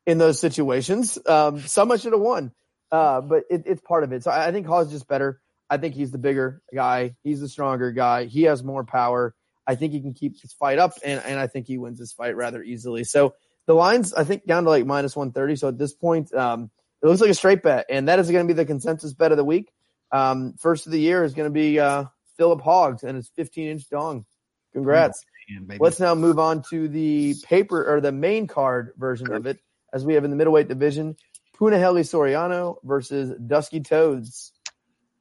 in 0.06 0.18
those 0.18 0.38
situations. 0.38 1.18
Um 1.26 1.60
some 1.60 1.90
i 1.92 1.96
should 1.96 2.12
have 2.12 2.20
won. 2.20 2.52
Uh 2.90 3.20
but 3.20 3.44
it, 3.50 3.64
it's 3.66 3.82
part 3.82 4.04
of 4.04 4.12
it. 4.12 4.24
So 4.24 4.30
i, 4.30 4.48
I 4.48 4.52
think 4.52 4.66
is 4.70 4.90
just 4.90 5.08
better. 5.08 5.40
I 5.68 5.76
think 5.76 5.94
he's 5.94 6.10
the 6.10 6.18
bigger 6.18 6.62
guy. 6.74 7.14
He's 7.22 7.40
the 7.40 7.48
stronger 7.48 7.92
guy. 7.92 8.24
He 8.24 8.42
has 8.44 8.64
more 8.64 8.84
power. 8.84 9.34
I 9.66 9.76
think 9.76 9.92
he 9.92 10.00
can 10.00 10.14
keep 10.14 10.40
his 10.40 10.52
fight 10.52 10.78
up 10.78 10.94
and, 11.04 11.22
and 11.24 11.38
i 11.38 11.46
think 11.46 11.66
he 11.68 11.78
wins 11.78 11.98
this 11.98 12.12
fight 12.12 12.36
rather 12.36 12.62
easily. 12.62 13.04
So 13.04 13.34
the 13.66 13.74
line's 13.74 14.14
I 14.14 14.24
think 14.24 14.46
down 14.46 14.64
to 14.64 14.70
like 14.70 14.86
minus 14.86 15.14
one 15.14 15.32
thirty. 15.32 15.56
So 15.56 15.68
at 15.68 15.78
this 15.78 15.92
point, 15.92 16.32
um, 16.34 16.70
it 17.02 17.06
looks 17.06 17.20
like 17.20 17.30
a 17.30 17.34
straight 17.34 17.62
bet, 17.62 17.86
and 17.88 18.08
that 18.08 18.18
is 18.18 18.30
going 18.30 18.46
to 18.46 18.52
be 18.52 18.56
the 18.56 18.66
consensus 18.66 19.12
bet 19.12 19.32
of 19.32 19.38
the 19.38 19.44
week. 19.44 19.72
Um, 20.12 20.54
first 20.58 20.86
of 20.86 20.92
the 20.92 21.00
year 21.00 21.24
is 21.24 21.34
going 21.34 21.48
to 21.48 21.52
be 21.52 21.78
uh, 21.78 22.04
Philip 22.36 22.60
Hawes 22.60 23.02
and 23.02 23.16
his 23.16 23.28
fifteen 23.34 23.68
inch 23.68 23.88
dong. 23.88 24.24
Congrats. 24.72 25.24
Man. 25.48 25.78
Let's 25.80 25.98
now 25.98 26.14
move 26.14 26.38
on 26.38 26.62
to 26.70 26.86
the 26.86 27.34
paper 27.42 27.84
or 27.84 28.00
the 28.00 28.12
main 28.12 28.46
card 28.46 28.92
version 28.96 29.32
of 29.32 29.46
it, 29.46 29.58
as 29.92 30.04
we 30.04 30.14
have 30.14 30.24
in 30.24 30.30
the 30.30 30.36
middleweight 30.36 30.68
division: 30.68 31.16
Punahele 31.58 32.00
Soriano 32.00 32.76
versus 32.84 33.32
Dusky 33.46 33.80
Toads. 33.80 34.52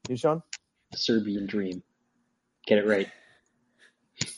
You, 0.08 0.18
Sean? 0.18 0.44
the 0.92 0.98
Serbian 0.98 1.46
dream. 1.46 1.84
Get 2.66 2.80
it 2.80 2.88
right. 2.88 3.08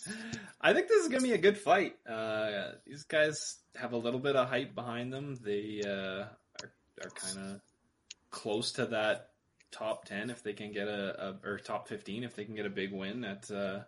I 0.61 0.73
think 0.73 0.87
this 0.87 1.03
is 1.03 1.09
gonna 1.09 1.23
be 1.23 1.33
a 1.33 1.37
good 1.37 1.57
fight. 1.57 1.95
Uh, 2.07 2.73
these 2.85 3.03
guys 3.03 3.57
have 3.75 3.93
a 3.93 3.97
little 3.97 4.19
bit 4.19 4.35
of 4.35 4.47
hype 4.47 4.75
behind 4.75 5.11
them. 5.11 5.37
They 5.41 5.81
uh, 5.85 6.25
are 7.05 7.09
kind 7.09 7.51
of 7.51 7.61
close 8.29 8.73
to 8.73 8.87
that 8.87 9.29
top 9.71 10.05
ten 10.05 10.29
if 10.29 10.43
they 10.43 10.53
can 10.53 10.71
get 10.71 10.87
a, 10.87 11.27
a 11.27 11.49
or 11.49 11.57
top 11.57 11.87
fifteen 11.87 12.23
if 12.23 12.35
they 12.35 12.45
can 12.45 12.55
get 12.55 12.65
a 12.65 12.69
big 12.69 12.91
win 12.91 13.23
at 13.23 13.49
uh, 13.51 13.79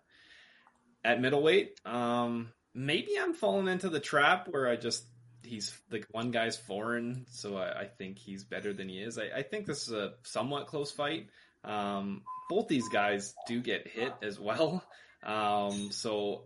at 1.04 1.22
middleweight. 1.22 1.80
Um, 1.86 2.52
maybe 2.74 3.12
I'm 3.20 3.34
falling 3.34 3.68
into 3.68 3.90
the 3.90 4.00
trap 4.00 4.48
where 4.50 4.68
I 4.68 4.76
just 4.76 5.06
he's 5.44 5.78
like 5.92 6.08
one 6.12 6.32
guy's 6.32 6.58
foreign, 6.58 7.26
so 7.30 7.58
I, 7.58 7.82
I 7.82 7.86
think 7.86 8.18
he's 8.18 8.44
better 8.44 8.74
than 8.74 8.90
he 8.90 9.00
is. 9.00 9.18
I, 9.18 9.40
I 9.40 9.44
think 9.44 9.66
this 9.66 9.88
is 9.88 9.94
a 9.94 10.14
somewhat 10.24 10.68
close 10.68 10.92
fight. 10.92 11.28
Um, 11.64 12.24
both 12.50 12.68
these 12.68 12.88
guys 12.90 13.34
do 13.48 13.62
get 13.62 13.88
hit 13.88 14.14
as 14.22 14.40
well. 14.40 14.84
Um, 15.24 15.92
so 15.92 16.46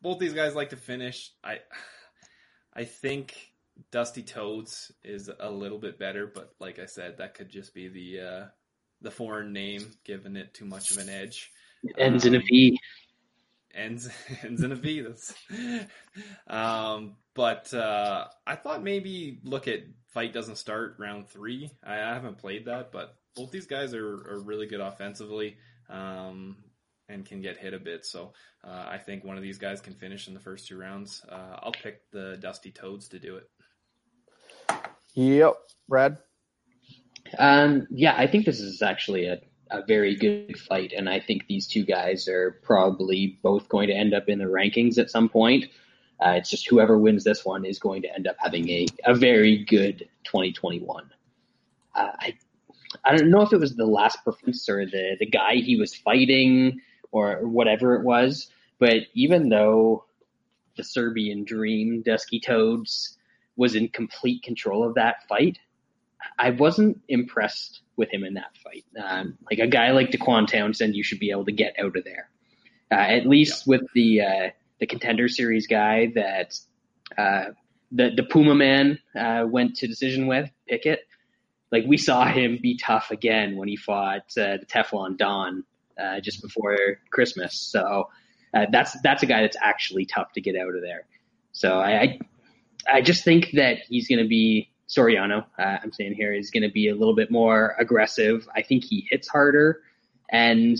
both 0.00 0.18
these 0.18 0.34
guys 0.34 0.54
like 0.54 0.70
to 0.70 0.76
finish. 0.76 1.32
I 1.44 1.58
I 2.74 2.84
think 2.84 3.51
Dusty 3.90 4.22
Toads 4.22 4.92
is 5.04 5.30
a 5.40 5.50
little 5.50 5.78
bit 5.78 5.98
better, 5.98 6.26
but 6.26 6.54
like 6.58 6.78
I 6.78 6.86
said, 6.86 7.18
that 7.18 7.34
could 7.34 7.48
just 7.48 7.74
be 7.74 7.88
the 7.88 8.20
uh, 8.20 8.44
the 9.00 9.10
foreign 9.10 9.52
name 9.52 9.92
giving 10.04 10.36
it 10.36 10.54
too 10.54 10.64
much 10.64 10.90
of 10.90 10.98
an 10.98 11.08
edge. 11.08 11.52
It 11.82 11.94
ends 11.98 12.24
in 12.24 12.34
a 12.34 12.38
Um, 12.38 12.78
ends 13.74 14.08
ends 14.42 14.62
in 14.62 14.72
a 14.72 14.76
V. 14.76 15.00
That's, 15.00 15.34
um, 16.46 17.16
but 17.34 17.72
uh, 17.74 18.28
I 18.46 18.56
thought 18.56 18.82
maybe 18.82 19.40
look 19.44 19.68
at 19.68 19.80
fight 20.08 20.32
doesn't 20.32 20.56
start 20.56 20.96
round 20.98 21.28
three. 21.28 21.70
I, 21.82 21.94
I 21.94 22.14
haven't 22.14 22.38
played 22.38 22.66
that, 22.66 22.92
but 22.92 23.16
both 23.34 23.50
these 23.50 23.66
guys 23.66 23.94
are, 23.94 24.06
are 24.06 24.40
really 24.40 24.66
good 24.66 24.80
offensively 24.80 25.56
um, 25.88 26.56
and 27.12 27.24
can 27.24 27.40
get 27.40 27.56
hit 27.56 27.74
a 27.74 27.78
bit. 27.78 28.04
So 28.04 28.32
uh, 28.64 28.86
I 28.88 28.98
think 28.98 29.24
one 29.24 29.36
of 29.36 29.42
these 29.42 29.58
guys 29.58 29.80
can 29.80 29.94
finish 29.94 30.28
in 30.28 30.34
the 30.34 30.40
first 30.40 30.66
two 30.66 30.78
rounds. 30.78 31.22
Uh, 31.28 31.56
I'll 31.62 31.72
pick 31.72 32.10
the 32.10 32.38
Dusty 32.40 32.70
Toads 32.70 33.08
to 33.08 33.18
do 33.18 33.36
it. 33.36 33.48
Yep. 35.14 35.54
Brad. 35.88 36.18
Um, 37.38 37.86
yeah, 37.90 38.14
I 38.16 38.26
think 38.26 38.44
this 38.44 38.60
is 38.60 38.82
actually 38.82 39.26
a, 39.26 39.40
a 39.70 39.84
very 39.86 40.16
good 40.16 40.58
fight, 40.58 40.92
and 40.96 41.08
I 41.08 41.20
think 41.20 41.46
these 41.46 41.66
two 41.66 41.84
guys 41.84 42.28
are 42.28 42.58
probably 42.62 43.38
both 43.42 43.68
going 43.68 43.88
to 43.88 43.94
end 43.94 44.14
up 44.14 44.28
in 44.28 44.38
the 44.38 44.44
rankings 44.46 44.98
at 44.98 45.10
some 45.10 45.28
point. 45.28 45.66
Uh, 46.24 46.32
it's 46.32 46.50
just 46.50 46.68
whoever 46.68 46.98
wins 46.98 47.24
this 47.24 47.44
one 47.44 47.64
is 47.64 47.78
going 47.78 48.02
to 48.02 48.14
end 48.14 48.26
up 48.26 48.36
having 48.38 48.68
a, 48.68 48.86
a 49.04 49.14
very 49.14 49.64
good 49.64 50.08
2021. 50.24 51.10
Uh, 51.94 52.10
I 52.18 52.34
I 53.04 53.16
don't 53.16 53.30
know 53.30 53.42
if 53.42 53.52
it 53.52 53.58
was 53.58 53.74
the 53.74 53.86
last 53.86 54.24
performance 54.24 54.68
or 54.68 54.84
the 54.86 55.16
the 55.18 55.26
guy 55.26 55.56
he 55.56 55.76
was 55.76 55.94
fighting 55.94 56.80
or 57.12 57.46
whatever 57.46 57.94
it 57.94 58.02
was, 58.02 58.50
but 58.78 59.04
even 59.14 59.48
though 59.48 60.04
the 60.76 60.82
Serbian 60.82 61.44
Dream, 61.44 62.02
Dusky 62.02 62.40
Toads, 62.40 63.16
was 63.56 63.74
in 63.74 63.88
complete 63.88 64.42
control 64.42 64.84
of 64.84 64.94
that 64.94 65.28
fight, 65.28 65.58
I 66.38 66.50
wasn't 66.50 67.00
impressed 67.08 67.82
with 67.96 68.12
him 68.12 68.24
in 68.24 68.34
that 68.34 68.56
fight. 68.64 68.84
Um, 69.00 69.38
like 69.50 69.58
a 69.58 69.66
guy 69.66 69.90
like 69.90 70.10
Dequan 70.10 70.46
Townsend, 70.46 70.96
you 70.96 71.04
should 71.04 71.18
be 71.18 71.30
able 71.30 71.44
to 71.44 71.52
get 71.52 71.74
out 71.78 71.96
of 71.96 72.04
there. 72.04 72.30
Uh, 72.90 72.94
at 72.94 73.26
least 73.26 73.66
with 73.66 73.82
the 73.94 74.20
uh, 74.20 74.50
the 74.80 74.86
contender 74.86 75.28
series 75.28 75.66
guy 75.66 76.12
that 76.14 76.58
uh, 77.16 77.52
the 77.90 78.10
the 78.16 78.22
Puma 78.22 78.54
man 78.54 78.98
uh, 79.18 79.44
went 79.46 79.76
to 79.76 79.86
decision 79.86 80.26
with 80.26 80.50
Pickett. 80.68 81.00
Like 81.70 81.84
we 81.86 81.96
saw 81.96 82.26
him 82.26 82.58
be 82.60 82.76
tough 82.76 83.10
again 83.10 83.56
when 83.56 83.68
he 83.68 83.76
fought 83.76 84.26
uh, 84.36 84.58
the 84.58 84.66
Teflon 84.68 85.16
Don 85.16 85.64
uh, 86.02 86.20
just 86.20 86.42
before 86.42 86.76
Christmas. 87.10 87.54
So 87.54 88.08
uh, 88.54 88.66
that's 88.70 89.00
that's 89.02 89.22
a 89.22 89.26
guy 89.26 89.42
that's 89.42 89.56
actually 89.62 90.06
tough 90.06 90.32
to 90.32 90.40
get 90.40 90.56
out 90.56 90.74
of 90.74 90.82
there. 90.82 91.06
So 91.52 91.78
I 91.78 92.00
I, 92.00 92.18
I 92.94 93.00
just 93.02 93.24
think 93.24 93.50
that 93.52 93.78
he's 93.88 94.08
going 94.08 94.22
to 94.22 94.28
be 94.28 94.70
Soriano. 94.88 95.44
Uh, 95.58 95.78
I'm 95.82 95.92
saying 95.92 96.14
here 96.14 96.32
is 96.32 96.50
going 96.50 96.62
to 96.62 96.70
be 96.70 96.88
a 96.88 96.94
little 96.94 97.14
bit 97.14 97.30
more 97.30 97.74
aggressive. 97.78 98.46
I 98.54 98.62
think 98.62 98.84
he 98.84 99.06
hits 99.10 99.28
harder, 99.28 99.80
and 100.30 100.78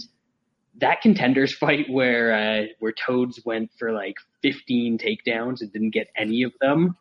that 0.78 1.00
contenders 1.00 1.54
fight 1.58 1.88
where 1.88 2.32
uh, 2.32 2.66
where 2.80 2.92
Toads 2.92 3.40
went 3.44 3.70
for 3.78 3.92
like 3.92 4.16
15 4.42 4.98
takedowns 4.98 5.60
and 5.60 5.72
didn't 5.72 5.90
get 5.90 6.08
any 6.16 6.42
of 6.42 6.52
them. 6.60 6.96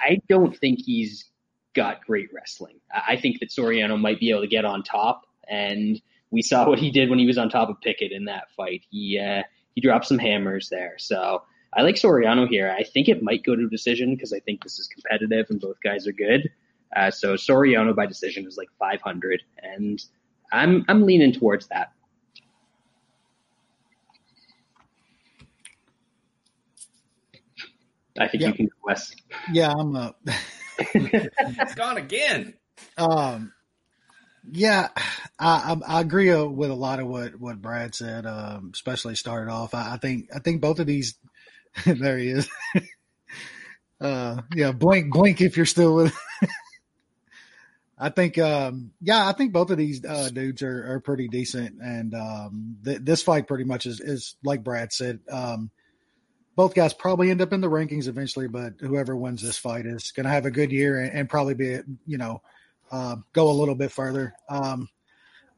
I 0.00 0.20
don't 0.28 0.56
think 0.56 0.80
he's 0.84 1.24
got 1.74 2.04
great 2.06 2.28
wrestling. 2.32 2.78
I 2.94 3.16
think 3.16 3.40
that 3.40 3.50
Soriano 3.50 4.00
might 4.00 4.20
be 4.20 4.30
able 4.30 4.42
to 4.42 4.46
get 4.46 4.64
on 4.64 4.82
top, 4.82 5.26
and 5.48 6.00
we 6.30 6.42
saw 6.42 6.68
what 6.68 6.78
he 6.78 6.90
did 6.90 7.10
when 7.10 7.18
he 7.18 7.26
was 7.26 7.38
on 7.38 7.48
top 7.48 7.68
of 7.68 7.80
Pickett 7.80 8.12
in 8.12 8.24
that 8.26 8.50
fight. 8.56 8.82
He 8.90 9.18
uh, 9.18 9.42
he 9.74 9.80
dropped 9.80 10.06
some 10.06 10.18
hammers 10.18 10.68
there. 10.68 10.94
So 10.98 11.42
I 11.72 11.82
like 11.82 11.96
Soriano 11.96 12.48
here. 12.48 12.74
I 12.76 12.82
think 12.84 13.08
it 13.08 13.22
might 13.22 13.42
go 13.44 13.54
to 13.56 13.68
decision 13.68 14.14
because 14.14 14.32
I 14.32 14.40
think 14.40 14.62
this 14.62 14.78
is 14.78 14.88
competitive 14.88 15.46
and 15.50 15.60
both 15.60 15.76
guys 15.82 16.06
are 16.06 16.12
good. 16.12 16.50
Uh, 16.94 17.10
so 17.10 17.34
Soriano 17.34 17.94
by 17.94 18.06
decision 18.06 18.46
is 18.46 18.56
like 18.56 18.68
500, 18.78 19.42
and 19.62 20.00
I'm 20.52 20.84
I'm 20.88 21.04
leaning 21.06 21.32
towards 21.32 21.66
that. 21.68 21.92
I 28.18 28.28
think 28.28 28.42
Yeah. 28.42 28.48
you 28.48 28.54
can 28.54 28.66
go 28.66 28.72
Wes. 28.84 29.14
Yeah, 29.52 29.72
I'm 29.76 29.96
uh 29.96 30.10
It's 30.78 31.74
gone 31.74 31.96
again. 31.98 32.54
Um, 32.96 33.52
yeah, 34.50 34.88
I, 35.38 35.76
I, 35.86 35.96
I 35.96 36.00
agree 36.00 36.30
uh, 36.30 36.44
with 36.44 36.70
a 36.70 36.74
lot 36.74 37.00
of 37.00 37.06
what, 37.06 37.38
what 37.38 37.62
Brad 37.62 37.94
said, 37.94 38.26
um, 38.26 38.70
especially 38.72 39.14
started 39.14 39.50
off. 39.50 39.74
I, 39.74 39.94
I 39.94 39.96
think, 39.96 40.28
I 40.34 40.38
think 40.38 40.60
both 40.60 40.80
of 40.80 40.86
these, 40.86 41.14
there 41.86 42.18
he 42.18 42.28
is. 42.28 42.48
uh, 44.00 44.42
yeah, 44.54 44.72
blink, 44.72 45.12
blink 45.12 45.40
if 45.40 45.56
you're 45.56 45.66
still 45.66 45.94
with. 45.94 46.16
I 47.98 48.10
think, 48.10 48.38
um, 48.38 48.90
yeah, 49.00 49.28
I 49.28 49.32
think 49.32 49.52
both 49.52 49.70
of 49.70 49.78
these 49.78 50.04
uh, 50.04 50.28
dudes 50.32 50.62
are, 50.62 50.94
are 50.94 51.00
pretty 51.00 51.28
decent, 51.28 51.80
and 51.80 52.12
um, 52.14 52.76
th- 52.84 52.98
this 53.02 53.22
fight 53.22 53.46
pretty 53.46 53.64
much 53.64 53.86
is, 53.86 54.00
is 54.00 54.34
like 54.42 54.64
Brad 54.64 54.92
said. 54.92 55.20
Um, 55.30 55.70
both 56.56 56.74
guys 56.74 56.92
probably 56.92 57.30
end 57.30 57.40
up 57.40 57.52
in 57.52 57.60
the 57.60 57.70
rankings 57.70 58.08
eventually, 58.08 58.48
but 58.48 58.74
whoever 58.80 59.16
wins 59.16 59.42
this 59.42 59.58
fight 59.58 59.86
is 59.86 60.12
going 60.12 60.24
to 60.24 60.30
have 60.30 60.44
a 60.44 60.50
good 60.50 60.72
year 60.72 61.00
and, 61.00 61.12
and 61.12 61.28
probably 61.28 61.54
be, 61.54 61.78
you 62.06 62.18
know, 62.18 62.42
uh, 62.94 63.16
go 63.32 63.50
a 63.50 63.52
little 63.52 63.74
bit 63.74 63.90
further. 63.90 64.34
Um, 64.48 64.88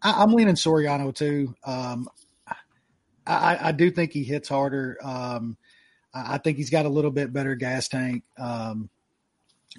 I, 0.00 0.22
I'm 0.22 0.32
leaning 0.32 0.54
Soriano 0.54 1.14
too. 1.14 1.54
Um, 1.64 2.08
I, 3.26 3.58
I 3.60 3.72
do 3.72 3.90
think 3.90 4.12
he 4.12 4.24
hits 4.24 4.48
harder. 4.48 4.96
Um, 5.02 5.58
I, 6.14 6.38
think 6.38 6.56
he's 6.56 6.70
got 6.70 6.86
a 6.86 6.90
little 6.90 7.10
bit 7.10 7.32
better 7.32 7.54
gas 7.54 7.88
tank. 7.88 8.22
Um, 8.38 8.88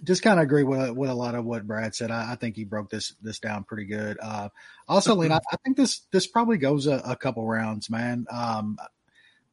just 0.04 0.22
kind 0.22 0.38
of 0.40 0.44
agree 0.44 0.64
with 0.64 0.92
with 0.92 1.10
a 1.10 1.16
lot 1.16 1.34
of 1.34 1.46
what 1.46 1.66
Brad 1.66 1.96
said. 1.96 2.12
I, 2.12 2.34
I 2.34 2.36
think 2.36 2.56
he 2.56 2.64
broke 2.64 2.92
this 2.92 3.16
this 3.24 3.40
down 3.40 3.64
pretty 3.64 3.86
good. 3.86 4.20
Uh, 4.22 4.50
also, 4.88 5.16
Lean, 5.16 5.32
I, 5.32 5.40
I 5.52 5.56
think 5.64 5.78
this 5.78 6.02
this 6.12 6.28
probably 6.28 6.58
goes 6.58 6.86
a, 6.86 7.02
a 7.04 7.16
couple 7.16 7.48
rounds, 7.48 7.90
man. 7.90 8.28
Um, 8.30 8.78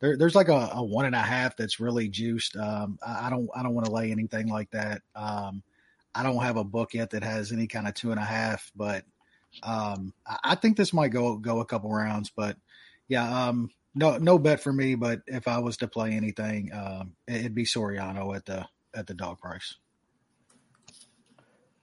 there, 0.00 0.18
there's 0.18 0.34
like 0.34 0.48
a, 0.48 0.70
a 0.74 0.84
one 0.84 1.07
and 1.07 1.14
a 1.14 1.22
half 1.22 1.57
that's 1.57 1.80
really 1.80 2.09
juiced. 2.09 2.57
Um, 2.57 2.98
I, 3.07 3.28
I 3.28 3.30
don't 3.30 3.48
I 3.57 3.62
don't 3.62 3.72
want 3.72 3.86
to 3.86 3.92
lay 3.92 4.11
anything 4.11 4.48
like 4.48 4.70
that. 4.72 5.00
Um, 5.16 5.62
I 6.14 6.22
don't 6.22 6.42
have 6.42 6.56
a 6.56 6.64
book 6.64 6.94
yet 6.94 7.10
that 7.10 7.22
has 7.22 7.52
any 7.52 7.66
kind 7.66 7.88
of 7.88 7.94
two 7.94 8.10
and 8.10 8.20
a 8.20 8.24
half, 8.24 8.70
but 8.76 9.04
um, 9.62 10.12
I, 10.26 10.54
think 10.54 10.76
this 10.76 10.92
might 10.92 11.08
go 11.08 11.36
go 11.36 11.60
a 11.60 11.64
couple 11.64 11.90
rounds. 11.90 12.30
But 12.34 12.56
yeah, 13.08 13.48
um, 13.48 13.70
no 13.94 14.18
no 14.18 14.38
bet 14.38 14.60
for 14.60 14.72
me. 14.72 14.94
But 14.94 15.20
if 15.26 15.48
I 15.48 15.58
was 15.58 15.78
to 15.78 15.88
play 15.88 16.12
anything, 16.12 16.70
um, 16.72 17.12
it'd 17.26 17.54
be 17.54 17.64
Soriano 17.64 18.34
at 18.34 18.46
the 18.46 18.66
at 18.94 19.06
the 19.06 19.14
dog 19.14 19.38
price. 19.38 19.76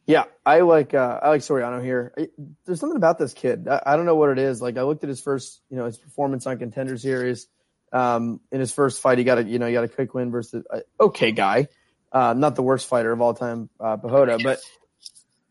Yeah, 0.05 0.25
I 0.45 0.61
like 0.61 0.93
uh, 0.93 1.19
I 1.21 1.29
like 1.29 1.41
Soriano 1.41 1.82
here. 1.84 2.13
I, 2.17 2.27
there's 2.65 2.79
something 2.79 2.97
about 2.97 3.17
this 3.17 3.34
kid. 3.34 3.67
I, 3.67 3.82
I 3.86 3.95
don't 3.95 4.05
know 4.05 4.15
what 4.15 4.29
it 4.29 4.39
is. 4.39 4.61
Like 4.61 4.77
I 4.77 4.84
looked 4.84 5.03
at 5.03 5.09
his 5.09 5.21
first, 5.21 5.61
you 5.69 5.77
know, 5.77 5.86
his 5.86 5.97
performance 5.97 6.47
on 6.47 6.57
Contender 6.57 6.97
Series. 6.97 7.47
Um, 7.93 8.39
in 8.51 8.59
his 8.61 8.71
first 8.71 9.01
fight, 9.01 9.17
he 9.17 9.23
got 9.23 9.38
a 9.38 9.43
you 9.43 9.59
know 9.59 9.67
he 9.67 9.73
got 9.73 9.84
a 9.84 9.88
quick 9.88 10.13
win 10.13 10.32
versus 10.32 10.65
uh, 10.69 10.79
okay 10.99 11.32
guy, 11.32 11.67
uh, 12.12 12.34
not 12.34 12.55
the 12.55 12.64
worst 12.64 12.88
fighter 12.88 13.12
of 13.12 13.22
all 13.22 13.34
time, 13.34 13.70
uh, 13.80 13.97
Piechota, 13.97 14.41
but 14.43 14.59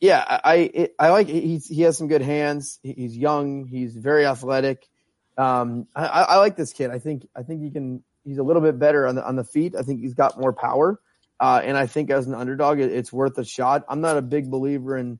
yeah, 0.00 0.24
I 0.28 0.70
I, 0.98 1.06
I 1.06 1.10
like 1.10 1.28
he's 1.28 1.66
he 1.66 1.82
has 1.82 1.96
some 1.96 2.08
good 2.08 2.22
hands. 2.22 2.78
He's 2.82 3.16
young. 3.16 3.66
He's 3.66 3.94
very 3.96 4.26
athletic. 4.26 4.88
Um, 5.36 5.86
I, 5.94 6.06
I 6.06 6.36
like 6.36 6.56
this 6.56 6.72
kid. 6.72 6.90
I 6.90 6.98
think 6.98 7.26
I 7.34 7.42
think 7.42 7.62
he 7.62 7.70
can. 7.70 8.02
He's 8.24 8.38
a 8.38 8.42
little 8.42 8.62
bit 8.62 8.78
better 8.78 9.06
on 9.06 9.14
the 9.14 9.26
on 9.26 9.36
the 9.36 9.44
feet. 9.44 9.74
I 9.74 9.82
think 9.82 10.00
he's 10.00 10.14
got 10.14 10.38
more 10.38 10.52
power. 10.52 11.00
Uh, 11.38 11.60
and 11.64 11.76
I 11.76 11.86
think 11.86 12.10
as 12.10 12.26
an 12.26 12.34
underdog, 12.34 12.80
it, 12.80 12.92
it's 12.92 13.10
worth 13.10 13.38
a 13.38 13.44
shot. 13.44 13.84
I'm 13.88 14.02
not 14.02 14.18
a 14.18 14.22
big 14.22 14.50
believer 14.50 14.98
in 14.98 15.18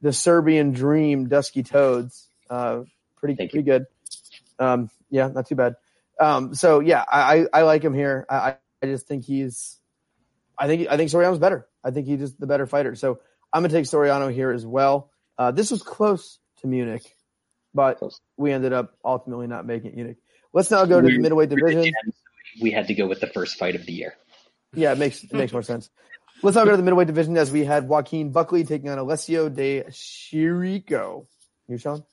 the 0.00 0.14
Serbian 0.14 0.72
dream, 0.72 1.28
Dusky 1.28 1.62
Toads. 1.62 2.28
Uh, 2.48 2.84
pretty 3.16 3.34
Thank 3.34 3.50
pretty 3.50 3.64
good. 3.64 3.84
Um, 4.58 4.90
yeah, 5.10 5.28
not 5.28 5.46
too 5.46 5.56
bad. 5.56 5.76
Um, 6.18 6.54
so 6.54 6.80
yeah, 6.80 7.04
I, 7.06 7.40
I 7.40 7.46
I 7.52 7.62
like 7.62 7.84
him 7.84 7.92
here. 7.94 8.24
I- 8.30 8.56
I 8.80 8.86
just 8.86 9.08
think 9.08 9.24
he's, 9.24 9.77
I 10.58 10.66
think 10.66 10.88
I 10.90 10.96
think 10.96 11.10
Soriano's 11.10 11.38
better. 11.38 11.66
I 11.84 11.90
think 11.90 12.06
he's 12.06 12.18
just 12.20 12.40
the 12.40 12.46
better 12.46 12.66
fighter. 12.66 12.94
So 12.94 13.20
I'm 13.52 13.62
gonna 13.62 13.72
take 13.72 13.84
Soriano 13.84 14.32
here 14.32 14.50
as 14.50 14.66
well. 14.66 15.10
Uh, 15.38 15.50
this 15.52 15.70
was 15.70 15.82
close 15.82 16.38
to 16.60 16.66
Munich, 16.66 17.02
but 17.74 18.02
we 18.36 18.52
ended 18.52 18.72
up 18.72 18.94
ultimately 19.04 19.46
not 19.46 19.64
making 19.66 19.90
it 19.92 19.96
Munich. 19.96 20.16
Let's 20.52 20.70
now 20.70 20.84
go 20.84 21.00
to 21.00 21.06
the 21.06 21.12
We're- 21.12 21.18
middleweight 21.22 21.48
division. 21.50 21.92
We 22.60 22.70
had 22.72 22.88
to 22.88 22.94
go 22.94 23.06
with 23.06 23.20
the 23.20 23.26
first 23.28 23.56
fight 23.58 23.76
of 23.76 23.86
the 23.86 23.92
year. 23.92 24.14
Yeah, 24.74 24.92
it 24.92 24.98
makes 24.98 25.22
it 25.22 25.32
makes 25.32 25.52
more 25.52 25.62
sense. 25.62 25.90
Let's 26.42 26.56
now 26.56 26.64
go 26.64 26.70
to 26.72 26.76
the 26.76 26.82
middleweight 26.82 27.06
division 27.08 27.36
as 27.36 27.50
we 27.52 27.64
had 27.64 27.88
Joaquin 27.88 28.30
Buckley 28.32 28.64
taking 28.64 28.88
on 28.90 28.98
Alessio 28.98 29.48
Di 29.48 29.82
Chirico. 29.90 31.26
You, 31.68 31.78
Sean? 31.78 32.04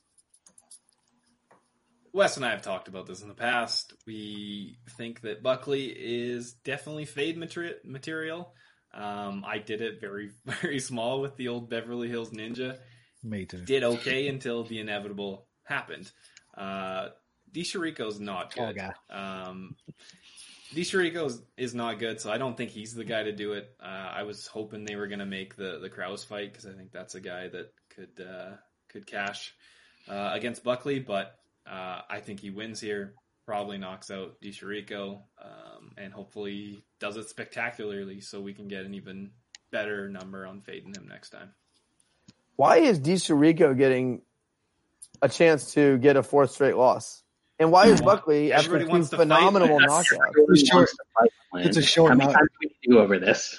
Wes 2.16 2.38
and 2.38 2.46
I 2.46 2.52
have 2.52 2.62
talked 2.62 2.88
about 2.88 3.08
this 3.08 3.22
in 3.22 3.28
the 3.28 3.34
past. 3.34 3.92
We 4.08 4.78
think 4.92 5.20
that 5.22 5.44
Buckley 5.44 5.88
is 5.88 6.54
definitely 6.64 7.04
fade 7.04 7.38
materi- 7.38 7.84
material. 7.84 8.54
Um, 8.94 9.44
I 9.46 9.58
did 9.58 9.82
it 9.82 10.00
very, 10.00 10.32
very 10.46 10.80
small 10.80 11.20
with 11.20 11.36
the 11.36 11.50
old 11.50 11.70
Beverly 11.70 12.08
Hills 12.08 12.30
Ninja. 12.30 12.78
Me 13.22 13.46
too. 13.46 13.66
Did 13.66 13.84
okay 13.84 14.30
until 14.30 14.64
the 14.64 14.80
inevitable 14.80 15.46
happened. 15.66 16.10
Uh, 16.58 17.10
DiChirico's 17.54 18.18
not 18.18 18.56
Poor 18.56 18.72
good. 18.72 18.94
Um, 19.10 19.76
DiChirico 20.74 21.26
is, 21.26 21.42
is 21.58 21.76
not 21.76 22.00
good, 22.00 22.22
so 22.22 22.32
I 22.32 22.38
don't 22.38 22.56
think 22.56 22.72
he's 22.72 22.94
the 22.94 23.04
guy 23.04 23.24
to 23.24 23.34
do 23.34 23.54
it. 23.54 23.76
Uh, 23.84 23.88
I 24.16 24.24
was 24.24 24.48
hoping 24.48 24.86
they 24.86 24.96
were 24.96 25.08
going 25.08 25.20
to 25.20 25.26
make 25.26 25.58
the 25.58 25.80
the 25.82 25.90
Kraus 25.90 26.24
fight 26.24 26.54
because 26.54 26.66
I 26.66 26.72
think 26.72 26.94
that's 26.94 27.16
a 27.16 27.22
guy 27.22 27.50
that 27.50 27.74
could 27.90 28.26
uh, 28.26 28.56
could 28.88 29.06
cash 29.06 29.54
uh, 30.08 30.32
against 30.34 30.64
Buckley, 30.64 31.00
but 31.00 31.36
uh, 31.70 32.02
I 32.10 32.20
think 32.20 32.40
he 32.40 32.50
wins 32.50 32.80
here. 32.80 33.14
Probably 33.46 33.78
knocks 33.78 34.10
out 34.10 34.42
DiChirico, 34.44 35.22
um, 35.42 35.92
and 35.98 36.12
hopefully 36.12 36.84
does 37.00 37.16
it 37.16 37.30
spectacularly, 37.30 38.20
so 38.22 38.42
we 38.42 38.54
can 38.54 38.68
get 38.68 38.86
an 38.86 38.96
even 38.96 39.32
better 39.72 40.10
number 40.10 40.48
on 40.48 40.62
fading 40.62 40.94
him 40.96 41.08
next 41.08 41.30
time. 41.30 41.54
Why 42.56 42.78
is 42.78 42.98
De 43.00 43.18
getting 43.76 44.22
a 45.22 45.30
chance 45.30 45.74
to 45.74 45.98
get 46.00 46.16
a 46.16 46.24
fourth 46.24 46.52
straight 46.52 46.76
loss? 46.76 47.22
And 47.60 47.72
why 47.72 47.88
is 47.88 48.02
Buckley 48.02 48.52
after 48.52 48.68
Everybody 48.76 48.86
two 48.86 48.92
wants 48.92 49.10
phenomenal 49.10 49.80
That's 49.80 50.12
knockouts? 50.12 50.34
really 50.36 50.66
short- 50.66 50.74
wants 50.74 50.92
to 50.92 51.04
fight, 51.14 51.30
man. 51.54 51.68
it's 51.68 51.78
a 51.78 51.82
short 51.82 52.12
How 52.12 52.18
many 52.18 52.34
times 52.34 52.50
do 52.62 52.68
we 52.68 52.92
do 52.92 53.00
over 53.00 53.20
this? 53.20 53.58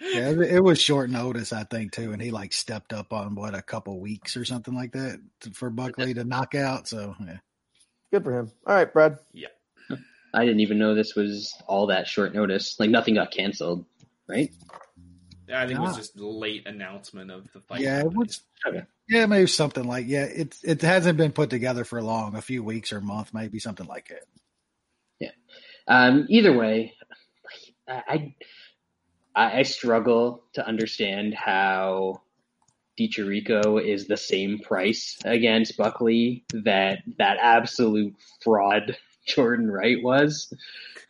Yeah, 0.00 0.30
it 0.30 0.40
it 0.40 0.60
was 0.60 0.80
short 0.80 1.10
notice, 1.10 1.52
I 1.52 1.64
think, 1.64 1.92
too, 1.92 2.12
and 2.12 2.22
he 2.22 2.30
like 2.30 2.52
stepped 2.52 2.92
up 2.92 3.12
on 3.12 3.34
what 3.34 3.54
a 3.54 3.62
couple 3.62 3.98
weeks 4.00 4.36
or 4.36 4.44
something 4.44 4.74
like 4.74 4.92
that 4.92 5.20
for 5.54 5.70
Buckley 5.70 6.14
to 6.14 6.24
knock 6.24 6.54
out. 6.54 6.86
So 6.86 7.16
yeah. 7.20 7.38
Good 8.10 8.24
for 8.24 8.38
him. 8.38 8.50
All 8.66 8.74
right, 8.74 8.92
Brad. 8.92 9.18
Yeah. 9.32 9.48
I 10.34 10.44
didn't 10.44 10.60
even 10.60 10.78
know 10.78 10.94
this 10.94 11.14
was 11.14 11.54
all 11.66 11.86
that 11.88 12.06
short 12.06 12.34
notice. 12.34 12.78
Like 12.78 12.90
nothing 12.90 13.14
got 13.14 13.30
canceled, 13.30 13.84
right? 14.26 14.50
Yeah, 15.48 15.62
I 15.62 15.66
think 15.66 15.78
it 15.78 15.82
was 15.82 15.96
just 15.96 16.18
late 16.18 16.66
announcement 16.66 17.30
of 17.30 17.50
the 17.52 17.60
fight. 17.60 17.80
Yeah, 17.80 18.00
it 18.00 18.12
was. 18.12 18.42
Okay. 18.66 18.82
Yeah, 19.08 19.24
maybe 19.24 19.46
something 19.46 19.84
like 19.84 20.06
yeah. 20.06 20.24
It 20.24 20.54
it 20.62 20.82
hasn't 20.82 21.16
been 21.16 21.32
put 21.32 21.48
together 21.48 21.84
for 21.84 22.02
long, 22.02 22.34
a 22.34 22.42
few 22.42 22.62
weeks 22.62 22.92
or 22.92 22.98
a 22.98 23.02
month, 23.02 23.32
maybe 23.32 23.58
something 23.58 23.86
like 23.86 24.10
it. 24.10 24.26
Yeah. 25.18 25.30
Um, 25.86 26.26
either 26.28 26.52
way, 26.52 26.94
I, 27.88 28.34
I 29.34 29.54
I 29.58 29.62
struggle 29.62 30.44
to 30.54 30.66
understand 30.66 31.32
how 31.34 32.20
DiChirico 32.98 33.82
is 33.82 34.06
the 34.06 34.16
same 34.16 34.58
price 34.58 35.16
against 35.24 35.76
Buckley 35.76 36.44
that 36.52 36.98
that 37.18 37.38
absolute 37.40 38.14
fraud 38.42 38.96
Jordan 39.26 39.70
Wright 39.70 40.02
was. 40.02 40.52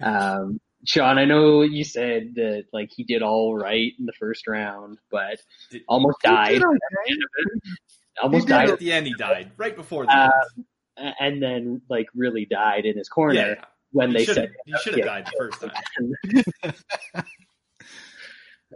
Um, 0.01 0.60
Sean, 0.85 1.19
I 1.19 1.24
know 1.24 1.62
you 1.62 1.82
said 1.85 2.35
that 2.36 2.66
like 2.73 2.90
he 2.94 3.05
did 3.05 3.23
all 3.23 3.56
right 3.56 3.93
in 3.98 4.06
the 4.06 4.12
first 4.12 4.47
round, 4.47 4.98
but 5.10 5.40
Did- 5.70 5.82
almost 5.89 6.20
died. 6.23 6.55
at 6.56 6.60
the 6.60 7.10
end. 7.10 7.20
Almost 8.23 8.48
died, 8.48 8.70
at 8.70 8.78
the 8.81 8.93
end. 8.93 9.06
He 9.06 9.15
died 9.15 9.52
right 9.56 9.74
before 9.77 10.05
the 10.06 10.12
Uh, 10.12 11.10
and 11.20 11.40
then 11.43 11.81
like 11.89 12.06
really 12.15 12.44
died 12.44 12.85
in 12.85 12.97
his 12.98 13.09
corner. 13.09 13.35
Yeah, 13.35 13.65
when 13.93 14.10
He 14.10 14.19
they 14.19 14.24
said 14.27 14.52
he 14.66 14.74
should 14.82 14.97
have 14.97 15.05
died 15.05 15.27
the 15.27 15.32
first 15.39 15.60
time. 15.60 16.74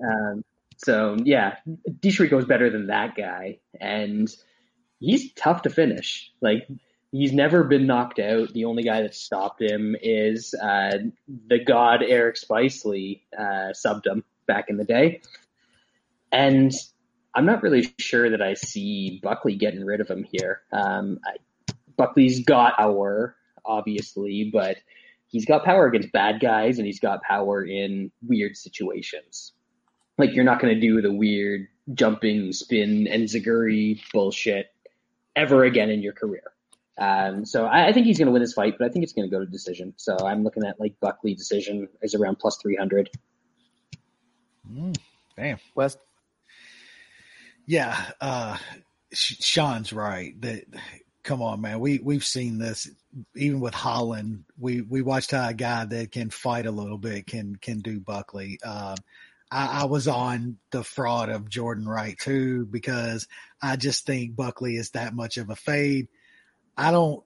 Um, 0.02 0.42
so 0.84 1.16
yeah, 1.24 1.56
DiChirico 2.00 2.38
is 2.38 2.44
better 2.44 2.68
than 2.70 2.88
that 2.88 3.14
guy, 3.14 3.58
and 3.80 4.34
he's 4.98 5.32
tough 5.34 5.62
to 5.62 5.70
finish. 5.70 6.30
Like 6.40 6.66
he's 7.12 7.32
never 7.32 7.64
been 7.64 7.86
knocked 7.86 8.18
out. 8.18 8.52
The 8.52 8.64
only 8.64 8.82
guy 8.82 9.02
that 9.02 9.14
stopped 9.14 9.62
him 9.62 9.94
is 10.00 10.54
uh, 10.54 10.98
the 11.46 11.64
god 11.64 12.02
Eric 12.02 12.36
Spicely 12.36 13.22
uh, 13.38 13.72
subbed 13.72 14.06
him 14.06 14.24
back 14.46 14.66
in 14.68 14.76
the 14.76 14.84
day, 14.84 15.22
and 16.32 16.72
I'm 17.34 17.46
not 17.46 17.62
really 17.62 17.94
sure 17.98 18.30
that 18.30 18.42
I 18.42 18.54
see 18.54 19.20
Buckley 19.22 19.56
getting 19.56 19.84
rid 19.84 20.00
of 20.00 20.08
him 20.08 20.24
here. 20.24 20.62
Um, 20.72 21.20
I, 21.24 21.36
Buckley's 21.96 22.44
got 22.44 22.76
power, 22.76 23.36
obviously, 23.64 24.50
but 24.52 24.78
he's 25.28 25.44
got 25.44 25.64
power 25.64 25.86
against 25.86 26.10
bad 26.10 26.40
guys, 26.40 26.78
and 26.78 26.86
he's 26.86 26.98
got 26.98 27.22
power 27.22 27.64
in 27.64 28.10
weird 28.26 28.56
situations 28.56 29.52
like 30.22 30.34
you're 30.34 30.44
not 30.44 30.60
going 30.60 30.74
to 30.74 30.80
do 30.80 31.00
the 31.02 31.12
weird 31.12 31.68
jumping 31.92 32.52
spin 32.52 33.08
and 33.08 33.24
zaguri 33.24 34.00
bullshit 34.12 34.72
ever 35.34 35.64
again 35.64 35.90
in 35.90 36.02
your 36.02 36.12
career. 36.12 36.44
Um, 36.98 37.44
so 37.44 37.66
I, 37.66 37.88
I 37.88 37.92
think 37.92 38.06
he's 38.06 38.18
going 38.18 38.26
to 38.26 38.32
win 38.32 38.42
this 38.42 38.52
fight, 38.52 38.76
but 38.78 38.86
I 38.86 38.88
think 38.90 39.02
it's 39.02 39.12
going 39.12 39.28
to 39.28 39.34
go 39.34 39.44
to 39.44 39.50
decision. 39.50 39.94
So 39.96 40.16
I'm 40.24 40.44
looking 40.44 40.64
at 40.64 40.78
like 40.78 40.94
Buckley 41.00 41.34
decision 41.34 41.88
is 42.02 42.14
around 42.14 42.38
plus 42.38 42.58
300. 42.58 43.10
Mm, 44.70 44.96
damn. 45.36 45.58
West. 45.74 45.98
Yeah, 47.66 47.96
uh, 48.20 48.56
Sh- 49.12 49.40
Sean's 49.40 49.92
right. 49.92 50.40
That 50.42 50.64
come 51.22 51.42
on, 51.42 51.60
man. 51.60 51.80
We 51.80 52.00
we've 52.00 52.24
seen 52.24 52.58
this 52.58 52.90
even 53.36 53.60
with 53.60 53.74
Holland. 53.74 54.44
We 54.58 54.82
we 54.82 55.02
watched 55.02 55.30
how 55.30 55.48
a 55.48 55.54
guy 55.54 55.84
that 55.84 56.10
can 56.10 56.30
fight 56.30 56.66
a 56.66 56.70
little 56.70 56.98
bit 56.98 57.26
can 57.26 57.56
can 57.56 57.80
do 57.80 58.00
Buckley. 58.00 58.60
Um, 58.62 58.96
I, 59.52 59.82
I 59.82 59.84
was 59.84 60.08
on 60.08 60.56
the 60.70 60.82
fraud 60.82 61.28
of 61.28 61.48
Jordan 61.48 61.86
Wright 61.86 62.18
too 62.18 62.64
because 62.64 63.28
I 63.60 63.76
just 63.76 64.06
think 64.06 64.34
Buckley 64.34 64.76
is 64.76 64.90
that 64.90 65.14
much 65.14 65.36
of 65.36 65.50
a 65.50 65.56
fade. 65.56 66.08
I 66.76 66.90
don't. 66.90 67.22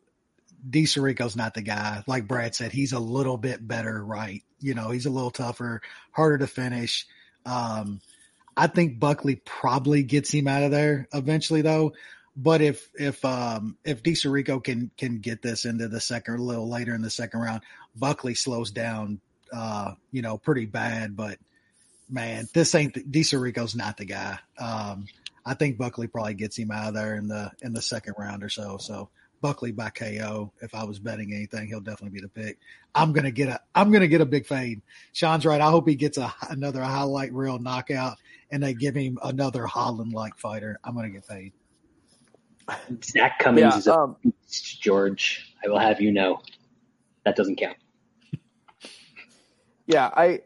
DiChirico's 0.69 1.37
not 1.37 1.55
the 1.55 1.63
guy. 1.63 2.03
Like 2.09 2.27
Brad 2.27 2.55
said, 2.57 2.73
he's 2.73 2.93
a 2.93 2.99
little 2.99 3.37
bit 3.37 3.67
better, 3.67 4.05
right? 4.05 4.43
You 4.59 4.75
know, 4.75 4.91
he's 4.91 5.07
a 5.07 5.11
little 5.11 5.31
tougher, 5.31 5.81
harder 6.11 6.39
to 6.39 6.49
finish. 6.49 7.07
Um, 7.45 8.01
I 8.57 8.67
think 8.67 8.99
Buckley 8.99 9.37
probably 9.37 10.03
gets 10.03 10.33
him 10.33 10.49
out 10.49 10.65
of 10.65 10.73
there 10.73 11.07
eventually, 11.13 11.63
though. 11.63 11.93
But 12.37 12.61
if 12.61 12.91
if 12.95 13.25
um, 13.25 13.77
if 13.85 14.03
DiChirico 14.03 14.65
can 14.65 14.91
can 14.97 15.21
get 15.21 15.43
this 15.43 15.65
into 15.65 15.87
the 15.87 16.01
second, 16.01 16.35
a 16.35 16.43
little 16.43 16.69
later 16.69 16.95
in 16.95 17.03
the 17.03 17.11
second 17.11 17.41
round, 17.41 17.63
Buckley 17.95 18.35
slows 18.35 18.73
down, 18.73 19.21
uh, 19.53 19.93
you 20.11 20.23
know, 20.23 20.37
pretty 20.37 20.67
bad. 20.67 21.17
But 21.17 21.39
man, 22.09 22.49
this 22.55 22.75
ain't 22.75 22.95
DiChirico's 23.11 23.77
not 23.77 23.97
the 23.97 24.05
guy. 24.07 24.39
Um, 24.59 25.07
I 25.47 25.55
think 25.55 25.79
Buckley 25.79 26.09
probably 26.09 26.35
gets 26.35 26.59
him 26.59 26.71
out 26.73 26.89
of 26.89 26.95
there 26.95 27.17
in 27.17 27.29
the 27.29 27.53
in 27.63 27.73
the 27.73 27.83
second 27.83 28.15
round 28.19 28.45
or 28.45 28.49
so. 28.49 28.79
So 28.79 29.11
Buckley 29.41 29.73
by 29.73 29.91
KO. 29.91 30.53
If 30.63 30.75
I 30.75 30.85
was 30.85 30.99
betting 30.99 31.33
anything, 31.35 31.69
he'll 31.69 31.81
definitely 31.81 32.19
be 32.19 32.23
the 32.23 32.29
pick. 32.29 32.59
I'm 32.95 33.13
gonna 33.13 33.31
get 33.31 33.49
a 33.49 33.61
I'm 33.75 33.93
gonna 33.93 34.09
get 34.09 34.21
a 34.21 34.27
big 34.27 34.47
fade. 34.47 34.83
Sean's 35.13 35.47
right. 35.47 35.61
I 35.61 35.71
hope 35.71 35.89
he 35.89 35.97
gets 35.97 36.19
a 36.19 36.33
another 36.51 36.83
highlight 36.83 37.33
reel 37.33 37.59
knockout 37.59 38.19
and 38.51 38.63
they 38.63 38.75
give 38.75 38.95
him 38.95 39.19
another 39.23 39.67
Holland 39.67 40.13
like 40.13 40.39
fighter. 40.39 40.79
I'm 40.85 40.95
gonna 40.95 41.11
get 41.11 41.29
paid. 41.29 41.53
Zak 43.05 43.39
Cummings 43.41 43.77
Yeah, 43.77 43.77
is 43.77 43.89
a 43.89 43.95
um, 43.95 44.17
beast, 44.23 44.83
George. 44.83 45.55
I 45.65 45.69
will 45.69 45.79
have 45.79 46.01
you 46.01 46.13
know. 46.13 46.41
That 47.25 47.37
doesn't 47.37 47.57
count. 47.57 47.77
Yeah, 49.87 50.11
I 50.15 50.43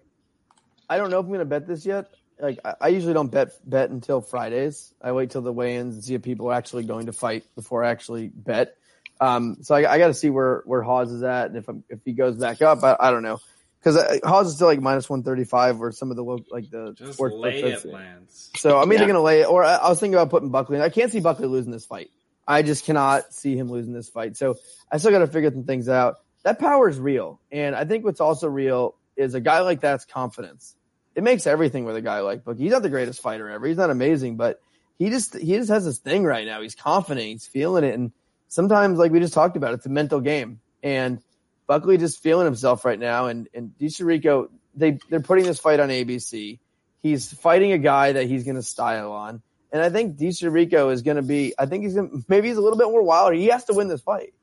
I 0.90 0.96
don't 0.98 1.10
know 1.10 1.20
if 1.20 1.24
I'm 1.26 1.32
gonna 1.32 1.44
bet 1.46 1.66
this 1.66 1.86
yet. 1.86 2.10
Like 2.38 2.58
I, 2.64 2.74
I 2.80 2.88
usually 2.88 3.14
don't 3.14 3.30
bet 3.30 3.52
bet 3.64 3.90
until 3.90 4.20
Fridays. 4.20 4.92
I 5.00 5.12
wait 5.12 5.30
till 5.30 5.42
the 5.42 5.52
weigh-ins 5.52 5.94
and 5.94 6.04
see 6.04 6.14
if 6.14 6.22
people 6.22 6.50
are 6.50 6.54
actually 6.54 6.82
going 6.84 7.06
to 7.06 7.12
fight 7.12 7.44
before 7.54 7.84
I 7.84 7.90
actually 7.90 8.28
bet. 8.34 8.74
Um, 9.20 9.58
so 9.62 9.74
I, 9.74 9.90
I 9.92 9.98
got 9.98 10.08
to 10.08 10.14
see 10.14 10.30
where 10.30 10.62
where 10.66 10.82
Hawes 10.82 11.12
is 11.12 11.22
at, 11.22 11.46
and 11.48 11.56
if 11.56 11.68
I'm, 11.68 11.84
if 11.88 12.00
he 12.04 12.12
goes 12.12 12.36
back 12.36 12.60
up, 12.62 12.82
I, 12.82 12.96
I 12.98 13.10
don't 13.10 13.22
know 13.22 13.38
because 13.82 14.20
Hawes 14.24 14.48
is 14.48 14.54
still 14.56 14.66
like 14.66 14.80
minus 14.80 15.08
one 15.08 15.22
thirty 15.22 15.44
five, 15.44 15.80
or 15.80 15.92
some 15.92 16.10
of 16.10 16.16
the 16.16 16.24
lo- 16.24 16.44
like 16.50 16.70
the 16.70 16.94
Just 16.96 17.14
sports 17.14 17.36
lay 17.36 17.60
it, 17.60 17.84
Lance. 17.84 18.50
So 18.56 18.78
I'm 18.78 18.90
either 18.92 19.02
Yeah. 19.02 19.06
going 19.06 19.14
to 19.14 19.20
lay 19.20 19.40
it, 19.42 19.48
or 19.48 19.62
I, 19.62 19.76
I 19.76 19.88
was 19.90 20.00
thinking 20.00 20.14
about 20.14 20.30
putting 20.30 20.48
Buckley. 20.50 20.76
in. 20.76 20.82
I 20.82 20.88
can't 20.88 21.12
see 21.12 21.20
Buckley 21.20 21.46
losing 21.46 21.70
this 21.72 21.86
fight. 21.86 22.08
I 22.48 22.62
just 22.62 22.84
cannot 22.84 23.32
see 23.32 23.56
him 23.56 23.70
losing 23.70 23.92
this 23.92 24.08
fight. 24.08 24.36
So 24.36 24.56
I 24.90 24.96
still 24.96 25.12
got 25.12 25.18
to 25.20 25.26
figure 25.28 25.50
some 25.52 25.64
things 25.64 25.88
out. 25.88 26.16
That 26.42 26.58
power 26.58 26.88
is 26.88 26.98
real, 26.98 27.40
and 27.52 27.76
I 27.76 27.84
think 27.84 28.04
what's 28.04 28.20
also 28.20 28.48
real 28.48 28.96
is 29.16 29.34
a 29.34 29.40
guy 29.40 29.60
like 29.60 29.82
that's 29.82 30.06
confidence. 30.06 30.74
It 31.14 31.22
makes 31.22 31.46
everything 31.46 31.84
with 31.84 31.96
a 31.96 32.02
guy 32.02 32.20
like 32.20 32.44
Bucky. 32.44 32.62
He's 32.62 32.72
not 32.72 32.82
the 32.82 32.88
greatest 32.88 33.20
fighter 33.20 33.48
ever. 33.48 33.66
He's 33.66 33.76
not 33.76 33.90
amazing, 33.90 34.36
but 34.36 34.60
he 34.98 35.10
just 35.10 35.36
he 35.36 35.56
just 35.56 35.70
has 35.70 35.84
this 35.84 35.98
thing 35.98 36.24
right 36.24 36.46
now. 36.46 36.60
He's 36.62 36.74
confident. 36.74 37.26
He's 37.26 37.46
feeling 37.46 37.84
it, 37.84 37.94
and 37.94 38.12
sometimes, 38.48 38.98
like 38.98 39.12
we 39.12 39.20
just 39.20 39.34
talked 39.34 39.56
about, 39.56 39.74
it's 39.74 39.86
a 39.86 39.90
mental 39.90 40.20
game. 40.20 40.60
And 40.82 41.20
Buckley 41.66 41.98
just 41.98 42.22
feeling 42.22 42.44
himself 42.44 42.84
right 42.84 42.98
now. 42.98 43.26
And 43.26 43.48
and 43.54 43.72
DiChirico, 43.80 44.48
they 44.74 44.98
they're 45.08 45.20
putting 45.20 45.44
this 45.44 45.58
fight 45.58 45.80
on 45.80 45.88
ABC. 45.88 46.58
He's 47.02 47.32
fighting 47.32 47.72
a 47.72 47.78
guy 47.78 48.12
that 48.12 48.26
he's 48.26 48.44
going 48.44 48.56
to 48.56 48.62
style 48.62 49.12
on. 49.12 49.42
And 49.72 49.82
I 49.82 49.88
think 49.88 50.16
DiChirico 50.16 50.92
is 50.92 51.02
going 51.02 51.16
to 51.16 51.22
be, 51.22 51.54
I 51.58 51.66
think 51.66 51.84
he's 51.84 51.94
to, 51.94 52.24
maybe 52.28 52.48
he's 52.48 52.56
a 52.56 52.60
little 52.60 52.78
bit 52.78 52.88
more 52.88 53.02
wilder. 53.02 53.34
He 53.34 53.46
has 53.46 53.64
to 53.66 53.72
win 53.72 53.88
this 53.88 54.00
fight. 54.00 54.34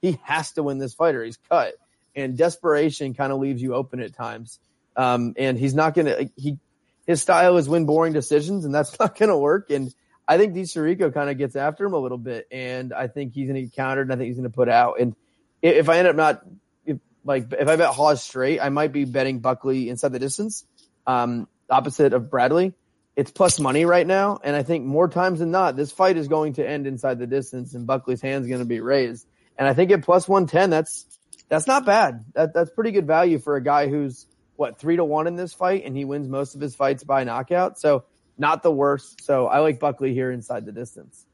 He 0.00 0.18
has 0.24 0.52
to 0.52 0.62
win 0.62 0.78
this 0.78 0.92
fight 0.92 1.14
or 1.14 1.24
he's 1.24 1.38
cut. 1.48 1.74
And 2.14 2.36
desperation 2.36 3.14
kind 3.14 3.32
of 3.32 3.38
leaves 3.38 3.62
you 3.62 3.74
open 3.74 4.00
at 4.00 4.14
times. 4.14 4.58
Um, 4.96 5.34
and 5.36 5.58
he's 5.58 5.74
not 5.74 5.94
going 5.94 6.06
to, 6.06 6.30
he, 6.36 6.58
his 7.06 7.22
style 7.22 7.56
is 7.56 7.68
win 7.68 7.86
boring 7.86 8.12
decisions 8.12 8.64
and 8.64 8.74
that's 8.74 8.98
not 9.00 9.18
going 9.18 9.30
to 9.30 9.36
work. 9.36 9.70
And 9.70 9.94
I 10.26 10.38
think 10.38 10.54
DiChirico 10.54 11.12
kind 11.12 11.30
of 11.30 11.38
gets 11.38 11.56
after 11.56 11.84
him 11.84 11.94
a 11.94 11.98
little 11.98 12.18
bit. 12.18 12.46
And 12.50 12.92
I 12.92 13.08
think 13.08 13.34
he's 13.34 13.46
going 13.46 13.56
to 13.56 13.62
get 13.62 13.74
countered 13.74 14.06
and 14.06 14.12
I 14.12 14.16
think 14.16 14.28
he's 14.28 14.36
going 14.36 14.50
to 14.50 14.54
put 14.54 14.68
out. 14.68 15.00
And 15.00 15.14
if, 15.60 15.76
if 15.76 15.88
I 15.88 15.98
end 15.98 16.08
up 16.08 16.16
not, 16.16 16.42
if, 16.84 16.98
like, 17.24 17.52
if 17.52 17.68
I 17.68 17.76
bet 17.76 17.88
Hawes 17.88 18.22
straight, 18.22 18.60
I 18.60 18.68
might 18.68 18.92
be 18.92 19.04
betting 19.04 19.40
Buckley 19.40 19.88
inside 19.88 20.12
the 20.12 20.18
distance. 20.18 20.64
Um, 21.06 21.48
opposite 21.70 22.12
of 22.12 22.30
Bradley 22.30 22.74
it's 23.14 23.30
plus 23.30 23.60
money 23.60 23.84
right 23.84 24.06
now. 24.06 24.40
And 24.42 24.56
I 24.56 24.62
think 24.62 24.84
more 24.84 25.08
times 25.08 25.40
than 25.40 25.50
not, 25.50 25.76
this 25.76 25.92
fight 25.92 26.16
is 26.16 26.28
going 26.28 26.54
to 26.54 26.66
end 26.66 26.86
inside 26.86 27.18
the 27.18 27.26
distance 27.26 27.74
and 27.74 27.86
Buckley's 27.86 28.22
hand's 28.22 28.48
going 28.48 28.60
to 28.60 28.66
be 28.66 28.80
raised. 28.80 29.26
And 29.58 29.68
I 29.68 29.74
think 29.74 29.90
at 29.90 30.02
plus 30.02 30.26
110, 30.26 30.70
that's, 30.70 31.06
that's 31.48 31.66
not 31.66 31.84
bad. 31.84 32.24
That, 32.34 32.54
that's 32.54 32.70
pretty 32.70 32.90
good 32.90 33.06
value 33.06 33.38
for 33.38 33.56
a 33.56 33.62
guy 33.62 33.88
who's 33.88 34.26
what, 34.56 34.78
three 34.78 34.96
to 34.96 35.04
one 35.04 35.26
in 35.26 35.36
this 35.36 35.52
fight 35.54 35.84
and 35.84 35.96
he 35.96 36.04
wins 36.04 36.28
most 36.28 36.54
of 36.54 36.60
his 36.60 36.74
fights 36.74 37.04
by 37.04 37.24
knockout. 37.24 37.78
So 37.78 38.04
not 38.38 38.62
the 38.62 38.70
worst. 38.70 39.22
So 39.24 39.46
I 39.46 39.58
like 39.60 39.78
Buckley 39.80 40.12
here 40.14 40.30
inside 40.30 40.64
the 40.66 40.72
distance. 40.72 41.26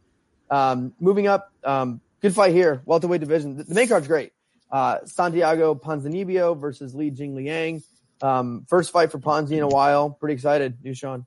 Um, 0.51 0.95
moving 1.01 1.27
up, 1.27 1.53
um, 1.65 2.01
good 2.21 2.35
fight 2.35 2.53
here. 2.55 2.83
Welterweight 2.87 3.21
division. 3.21 3.57
The, 3.57 3.65
the 3.65 3.75
main 3.75 3.89
card's 3.89 4.07
great. 4.09 4.33
Uh, 4.71 4.99
Santiago 5.05 5.75
Ponzinibbio 5.75 6.59
versus 6.59 6.95
Li 6.95 7.11
Jing 7.11 7.35
Liang. 7.35 7.83
Um, 8.21 8.67
first 8.69 8.91
fight 8.93 9.11
for 9.13 9.19
Ponzi 9.19 9.53
in 9.53 9.63
a 9.63 9.69
while. 9.69 10.11
Pretty 10.11 10.35
excited. 10.35 10.79
New 10.83 10.95
Sean. 10.95 11.25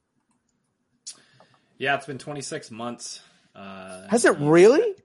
Yeah, 1.78 1.96
it's 1.96 2.06
been 2.06 2.18
26 2.18 2.72
months. 2.72 3.22
Uh, 3.56 4.08
Has 4.10 4.26
it 4.26 4.36
he's- 4.38 4.48
really? 4.48 4.96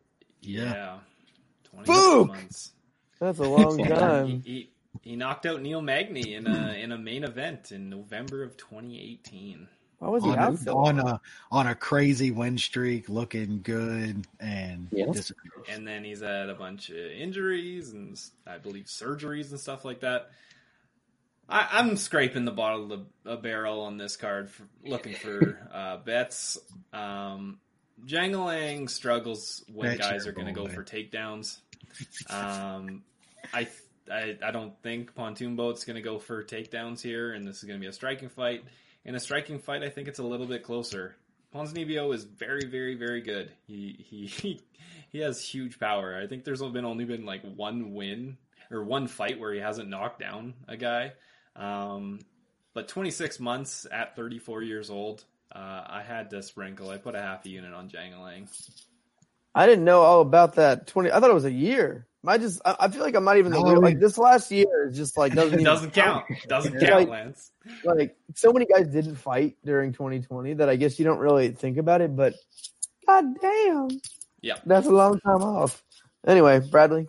Yeah. 0.42 0.98
26 1.70 1.86
Book! 1.98 2.28
months. 2.28 2.72
That's 3.20 3.38
a 3.38 3.42
long 3.44 3.78
Yeah. 3.78 3.86
He, 3.88 3.94
time. 3.94 4.42
he, 4.44 4.70
he 5.06 5.14
knocked 5.14 5.46
out 5.46 5.62
Neil 5.62 5.80
Magny 5.80 6.34
in 6.34 6.48
a 6.48 6.74
in 6.82 6.90
a 6.90 6.98
main 6.98 7.22
event 7.22 7.70
in 7.70 7.88
November 7.88 8.42
of 8.42 8.56
2018. 8.56 9.68
Why 10.00 10.08
was 10.08 10.24
he 10.24 10.30
On, 10.30 10.38
out 10.38 10.58
so 10.58 10.76
on 10.76 10.98
a 10.98 11.20
on 11.52 11.68
a 11.68 11.76
crazy 11.76 12.32
win 12.32 12.58
streak, 12.58 13.08
looking 13.08 13.60
good, 13.62 14.26
and 14.40 14.88
Yeah. 14.90 15.06
disappears. 15.12 15.64
And 15.70 15.86
then 15.86 16.02
he's 16.02 16.20
had 16.20 16.50
a 16.50 16.54
bunch 16.54 16.90
of 16.90 16.96
injuries 16.96 17.92
and 17.92 18.20
I 18.46 18.58
believe 18.58 18.86
surgeries 18.86 19.52
and 19.52 19.60
stuff 19.60 19.84
like 19.84 20.00
that. 20.00 20.30
I, 21.48 21.68
I'm 21.70 21.96
scraping 21.96 22.44
the 22.44 22.50
bottom 22.50 22.90
of 22.90 23.06
the 23.22 23.30
a 23.30 23.36
barrel 23.36 23.82
on 23.82 23.98
this 23.98 24.16
card, 24.16 24.50
for, 24.50 24.64
looking 24.82 25.14
for 25.14 25.56
uh, 25.72 25.98
bets. 25.98 26.58
Um, 26.92 27.60
Jangalang 28.04 28.90
struggles 28.90 29.64
when 29.72 29.90
Bet 29.90 29.98
guys 29.98 30.26
are 30.26 30.32
going 30.32 30.48
to 30.48 30.52
go 30.52 30.66
for 30.66 30.82
takedowns. 30.82 31.58
Um, 32.28 33.04
I, 33.54 33.68
I 34.10 34.36
I 34.42 34.50
don't 34.50 34.80
think 34.82 35.14
Pontoon 35.14 35.56
Boat's 35.56 35.84
going 35.84 35.96
to 35.96 36.02
go 36.02 36.18
for 36.18 36.42
takedowns 36.44 37.00
here, 37.00 37.32
and 37.32 37.46
this 37.46 37.58
is 37.58 37.64
going 37.64 37.78
to 37.78 37.84
be 37.84 37.88
a 37.88 37.92
striking 37.92 38.28
fight. 38.28 38.64
In 39.04 39.14
a 39.14 39.20
striking 39.20 39.58
fight, 39.58 39.82
I 39.82 39.88
think 39.88 40.08
it's 40.08 40.18
a 40.18 40.24
little 40.24 40.46
bit 40.46 40.62
closer. 40.62 41.16
Ponzinibbio 41.54 42.12
is 42.14 42.24
very, 42.24 42.66
very, 42.66 42.94
very 42.94 43.20
good. 43.20 43.50
He 43.66 44.04
he 44.08 44.26
he, 45.10 45.18
has 45.20 45.42
huge 45.42 45.78
power. 45.78 46.18
I 46.20 46.26
think 46.26 46.44
there's 46.44 46.62
been 46.62 46.84
only 46.84 47.04
been 47.04 47.24
like 47.24 47.42
one 47.42 47.94
win 47.94 48.36
or 48.70 48.82
one 48.82 49.06
fight 49.06 49.38
where 49.38 49.52
he 49.52 49.60
hasn't 49.60 49.88
knocked 49.88 50.20
down 50.20 50.54
a 50.68 50.76
guy. 50.76 51.12
Um, 51.54 52.20
but 52.74 52.88
26 52.88 53.40
months 53.40 53.86
at 53.90 54.16
34 54.16 54.62
years 54.62 54.90
old, 54.90 55.24
uh, 55.54 55.82
I 55.86 56.02
had 56.06 56.30
to 56.30 56.42
sprinkle. 56.42 56.90
I 56.90 56.98
put 56.98 57.14
a 57.14 57.22
half 57.22 57.46
a 57.46 57.48
unit 57.48 57.72
on 57.72 57.88
Jangalang. 57.88 58.48
I 59.54 59.64
didn't 59.64 59.84
know 59.84 60.02
all 60.02 60.20
about 60.20 60.56
that. 60.56 60.86
Twenty. 60.86 61.10
I 61.10 61.18
thought 61.18 61.30
it 61.30 61.34
was 61.34 61.46
a 61.46 61.50
year. 61.50 62.06
I 62.28 62.38
just 62.38 62.60
I 62.64 62.76
I 62.80 62.88
feel 62.88 63.02
like 63.02 63.14
I'm 63.14 63.24
not 63.24 63.36
even 63.38 63.52
the 63.52 63.62
real, 63.62 63.80
like 63.80 63.98
this 64.00 64.18
last 64.18 64.50
year 64.50 64.88
is 64.88 64.96
just 64.96 65.16
like 65.16 65.34
doesn't 65.34 65.52
even 65.54 65.64
doesn't 65.64 65.92
count. 65.92 66.24
Doesn't 66.48 66.78
count, 66.78 66.92
Like- 66.92 67.08
Lance. 67.08 67.52
Like 67.84 68.16
so 68.34 68.52
many 68.52 68.64
guys 68.66 68.88
didn't 68.88 69.16
fight 69.16 69.56
during 69.64 69.92
2020 69.92 70.54
that 70.54 70.68
I 70.68 70.76
guess 70.76 70.98
you 70.98 71.04
don't 71.04 71.18
really 71.18 71.50
think 71.50 71.78
about 71.78 72.00
it, 72.00 72.14
but 72.14 72.34
god 73.06 73.24
damn, 73.40 73.88
Yeah. 74.42 74.54
that's 74.66 74.86
a 74.86 74.90
long 74.92 75.18
time 75.20 75.42
off. 75.42 75.82
Anyway, 76.26 76.60
Bradley, 76.60 77.08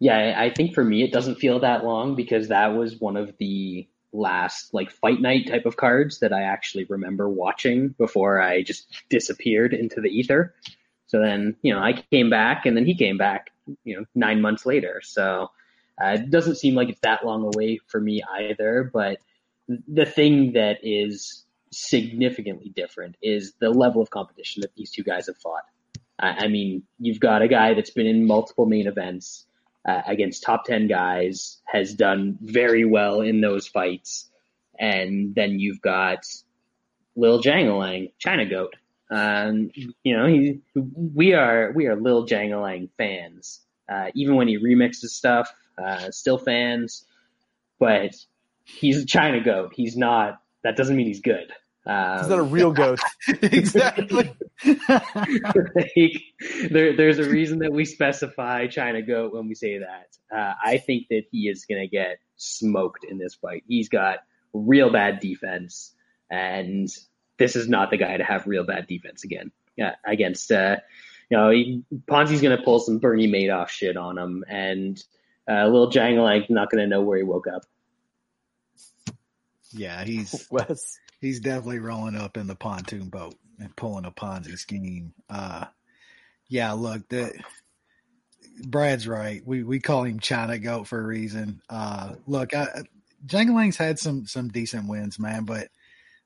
Yeah, 0.00 0.16
I 0.36 0.44
I 0.46 0.50
think 0.50 0.74
for 0.74 0.84
me 0.84 1.02
it 1.02 1.12
doesn't 1.12 1.36
feel 1.36 1.60
that 1.60 1.84
long 1.84 2.14
because 2.14 2.48
that 2.48 2.68
was 2.74 3.00
one 3.00 3.16
of 3.16 3.32
the 3.38 3.88
last 4.12 4.72
like 4.72 4.90
fight 4.90 5.20
night 5.20 5.48
type 5.48 5.66
of 5.66 5.76
cards 5.76 6.20
that 6.20 6.32
I 6.32 6.42
actually 6.42 6.84
remember 6.84 7.28
watching 7.28 7.88
before 7.98 8.40
I 8.40 8.62
just 8.62 8.86
disappeared 9.10 9.74
into 9.74 10.00
the 10.00 10.08
ether. 10.08 10.54
So 11.06 11.20
then, 11.20 11.56
you 11.62 11.72
know, 11.72 11.80
I 11.80 11.92
came 12.10 12.30
back 12.30 12.66
and 12.66 12.76
then 12.76 12.86
he 12.86 12.94
came 12.96 13.18
back, 13.18 13.50
you 13.84 13.96
know, 13.96 14.04
nine 14.14 14.40
months 14.40 14.66
later. 14.66 15.00
So 15.02 15.50
uh, 16.02 16.14
it 16.14 16.30
doesn't 16.30 16.56
seem 16.56 16.74
like 16.74 16.88
it's 16.88 17.00
that 17.00 17.24
long 17.24 17.50
away 17.54 17.78
for 17.86 18.00
me 18.00 18.22
either. 18.38 18.90
But 18.92 19.18
the 19.68 20.06
thing 20.06 20.52
that 20.52 20.78
is 20.82 21.44
significantly 21.70 22.72
different 22.74 23.16
is 23.22 23.54
the 23.60 23.70
level 23.70 24.02
of 24.02 24.10
competition 24.10 24.62
that 24.62 24.74
these 24.76 24.90
two 24.90 25.02
guys 25.02 25.26
have 25.26 25.38
fought. 25.38 25.64
I 26.18 26.44
I 26.44 26.48
mean, 26.48 26.82
you've 26.98 27.20
got 27.20 27.42
a 27.42 27.48
guy 27.48 27.74
that's 27.74 27.90
been 27.90 28.06
in 28.06 28.26
multiple 28.26 28.66
main 28.66 28.86
events 28.86 29.46
uh, 29.86 30.02
against 30.06 30.42
top 30.42 30.64
10 30.64 30.88
guys, 30.88 31.60
has 31.66 31.94
done 31.94 32.38
very 32.40 32.84
well 32.84 33.20
in 33.20 33.40
those 33.40 33.66
fights. 33.66 34.30
And 34.78 35.34
then 35.34 35.60
you've 35.60 35.80
got 35.80 36.24
Lil 37.16 37.42
Jangalang, 37.42 38.12
China 38.18 38.46
Goat. 38.48 38.74
Um, 39.14 39.70
you 40.02 40.16
know, 40.16 40.26
he, 40.26 40.60
we 40.74 41.34
are 41.34 41.70
we 41.72 41.86
are 41.86 41.94
Lil 41.94 42.26
Jangalang 42.26 42.90
fans. 42.98 43.60
Uh, 43.88 44.06
even 44.14 44.34
when 44.34 44.48
he 44.48 44.58
remixes 44.58 45.10
stuff, 45.10 45.52
uh, 45.78 46.10
still 46.10 46.38
fans. 46.38 47.06
But 47.78 48.14
he's 48.64 49.02
a 49.02 49.06
China 49.06 49.40
Goat. 49.42 49.72
He's 49.74 49.96
not. 49.96 50.40
That 50.64 50.76
doesn't 50.76 50.96
mean 50.96 51.06
he's 51.06 51.20
good. 51.20 51.52
Um, 51.86 52.18
he's 52.18 52.28
not 52.28 52.38
a 52.38 52.42
real 52.42 52.72
goat. 52.72 52.98
exactly. 53.42 54.34
like, 54.88 56.22
there, 56.70 56.96
there's 56.96 57.18
a 57.18 57.28
reason 57.28 57.58
that 57.58 57.72
we 57.72 57.84
specify 57.84 58.66
China 58.66 59.02
Goat 59.02 59.34
when 59.34 59.46
we 59.46 59.54
say 59.54 59.78
that. 59.78 60.16
Uh, 60.34 60.54
I 60.64 60.78
think 60.78 61.08
that 61.10 61.24
he 61.30 61.48
is 61.48 61.66
going 61.66 61.82
to 61.82 61.88
get 61.88 62.18
smoked 62.36 63.04
in 63.04 63.18
this 63.18 63.34
fight. 63.34 63.64
He's 63.68 63.90
got 63.90 64.20
real 64.54 64.90
bad 64.90 65.20
defense, 65.20 65.94
and 66.30 66.88
this 67.38 67.56
is 67.56 67.68
not 67.68 67.90
the 67.90 67.96
guy 67.96 68.16
to 68.16 68.24
have 68.24 68.46
real 68.46 68.64
bad 68.64 68.86
defense 68.86 69.24
again. 69.24 69.50
Yeah, 69.76 69.94
against 70.06 70.52
uh, 70.52 70.76
you 71.30 71.36
know, 71.36 71.50
he, 71.50 71.82
Ponzi's 72.06 72.40
going 72.40 72.56
to 72.56 72.62
pull 72.62 72.78
some 72.78 72.98
Bernie 72.98 73.28
Madoff 73.28 73.68
shit 73.68 73.96
on 73.96 74.18
him, 74.18 74.44
and 74.48 75.02
uh, 75.50 75.64
little 75.66 75.90
Jangalang 75.90 76.48
not 76.50 76.70
going 76.70 76.82
to 76.82 76.88
know 76.88 77.02
where 77.02 77.18
he 77.18 77.24
woke 77.24 77.46
up. 77.48 77.62
yeah, 79.72 80.04
he's 80.04 80.46
Wes, 80.50 80.98
he's 81.20 81.40
definitely 81.40 81.80
rolling 81.80 82.16
up 82.16 82.36
in 82.36 82.46
the 82.46 82.54
pontoon 82.54 83.08
boat 83.08 83.34
and 83.58 83.74
pulling 83.76 84.04
a 84.04 84.10
Ponzi 84.10 84.58
scheme. 84.58 85.12
Uh, 85.28 85.66
yeah, 86.48 86.72
look, 86.72 87.08
the 87.08 87.32
Brad's 88.66 89.08
right. 89.08 89.42
We 89.44 89.64
we 89.64 89.80
call 89.80 90.04
him 90.04 90.20
China 90.20 90.58
Goat 90.58 90.86
for 90.86 91.00
a 91.00 91.06
reason. 91.06 91.60
Uh, 91.68 92.14
look, 92.26 92.54
I, 92.54 92.84
Jangling's 93.26 93.76
had 93.76 93.98
some 93.98 94.26
some 94.26 94.48
decent 94.48 94.88
wins, 94.88 95.18
man, 95.18 95.44
but 95.44 95.68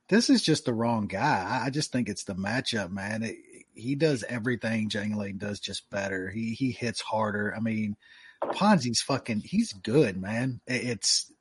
this 0.09 0.31
is 0.31 0.43
just 0.43 0.65
the 0.65 0.75
wrong 0.75 1.07
guy. 1.07 1.63
I, 1.65 1.71
just 1.71 1.93
think 1.93 2.09
it's 2.09 2.25
the 2.25 2.35
matchup, 2.35 2.91
man. 2.91 3.23
It, 3.23 3.37
he 3.75 3.95
does 3.95 4.25
everything 4.29 4.89
Jangling 4.89 5.39
does 5.39 5.61
just 5.61 5.89
better. 5.91 6.31
He 6.31 6.55
he 6.55 6.71
hits 6.73 7.01
harder. 7.01 7.55
I 7.57 7.61
mean, 7.61 7.97
Ponzi's 8.43 9.03
fucking. 9.03 9.41
He's 9.45 9.73
good, 9.73 10.21
man. 10.21 10.61
It- 10.67 10.85
It's 10.87 11.33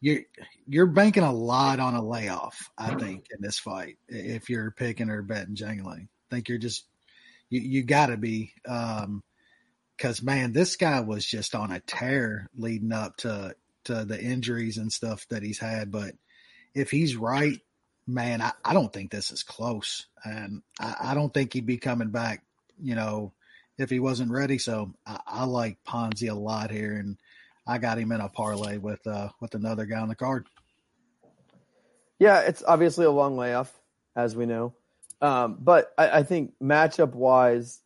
you're 0.00 0.20
you're 0.66 0.86
banking 0.86 1.24
a 1.24 1.32
lot 1.32 1.80
on 1.80 1.94
a 1.94 2.04
layoff. 2.04 2.70
I 2.78 2.94
think 2.94 3.26
in 3.34 3.40
this 3.40 3.58
fight, 3.58 3.98
if 4.08 4.48
you're 4.48 4.70
picking 4.70 5.10
or 5.10 5.22
betting 5.22 5.56
Jangling, 5.56 6.08
I 6.30 6.34
think 6.34 6.48
you're 6.48 6.58
just 6.58 6.84
you 7.50 7.60
you 7.60 7.82
got 7.84 8.06
to 8.06 8.16
be. 8.16 8.52
Um, 8.66 9.22
because 9.96 10.22
man, 10.22 10.52
this 10.52 10.76
guy 10.76 11.00
was 11.00 11.26
just 11.26 11.56
on 11.56 11.72
a 11.72 11.80
tear 11.80 12.48
leading 12.56 12.92
up 12.92 13.16
to 13.18 13.54
to 13.84 14.04
the 14.04 14.20
injuries 14.22 14.78
and 14.78 14.92
stuff 14.92 15.26
that 15.30 15.42
he's 15.42 15.58
had. 15.58 15.90
But 15.90 16.14
if 16.74 16.90
he's 16.92 17.16
right, 17.16 17.58
man, 18.08 18.40
I, 18.40 18.52
I 18.64 18.72
don't 18.72 18.92
think 18.92 19.10
this 19.10 19.30
is 19.30 19.42
close, 19.42 20.06
and 20.24 20.62
I, 20.80 20.94
I 21.00 21.14
don't 21.14 21.32
think 21.32 21.52
he'd 21.52 21.66
be 21.66 21.76
coming 21.76 22.08
back. 22.10 22.42
You 22.80 22.94
know, 22.94 23.32
if 23.76 23.90
he 23.90 24.00
wasn't 24.00 24.32
ready. 24.32 24.58
So 24.58 24.94
I, 25.06 25.20
I 25.26 25.44
like 25.44 25.78
Ponzi 25.86 26.30
a 26.30 26.34
lot 26.34 26.70
here, 26.70 26.94
and 26.94 27.16
I 27.66 27.78
got 27.78 27.98
him 27.98 28.12
in 28.12 28.20
a 28.20 28.28
parlay 28.28 28.78
with 28.78 29.06
uh 29.06 29.28
with 29.40 29.54
another 29.54 29.86
guy 29.86 30.00
on 30.00 30.08
the 30.08 30.16
card. 30.16 30.46
yeah, 32.18 32.40
it's 32.40 32.62
obviously 32.66 33.04
a 33.06 33.10
long 33.10 33.36
layoff, 33.36 33.72
as 34.16 34.34
we 34.34 34.46
know, 34.46 34.74
um, 35.20 35.58
but 35.60 35.92
I, 35.96 36.18
I 36.18 36.22
think 36.24 36.52
matchup 36.62 37.14
wise, 37.14 37.80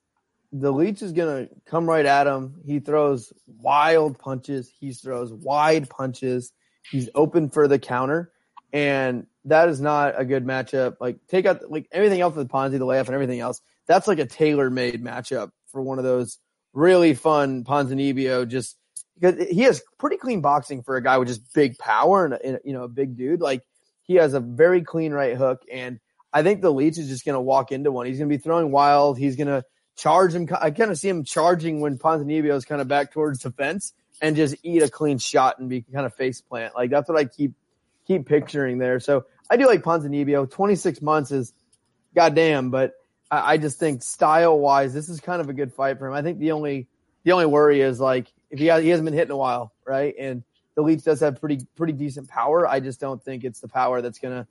the 0.52 0.72
Leech 0.72 1.02
is 1.02 1.12
gonna 1.12 1.48
come 1.66 1.88
right 1.88 2.06
at 2.06 2.26
him. 2.26 2.60
He 2.64 2.80
throws 2.80 3.32
wild 3.60 4.18
punches. 4.18 4.70
He 4.80 4.92
throws 4.92 5.32
wide 5.32 5.90
punches. 5.90 6.52
He's 6.90 7.08
open 7.14 7.50
for 7.50 7.68
the 7.68 7.78
counter, 7.78 8.31
and 8.72 9.26
that 9.44 9.68
is 9.68 9.80
not 9.80 10.18
a 10.18 10.24
good 10.24 10.44
matchup. 10.44 10.96
Like 11.00 11.18
take 11.28 11.46
out 11.46 11.70
like 11.70 11.88
everything 11.92 12.20
else 12.20 12.34
with 12.34 12.48
Ponzi, 12.48 12.72
the 12.72 12.86
layup, 12.86 13.06
and 13.06 13.14
everything 13.14 13.40
else. 13.40 13.60
That's 13.86 14.08
like 14.08 14.18
a 14.18 14.26
tailor 14.26 14.70
made 14.70 15.02
matchup 15.02 15.50
for 15.68 15.82
one 15.82 15.98
of 15.98 16.04
those 16.04 16.38
really 16.72 17.14
fun 17.14 17.64
Ponzinibbio. 17.64 18.48
Just 18.48 18.76
because 19.18 19.46
he 19.48 19.62
has 19.62 19.82
pretty 19.98 20.16
clean 20.16 20.40
boxing 20.40 20.82
for 20.82 20.96
a 20.96 21.02
guy 21.02 21.18
with 21.18 21.28
just 21.28 21.52
big 21.52 21.78
power 21.78 22.24
and, 22.24 22.34
and 22.34 22.58
you 22.64 22.72
know 22.72 22.84
a 22.84 22.88
big 22.88 23.16
dude. 23.16 23.40
Like 23.40 23.62
he 24.02 24.14
has 24.14 24.34
a 24.34 24.40
very 24.40 24.82
clean 24.82 25.12
right 25.12 25.36
hook, 25.36 25.62
and 25.70 26.00
I 26.32 26.42
think 26.42 26.62
the 26.62 26.72
Leech 26.72 26.98
is 26.98 27.08
just 27.08 27.24
going 27.24 27.34
to 27.34 27.40
walk 27.40 27.72
into 27.72 27.92
one. 27.92 28.06
He's 28.06 28.18
going 28.18 28.30
to 28.30 28.36
be 28.36 28.42
throwing 28.42 28.70
wild. 28.70 29.18
He's 29.18 29.36
going 29.36 29.48
to 29.48 29.64
charge 29.96 30.32
him. 30.32 30.48
I 30.58 30.70
kind 30.70 30.90
of 30.90 30.98
see 30.98 31.08
him 31.08 31.24
charging 31.24 31.80
when 31.80 31.98
Ponzinibbio 31.98 32.54
is 32.54 32.64
kind 32.64 32.80
of 32.80 32.88
back 32.88 33.12
towards 33.12 33.40
the 33.40 33.50
fence 33.50 33.92
and 34.20 34.36
just 34.36 34.56
eat 34.62 34.82
a 34.82 34.88
clean 34.88 35.18
shot 35.18 35.58
and 35.58 35.68
be 35.68 35.82
kind 35.82 36.06
of 36.06 36.14
face 36.14 36.40
plant. 36.40 36.74
Like 36.74 36.90
that's 36.90 37.08
what 37.08 37.18
I 37.18 37.24
keep 37.26 37.52
keep 38.06 38.26
picturing 38.26 38.78
there. 38.78 39.00
So 39.00 39.24
I 39.50 39.56
do 39.56 39.66
like 39.66 39.82
Ponzinibbio. 39.82 40.50
26 40.50 41.02
months 41.02 41.30
is 41.30 41.52
goddamn, 42.14 42.70
but 42.70 42.94
I, 43.30 43.52
I 43.52 43.56
just 43.58 43.78
think 43.78 44.02
style 44.02 44.58
wise, 44.58 44.94
this 44.94 45.08
is 45.08 45.20
kind 45.20 45.40
of 45.40 45.48
a 45.48 45.52
good 45.52 45.72
fight 45.72 45.98
for 45.98 46.06
him. 46.06 46.14
I 46.14 46.22
think 46.22 46.38
the 46.38 46.52
only 46.52 46.88
the 47.24 47.32
only 47.32 47.46
worry 47.46 47.80
is 47.80 48.00
like 48.00 48.32
if 48.50 48.58
he 48.58 48.66
has, 48.66 48.82
he 48.82 48.90
hasn't 48.90 49.04
been 49.04 49.14
hit 49.14 49.28
in 49.28 49.30
a 49.30 49.36
while, 49.36 49.72
right? 49.86 50.14
And 50.18 50.42
the 50.74 50.82
Leech 50.82 51.02
does 51.02 51.20
have 51.20 51.40
pretty 51.40 51.66
pretty 51.76 51.92
decent 51.92 52.28
power. 52.28 52.66
I 52.66 52.80
just 52.80 53.00
don't 53.00 53.22
think 53.22 53.44
it's 53.44 53.60
the 53.60 53.68
power 53.68 54.02
that's 54.02 54.18
gonna 54.18 54.46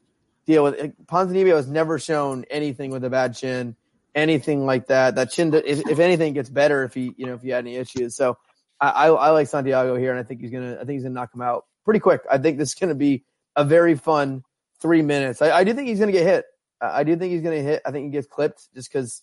deal 0.45 0.63
with 0.63 0.75
it. 0.75 1.07
Ponzinibbio 1.07 1.55
has 1.55 1.67
never 1.67 1.99
shown 1.99 2.45
anything 2.49 2.91
with 2.91 3.03
a 3.03 3.09
bad 3.09 3.35
chin, 3.35 3.75
anything 4.15 4.65
like 4.65 4.87
that. 4.87 5.15
That 5.15 5.31
chin, 5.31 5.53
if, 5.53 5.87
if 5.89 5.99
anything, 5.99 6.33
gets 6.33 6.49
better 6.49 6.83
if 6.83 6.93
he 6.93 7.13
you 7.17 7.25
know 7.25 7.35
if 7.35 7.41
he 7.41 7.49
had 7.49 7.59
any 7.59 7.75
issues. 7.75 8.15
So 8.15 8.37
I, 8.79 8.89
I, 8.89 9.07
I 9.07 9.29
like 9.31 9.47
Santiago 9.47 9.95
here, 9.95 10.11
and 10.11 10.19
I 10.19 10.23
think 10.23 10.41
he's 10.41 10.51
gonna 10.51 10.75
I 10.75 10.79
think 10.79 10.91
he's 10.91 11.03
gonna 11.03 11.15
knock 11.15 11.33
him 11.33 11.41
out 11.41 11.65
pretty 11.85 11.99
quick. 11.99 12.21
I 12.29 12.37
think 12.37 12.57
this 12.57 12.69
is 12.69 12.75
gonna 12.75 12.95
be 12.95 13.23
a 13.55 13.65
very 13.65 13.95
fun 13.95 14.43
three 14.79 15.01
minutes. 15.01 15.41
I, 15.41 15.51
I 15.51 15.63
do 15.63 15.73
think 15.73 15.87
he's 15.87 15.99
gonna 15.99 16.11
get 16.11 16.25
hit. 16.25 16.45
I 16.79 17.03
do 17.03 17.15
think 17.15 17.31
he's 17.31 17.41
gonna 17.41 17.61
hit. 17.61 17.81
I 17.85 17.91
think 17.91 18.05
he 18.05 18.11
gets 18.11 18.27
clipped 18.27 18.73
just 18.73 18.91
because 18.91 19.21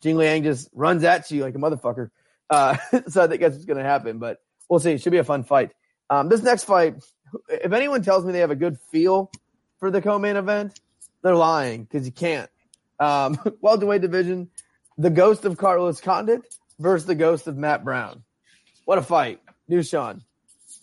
Jing 0.00 0.16
Liang 0.16 0.42
just 0.42 0.68
runs 0.72 1.04
at 1.04 1.30
you 1.30 1.42
like 1.42 1.54
a 1.54 1.58
motherfucker. 1.58 2.10
Uh, 2.48 2.76
so 3.08 3.22
I 3.22 3.26
think 3.26 3.40
that's 3.40 3.54
what's 3.54 3.64
gonna 3.64 3.82
happen. 3.82 4.18
But 4.18 4.38
we'll 4.68 4.80
see. 4.80 4.92
It 4.92 5.02
should 5.02 5.12
be 5.12 5.18
a 5.18 5.24
fun 5.24 5.44
fight. 5.44 5.72
Um, 6.08 6.28
this 6.28 6.42
next 6.42 6.64
fight, 6.64 6.96
if 7.48 7.72
anyone 7.72 8.02
tells 8.02 8.24
me 8.24 8.32
they 8.32 8.40
have 8.40 8.50
a 8.50 8.56
good 8.56 8.78
feel 8.90 9.30
for 9.78 9.90
the 9.90 10.02
co-main 10.02 10.36
event, 10.36 10.78
they're 11.22 11.36
lying 11.36 11.84
because 11.84 12.04
you 12.04 12.12
can't. 12.12 12.50
Um, 12.98 13.38
welterweight 13.60 14.02
division, 14.02 14.50
the 14.98 15.10
ghost 15.10 15.44
of 15.44 15.56
Carlos 15.56 16.00
Condit 16.00 16.42
versus 16.78 17.06
the 17.06 17.14
ghost 17.14 17.46
of 17.46 17.56
Matt 17.56 17.84
Brown. 17.84 18.24
What 18.84 18.98
a 18.98 19.02
fight, 19.02 19.40
new 19.68 19.82
Sean. 19.82 20.24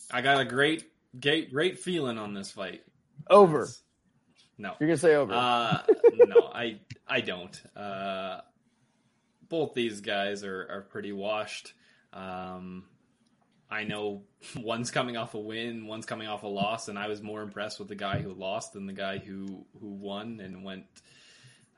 I 0.09 0.21
got 0.21 0.39
a 0.39 0.45
great, 0.45 0.86
great, 1.19 1.51
great 1.51 1.79
feeling 1.79 2.17
on 2.17 2.33
this 2.33 2.51
fight. 2.51 2.81
Over. 3.29 3.67
No. 4.57 4.73
You're 4.79 4.89
gonna 4.89 4.97
say 4.97 5.15
over. 5.15 5.33
Uh, 5.33 5.83
no, 6.13 6.49
I 6.53 6.79
I 7.07 7.21
don't. 7.21 7.61
Uh, 7.75 8.41
both 9.49 9.73
these 9.73 10.01
guys 10.01 10.43
are, 10.43 10.67
are 10.69 10.81
pretty 10.81 11.11
washed. 11.11 11.73
Um, 12.13 12.85
I 13.69 13.83
know 13.83 14.23
one's 14.57 14.91
coming 14.91 15.17
off 15.17 15.33
a 15.35 15.39
win, 15.39 15.85
one's 15.87 16.05
coming 16.05 16.27
off 16.27 16.43
a 16.43 16.47
loss, 16.47 16.87
and 16.87 16.97
I 16.97 17.07
was 17.07 17.21
more 17.21 17.41
impressed 17.41 17.79
with 17.79 17.87
the 17.87 17.95
guy 17.95 18.19
who 18.19 18.33
lost 18.33 18.73
than 18.73 18.85
the 18.85 18.93
guy 18.93 19.17
who 19.19 19.65
who 19.79 19.89
won 19.89 20.39
and 20.39 20.63
went 20.63 20.85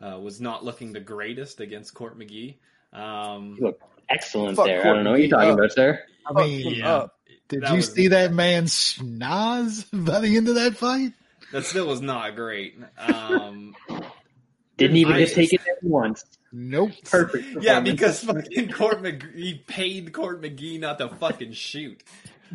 uh, 0.01 0.19
was 0.19 0.39
not 0.39 0.63
looking 0.63 0.93
the 0.93 0.99
greatest 0.99 1.59
against 1.59 1.93
Court 1.93 2.17
McGee. 2.17 2.55
Um, 2.93 3.55
You 3.59 3.67
look 3.67 3.81
excellent 4.09 4.55
Fuck 4.55 4.65
there. 4.65 4.81
I 4.81 4.93
don't 4.93 5.03
know 5.03 5.11
what 5.11 5.19
you're 5.19 5.29
talking 5.29 5.51
up. 5.51 5.57
about, 5.57 5.71
sir. 5.71 5.99
I 6.25 6.33
mean, 6.33 6.75
yeah. 6.75 6.95
up. 6.95 7.18
Did 7.49 7.61
that 7.61 7.71
you 7.71 7.75
was- 7.77 7.91
see 7.93 8.07
that 8.09 8.31
man 8.33 8.65
schnoz 8.65 9.85
by 9.91 10.19
the 10.21 10.37
end 10.37 10.47
of 10.47 10.55
that 10.55 10.75
fight? 10.77 11.13
that 11.51 11.65
still 11.65 11.87
was 11.87 12.01
not 12.01 12.35
great. 12.35 12.75
Um, 12.97 13.75
Didn't 14.77 14.97
even 14.97 15.13
I- 15.13 15.19
just 15.23 15.35
take 15.35 15.51
it 15.53 15.57
down 15.65 15.75
once. 15.91 16.23
Nope. 16.51 16.91
Perfect. 17.03 17.45
Yeah, 17.61 17.79
because 17.81 18.23
fucking 18.23 18.71
Court 18.71 19.01
McGee 19.03 19.35
he 19.35 19.53
paid 19.55 20.11
Court 20.13 20.41
McGee 20.41 20.79
not 20.79 20.97
to 20.99 21.09
fucking 21.09 21.51
shoot. 21.53 22.01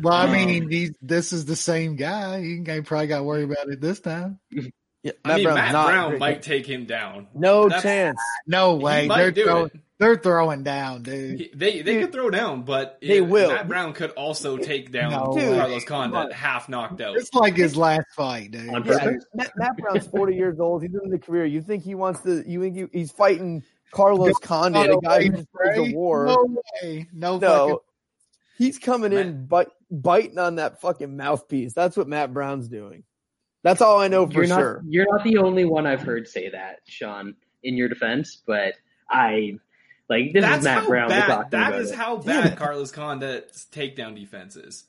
Well, 0.01 0.13
I 0.13 0.25
Um, 0.25 0.31
mean, 0.33 0.69
he, 0.69 0.91
this 1.01 1.31
is 1.31 1.45
the 1.45 1.55
same 1.55 1.95
guy. 1.95 2.41
He 2.41 2.59
probably 2.81 3.07
got 3.07 3.19
to 3.19 3.23
worry 3.23 3.43
about 3.43 3.69
it 3.69 3.79
this 3.81 3.99
time. 3.99 4.39
Yeah, 5.03 5.11
I 5.23 5.35
mean, 5.35 5.43
Brown's 5.43 5.55
Matt 5.57 5.71
not 5.71 5.85
Brown 5.85 6.17
might 6.17 6.41
take 6.41 6.65
him 6.65 6.85
down. 6.85 7.27
No 7.35 7.65
That's- 7.69 7.83
chance. 7.83 8.19
No 8.47 8.75
He 8.79 8.83
way. 8.83 9.07
might 9.07 9.17
They're 9.17 9.31
do 9.31 9.43
throwing, 9.43 9.65
it. 9.67 9.79
They're 9.97 10.17
throwing 10.17 10.63
down, 10.63 11.03
dude. 11.03 11.39
He- 11.39 11.51
They 11.53 11.81
they 11.81 12.01
could 12.01 12.11
throw 12.11 12.29
down, 12.29 12.63
but 12.63 12.97
They 13.01 13.19
if- 13.19 13.27
will. 13.29 13.49
Matt 13.49 13.67
Brown 13.67 13.93
could 13.93 14.11
also 14.11 14.57
take 14.57 14.91
down 14.91 15.11
No 15.11 15.29
way. 15.35 15.57
Carlos 15.57 15.85
Condit 15.85 16.21
Come 16.21 16.31
half 16.31 16.67
knocked 16.69 17.01
out. 17.01 17.15
It's 17.17 17.33
like 17.33 17.55
his 17.55 17.77
last 17.77 18.07
fight, 18.15 18.51
dude. 18.51 18.65
Yeah. 18.65 19.11
Matt, 19.33 19.51
Matt 19.55 19.77
Brown's 19.77 20.07
40 20.07 20.35
years 20.35 20.59
old. 20.59 20.81
He's 20.83 20.91
in 20.93 21.09
the 21.09 21.19
career. 21.19 21.45
You 21.45 21.61
think 21.61 21.83
he 21.83 21.95
wants 21.95 22.21
to, 22.21 22.43
you 22.47 22.61
think 22.61 22.75
he, 22.75 22.99
he's 22.99 23.11
fighting 23.11 23.63
Carlos 23.91 24.37
Condit, 24.41 24.89
a 24.91 24.97
guy 25.01 25.23
who 25.23 25.29
just 25.29 25.47
wins 25.53 25.75
the 25.89 25.95
war. 25.95 26.25
No 26.25 26.61
way. 26.83 27.07
No, 27.13 27.37
No, 27.37 27.67
fucking 27.67 27.77
he's 28.57 28.77
coming 28.79 29.13
in 29.13 29.45
bite, 29.45 29.67
biting 29.89 30.37
on 30.37 30.55
that 30.55 30.81
fucking 30.81 31.15
mouthpiece. 31.15 31.73
That's 31.73 31.95
what 31.95 32.07
Matt 32.07 32.33
Brown's 32.33 32.67
doing. 32.67 33.03
That's 33.63 33.81
all 33.81 33.99
I 33.99 34.09
know 34.09 34.27
for 34.27 34.33
you're 34.33 34.47
not 34.47 34.59
sure. 34.59 34.81
you're 34.87 35.07
not 35.09 35.23
the 35.23 35.37
only 35.37 35.65
one 35.65 35.87
I've 35.87 36.01
heard 36.01 36.27
say 36.27 36.49
that, 36.49 36.81
Sean. 36.87 37.35
In 37.63 37.77
your 37.77 37.87
defense, 37.89 38.41
but 38.45 38.73
I 39.09 39.57
like 40.09 40.33
this 40.33 40.43
That's 40.43 40.59
is 40.59 40.63
Matt 40.65 40.83
how 40.83 40.87
Brown. 40.87 41.03
we're 41.09 41.09
bad. 41.09 41.27
talking 41.27 41.49
That 41.51 41.67
about 41.69 41.81
is 41.81 41.91
it. 41.91 41.95
how 41.97 42.15
bad. 42.25 42.57
Carlos 42.57 42.91
Condit's 42.91 43.65
takedown 43.71 44.15
defense 44.15 44.55
is. 44.55 44.85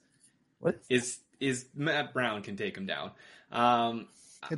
What? 0.61 0.79
Is 0.89 1.19
is 1.41 1.67
Matt 1.75 2.13
Brown 2.15 2.43
can 2.43 2.57
take 2.57 2.77
him 2.77 2.87
down. 2.87 3.11
Um, 3.53 4.09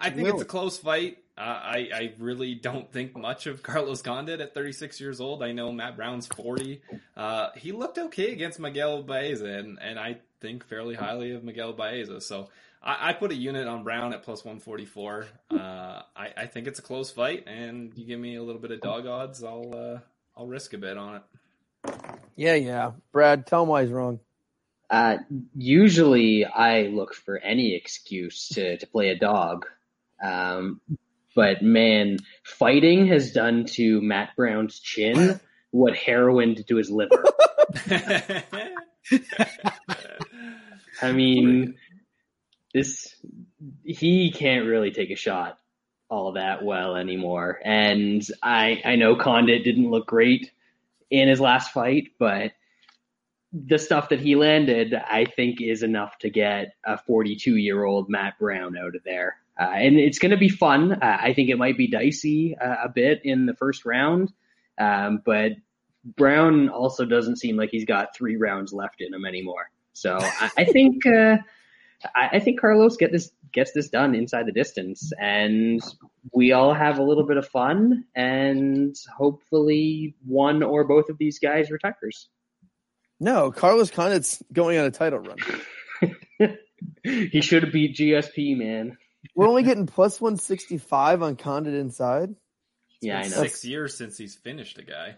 I 0.01 0.11
think 0.11 0.29
it's 0.29 0.43
a 0.43 0.47
close 0.47 0.79
fight. 0.79 1.19
Uh, 1.37 1.41
I 1.43 1.89
I 1.95 2.15
really 2.19 2.55
don't 2.55 2.91
think 2.93 3.17
much 3.17 3.47
of 3.47 3.63
Carlos 3.63 4.03
Condit 4.03 4.41
at 4.41 4.55
36 4.55 5.01
years 5.01 5.21
old. 5.21 5.43
I 5.43 5.53
know 5.53 5.71
Matt 5.73 5.97
Brown's 5.97 6.27
40. 6.27 6.81
Uh, 7.17 7.49
he 7.57 7.73
looked 7.73 7.99
okay 7.99 8.33
against 8.33 8.59
Miguel 8.59 9.03
Baeza, 9.03 9.47
and 9.47 9.79
and 9.81 9.99
I 9.99 10.19
think 10.41 10.65
fairly 10.67 10.95
highly 10.95 11.33
of 11.33 11.45
Miguel 11.45 11.73
Baeza. 11.73 12.21
So. 12.21 12.49
I, 12.81 13.09
I 13.09 13.13
put 13.13 13.33
a 13.33 13.35
unit 13.35 13.67
on 13.67 13.83
Brown 13.83 14.13
at 14.15 14.23
plus 14.23 14.45
144. 14.45 15.27
Uh, 15.51 15.57
I, 15.57 16.03
I 16.37 16.47
think 16.47 16.69
it's 16.69 16.79
a 16.79 16.83
close 16.83 17.11
fight, 17.11 17.43
and 17.49 17.93
you 17.97 18.07
give 18.07 18.21
me 18.21 18.37
a 18.37 18.43
little 18.45 18.61
bit 18.61 18.71
of 18.71 18.81
dog 18.81 19.05
odds, 19.05 19.43
I'll 19.43 19.75
uh, 19.75 19.99
I'll 20.39 20.47
risk 20.47 20.73
a 20.73 20.78
bit 20.78 20.97
on 20.97 21.16
it. 21.16 21.23
Yeah, 22.36 22.55
yeah. 22.55 22.93
Brad, 23.10 23.44
tell 23.44 23.65
him 23.65 23.70
why 23.70 23.82
he's 23.82 23.90
wrong. 23.90 24.20
Uh, 24.89 25.16
usually, 25.56 26.44
I 26.44 26.82
look 26.82 27.12
for 27.12 27.39
any 27.39 27.74
excuse 27.74 28.48
to, 28.51 28.78
to 28.78 28.86
play 28.86 29.09
a 29.09 29.19
dog. 29.19 29.66
Um, 30.23 30.81
but 31.35 31.62
man, 31.62 32.19
fighting 32.44 33.09
has 33.09 33.32
done 33.32 33.65
to 33.73 34.01
Matt 34.01 34.36
Brown's 34.36 34.78
chin 34.78 35.40
what 35.73 35.97
heroin 35.97 36.55
did 36.55 36.69
to 36.69 36.77
his 36.77 36.89
liver. 36.89 37.24
I 41.02 41.12
mean, 41.12 41.74
this 42.73 43.12
he 43.85 44.31
can't 44.31 44.66
really 44.66 44.93
take 44.93 45.10
a 45.10 45.16
shot 45.16 45.58
all 46.11 46.33
that 46.33 46.65
well 46.65 46.97
anymore. 46.97 47.61
And 47.65 48.27
I 48.43 48.81
I 48.85 48.97
know 48.97 49.17
Condit 49.17 49.65
didn't 49.65 49.91
look 49.91 50.07
great 50.07 50.51
in 51.11 51.29
his 51.29 51.41
last 51.41 51.73
fight, 51.73 52.09
but 52.19 52.53
the 53.53 53.79
stuff 53.79 54.11
that 54.11 54.21
he 54.21 54.37
landed, 54.37 54.95
I 54.95 55.25
think, 55.25 55.61
is 55.61 55.83
enough 55.83 56.19
to 56.19 56.31
get 56.31 56.75
a 56.85 56.99
42 56.99 57.57
year 57.57 57.85
old 57.85 58.09
Matt 58.09 58.39
Brown 58.39 58.77
out 58.77 58.95
of 58.95 59.03
there. 59.05 59.37
Uh, 59.59 59.71
and 59.75 59.99
it's 59.99 60.19
going 60.19 60.31
to 60.31 60.37
be 60.37 60.49
fun. 60.49 60.93
Uh, 60.93 61.19
I 61.21 61.33
think 61.33 61.49
it 61.49 61.59
might 61.59 61.77
be 61.77 61.89
dicey 61.89 62.57
uh, 62.57 62.77
a 62.85 62.89
bit 62.89 63.23
in 63.25 63.47
the 63.47 63.55
first 63.55 63.85
round, 63.85 64.33
um, 64.79 65.21
but 65.25 65.53
Brown 66.05 66.69
also 66.69 67.05
doesn't 67.05 67.37
seem 67.37 67.57
like 67.57 67.71
he's 67.71 67.85
got 67.85 68.15
three 68.15 68.37
rounds 68.37 68.73
left 68.73 69.01
in 69.01 69.13
him 69.13 69.25
anymore. 69.25 69.71
So 69.95 70.19
I, 70.21 70.51
I 70.59 70.65
think 70.65 71.05
uh, 71.07 71.39
I, 72.15 72.29
I 72.35 72.39
think 72.41 72.61
Carlos 72.61 72.97
get 72.97 73.12
this 73.12 73.31
gets 73.53 73.73
this 73.73 73.89
done 73.89 74.15
inside 74.15 74.47
the 74.47 74.53
distance, 74.53 75.11
and 75.20 75.81
we 76.33 76.53
all 76.53 76.75
have 76.75 76.99
a 76.99 77.03
little 77.03 77.27
bit 77.27 77.37
of 77.37 77.49
fun, 77.49 78.05
and 78.15 78.95
hopefully 79.16 80.15
one 80.25 80.62
or 80.62 80.85
both 80.85 81.09
of 81.09 81.19
these 81.19 81.39
guys 81.39 81.70
retires. 81.70 82.29
No, 83.20 83.51
Carlos 83.51 83.91
Condit's 83.91 84.43
going 84.53 84.79
on 84.79 84.85
a 84.85 84.91
title 84.93 85.19
run. 85.19 85.39
he 87.03 87.41
should 87.41 87.65
have 87.65 87.73
beat 87.73 87.97
GSP, 87.97 88.57
man. 88.57 88.97
We're 89.35 89.49
only 89.49 89.65
getting 89.65 89.87
plus 89.87 90.20
165 90.20 91.23
on 91.23 91.35
Condit 91.37 91.75
inside. 91.75 92.35
Yeah, 93.01 93.19
I 93.19 93.23
know. 93.23 93.29
Six 93.29 93.65
years 93.65 93.97
since 93.97 94.16
he's 94.16 94.37
finished 94.37 94.79
a 94.79 94.85
guy. 94.85 95.16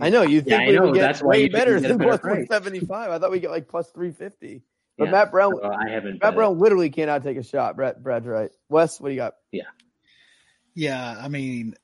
I 0.00 0.08
know 0.08 0.22
you 0.22 0.38
Yeah, 0.46 0.58
think 0.58 0.62
I 0.62 0.66
we 0.68 0.72
know, 0.76 0.82
would 0.86 0.94
get 0.94 1.00
that's 1.02 1.22
way 1.22 1.48
better 1.48 1.78
get 1.78 1.84
a 1.84 1.88
than 1.88 1.98
better 1.98 2.18
plus 2.18 2.20
price. 2.20 2.48
175. 2.48 3.10
I 3.10 3.18
thought 3.18 3.30
we 3.30 3.40
get 3.40 3.50
like 3.50 3.68
plus 3.68 3.90
350. 3.90 4.62
But 4.96 5.06
Yeah. 5.06 5.10
Matt 5.10 5.30
Brown, 5.32 5.54
Well, 5.54 5.72
I 5.72 5.90
haven't. 5.90 6.12
Matt 6.14 6.20
bet 6.20 6.32
it. 6.34 6.36
Brown 6.36 6.58
literally 6.58 6.90
cannot 6.90 7.22
take 7.22 7.36
a 7.36 7.42
shot. 7.42 7.76
Brad, 7.76 8.02
Brad's 8.02 8.26
right. 8.26 8.50
Wes, 8.68 9.00
what 9.00 9.08
do 9.08 9.14
you 9.14 9.20
got? 9.20 9.34
Yeah, 9.52 9.62
yeah. 10.74 11.16
I 11.20 11.28
mean, 11.28 11.74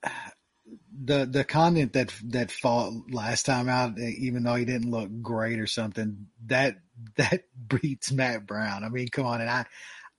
the 1.03 1.25
the 1.25 1.43
Condit 1.43 1.93
that 1.93 2.13
that 2.27 2.51
fought 2.51 2.93
last 3.11 3.45
time 3.45 3.67
out, 3.69 3.97
even 3.99 4.43
though 4.43 4.55
he 4.55 4.65
didn't 4.65 4.91
look 4.91 5.09
great 5.21 5.59
or 5.59 5.67
something, 5.67 6.27
that 6.45 6.75
that 7.17 7.43
beats 7.67 8.11
Matt 8.11 8.45
Brown. 8.45 8.83
I 8.83 8.89
mean, 8.89 9.07
come 9.09 9.25
on, 9.25 9.41
and 9.41 9.49
I 9.49 9.65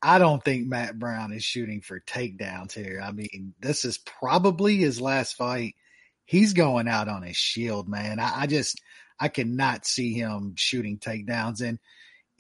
I 0.03 0.19
don't 0.19 0.43
think 0.43 0.67
Matt 0.67 0.99
Brown 0.99 1.33
is 1.33 1.45
shooting 1.45 1.81
for 1.81 2.01
takedowns 2.01 2.73
here. 2.73 3.01
I 3.03 3.13
mean, 3.13 3.55
this 3.61 3.85
is 3.85 3.99
probably 3.99 4.77
his 4.77 5.01
last 5.01 5.37
fight. 5.37 5.77
He's 6.25 6.53
going 6.55 6.89
out 6.89 7.09
on 7.09 7.23
his 7.23 7.37
shield, 7.37 7.89
man. 7.89 8.19
I, 8.19 8.43
I 8.43 8.47
just 8.47 8.81
I 9.21 9.29
cannot 9.29 9.87
see 9.87 10.13
him 10.15 10.55
shooting 10.57 10.99
takedowns, 10.99 11.61
and 11.61 11.79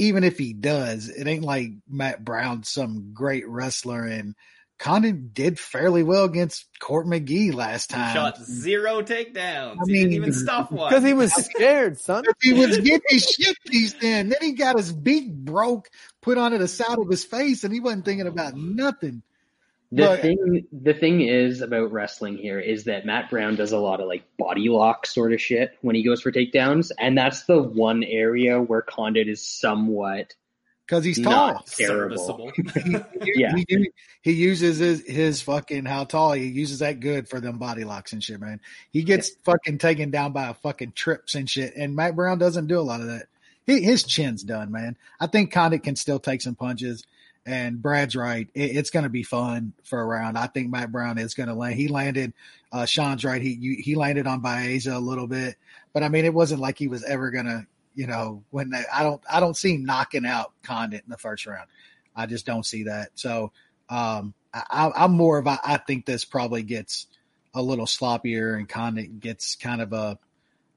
even 0.06 0.24
if 0.24 0.38
he 0.38 0.52
does, 0.52 1.08
it 1.08 1.26
ain't 1.26 1.44
like 1.44 1.70
Matt 1.88 2.24
Brown's 2.24 2.68
some 2.68 3.12
great 3.14 3.46
wrestler 3.48 4.04
and. 4.04 4.34
Condit 4.78 5.32
did 5.32 5.60
fairly 5.60 6.02
well 6.02 6.24
against 6.24 6.66
Court 6.80 7.06
McGee 7.06 7.54
last 7.54 7.92
He 7.92 7.96
time. 7.98 8.12
shot 8.12 8.42
zero 8.42 9.00
takedowns. 9.02 9.76
I 9.80 9.84
he 9.86 9.92
didn't 9.92 10.08
mean, 10.08 10.12
even 10.14 10.32
stuff 10.32 10.70
one. 10.72 10.88
Because 10.88 11.04
he 11.04 11.12
was 11.12 11.32
scared, 11.54 12.00
son. 12.00 12.24
he 12.40 12.52
was 12.52 12.78
getting 12.78 13.00
his 13.06 13.22
shit 13.22 13.56
pieced 13.64 14.02
in. 14.02 14.30
Then 14.30 14.38
he 14.40 14.52
got 14.54 14.76
his 14.76 14.92
beak 14.92 15.32
broke, 15.32 15.88
put 16.20 16.36
onto 16.36 16.58
the 16.58 16.66
side 16.66 16.98
of 16.98 17.08
his 17.08 17.24
face, 17.24 17.62
and 17.62 17.72
he 17.72 17.78
wasn't 17.78 18.04
thinking 18.04 18.26
about 18.26 18.54
nothing. 18.56 19.22
The 19.94 20.02
But- 20.04 20.20
thing, 20.22 20.66
the 20.72 20.94
thing 20.94 21.20
is 21.20 21.60
about 21.60 21.92
wrestling 21.92 22.38
here 22.38 22.58
is 22.58 22.84
that 22.84 23.04
Matt 23.04 23.28
Brown 23.28 23.56
does 23.56 23.72
a 23.72 23.78
lot 23.78 24.00
of 24.00 24.06
like 24.08 24.24
body 24.38 24.70
lock 24.70 25.04
sort 25.06 25.34
of 25.34 25.40
shit 25.40 25.76
when 25.82 25.94
he 25.94 26.02
goes 26.02 26.22
for 26.22 26.32
takedowns, 26.32 26.90
and 26.98 27.16
that's 27.16 27.44
the 27.44 27.62
one 27.62 28.02
area 28.02 28.58
where 28.60 28.80
Condit 28.80 29.28
is 29.28 29.46
somewhat 29.46 30.34
Because 30.86 31.04
he's 31.04 31.20
tall. 31.20 31.48
not 31.54 31.66
terrible. 31.66 32.16
serviceable. 32.16 33.04
Yeah. 33.36 33.54
He, 33.68 33.90
he 34.22 34.32
uses 34.32 34.78
his, 34.78 35.06
his 35.06 35.42
fucking 35.42 35.84
how 35.84 36.04
tall 36.04 36.32
he 36.32 36.46
uses 36.46 36.78
that 36.80 37.00
good 37.00 37.28
for 37.28 37.38
them 37.40 37.58
body 37.58 37.84
locks 37.84 38.12
and 38.14 38.24
shit, 38.24 38.40
man. 38.40 38.60
He 38.92 39.02
gets 39.02 39.30
fucking 39.44 39.76
taken 39.78 40.10
down 40.10 40.32
by 40.32 40.48
a 40.48 40.54
fucking 40.54 40.92
trips 40.92 41.34
and 41.34 41.48
shit, 41.50 41.74
and 41.76 41.94
Matt 41.94 42.16
Brown 42.16 42.38
doesn't 42.38 42.66
do 42.66 42.78
a 42.78 42.80
lot 42.80 43.00
of 43.02 43.08
that. 43.08 43.26
He, 43.66 43.82
his 43.82 44.02
chin's 44.04 44.42
done, 44.42 44.72
man. 44.72 44.96
I 45.20 45.26
think 45.28 45.52
Condit 45.52 45.82
can 45.82 45.96
still 45.96 46.18
take 46.18 46.40
some 46.42 46.54
punches. 46.54 47.04
And 47.44 47.82
Brad's 47.82 48.14
right. 48.14 48.48
It, 48.54 48.76
it's 48.76 48.90
going 48.90 49.02
to 49.02 49.10
be 49.10 49.22
fun 49.22 49.72
for 49.82 50.00
a 50.00 50.04
round. 50.04 50.38
I 50.38 50.46
think 50.46 50.70
Matt 50.70 50.92
Brown 50.92 51.18
is 51.18 51.34
going 51.34 51.48
to 51.48 51.54
land. 51.54 51.74
He 51.74 51.88
landed. 51.88 52.32
Uh, 52.70 52.86
Sean's 52.86 53.24
right. 53.24 53.42
He 53.42 53.50
you, 53.54 53.76
he 53.82 53.94
landed 53.94 54.26
on 54.26 54.40
Baeza 54.40 54.96
a 54.96 55.00
little 55.00 55.26
bit, 55.26 55.56
but 55.92 56.02
I 56.02 56.08
mean, 56.08 56.24
it 56.24 56.34
wasn't 56.34 56.60
like 56.60 56.78
he 56.78 56.88
was 56.88 57.04
ever 57.04 57.30
going 57.30 57.46
to. 57.46 57.66
You 57.94 58.06
know, 58.06 58.42
when 58.48 58.70
they, 58.70 58.82
I 58.90 59.02
don't 59.02 59.20
I 59.30 59.38
don't 59.38 59.54
see 59.54 59.74
him 59.74 59.84
knocking 59.84 60.24
out 60.24 60.52
Condit 60.62 61.02
in 61.04 61.10
the 61.10 61.18
first 61.18 61.44
round. 61.44 61.68
I 62.16 62.24
just 62.24 62.46
don't 62.46 62.64
see 62.64 62.84
that. 62.84 63.10
So 63.16 63.52
um, 63.88 64.34
I, 64.54 64.90
I'm 64.94 65.12
more 65.12 65.38
of 65.38 65.46
a, 65.46 65.58
I 65.64 65.78
think 65.78 66.06
this 66.06 66.24
probably 66.24 66.62
gets 66.62 67.06
a 67.54 67.62
little 67.62 67.86
sloppier 67.86 68.56
and 68.56 68.68
Condit 68.68 69.20
gets 69.20 69.56
kind 69.56 69.80
of 69.80 69.92
a 69.92 70.18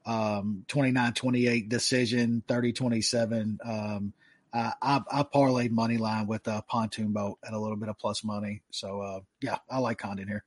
um, 0.04 0.64
29-28 0.68 1.68
decision, 1.68 2.42
30-27. 2.48 3.58
Um, 3.66 4.12
I, 4.56 4.72
I, 4.82 5.00
I 5.12 5.22
parlayed 5.22 5.70
money 5.70 5.96
line 5.98 6.26
with 6.26 6.46
a 6.48 6.62
pontoon 6.68 7.12
boat 7.12 7.38
at 7.46 7.52
a 7.52 7.58
little 7.58 7.76
bit 7.76 7.88
of 7.88 7.98
plus 7.98 8.24
money. 8.24 8.62
So 8.70 9.00
uh, 9.00 9.20
yeah, 9.42 9.58
I 9.70 9.78
like 9.78 9.98
Condit 9.98 10.28
here. 10.28 10.44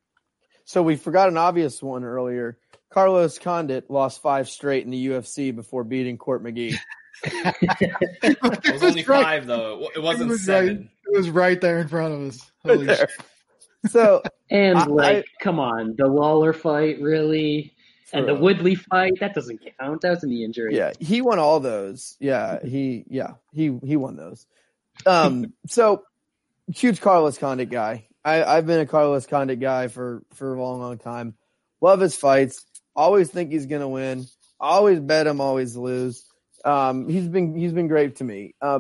So 0.65 0.81
we 0.84 0.95
forgot 0.95 1.30
an 1.30 1.38
obvious 1.38 1.81
one 1.81 2.03
earlier. 2.03 2.57
Carlos 2.91 3.38
Condit 3.40 3.90
lost 3.90 4.22
five 4.22 4.49
straight 4.49 4.84
in 4.86 4.91
the 4.91 5.07
UFC 5.10 5.56
before 5.56 5.84
beating 5.84 6.18
Court 6.18 6.44
McGee. 6.44 6.76
It 8.22 8.72
was 8.73 8.84
only 8.84 9.03
five 9.03 9.45
though. 9.45 9.84
It- 9.94 9.98
It 9.98 10.03
wasn't 10.03 10.30
was 10.30 10.45
seven. 10.45 10.77
Right, 10.77 10.90
it 11.14 11.18
was 11.18 11.30
right 11.30 11.60
there 11.60 11.80
in 11.80 11.88
front 11.88 12.14
of 12.14 12.22
us. 12.30 12.52
Holy 12.65 12.86
There. 12.86 12.95
shit. 12.95 13.10
So 13.91 14.22
And 14.49 14.77
I- 14.77 14.86
like, 14.86 15.26
come 15.41 15.60
on, 15.60 15.95
the 15.98 16.07
Lawler 16.07 16.53
fight, 16.53 17.02
really, 17.02 17.73
and 18.14 18.27
the 18.27 18.36
Woodley 18.36 18.76
fight, 18.76 19.14
that 19.19 19.34
doesn't 19.34 19.61
count. 19.80 20.02
That 20.02 20.10
was 20.11 20.23
a 20.23 20.27
knee 20.27 20.44
injury. 20.44 20.76
yeah, 20.76 20.94
he 20.99 21.22
won 21.22 21.40
all 21.40 21.60
those. 21.60 22.18
Yeah, 22.19 22.64
he 22.65 23.06
yeah 23.07 23.34
he 23.53 23.77
he 23.84 23.95
won 23.95 24.15
those. 24.15 24.45
Um, 25.06 25.53
so 25.68 26.03
huge 26.73 27.02
Carlos 27.02 27.38
Condit 27.38 27.69
guy. 27.69 28.07
I, 28.23 28.44
I've 28.44 28.65
been 28.65 28.80
a 28.80 28.86
Carlos 28.86 29.26
Condit 29.26 29.60
guy 29.60 29.88
for 29.88 30.23
for 30.34 30.53
a 30.53 30.61
long, 30.61 30.80
long 30.80 30.98
time. 30.98 31.36
Love 31.81 31.99
his 31.99 32.15
fights. 32.15 32.65
Always 32.95 33.30
think 33.30 33.52
he's 33.52 33.65
going 33.65 33.81
to 33.81 33.88
win. 33.88 34.26
Always 34.60 34.99
bet 34.99 35.27
him, 35.27 35.40
always 35.40 35.76
lose. 35.76 36.26
Um, 36.65 37.07
he's 37.07 37.27
been 37.27 37.56
he's 37.56 37.73
been 37.73 37.88
great 37.88 38.18
to 38.18 38.23
me. 38.23 38.56
Uh, 38.61 38.80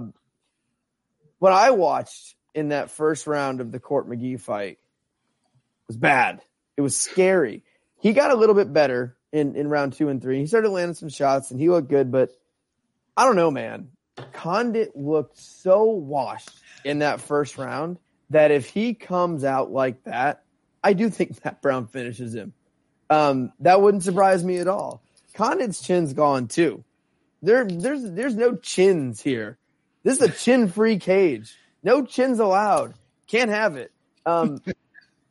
what 1.39 1.53
I 1.53 1.71
watched 1.71 2.35
in 2.53 2.69
that 2.69 2.91
first 2.91 3.27
round 3.27 3.61
of 3.61 3.71
the 3.71 3.79
Court 3.79 4.09
McGee 4.09 4.39
fight 4.39 4.77
was 5.87 5.95
bad. 5.95 6.41
It 6.75 6.81
was 6.81 6.97
scary. 6.97 7.63
He 7.99 8.13
got 8.13 8.31
a 8.31 8.35
little 8.35 8.55
bit 8.55 8.71
better 8.73 9.17
in, 9.31 9.55
in 9.55 9.67
round 9.67 9.93
two 9.93 10.09
and 10.09 10.21
three. 10.21 10.39
He 10.39 10.47
started 10.47 10.69
landing 10.69 10.95
some 10.95 11.09
shots 11.09 11.51
and 11.51 11.59
he 11.59 11.69
looked 11.69 11.89
good, 11.89 12.11
but 12.11 12.31
I 13.15 13.25
don't 13.25 13.35
know, 13.35 13.51
man. 13.51 13.89
Condit 14.33 14.95
looked 14.95 15.37
so 15.37 15.83
washed 15.83 16.51
in 16.83 16.99
that 16.99 17.21
first 17.21 17.57
round 17.57 17.97
that 18.29 18.51
if 18.51 18.69
he 18.69 18.93
comes 18.93 19.43
out 19.43 19.71
like 19.71 20.03
that, 20.03 20.43
I 20.83 20.93
do 20.93 21.09
think 21.09 21.37
Matt 21.45 21.61
Brown 21.61 21.87
finishes 21.87 22.33
him. 22.33 22.53
Um, 23.09 23.51
that 23.59 23.81
wouldn't 23.81 24.03
surprise 24.03 24.43
me 24.43 24.57
at 24.57 24.67
all. 24.67 25.01
Condit's 25.33 25.81
chin's 25.81 26.13
gone 26.13 26.47
too. 26.47 26.83
There, 27.41 27.65
there's, 27.65 28.03
there's 28.03 28.35
no 28.35 28.55
chins 28.55 29.21
here. 29.21 29.57
This 30.03 30.21
is 30.21 30.29
a 30.29 30.31
chin-free 30.31 30.99
cage. 30.99 31.55
No 31.83 32.05
chins 32.05 32.39
allowed. 32.39 32.93
Can't 33.27 33.49
have 33.49 33.77
it. 33.77 33.91
Um, 34.25 34.61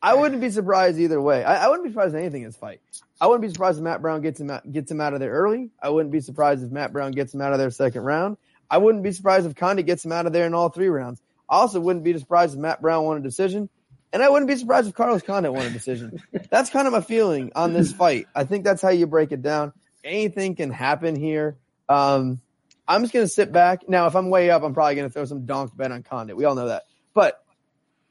I 0.03 0.15
wouldn't 0.15 0.41
be 0.41 0.51
surprised 0.51 0.99
either 0.99 1.20
way. 1.20 1.43
I, 1.43 1.65
I, 1.65 1.69
wouldn't 1.69 1.85
be 1.85 1.91
surprised 1.91 2.15
at 2.15 2.20
anything 2.20 2.43
in 2.43 2.49
this 2.49 2.57
fight. 2.57 2.81
I 3.20 3.27
wouldn't 3.27 3.43
be 3.43 3.49
surprised 3.49 3.79
if 3.79 3.85
Matt 3.85 4.01
Brown 4.01 4.20
gets 4.20 4.39
him 4.39 4.51
out, 4.51 4.70
gets 4.70 4.91
him 4.91 5.01
out 5.01 5.12
of 5.12 5.20
there 5.20 5.33
early. 5.33 5.70
I 5.83 5.89
wouldn't 5.89 6.12
be 6.12 6.20
surprised 6.20 6.62
if 6.62 6.70
Matt 6.70 6.93
Brown 6.93 7.11
gets 7.12 7.35
him 7.35 7.41
out 7.41 7.53
of 7.53 7.59
there 7.59 7.70
second 7.70 8.03
round. 8.03 8.37
I 8.70 8.79
wouldn't 8.79 9.03
be 9.03 9.12
surprised 9.12 9.47
if 9.47 9.57
Condit 9.57 9.87
gets 9.87 10.05
him 10.05 10.12
out 10.12 10.27
of 10.27 10.33
there 10.33 10.47
in 10.47 10.55
all 10.55 10.69
three 10.69 10.89
rounds. 10.89 11.20
I 11.49 11.57
also 11.57 11.81
wouldn't 11.81 12.05
be 12.05 12.16
surprised 12.19 12.55
if 12.55 12.61
Matt 12.61 12.81
Brown 12.81 13.05
won 13.05 13.16
a 13.16 13.20
decision. 13.20 13.69
And 14.12 14.23
I 14.23 14.29
wouldn't 14.29 14.49
be 14.49 14.57
surprised 14.57 14.89
if 14.89 14.95
Carlos 14.95 15.23
Condit 15.23 15.53
won 15.53 15.66
a 15.66 15.70
decision. 15.70 16.23
that's 16.51 16.70
kind 16.70 16.87
of 16.87 16.93
my 16.93 17.01
feeling 17.01 17.53
on 17.55 17.73
this 17.73 17.93
fight. 17.93 18.27
I 18.35 18.45
think 18.45 18.65
that's 18.65 18.81
how 18.81 18.91
you 18.91 19.07
break 19.07 19.33
it 19.33 19.43
down. 19.43 19.73
Anything 20.05 20.55
can 20.55 20.70
happen 20.70 21.16
here. 21.16 21.57
Um, 21.89 22.41
I'm 22.87 23.03
just 23.03 23.12
going 23.12 23.25
to 23.27 23.33
sit 23.33 23.53
back. 23.53 23.89
Now, 23.89 24.07
if 24.07 24.16
I'm 24.16 24.31
way 24.31 24.51
up, 24.51 24.62
I'm 24.62 24.73
probably 24.73 24.95
going 24.95 25.09
to 25.09 25.12
throw 25.12 25.25
some 25.25 25.45
donk 25.45 25.77
bet 25.77 25.93
on 25.93 26.03
Condit. 26.03 26.37
We 26.37 26.45
all 26.45 26.55
know 26.55 26.69
that. 26.69 26.85
But 27.12 27.43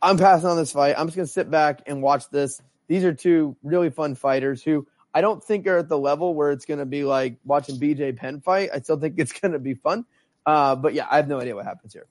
I'm 0.01 0.17
passing 0.17 0.47
on 0.47 0.57
this 0.57 0.71
fight. 0.71 0.95
I'm 0.97 1.07
just 1.07 1.15
going 1.15 1.25
to 1.25 1.31
sit 1.31 1.49
back 1.49 1.81
and 1.87 2.01
watch 2.01 2.29
this. 2.29 2.61
These 2.87 3.03
are 3.03 3.13
two 3.13 3.55
really 3.63 3.89
fun 3.89 4.15
fighters 4.15 4.63
who 4.63 4.87
I 5.13 5.21
don't 5.21 5.43
think 5.43 5.65
are 5.67 5.79
at 5.79 5.89
the 5.89 5.97
level 5.97 6.33
where 6.35 6.51
it's 6.51 6.65
going 6.65 6.79
to 6.79 6.85
be 6.85 7.03
like 7.03 7.37
watching 7.43 7.79
BJ 7.79 8.15
Penn 8.15 8.39
fight. 8.41 8.69
I 8.73 8.79
still 8.79 8.99
think 8.99 9.15
it's 9.17 9.31
going 9.39 9.53
to 9.53 9.59
be 9.59 9.73
fun. 9.73 10.05
Uh, 10.45 10.75
but 10.75 10.93
yeah, 10.93 11.07
I 11.09 11.17
have 11.17 11.27
no 11.27 11.39
idea 11.39 11.55
what 11.55 11.65
happens 11.65 11.93
here. 11.93 12.05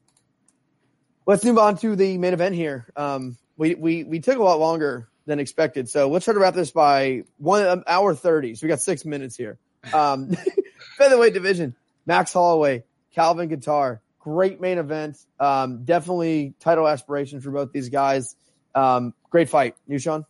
Let's 1.26 1.44
move 1.44 1.58
on 1.58 1.76
to 1.78 1.96
the 1.96 2.18
main 2.18 2.34
event 2.34 2.54
here. 2.54 2.86
Um, 2.96 3.36
we, 3.56 3.74
we, 3.74 4.04
we 4.04 4.20
took 4.20 4.38
a 4.38 4.42
lot 4.42 4.60
longer 4.60 5.08
than 5.24 5.40
expected. 5.40 5.88
So 5.88 6.08
let's 6.08 6.24
try 6.24 6.34
to 6.34 6.40
wrap 6.40 6.54
this 6.54 6.70
by 6.70 7.22
one 7.38 7.66
um, 7.66 7.84
hour 7.86 8.14
30. 8.14 8.54
So 8.54 8.66
we 8.66 8.68
got 8.68 8.80
six 8.80 9.04
minutes 9.04 9.36
here. 9.36 9.58
Um, 9.92 10.36
featherweight 10.98 11.34
division, 11.34 11.74
Max 12.04 12.32
Holloway, 12.32 12.84
Calvin 13.14 13.48
Kattar, 13.48 14.00
great 14.26 14.60
main 14.60 14.76
event. 14.76 15.24
Um, 15.38 15.84
definitely 15.84 16.54
title 16.58 16.88
aspirations 16.88 17.44
for 17.44 17.52
both 17.52 17.70
these 17.70 17.90
guys. 17.90 18.34
Um, 18.74 19.14
great 19.30 19.48
fight. 19.48 19.76
You, 19.86 20.00
Sean? 20.00 20.26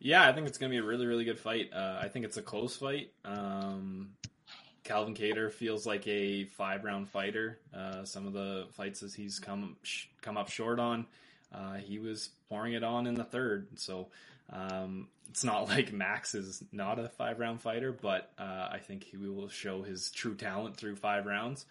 Yeah, 0.00 0.28
I 0.28 0.32
think 0.32 0.48
it's 0.48 0.58
going 0.58 0.68
to 0.68 0.74
be 0.74 0.78
a 0.78 0.82
really, 0.82 1.06
really 1.06 1.22
good 1.22 1.38
fight. 1.38 1.70
Uh, 1.72 1.98
I 2.02 2.08
think 2.08 2.24
it's 2.24 2.38
a 2.38 2.42
close 2.42 2.74
fight. 2.74 3.12
Um, 3.24 4.10
Calvin 4.82 5.14
Kattar 5.14 5.52
feels 5.52 5.86
like 5.86 6.08
a 6.08 6.46
five 6.46 6.82
round 6.82 7.08
fighter. 7.08 7.60
Uh, 7.72 8.04
some 8.04 8.26
of 8.26 8.32
the 8.32 8.66
fights 8.72 8.98
that 8.98 9.14
he's 9.14 9.38
come 9.38 9.76
sh- 9.84 10.06
come 10.20 10.36
up 10.36 10.50
short 10.50 10.80
on, 10.80 11.06
uh, 11.54 11.74
he 11.74 12.00
was 12.00 12.30
pouring 12.48 12.72
it 12.72 12.82
on 12.82 13.06
in 13.06 13.14
the 13.14 13.22
third. 13.22 13.68
So 13.78 14.08
um, 14.52 15.06
it's 15.28 15.44
not 15.44 15.68
like 15.68 15.92
Max 15.92 16.34
is 16.34 16.64
not 16.72 16.98
a 16.98 17.08
five 17.10 17.38
round 17.38 17.60
fighter, 17.60 17.92
but 17.92 18.32
uh, 18.40 18.70
I 18.72 18.80
think 18.84 19.04
he 19.04 19.16
will 19.16 19.48
show 19.48 19.82
his 19.82 20.10
true 20.10 20.34
talent 20.34 20.76
through 20.76 20.96
five 20.96 21.26
rounds. 21.26 21.64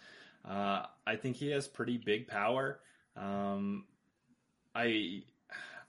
Uh, 0.44 0.82
I 1.06 1.16
think 1.16 1.36
he 1.36 1.50
has 1.50 1.68
pretty 1.68 1.98
big 1.98 2.28
power. 2.28 2.80
Um, 3.16 3.84
I, 4.74 5.22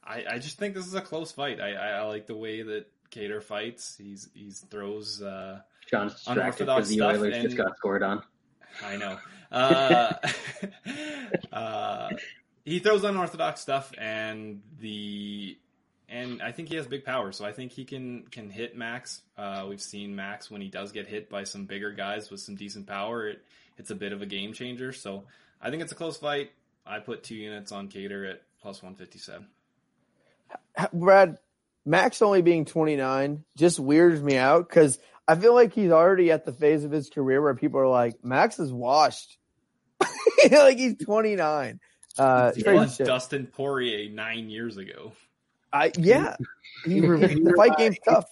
I, 0.03 0.26
I 0.32 0.40
just 0.40 0.57
think 0.57 0.76
this 0.76 0.88
is 0.88 0.94
a 0.94 1.02
close 1.02 1.32
fight. 1.32 1.61
I, 1.61 1.73
I, 1.73 1.88
I 1.90 2.02
like 2.03 2.28
the 2.28 2.36
way 2.36 2.61
that 2.64 2.88
Kattar 3.11 3.44
fights. 3.44 3.95
He's 3.98 4.30
he's 4.34 4.60
throws 4.69 5.22
uh, 5.22 5.61
John's 5.90 6.14
distracted 6.15 6.65
because 6.65 6.90
the 6.90 7.02
Oilers 7.02 7.36
and, 7.36 7.44
just 7.44 7.57
got 7.57 7.78
scored 7.78 8.03
on. 8.03 8.23
I 8.84 8.98
know. 8.98 9.18
Uh, 9.52 10.14
uh, 11.52 12.10
he 12.64 12.80
throws 12.80 13.03
unorthodox 13.03 13.61
stuff, 13.61 13.91
and 13.98 14.61
the 14.80 15.57
and 16.07 16.41
I 16.41 16.52
think 16.52 16.69
he 16.69 16.76
has 16.76 16.88
big 16.88 17.03
power. 17.03 17.32
So 17.32 17.45
I 17.45 17.52
think 17.52 17.72
he 17.72 17.86
can 17.86 18.23
can 18.32 18.49
hit 18.49 18.76
Max. 18.76 19.22
Uh, 19.38 19.65
we've 19.68 19.82
seen 19.82 20.15
Max 20.15 20.49
when 20.49 20.61
he 20.61 20.69
does 20.69 20.91
get 20.91 21.07
hit 21.07 21.30
by 21.30 21.44
some 21.44 21.65
bigger 21.65 21.91
guys 21.91 22.30
with 22.32 22.40
some 22.40 22.56
decent 22.56 22.88
power. 22.88 23.28
It, 23.28 23.45
it's 23.81 23.89
a 23.89 23.95
bit 23.95 24.13
of 24.13 24.21
a 24.21 24.27
game 24.27 24.53
changer. 24.53 24.93
So 24.93 25.25
I 25.59 25.71
think 25.71 25.81
it's 25.81 25.91
a 25.91 25.95
close 25.95 26.17
fight. 26.17 26.51
I 26.85 26.99
put 26.99 27.23
two 27.23 27.35
units 27.35 27.71
on 27.71 27.89
Kattar 27.89 28.29
at 28.29 28.43
plus 28.61 28.83
one 28.83 28.93
fifty 28.93 29.17
seven. 29.17 29.47
Brad, 30.93 31.39
Max 31.85 32.21
only 32.21 32.41
being 32.41 32.65
29 32.65 33.43
just 33.57 33.79
weirds 33.79 34.21
me 34.21 34.37
out 34.37 34.69
because 34.69 34.99
I 35.27 35.35
feel 35.35 35.55
like 35.55 35.73
he's 35.73 35.91
already 35.91 36.31
at 36.31 36.45
the 36.45 36.51
phase 36.51 36.83
of 36.83 36.91
his 36.91 37.09
career 37.09 37.41
where 37.41 37.55
people 37.55 37.79
are 37.79 37.87
like, 37.87 38.23
Max 38.23 38.59
is 38.59 38.71
washed. 38.71 39.37
like 40.51 40.77
he's 40.77 40.97
29. 40.97 41.79
Uh, 42.19 42.51
yeah. 42.55 42.85
Dustin 42.99 43.47
Poirier 43.47 44.09
nine 44.09 44.49
years 44.49 44.77
ago. 44.77 45.13
I 45.73 45.91
yeah, 45.97 46.35
he, 46.85 46.99
the 46.99 47.53
fight 47.55 47.77
game's 47.77 47.97
tough. 48.05 48.25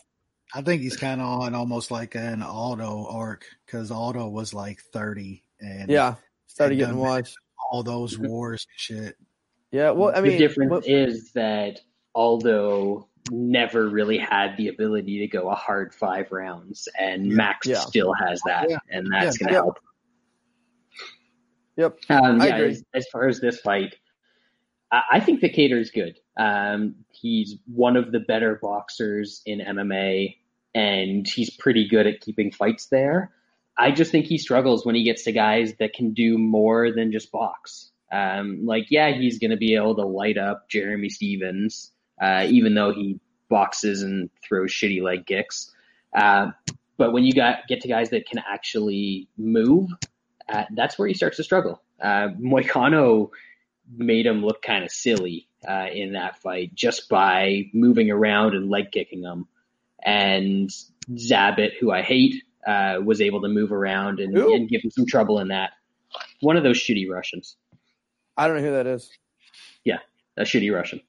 I 0.54 0.62
think 0.62 0.82
he's 0.82 0.98
kind 0.98 1.22
of 1.22 1.28
on 1.28 1.54
almost 1.54 1.92
like 1.92 2.16
an 2.16 2.42
Aldo 2.42 3.08
arc 3.10 3.46
because 3.66 3.92
Aldo 3.92 4.28
was 4.30 4.54
like 4.54 4.82
30 4.94 5.44
and 5.60 5.90
yeah, 5.90 6.16
started 6.48 6.78
getting 6.78 6.98
watched 6.98 7.38
all 7.72 7.84
those 7.84 8.18
wars 8.18 8.66
shit. 8.76 9.16
Yeah, 9.72 9.92
well, 9.92 10.12
I 10.16 10.22
mean, 10.22 10.32
the 10.32 10.38
difference 10.40 10.72
what, 10.72 10.88
is 10.88 11.32
that 11.34 11.80
Aldo 12.16 13.08
never 13.32 13.88
really 13.90 14.18
had 14.18 14.58
the 14.58 14.70
ability 14.70 15.20
to 15.20 15.28
go 15.28 15.50
a 15.50 15.56
hard 15.56 15.94
five 15.94 16.32
rounds, 16.32 16.88
and 16.98 17.28
Max 17.28 17.68
yeah. 17.68 17.80
still 17.80 18.14
has 18.14 18.42
that, 18.46 18.70
yeah. 18.70 18.78
and 18.90 19.08
that's 19.12 19.38
going 19.38 19.50
to 19.50 19.56
help. 19.56 19.78
Yep. 21.78 21.98
Um, 22.10 22.42
yeah. 22.42 22.58
As, 22.58 22.84
as, 22.94 23.08
far 23.10 23.28
as 23.28 23.40
this 23.40 23.60
fight, 23.62 23.96
I, 24.92 25.20
think 25.20 25.44
is 25.44 25.92
good. 25.92 26.20
Um, 26.38 26.96
he's 27.12 27.58
one 27.68 27.96
of 27.96 28.12
the 28.12 28.20
better 28.20 28.60
boxers 28.62 29.42
in 29.46 29.60
MMA, 29.60 30.36
and 30.74 31.28
he's 31.28 31.50
pretty 31.50 31.88
good 31.88 32.08
at 32.08 32.22
keeping 32.22 32.52
fights 32.52 32.88
there. 32.88 33.32
I 33.78 33.92
just 33.92 34.12
think 34.12 34.26
he 34.26 34.38
struggles 34.38 34.86
when 34.86 34.96
he 34.96 35.04
gets 35.04 35.24
to 35.24 35.32
guys 35.32 35.74
that 35.80 35.94
can 35.94 36.14
do 36.14 36.38
more 36.38 36.92
than 36.92 37.12
just 37.12 37.32
box. 37.32 37.92
Um, 38.12 38.66
like, 38.66 38.88
yeah, 38.90 39.12
he's 39.12 39.38
going 39.38 39.52
to 39.52 39.58
be 39.58 39.76
able 39.76 39.96
to 39.96 40.06
light 40.06 40.38
up 40.38 40.68
Jeremy 40.70 41.10
Stephens 41.10 41.92
uh, 42.22 42.46
even 42.50 42.76
though 42.76 42.94
he 42.94 43.20
boxes 43.50 44.04
and 44.04 44.30
throws 44.44 44.72
shitty 44.72 45.02
leg 45.02 45.26
kicks. 45.26 45.72
Uh, 46.16 46.52
but 46.98 47.14
when 47.14 47.24
you 47.24 47.34
got 47.34 47.68
get 47.68 47.82
to 47.82 47.88
guys 47.88 48.10
that 48.10 48.28
can 48.28 48.42
actually 48.48 49.28
move, 49.38 49.90
uh, 50.50 50.66
that's 50.76 51.00
where 51.00 51.08
he 51.08 51.14
starts 51.14 51.38
to 51.38 51.44
struggle. 51.44 51.82
Uh, 52.02 52.30
Moicano 52.40 53.30
made 53.96 54.26
him 54.26 54.44
look 54.44 54.62
kind 54.62 54.84
of 54.84 54.92
silly 54.92 55.48
uh, 55.68 55.88
in 55.92 56.14
that 56.14 56.42
fight 56.42 56.74
just 56.74 57.10
by 57.10 57.64
moving 57.74 58.12
around 58.12 58.56
and 58.56 58.70
leg 58.70 58.92
kicking 58.92 59.24
him. 59.24 59.48
And 60.04 60.70
Zabit, 61.12 61.72
who 61.80 61.92
I 61.92 62.02
hate, 62.02 62.44
uh, 62.66 63.00
was 63.04 63.22
able 63.22 63.42
to 63.42 63.48
move 63.48 63.72
around 63.72 64.20
and, 64.20 64.38
and, 64.38 64.70
give 64.70 64.82
him 64.84 64.92
some 64.92 65.06
trouble 65.06 65.40
in 65.40 65.50
that. 65.50 65.72
One 66.42 66.58
of 66.58 66.64
those 66.64 66.78
shitty 66.78 67.10
Russians. 67.10 67.56
I 68.38 68.48
don't 68.48 68.58
know 68.58 68.64
who 68.64 68.72
that 68.72 68.88
is. 68.88 69.10
Yeah, 69.84 70.00
a 70.38 70.44
shitty 70.44 70.74
Russian. 70.74 71.02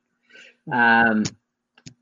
Um, 0.73 1.25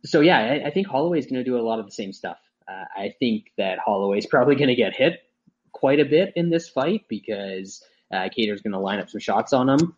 so 0.05 0.21
yeah, 0.21 0.39
I, 0.39 0.69
I 0.69 0.71
think 0.71 0.87
Holloway 0.87 1.19
is 1.19 1.27
going 1.27 1.37
to 1.37 1.45
do 1.45 1.59
a 1.59 1.63
lot 1.63 1.79
of 1.79 1.87
the 1.87 1.93
same 1.93 2.13
stuff. 2.13 2.39
Uh, 2.67 2.85
I 2.97 3.15
think 3.19 3.53
that 3.57 3.79
Holloway 3.79 4.19
is 4.19 4.27
probably 4.27 4.55
going 4.55 4.69
to 4.69 4.75
get 4.75 4.95
hit 4.95 5.21
quite 5.73 6.01
a 6.01 6.05
bit 6.05 6.33
in 6.37 6.51
this 6.51 6.69
fight 6.69 7.07
because 7.09 7.83
uh, 8.13 8.29
Kattar's 8.37 8.61
going 8.61 8.73
to 8.73 8.79
line 8.79 9.01
up 9.01 9.09
some 9.09 9.21
shots 9.21 9.53
on 9.53 9.69
him. 9.69 9.95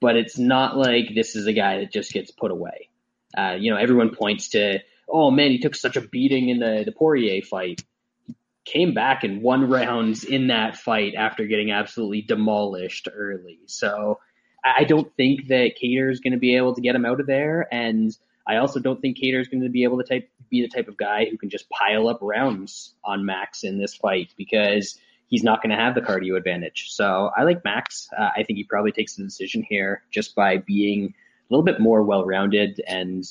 But 0.00 0.16
it's 0.16 0.38
not 0.38 0.76
like 0.76 1.14
this 1.14 1.36
is 1.36 1.46
a 1.46 1.52
guy 1.52 1.80
that 1.80 1.92
just 1.92 2.12
gets 2.12 2.30
put 2.30 2.50
away. 2.50 2.88
Uh, 3.36 3.56
you 3.58 3.70
know, 3.70 3.76
everyone 3.76 4.14
points 4.14 4.48
to, 4.50 4.80
oh 5.08 5.30
man, 5.30 5.50
he 5.50 5.58
took 5.58 5.74
such 5.74 5.96
a 5.96 6.00
beating 6.00 6.48
in 6.48 6.58
the, 6.58 6.82
the 6.84 6.92
Poirier 6.92 7.42
fight. 7.42 7.82
He 8.26 8.34
came 8.64 8.94
back 8.94 9.24
and 9.24 9.42
won 9.42 9.68
rounds 9.70 10.24
in 10.24 10.48
that 10.48 10.76
fight 10.76 11.14
after 11.14 11.46
getting 11.46 11.70
absolutely 11.70 12.22
demolished 12.22 13.08
early. 13.14 13.60
So 13.66 14.18
I 14.64 14.84
don't 14.84 15.14
think 15.16 15.48
that 15.48 15.72
Kattar 15.80 16.10
is 16.10 16.20
going 16.20 16.32
to 16.32 16.38
be 16.38 16.56
able 16.56 16.74
to 16.74 16.80
get 16.80 16.94
him 16.94 17.06
out 17.06 17.20
of 17.20 17.26
there, 17.26 17.66
and 17.72 18.16
I 18.46 18.56
also 18.56 18.80
don't 18.80 19.00
think 19.00 19.18
Kattar 19.18 19.40
is 19.40 19.48
going 19.48 19.62
to 19.62 19.68
be 19.68 19.84
able 19.84 19.98
to 19.98 20.04
type, 20.04 20.28
be 20.50 20.62
the 20.62 20.68
type 20.68 20.88
of 20.88 20.96
guy 20.96 21.26
who 21.30 21.38
can 21.38 21.50
just 21.50 21.70
pile 21.70 22.08
up 22.08 22.18
rounds 22.20 22.94
on 23.04 23.24
Max 23.24 23.64
in 23.64 23.78
this 23.78 23.94
fight 23.94 24.34
because 24.36 24.98
he's 25.30 25.44
not 25.44 25.62
going 25.62 25.70
to 25.70 25.76
have 25.76 25.94
the 25.94 26.00
cardio 26.02 26.36
advantage. 26.36 26.88
So 26.90 27.30
I 27.36 27.44
like 27.44 27.64
Max. 27.64 28.08
Uh, 28.16 28.30
I 28.36 28.42
think 28.42 28.58
he 28.58 28.64
probably 28.64 28.92
takes 28.92 29.14
the 29.14 29.22
decision 29.22 29.64
here 29.66 30.02
just 30.10 30.34
by 30.34 30.58
being 30.58 31.06
a 31.06 31.54
little 31.54 31.64
bit 31.64 31.80
more 31.80 32.02
well 32.02 32.26
rounded 32.26 32.82
and 32.86 33.24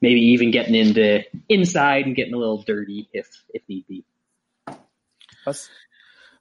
maybe 0.00 0.20
even 0.20 0.50
getting 0.50 0.74
into 0.74 1.24
inside 1.48 2.06
and 2.06 2.14
getting 2.14 2.34
a 2.34 2.38
little 2.38 2.62
dirty 2.62 3.08
if 3.12 3.42
if 3.52 3.62
need 3.68 3.86
be. 3.88 4.04
Us? 5.46 5.68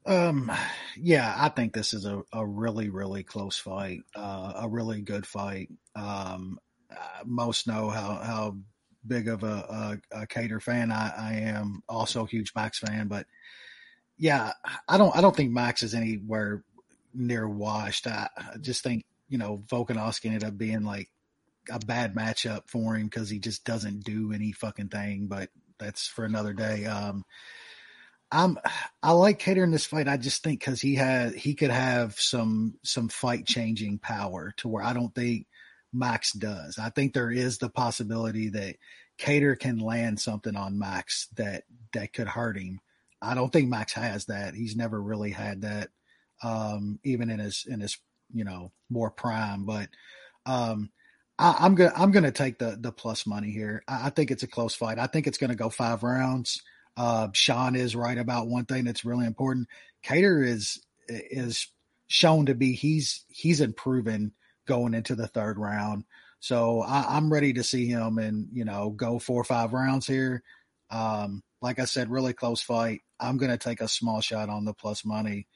Um, 0.05 0.51
yeah, 0.97 1.33
I 1.35 1.49
think 1.49 1.73
this 1.73 1.93
is 1.93 2.05
a, 2.05 2.21
a 2.31 2.45
really, 2.45 2.89
really 2.89 3.23
close 3.23 3.57
fight, 3.57 4.01
uh, 4.15 4.53
a 4.57 4.69
really 4.69 5.01
good 5.01 5.25
fight. 5.25 5.69
Um, 5.95 6.59
uh, 6.91 7.23
most 7.25 7.67
know 7.67 7.89
how, 7.89 8.15
how 8.15 8.57
big 9.05 9.27
of 9.27 9.43
a, 9.43 9.99
a, 10.11 10.21
a 10.21 10.27
Kattar 10.27 10.61
fan 10.61 10.91
I, 10.91 11.11
I 11.17 11.33
am. 11.45 11.81
Also 11.89 12.23
a 12.23 12.27
huge 12.27 12.51
Max 12.55 12.79
fan, 12.79 13.07
but 13.07 13.25
yeah, 14.17 14.53
I 14.87 14.97
don't, 14.97 15.15
I 15.15 15.21
don't 15.21 15.35
think 15.35 15.51
Max 15.51 15.83
is 15.83 15.93
anywhere 15.93 16.63
near 17.13 17.47
washed. 17.47 18.07
I, 18.07 18.29
I 18.37 18.57
just 18.59 18.83
think, 18.83 19.05
you 19.29 19.37
know, 19.37 19.63
Volkanovski 19.67 20.25
ended 20.25 20.43
up 20.43 20.57
being 20.57 20.83
like 20.83 21.09
a 21.69 21.79
bad 21.79 22.15
matchup 22.15 22.67
for 22.67 22.95
him 22.95 23.05
because 23.05 23.29
he 23.29 23.39
just 23.39 23.65
doesn't 23.65 24.03
do 24.03 24.31
any 24.33 24.51
fucking 24.51 24.89
thing, 24.89 25.27
but 25.27 25.49
that's 25.79 26.07
for 26.07 26.25
another 26.25 26.53
day. 26.53 26.85
Um, 26.85 27.23
I'm 28.31 28.57
I 29.03 29.11
like 29.11 29.39
Kattar 29.39 29.63
in 29.63 29.71
this 29.71 29.85
fight. 29.85 30.07
I 30.07 30.17
just 30.17 30.43
think 30.43 30.59
because 30.59 30.81
he 30.81 30.95
had 30.95 31.35
he 31.35 31.53
could 31.53 31.69
have 31.71 32.19
some 32.19 32.75
some 32.83 33.07
fight 33.07 33.45
changing 33.45 33.99
power 33.99 34.53
to 34.57 34.67
where 34.67 34.83
I 34.83 34.93
don't 34.93 35.13
think 35.13 35.47
Max 35.93 36.33
does. 36.33 36.77
I 36.77 36.89
think 36.89 37.13
there 37.13 37.31
is 37.31 37.59
the 37.59 37.69
possibility 37.69 38.49
that 38.49 38.75
Kattar 39.17 39.57
can 39.57 39.77
land 39.77 40.19
something 40.19 40.55
on 40.55 40.79
Max 40.79 41.27
that 41.35 41.63
that 41.93 42.13
could 42.13 42.27
hurt 42.27 42.57
him. 42.57 42.79
I 43.21 43.35
don't 43.35 43.51
think 43.51 43.69
Max 43.69 43.93
has 43.93 44.25
that. 44.25 44.53
He's 44.53 44.75
never 44.75 45.01
really 45.01 45.31
had 45.31 45.61
that, 45.61 45.89
um, 46.43 46.99
even 47.03 47.29
in 47.29 47.39
his 47.39 47.65
in 47.67 47.79
his 47.79 47.97
you 48.33 48.43
know 48.43 48.71
more 48.89 49.11
prime. 49.11 49.65
But 49.65 49.89
um, 50.45 50.91
I, 51.37 51.65
am 51.65 51.75
gonna 51.75 51.93
I'm 51.95 52.11
gonna 52.11 52.31
take 52.31 52.59
the 52.59 52.77
the 52.79 52.91
plus 52.91 53.25
money 53.25 53.51
here. 53.51 53.83
I, 53.87 54.07
I 54.07 54.09
think 54.09 54.31
it's 54.31 54.43
a 54.43 54.47
close 54.47 54.75
fight. 54.75 54.99
I 54.99 55.07
think 55.07 55.27
it's 55.27 55.37
gonna 55.37 55.55
go 55.55 55.69
five 55.69 56.03
rounds. 56.03 56.61
Uh, 56.97 57.27
Sean 57.33 57.75
is 57.75 57.95
right 57.95 58.17
about 58.17 58.47
one 58.47 58.65
thing 58.65 58.85
that's 58.85 59.05
really 59.05 59.25
important. 59.25 59.67
Kattar 60.03 60.45
is 60.45 60.81
is 61.07 61.67
shown 62.07 62.45
to 62.47 62.55
be 62.55 62.73
he's 62.73 63.25
he's 63.27 63.61
improving 63.61 64.31
going 64.67 64.93
into 64.93 65.15
the 65.15 65.27
third 65.27 65.57
round. 65.57 66.05
So 66.39 66.81
I, 66.81 67.17
am 67.17 67.31
ready 67.31 67.53
to 67.53 67.63
see 67.63 67.87
him 67.87 68.17
and 68.17 68.47
you 68.53 68.65
know 68.65 68.91
go 68.91 69.19
four 69.19 69.41
or 69.41 69.45
five 69.45 69.73
rounds 69.73 70.05
here. 70.07 70.43
Um, 70.89 71.43
like 71.65 71.79
I 71.79 71.85
said, 71.85 72.11
really 72.11 72.33
close 72.33 72.61
fight. 72.61 73.01
I'm 73.19 73.37
going 73.37 73.49
to 73.49 73.57
take 73.57 73.81
a 73.81 73.87
small 73.87 74.21
shot 74.21 74.49
on 74.49 74.65
the 74.65 74.73
plus 74.73 75.03
money. 75.03 75.47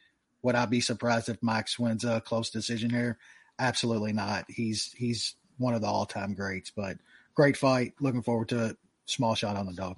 Would 0.42 0.56
I 0.56 0.66
be 0.66 0.82
surprised 0.82 1.30
if 1.30 1.44
Max 1.44 1.78
wins 1.78 2.04
a 2.04 2.20
close 2.20 2.50
decision 2.50 2.90
here? 2.90 3.20
Absolutely 3.60 4.12
not. 4.12 4.46
He's 4.48 4.92
he's 4.98 5.36
one 5.60 5.76
of 5.76 5.82
the 5.82 5.88
all 5.88 6.08
time 6.08 6.34
greats. 6.34 6.72
But 6.76 6.98
great 7.36 7.56
fight. 7.56 7.94
Looking 8.02 8.24
forward 8.24 8.50
to 8.50 8.70
it. 8.70 8.78
Small 9.06 9.36
shot 9.36 9.56
on 9.56 9.68
the 9.68 9.74
dog. 9.74 9.98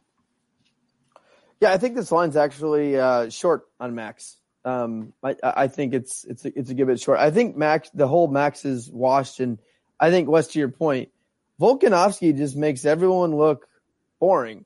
Yeah, 1.62 1.72
I 1.72 1.78
think 1.78 1.96
this 1.96 2.12
line's 2.12 2.36
actually 2.36 3.00
uh, 3.00 3.30
short 3.30 3.70
on 3.80 3.96
Max. 3.96 4.36
Um, 4.66 5.14
I, 5.24 5.36
I, 5.42 5.68
think 5.70 5.94
it's 5.94 6.26
it's 6.26 6.44
a, 6.44 6.60
it's 6.60 6.70
a 6.70 6.74
good 6.74 6.88
bit 6.88 7.00
short. 7.00 7.20
I 7.20 7.32
think 7.32 7.56
Max, 7.56 7.90
the 7.94 8.08
whole 8.08 8.28
Max 8.28 8.66
is 8.66 8.92
washed, 8.92 9.40
and 9.40 9.60
I 9.98 10.10
think 10.12 10.28
West 10.28 10.52
to 10.54 10.60
your 10.60 10.70
point, 10.70 11.10
Volkanovski 11.60 12.36
just 12.36 12.58
makes 12.58 12.84
everyone 12.84 13.34
look 13.34 13.70
boring. 14.20 14.66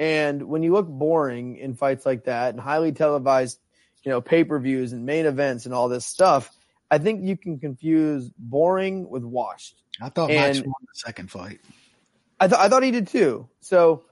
And 0.00 0.44
when 0.48 0.62
you 0.62 0.72
look 0.72 0.88
boring 0.88 1.58
in 1.58 1.74
fights 1.74 2.06
like 2.06 2.24
that 2.24 2.54
and 2.54 2.58
highly 2.58 2.92
televised, 2.92 3.60
you 4.02 4.10
know, 4.10 4.22
pay 4.22 4.44
per 4.44 4.58
views 4.58 4.94
and 4.94 5.04
main 5.04 5.26
events 5.26 5.66
and 5.66 5.74
all 5.74 5.90
this 5.90 6.06
stuff, 6.06 6.50
I 6.90 6.96
think 6.96 7.22
you 7.22 7.36
can 7.36 7.60
confuse 7.60 8.30
boring 8.38 9.10
with 9.10 9.22
washed. 9.22 9.76
I 10.00 10.08
thought 10.08 10.30
and 10.30 10.56
Max 10.56 10.58
won 10.60 10.74
the 10.80 10.94
second 10.94 11.30
fight. 11.30 11.60
I 12.40 12.48
thought 12.48 12.60
I 12.60 12.70
thought 12.70 12.82
he 12.82 12.92
did 12.92 13.08
too. 13.08 13.50
So 13.60 14.06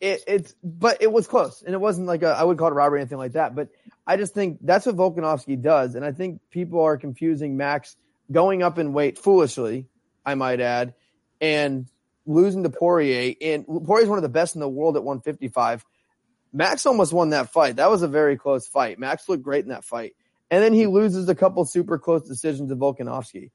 it, 0.00 0.22
it's 0.28 0.54
but 0.62 1.02
it 1.02 1.10
was 1.10 1.26
close 1.26 1.60
and 1.60 1.74
it 1.74 1.80
wasn't 1.80 2.06
like 2.06 2.22
a, 2.22 2.28
I 2.28 2.44
would 2.44 2.56
call 2.56 2.68
it 2.68 2.70
a 2.70 2.74
robbery 2.74 2.98
or 2.98 3.00
anything 3.00 3.18
like 3.18 3.32
that. 3.32 3.56
But 3.56 3.70
I 4.06 4.16
just 4.16 4.32
think 4.32 4.60
that's 4.62 4.86
what 4.86 4.94
Volkanovski 4.94 5.60
does, 5.60 5.96
and 5.96 6.04
I 6.04 6.12
think 6.12 6.40
people 6.52 6.82
are 6.82 6.96
confusing 6.96 7.56
Max 7.56 7.96
going 8.30 8.62
up 8.62 8.78
in 8.78 8.92
weight 8.92 9.18
foolishly, 9.18 9.88
I 10.24 10.36
might 10.36 10.60
add, 10.60 10.94
and 11.40 11.88
losing 12.26 12.62
to 12.64 12.70
Poirier. 12.70 13.34
And 13.40 13.66
Poirier 13.66 14.04
is 14.04 14.08
one 14.08 14.18
of 14.18 14.22
the 14.22 14.28
best 14.28 14.54
in 14.54 14.60
the 14.60 14.68
world 14.68 14.96
at 14.96 15.04
155. 15.04 15.84
Max 16.52 16.86
almost 16.86 17.12
won 17.12 17.30
that 17.30 17.52
fight. 17.52 17.76
That 17.76 17.90
was 17.90 18.02
a 18.02 18.08
very 18.08 18.36
close 18.36 18.66
fight. 18.66 18.98
Max 18.98 19.28
looked 19.28 19.42
great 19.42 19.64
in 19.64 19.70
that 19.70 19.84
fight, 19.84 20.14
and 20.50 20.62
then 20.62 20.72
he 20.72 20.86
loses 20.86 21.28
a 21.28 21.34
couple 21.34 21.64
super 21.64 21.98
close 21.98 22.26
decisions 22.26 22.70
to 22.70 22.76
Volkanovski. 22.76 23.50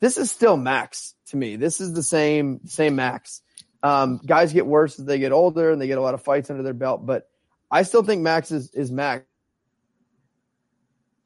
This 0.00 0.16
is 0.16 0.30
still 0.30 0.56
Max 0.56 1.14
to 1.26 1.36
me. 1.36 1.56
This 1.56 1.80
is 1.80 1.92
the 1.92 2.02
same 2.02 2.60
same 2.66 2.96
Max. 2.96 3.42
Um, 3.82 4.20
guys 4.24 4.52
get 4.52 4.66
worse 4.66 4.98
as 4.98 5.04
they 5.04 5.18
get 5.18 5.32
older 5.32 5.70
and 5.70 5.80
they 5.80 5.86
get 5.86 5.98
a 5.98 6.00
lot 6.02 6.14
of 6.14 6.22
fights 6.22 6.50
under 6.50 6.62
their 6.62 6.74
belt, 6.74 7.04
but 7.06 7.28
I 7.70 7.82
still 7.82 8.02
think 8.02 8.22
Max 8.22 8.50
is, 8.50 8.70
is 8.74 8.90
Max. 8.90 9.24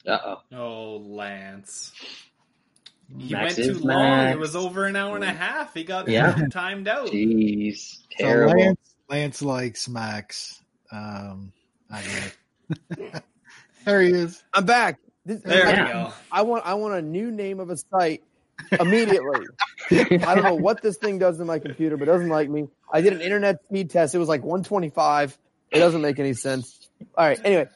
Uh 0.07 0.19
oh. 0.25 0.43
Oh, 0.53 0.97
Lance. 0.97 1.93
He 3.19 3.33
Max 3.35 3.57
went 3.57 3.69
too 3.69 3.77
is 3.77 3.81
long. 3.85 3.99
Max. 3.99 4.35
It 4.35 4.39
was 4.39 4.57
over 4.57 4.87
an 4.87 4.97
hour 4.97 5.15
and 5.17 5.25
a 5.25 5.33
half. 5.33 5.75
He 5.75 5.85
got 5.85 6.09
Yeah. 6.09 6.35
timed 6.51 6.89
out. 6.89 7.09
Jeez, 7.09 7.77
So 8.19 8.25
terrible. 8.27 8.59
Lance, 8.61 8.95
Lance 9.09 9.43
likes 9.43 9.89
Max. 9.89 10.63
Um, 10.91 11.53
I 11.91 12.03
there 13.85 14.01
he 14.03 14.11
is. 14.11 14.43
I'm 14.55 14.65
back. 14.65 14.99
This, 15.25 15.41
There 15.43 15.67
I, 15.67 15.71
we 15.71 15.93
go. 15.93 16.13
I 16.31 16.43
want 16.43 16.67
I 16.67 16.75
want 16.75 16.95
a 16.95 17.03
new 17.03 17.31
name 17.31 17.61
of 17.61 17.71
a 17.71 17.77
site 17.77 18.23
immediately. 18.81 19.47
I 19.91 20.35
don't 20.35 20.43
know 20.45 20.55
what 20.55 20.83
this 20.83 20.97
thing 20.97 21.19
does 21.19 21.39
to 21.39 21.45
my 21.45 21.59
computer, 21.59 21.97
but 21.97 22.09
it 22.09 22.13
doesn't 22.13 22.29
like 22.29 22.49
me. 22.49 22.67
I 22.93 23.01
did 23.03 23.13
an 23.13 23.21
internet 23.21 23.57
speed 23.69 23.91
test. 23.91 24.15
It 24.15 24.19
was 24.19 24.29
like 24.29 24.43
125. 24.43 25.39
It 25.71 25.79
doesn't 25.79 26.01
make 26.03 26.19
any 26.19 26.35
sense. 26.35 26.89
All 27.17 27.25
right. 27.27 27.41
Anyway, 27.45 27.67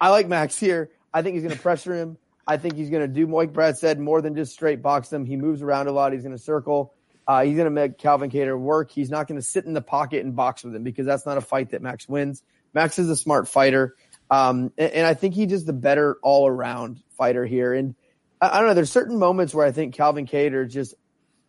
I 0.00 0.10
like 0.10 0.26
Max 0.28 0.58
here. 0.58 0.90
I 1.12 1.22
think 1.22 1.34
he's 1.34 1.42
going 1.44 1.54
to 1.54 1.62
pressure 1.62 1.94
him. 1.94 2.18
I 2.46 2.56
think 2.56 2.76
he's 2.76 2.90
going 2.90 3.02
to 3.02 3.08
do, 3.08 3.26
like 3.26 3.52
Brad 3.52 3.78
said, 3.78 3.98
more 3.98 4.20
than 4.20 4.34
just 4.34 4.52
straight 4.52 4.82
box 4.82 5.08
them. 5.08 5.24
He 5.24 5.36
moves 5.36 5.62
around 5.62 5.88
a 5.88 5.92
lot. 5.92 6.12
He's 6.12 6.22
going 6.22 6.36
to 6.36 6.42
circle. 6.42 6.94
Uh, 7.26 7.42
he's 7.42 7.56
going 7.56 7.66
to 7.66 7.70
make 7.70 7.96
Calvin 7.98 8.30
Kattar 8.30 8.58
work. 8.58 8.90
He's 8.90 9.10
not 9.10 9.26
going 9.26 9.40
to 9.40 9.46
sit 9.46 9.64
in 9.64 9.72
the 9.72 9.80
pocket 9.80 10.24
and 10.24 10.36
box 10.36 10.62
with 10.62 10.74
him 10.74 10.82
because 10.82 11.06
that's 11.06 11.24
not 11.24 11.38
a 11.38 11.40
fight 11.40 11.70
that 11.70 11.80
Max 11.80 12.06
wins. 12.08 12.42
Max 12.74 12.98
is 12.98 13.08
a 13.08 13.16
smart 13.16 13.48
fighter. 13.48 13.96
Um, 14.30 14.72
and, 14.76 14.92
and 14.92 15.06
I 15.06 15.14
think 15.14 15.34
he's 15.34 15.48
just 15.48 15.66
the 15.66 15.72
better 15.72 16.18
all 16.22 16.46
around 16.46 17.02
fighter 17.16 17.46
here. 17.46 17.72
And 17.72 17.94
I, 18.40 18.50
I 18.50 18.58
don't 18.58 18.68
know. 18.68 18.74
There's 18.74 18.92
certain 18.92 19.18
moments 19.18 19.54
where 19.54 19.66
I 19.66 19.72
think 19.72 19.94
Calvin 19.94 20.26
Kattar 20.26 20.66
is 20.66 20.72
just 20.72 20.94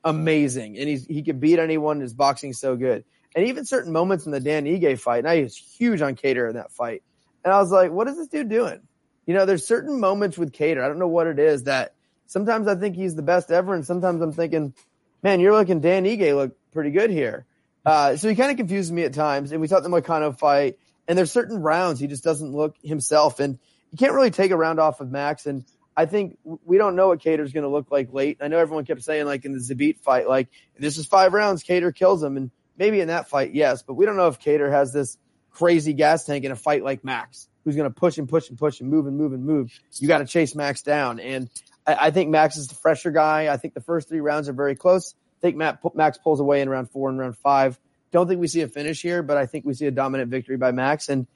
amazing, 0.06 0.78
and 0.78 0.88
he's 0.88 1.06
he 1.06 1.24
can 1.24 1.40
beat 1.40 1.60
anyone. 1.60 2.00
His 2.00 2.14
boxing 2.14 2.52
is 2.52 2.60
so 2.60 2.76
good, 2.76 3.04
and 3.36 3.48
even 3.48 3.66
certain 3.66 3.92
moments 3.92 4.26
in 4.26 4.32
the 4.32 4.40
Dan 4.40 4.66
Ige 4.66 4.98
fight. 5.00 5.20
And 5.20 5.28
I 5.28 5.42
was 5.42 5.58
huge 5.58 6.02
on 6.02 6.16
Kattar 6.16 6.48
in 6.48 6.56
that 6.56 6.72
fight, 6.72 7.04
and 7.44 7.54
I 7.54 7.60
was 7.60 7.72
like, 7.72 7.92
"What 7.92 8.08
is 8.08 8.16
this 8.16 8.28
dude 8.28 8.50
doing?" 8.50 8.82
You 9.26 9.34
know, 9.34 9.46
there's 9.46 9.66
certain 9.66 10.00
moments 10.00 10.38
with 10.38 10.52
Kattar. 10.52 10.84
I 10.84 10.88
don't 10.88 11.00
know 11.00 11.08
what 11.08 11.28
it 11.28 11.40
is 11.40 11.64
that 11.64 11.96
sometimes 12.28 12.68
I 12.68 12.76
think 12.76 12.96
he's 12.96 13.16
the 13.16 13.22
best 13.22 13.52
ever, 13.52 13.74
and 13.74 13.86
sometimes 13.86 14.22
I'm 14.22 14.32
thinking, 14.32 14.74
"Man, 15.24 15.40
you're 15.40 15.54
looking 15.54 15.80
Dan 15.80 16.06
Ige 16.06 16.36
look 16.36 16.56
pretty 16.72 16.92
good 16.92 17.10
here." 17.10 17.46
Uh, 17.86 18.18
so 18.18 18.28
he 18.30 18.36
kind 18.36 18.52
of 18.52 18.58
confuses 18.58 18.92
me 18.92 19.04
at 19.04 19.14
times, 19.14 19.52
and 19.52 19.62
we 19.62 19.68
saw 19.68 19.80
the 19.80 19.90
Moicano 19.90 20.38
fight, 20.38 20.80
and 21.08 21.18
there's 21.18 21.32
certain 21.32 21.62
rounds 21.62 22.00
he 22.00 22.08
just 22.08 22.24
doesn't 22.24 22.52
look 22.52 22.76
himself, 22.84 23.40
and 23.40 23.60
you 23.92 23.98
can't 23.98 24.14
really 24.14 24.32
take 24.32 24.52
a 24.52 24.58
round 24.58 24.80
off 24.80 25.02
of 25.02 25.12
Max, 25.12 25.46
and 25.46 25.64
I 25.96 26.06
think 26.06 26.38
we 26.44 26.78
don't 26.78 26.96
know 26.96 27.08
what 27.08 27.20
Kattar's 27.20 27.54
going 27.54 27.64
to 27.64 27.70
look 27.70 27.92
like 27.92 28.12
late. 28.12 28.38
I 28.42 28.48
know 28.48 28.58
everyone 28.58 28.86
kept 28.86 29.04
saying 29.04 29.26
like 29.26 29.46
in 29.46 29.54
the 29.54 29.60
Zabit 29.60 30.00
fight, 30.00 30.28
like 30.28 30.50
this 30.78 30.98
is 30.98 31.06
five 31.06 31.34
rounds, 31.34 31.64
Kattar 31.64 31.96
kills 31.96 32.24
him, 32.24 32.38
and 32.38 32.52
maybe 32.78 33.00
in 33.00 33.08
that 33.08 33.30
fight, 33.30 33.54
yes, 33.54 33.84
but 33.84 33.94
we 33.94 34.06
don't 34.06 34.18
know 34.18 34.28
if 34.28 34.40
Kattar 34.40 34.72
has 34.72 34.92
this 34.92 35.18
crazy 35.52 35.94
gas 35.94 36.26
tank 36.26 36.44
in 36.44 36.52
a 36.52 36.56
fight 36.56 36.84
like 36.84 37.04
Max, 37.04 37.48
who's 37.66 37.76
going 37.76 37.90
to 37.90 37.94
push 37.94 38.18
and 38.18 38.30
push 38.30 38.48
and 38.50 38.58
push 38.58 38.80
and 38.80 38.90
move 38.90 39.08
and 39.08 39.18
move 39.18 39.34
and 39.34 39.44
move. 39.44 39.72
You 39.96 40.08
got 40.08 40.20
to 40.20 40.26
chase 40.26 40.56
Max 40.56 40.84
down, 40.84 41.20
and 41.20 41.50
I, 41.86 42.08
I 42.08 42.12
think 42.12 42.30
Max 42.30 42.56
is 42.56 42.68
the 42.68 42.76
fresher 42.76 43.12
guy. 43.12 43.52
I 43.52 43.58
think 43.58 43.74
the 43.74 43.82
first 43.82 44.08
three 44.08 44.22
rounds 44.22 44.48
are 44.48 44.54
very 44.54 44.76
close. 44.76 45.16
I 45.40 45.42
think 45.42 45.58
Matt, 45.58 45.80
Max 45.96 46.18
pulls 46.18 46.40
away 46.40 46.62
in 46.62 46.70
round 46.70 46.90
four 46.92 47.10
and 47.10 47.20
round 47.20 47.38
five. 47.38 47.78
Don't 48.12 48.28
think 48.28 48.40
we 48.40 48.48
see 48.48 48.62
a 48.62 48.68
finish 48.68 49.02
here, 49.02 49.24
but 49.24 49.36
I 49.36 49.48
think 49.48 49.66
we 49.66 49.74
see 49.74 49.88
a 49.88 49.92
dominant 49.92 50.30
victory 50.32 50.56
by 50.58 50.72
Max. 50.72 51.10
And 51.10 51.28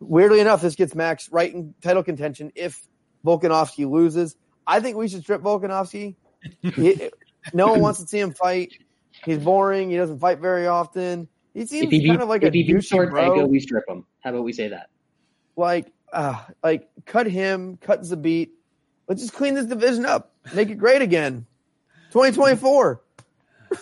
weirdly 0.00 0.40
enough, 0.40 0.60
this 0.60 0.74
gets 0.74 0.94
Max 0.94 1.30
right 1.30 1.52
in 1.52 1.74
title 1.82 2.02
contention 2.02 2.50
if 2.56 2.84
Volkanovski 3.24 3.88
loses. 3.88 4.34
I 4.66 4.80
think 4.80 4.96
we 4.96 5.08
should 5.08 5.22
strip 5.22 5.42
Volkanovski. 5.42 6.16
He- 6.62 7.10
no 7.52 7.68
one 7.68 7.80
wants 7.80 8.00
to 8.00 8.06
see 8.08 8.18
him 8.18 8.32
fight. 8.32 8.72
He's 9.24 9.38
boring. 9.38 9.90
He 9.90 9.96
doesn't 9.96 10.18
fight 10.18 10.40
very 10.40 10.66
often. 10.66 11.28
He 11.54 11.64
seems 11.66 11.84
if 11.84 11.90
he 11.90 12.00
beat, 12.00 12.08
kind 12.08 12.22
of 12.22 12.28
like 12.28 12.42
a 12.42 12.48
if 12.48 12.54
he 12.54 12.64
beats 12.64 12.90
douchey 12.90 13.10
bro. 13.10 13.46
we 13.46 13.60
strip 13.60 13.84
him. 13.88 14.04
How 14.20 14.30
about 14.30 14.44
we 14.44 14.52
say 14.52 14.68
that? 14.68 14.90
Like, 15.56 15.92
uh, 16.12 16.42
like 16.62 16.88
cut 17.04 17.26
him, 17.26 17.78
cut 17.78 18.02
Zabit. 18.02 18.50
Let's 19.08 19.22
just 19.22 19.34
clean 19.34 19.54
this 19.54 19.66
division 19.66 20.04
up, 20.04 20.32
make 20.54 20.68
it 20.68 20.76
great 20.76 21.02
again. 21.02 21.46
2024. 22.10 23.02
Uh, 23.70 23.76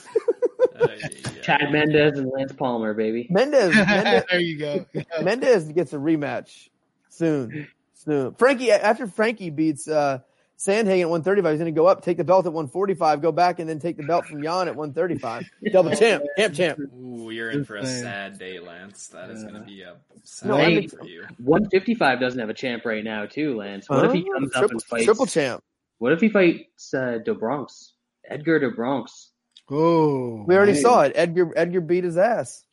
yeah. 0.99 1.09
Chad 1.43 1.71
Mendes 1.71 2.19
and 2.19 2.31
Lance 2.31 2.53
Palmer, 2.53 2.95
baby. 2.95 3.27
Mendes, 3.31 3.75
Mendes, 3.87 4.25
there 4.31 4.41
you 4.41 4.59
go. 4.59 4.87
Mendes 5.23 5.65
gets 5.73 5.93
a 5.93 5.97
rematch 5.97 6.69
soon. 7.11 7.69
Soon. 7.95 8.35
Frankie 8.35 8.71
after 8.71 9.07
Frankie 9.07 9.51
beats 9.51 9.89
uh 9.89 10.21
Sandhagen 10.59 11.01
at 11.03 11.11
135. 11.11 11.53
He's 11.53 11.59
going 11.61 11.75
to 11.75 11.79
go 11.79 11.87
up, 11.87 12.03
take 12.03 12.17
the 12.17 12.25
belt 12.25 12.47
at 12.47 12.53
145, 12.53 13.21
go 13.21 13.33
back, 13.33 13.59
and 13.59 13.69
then 13.69 13.79
take 13.79 13.97
the 13.97 14.03
belt 14.03 14.27
from 14.29 14.43
Yan 14.43 14.69
at 14.69 14.77
135. 14.77 15.45
Double 15.73 15.91
champ, 15.91 16.25
champ, 16.39 16.55
champ. 16.55 16.79
Ooh, 16.95 17.31
you're 17.31 17.51
in 17.51 17.65
for 17.65 17.77
a 17.77 17.87
sad 17.87 18.39
day, 18.39 18.59
Lance. 18.61 19.09
That 19.09 19.31
is 19.31 19.43
going 19.43 19.55
to 19.55 19.61
be 19.61 19.83
a 19.83 19.97
sad 20.23 20.49
No, 20.49 20.57
day 20.59 20.87
for 20.87 21.05
you. 21.05 21.23
155 21.39 22.21
doesn't 22.21 22.39
have 22.39 22.51
a 22.51 22.55
champ 22.55 22.85
right 22.85 23.03
now, 23.05 23.27
too, 23.27 23.57
Lance. 23.57 23.89
What 23.91 24.05
if 24.05 24.13
he 24.13 24.25
comes 24.33 24.55
up 24.55 24.71
and 24.71 24.83
fights? 24.85 25.05
triple 25.05 25.27
champ? 25.27 25.63
What 25.99 26.13
if 26.13 26.21
he 26.21 26.29
fights 26.29 26.95
uh, 26.95 27.19
Do 27.25 27.35
Bronx? 27.35 27.95
Edgar 28.29 28.59
Do 28.61 28.71
Bronx. 28.71 29.31
Oh, 29.71 30.45
We 30.47 30.55
already 30.57 30.73
Hey. 30.75 30.81
saw 30.83 31.03
it. 31.03 31.13
Edgar 31.15 31.53
Edgar 31.57 31.81
beat 31.81 32.05
his 32.05 32.17
ass. 32.17 32.65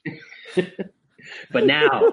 But 1.53 1.65
now, 1.67 2.11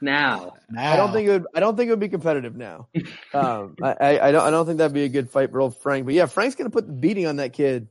now, 0.00 0.54
Now, 0.70 0.92
I 0.92 0.96
don't 0.96 1.12
think 1.12 1.28
it 1.28 1.32
would. 1.32 1.46
I 1.54 1.60
don't 1.60 1.76
think 1.76 1.88
it 1.88 1.92
would 1.92 2.00
be 2.00 2.08
competitive 2.08 2.56
now. 2.56 2.88
Um, 3.34 3.76
I, 3.82 3.92
I, 4.00 4.28
I 4.28 4.32
don't. 4.32 4.42
I 4.42 4.50
don't 4.50 4.64
think 4.64 4.78
that'd 4.78 4.94
be 4.94 5.04
a 5.04 5.08
good 5.08 5.30
fight 5.30 5.50
for 5.50 5.60
old 5.60 5.76
Frank. 5.76 6.06
But 6.06 6.14
yeah, 6.14 6.26
Frank's 6.26 6.54
going 6.54 6.70
to 6.70 6.74
put 6.74 6.86
the 6.86 6.94
beating 6.94 7.26
on 7.26 7.36
that 7.36 7.52
kid, 7.52 7.88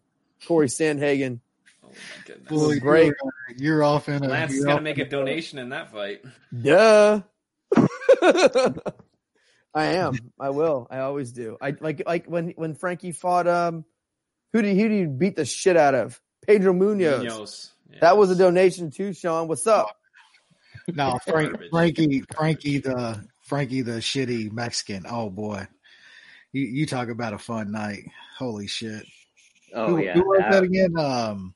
Corey 0.47 0.67
Sandhagen. 0.67 1.41
Oh 1.83 1.89
my 1.89 2.25
goodness. 2.25 2.49
Boy, 2.49 2.79
great. 2.79 3.13
You're, 3.49 3.57
you're 3.57 3.83
off 3.83 4.09
in 4.09 4.23
a. 4.23 4.27
Lance 4.27 4.53
is 4.53 4.65
going 4.65 4.77
to 4.77 4.83
make 4.83 4.97
a 4.97 5.07
donation 5.07 5.59
in 5.59 5.69
that 5.69 5.91
fight. 5.91 6.23
Duh. 6.59 7.21
I 9.77 9.85
am. 9.85 10.17
I 10.39 10.49
will. 10.49 10.87
I 10.89 10.99
always 10.99 11.31
do. 11.31 11.57
I 11.61 11.75
like 11.79 12.01
like 12.05 12.25
when 12.25 12.49
when 12.55 12.73
Frankie 12.73 13.11
fought 13.11 13.47
um 13.47 13.85
who 14.53 14.63
did 14.63 14.75
who 14.75 14.89
did 14.89 14.99
he 14.99 15.05
beat 15.05 15.35
the 15.35 15.45
shit 15.45 15.77
out 15.77 15.93
of? 15.93 16.19
Pedro 16.45 16.73
Munhoz. 16.73 17.23
Munhoz. 17.23 17.71
That 18.01 18.17
was 18.17 18.31
a 18.31 18.35
donation 18.35 18.89
too, 18.91 19.13
Sean. 19.13 19.47
What's 19.47 19.67
up? 19.67 19.96
No, 20.93 21.17
Frank, 21.27 21.51
Garbage. 21.51 21.69
Frankie, 21.71 22.23
Frankie, 22.35 22.77
the 22.79 23.25
Frankie, 23.43 23.81
the 23.81 23.93
shitty 23.99 24.51
Mexican. 24.51 25.05
Oh 25.09 25.29
boy, 25.29 25.67
you 26.53 26.63
you 26.63 26.85
talk 26.85 27.09
about 27.09 27.33
a 27.33 27.37
fun 27.37 27.71
night. 27.71 28.03
Holy 28.37 28.67
shit! 28.67 29.05
oh 29.73 29.87
who, 29.95 30.03
yeah, 30.03 30.13
who 30.13 30.27
was 30.27 30.39
that- 30.39 30.51
that 30.51 30.63
again? 30.63 30.97
Um, 30.97 31.53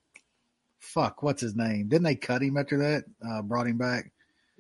fuck, 0.80 1.24
what's 1.24 1.42
his 1.42 1.56
name? 1.56 1.88
Didn't 1.88 2.04
they 2.04 2.16
cut 2.16 2.42
him 2.42 2.58
after 2.58 2.78
that? 2.80 3.04
Uh, 3.26 3.42
brought 3.42 3.68
him 3.68 3.78
back. 3.78 4.12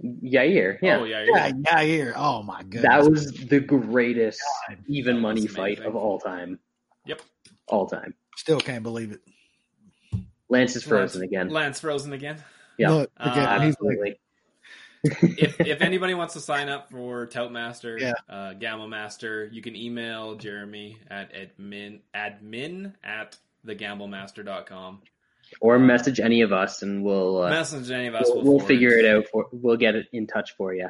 Yair. 0.04 0.80
Yeah, 0.82 0.98
Oh, 0.98 1.04
yeah. 1.04 1.24
Yeah, 1.28 1.48
yeah. 1.48 1.52
yeah, 1.66 1.84
here. 1.84 2.14
Oh 2.16 2.42
my 2.42 2.64
goodness, 2.64 2.84
that 2.84 3.08
was 3.08 3.32
the 3.34 3.60
greatest 3.60 4.42
even 4.88 5.20
money 5.20 5.46
fight 5.48 5.80
of 5.80 5.96
all 5.96 6.20
time. 6.20 6.58
Yep. 7.06 7.22
All 7.68 7.88
time. 7.88 8.14
still 8.36 8.60
can't 8.60 8.82
believe 8.84 9.12
it. 9.12 9.20
Lance 10.50 10.76
is 10.76 10.84
frozen 10.84 11.22
Lance, 11.22 11.30
again. 11.30 11.50
Lance 11.50 11.80
frozen 11.80 12.14
again. 12.14 12.38
Yeah. 12.78 12.90
Look, 12.92 13.12
Uh, 13.18 13.30
again, 13.32 13.62
he's 13.62 13.76
like, 13.80 13.98
Absolutely. 13.98 14.20
If 15.04 15.60
if 15.60 15.82
anybody 15.82 16.14
wants 16.14 16.34
to 16.36 16.40
sign 16.40 16.70
up 16.70 16.92
for 16.92 17.26
Toutmaster, 17.26 17.98
Yeah. 18.00 18.14
uh, 18.30 18.54
Gamma 18.54 18.88
Master, 18.88 19.50
you 19.52 19.62
can 19.62 19.76
email 19.76 20.36
Jeremy 20.36 20.98
at 21.10 21.32
admin 21.34 22.02
admin 22.16 22.94
at 23.04 23.38
thegamblemaster.com. 23.66 25.02
Or 25.60 25.78
message 25.80 26.20
any 26.20 26.42
of 26.42 26.54
us, 26.54 26.82
and 26.82 27.04
we'll 27.04 27.42
uh, 27.44 27.50
Message 27.50 27.92
any 27.92 28.08
of 28.08 28.16
us. 28.16 28.24
we'll, 28.28 28.44
We'll, 28.44 28.58
we'll 28.58 28.66
figure 28.66 28.92
it 28.92 29.06
out. 29.06 29.26
For 29.32 29.48
we'll 29.52 29.76
get 29.78 29.96
it 29.96 30.08
in 30.14 30.26
touch 30.28 30.56
for 30.56 30.74
you. 30.74 30.90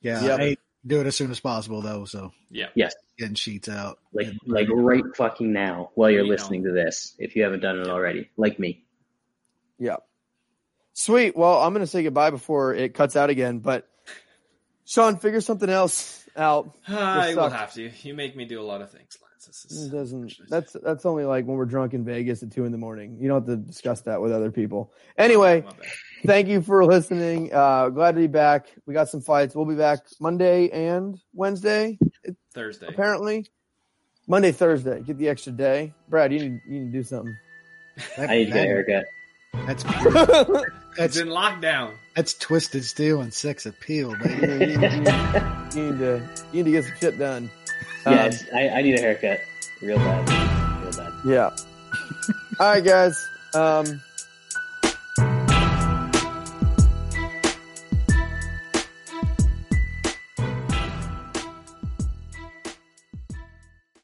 yeah, 0.00 0.22
Yep. 0.24 0.38
hey, 0.38 0.56
do 0.86 1.00
it 1.00 1.06
as 1.06 1.16
soon 1.16 1.30
as 1.30 1.40
possible 1.40 1.80
though. 1.82 2.04
So 2.04 2.30
Yeah. 2.50 2.68
Yes, 2.74 2.94
getting 3.18 3.34
sheets 3.34 3.68
out. 3.68 3.98
like 4.12 4.28
And- 4.28 4.38
like 4.46 4.68
right 4.72 5.02
fucking 5.16 5.52
now 5.52 5.90
while 5.94 6.08
you're 6.10 6.20
You 6.22 6.28
know. 6.28 6.32
listening 6.34 6.64
to 6.64 6.72
this. 6.72 7.14
If 7.18 7.34
you 7.36 7.42
haven't 7.42 7.60
done 7.60 7.78
it 7.80 7.88
already, 7.88 8.30
like 8.36 8.58
me. 8.60 8.84
Yeah. 9.78 9.96
Sweet. 11.00 11.34
Well, 11.34 11.62
I'm 11.62 11.72
going 11.72 11.80
to 11.80 11.86
say 11.86 12.02
goodbye 12.02 12.28
before 12.28 12.74
it 12.74 12.92
cuts 12.92 13.16
out 13.16 13.30
again. 13.30 13.60
But 13.60 13.88
Sean, 14.84 15.16
figure 15.16 15.40
something 15.40 15.70
else 15.70 16.22
out. 16.36 16.76
I 16.88 17.28
will 17.28 17.34
sucks. 17.48 17.54
have 17.54 17.72
to. 17.74 17.90
You 18.02 18.12
make 18.12 18.36
me 18.36 18.44
do 18.44 18.60
a 18.60 18.62
lot 18.62 18.82
of 18.82 18.90
things, 18.90 19.16
Lance. 19.22 19.46
This 19.46 19.64
is, 19.64 19.86
It 19.86 19.92
doesn't. 19.96 20.34
That's 20.50 20.76
that's 20.84 21.06
only 21.06 21.24
like 21.24 21.46
when 21.46 21.56
we're 21.56 21.64
drunk 21.64 21.94
in 21.94 22.04
Vegas 22.04 22.42
at 22.42 22.52
two 22.52 22.66
in 22.66 22.72
the 22.72 22.76
morning. 22.76 23.16
You 23.18 23.28
don't 23.28 23.46
have 23.46 23.46
to 23.46 23.56
discuss 23.56 24.02
that 24.02 24.20
with 24.20 24.30
other 24.30 24.50
people. 24.50 24.92
Anyway, 25.16 25.64
thank 26.26 26.48
you 26.48 26.60
for 26.60 26.84
listening. 26.84 27.50
Uh, 27.50 27.88
glad 27.88 28.16
to 28.16 28.20
be 28.20 28.26
back. 28.26 28.66
We 28.84 28.92
got 28.92 29.08
some 29.08 29.22
fights. 29.22 29.54
We'll 29.54 29.64
be 29.64 29.76
back 29.76 30.00
Monday 30.20 30.68
and 30.68 31.18
Wednesday, 31.32 31.98
Thursday. 32.52 32.88
apparently. 32.88 33.46
Monday, 34.28 34.52
Thursday. 34.52 35.00
Get 35.00 35.16
the 35.16 35.30
extra 35.30 35.52
day. 35.52 35.94
Brad, 36.10 36.30
you 36.30 36.40
need 36.40 36.60
you 36.68 36.80
need 36.80 36.92
to 36.92 36.98
do 36.98 37.02
something. 37.04 37.34
That- 38.18 38.28
I 38.28 38.36
need 38.36 38.44
to 38.46 38.52
get 38.52 38.64
a 38.64 38.66
haircut. 38.66 39.04
That's 39.52 39.82
that's 40.96 41.16
in 41.16 41.28
lockdown. 41.28 41.92
that's 42.14 42.34
twisted 42.34 42.84
steel 42.84 43.20
and 43.20 43.32
sex 43.32 43.66
appeal, 43.66 44.16
baby. 44.16 44.46
you, 44.72 44.78
need, 44.78 44.92
you 44.92 45.00
need- 45.00 45.74
you 45.74 45.82
need 45.92 45.98
to 45.98 46.28
you 46.52 46.62
need 46.62 46.64
to 46.64 46.70
get 46.72 46.84
some 46.84 46.94
shit 47.00 47.18
done. 47.18 47.50
Um, 48.06 48.12
Yeah, 48.14 48.24
it's, 48.26 48.44
I, 48.54 48.68
I 48.68 48.82
need 48.82 48.98
a 48.98 49.00
haircut. 49.00 49.40
Real 49.82 49.98
bad. 49.98 50.82
Real 50.82 50.92
bad. 50.92 51.12
Yeah. 51.24 51.50
All 52.60 52.66
right, 52.74 52.84
guys. 52.84 53.28
Um, 53.54 54.00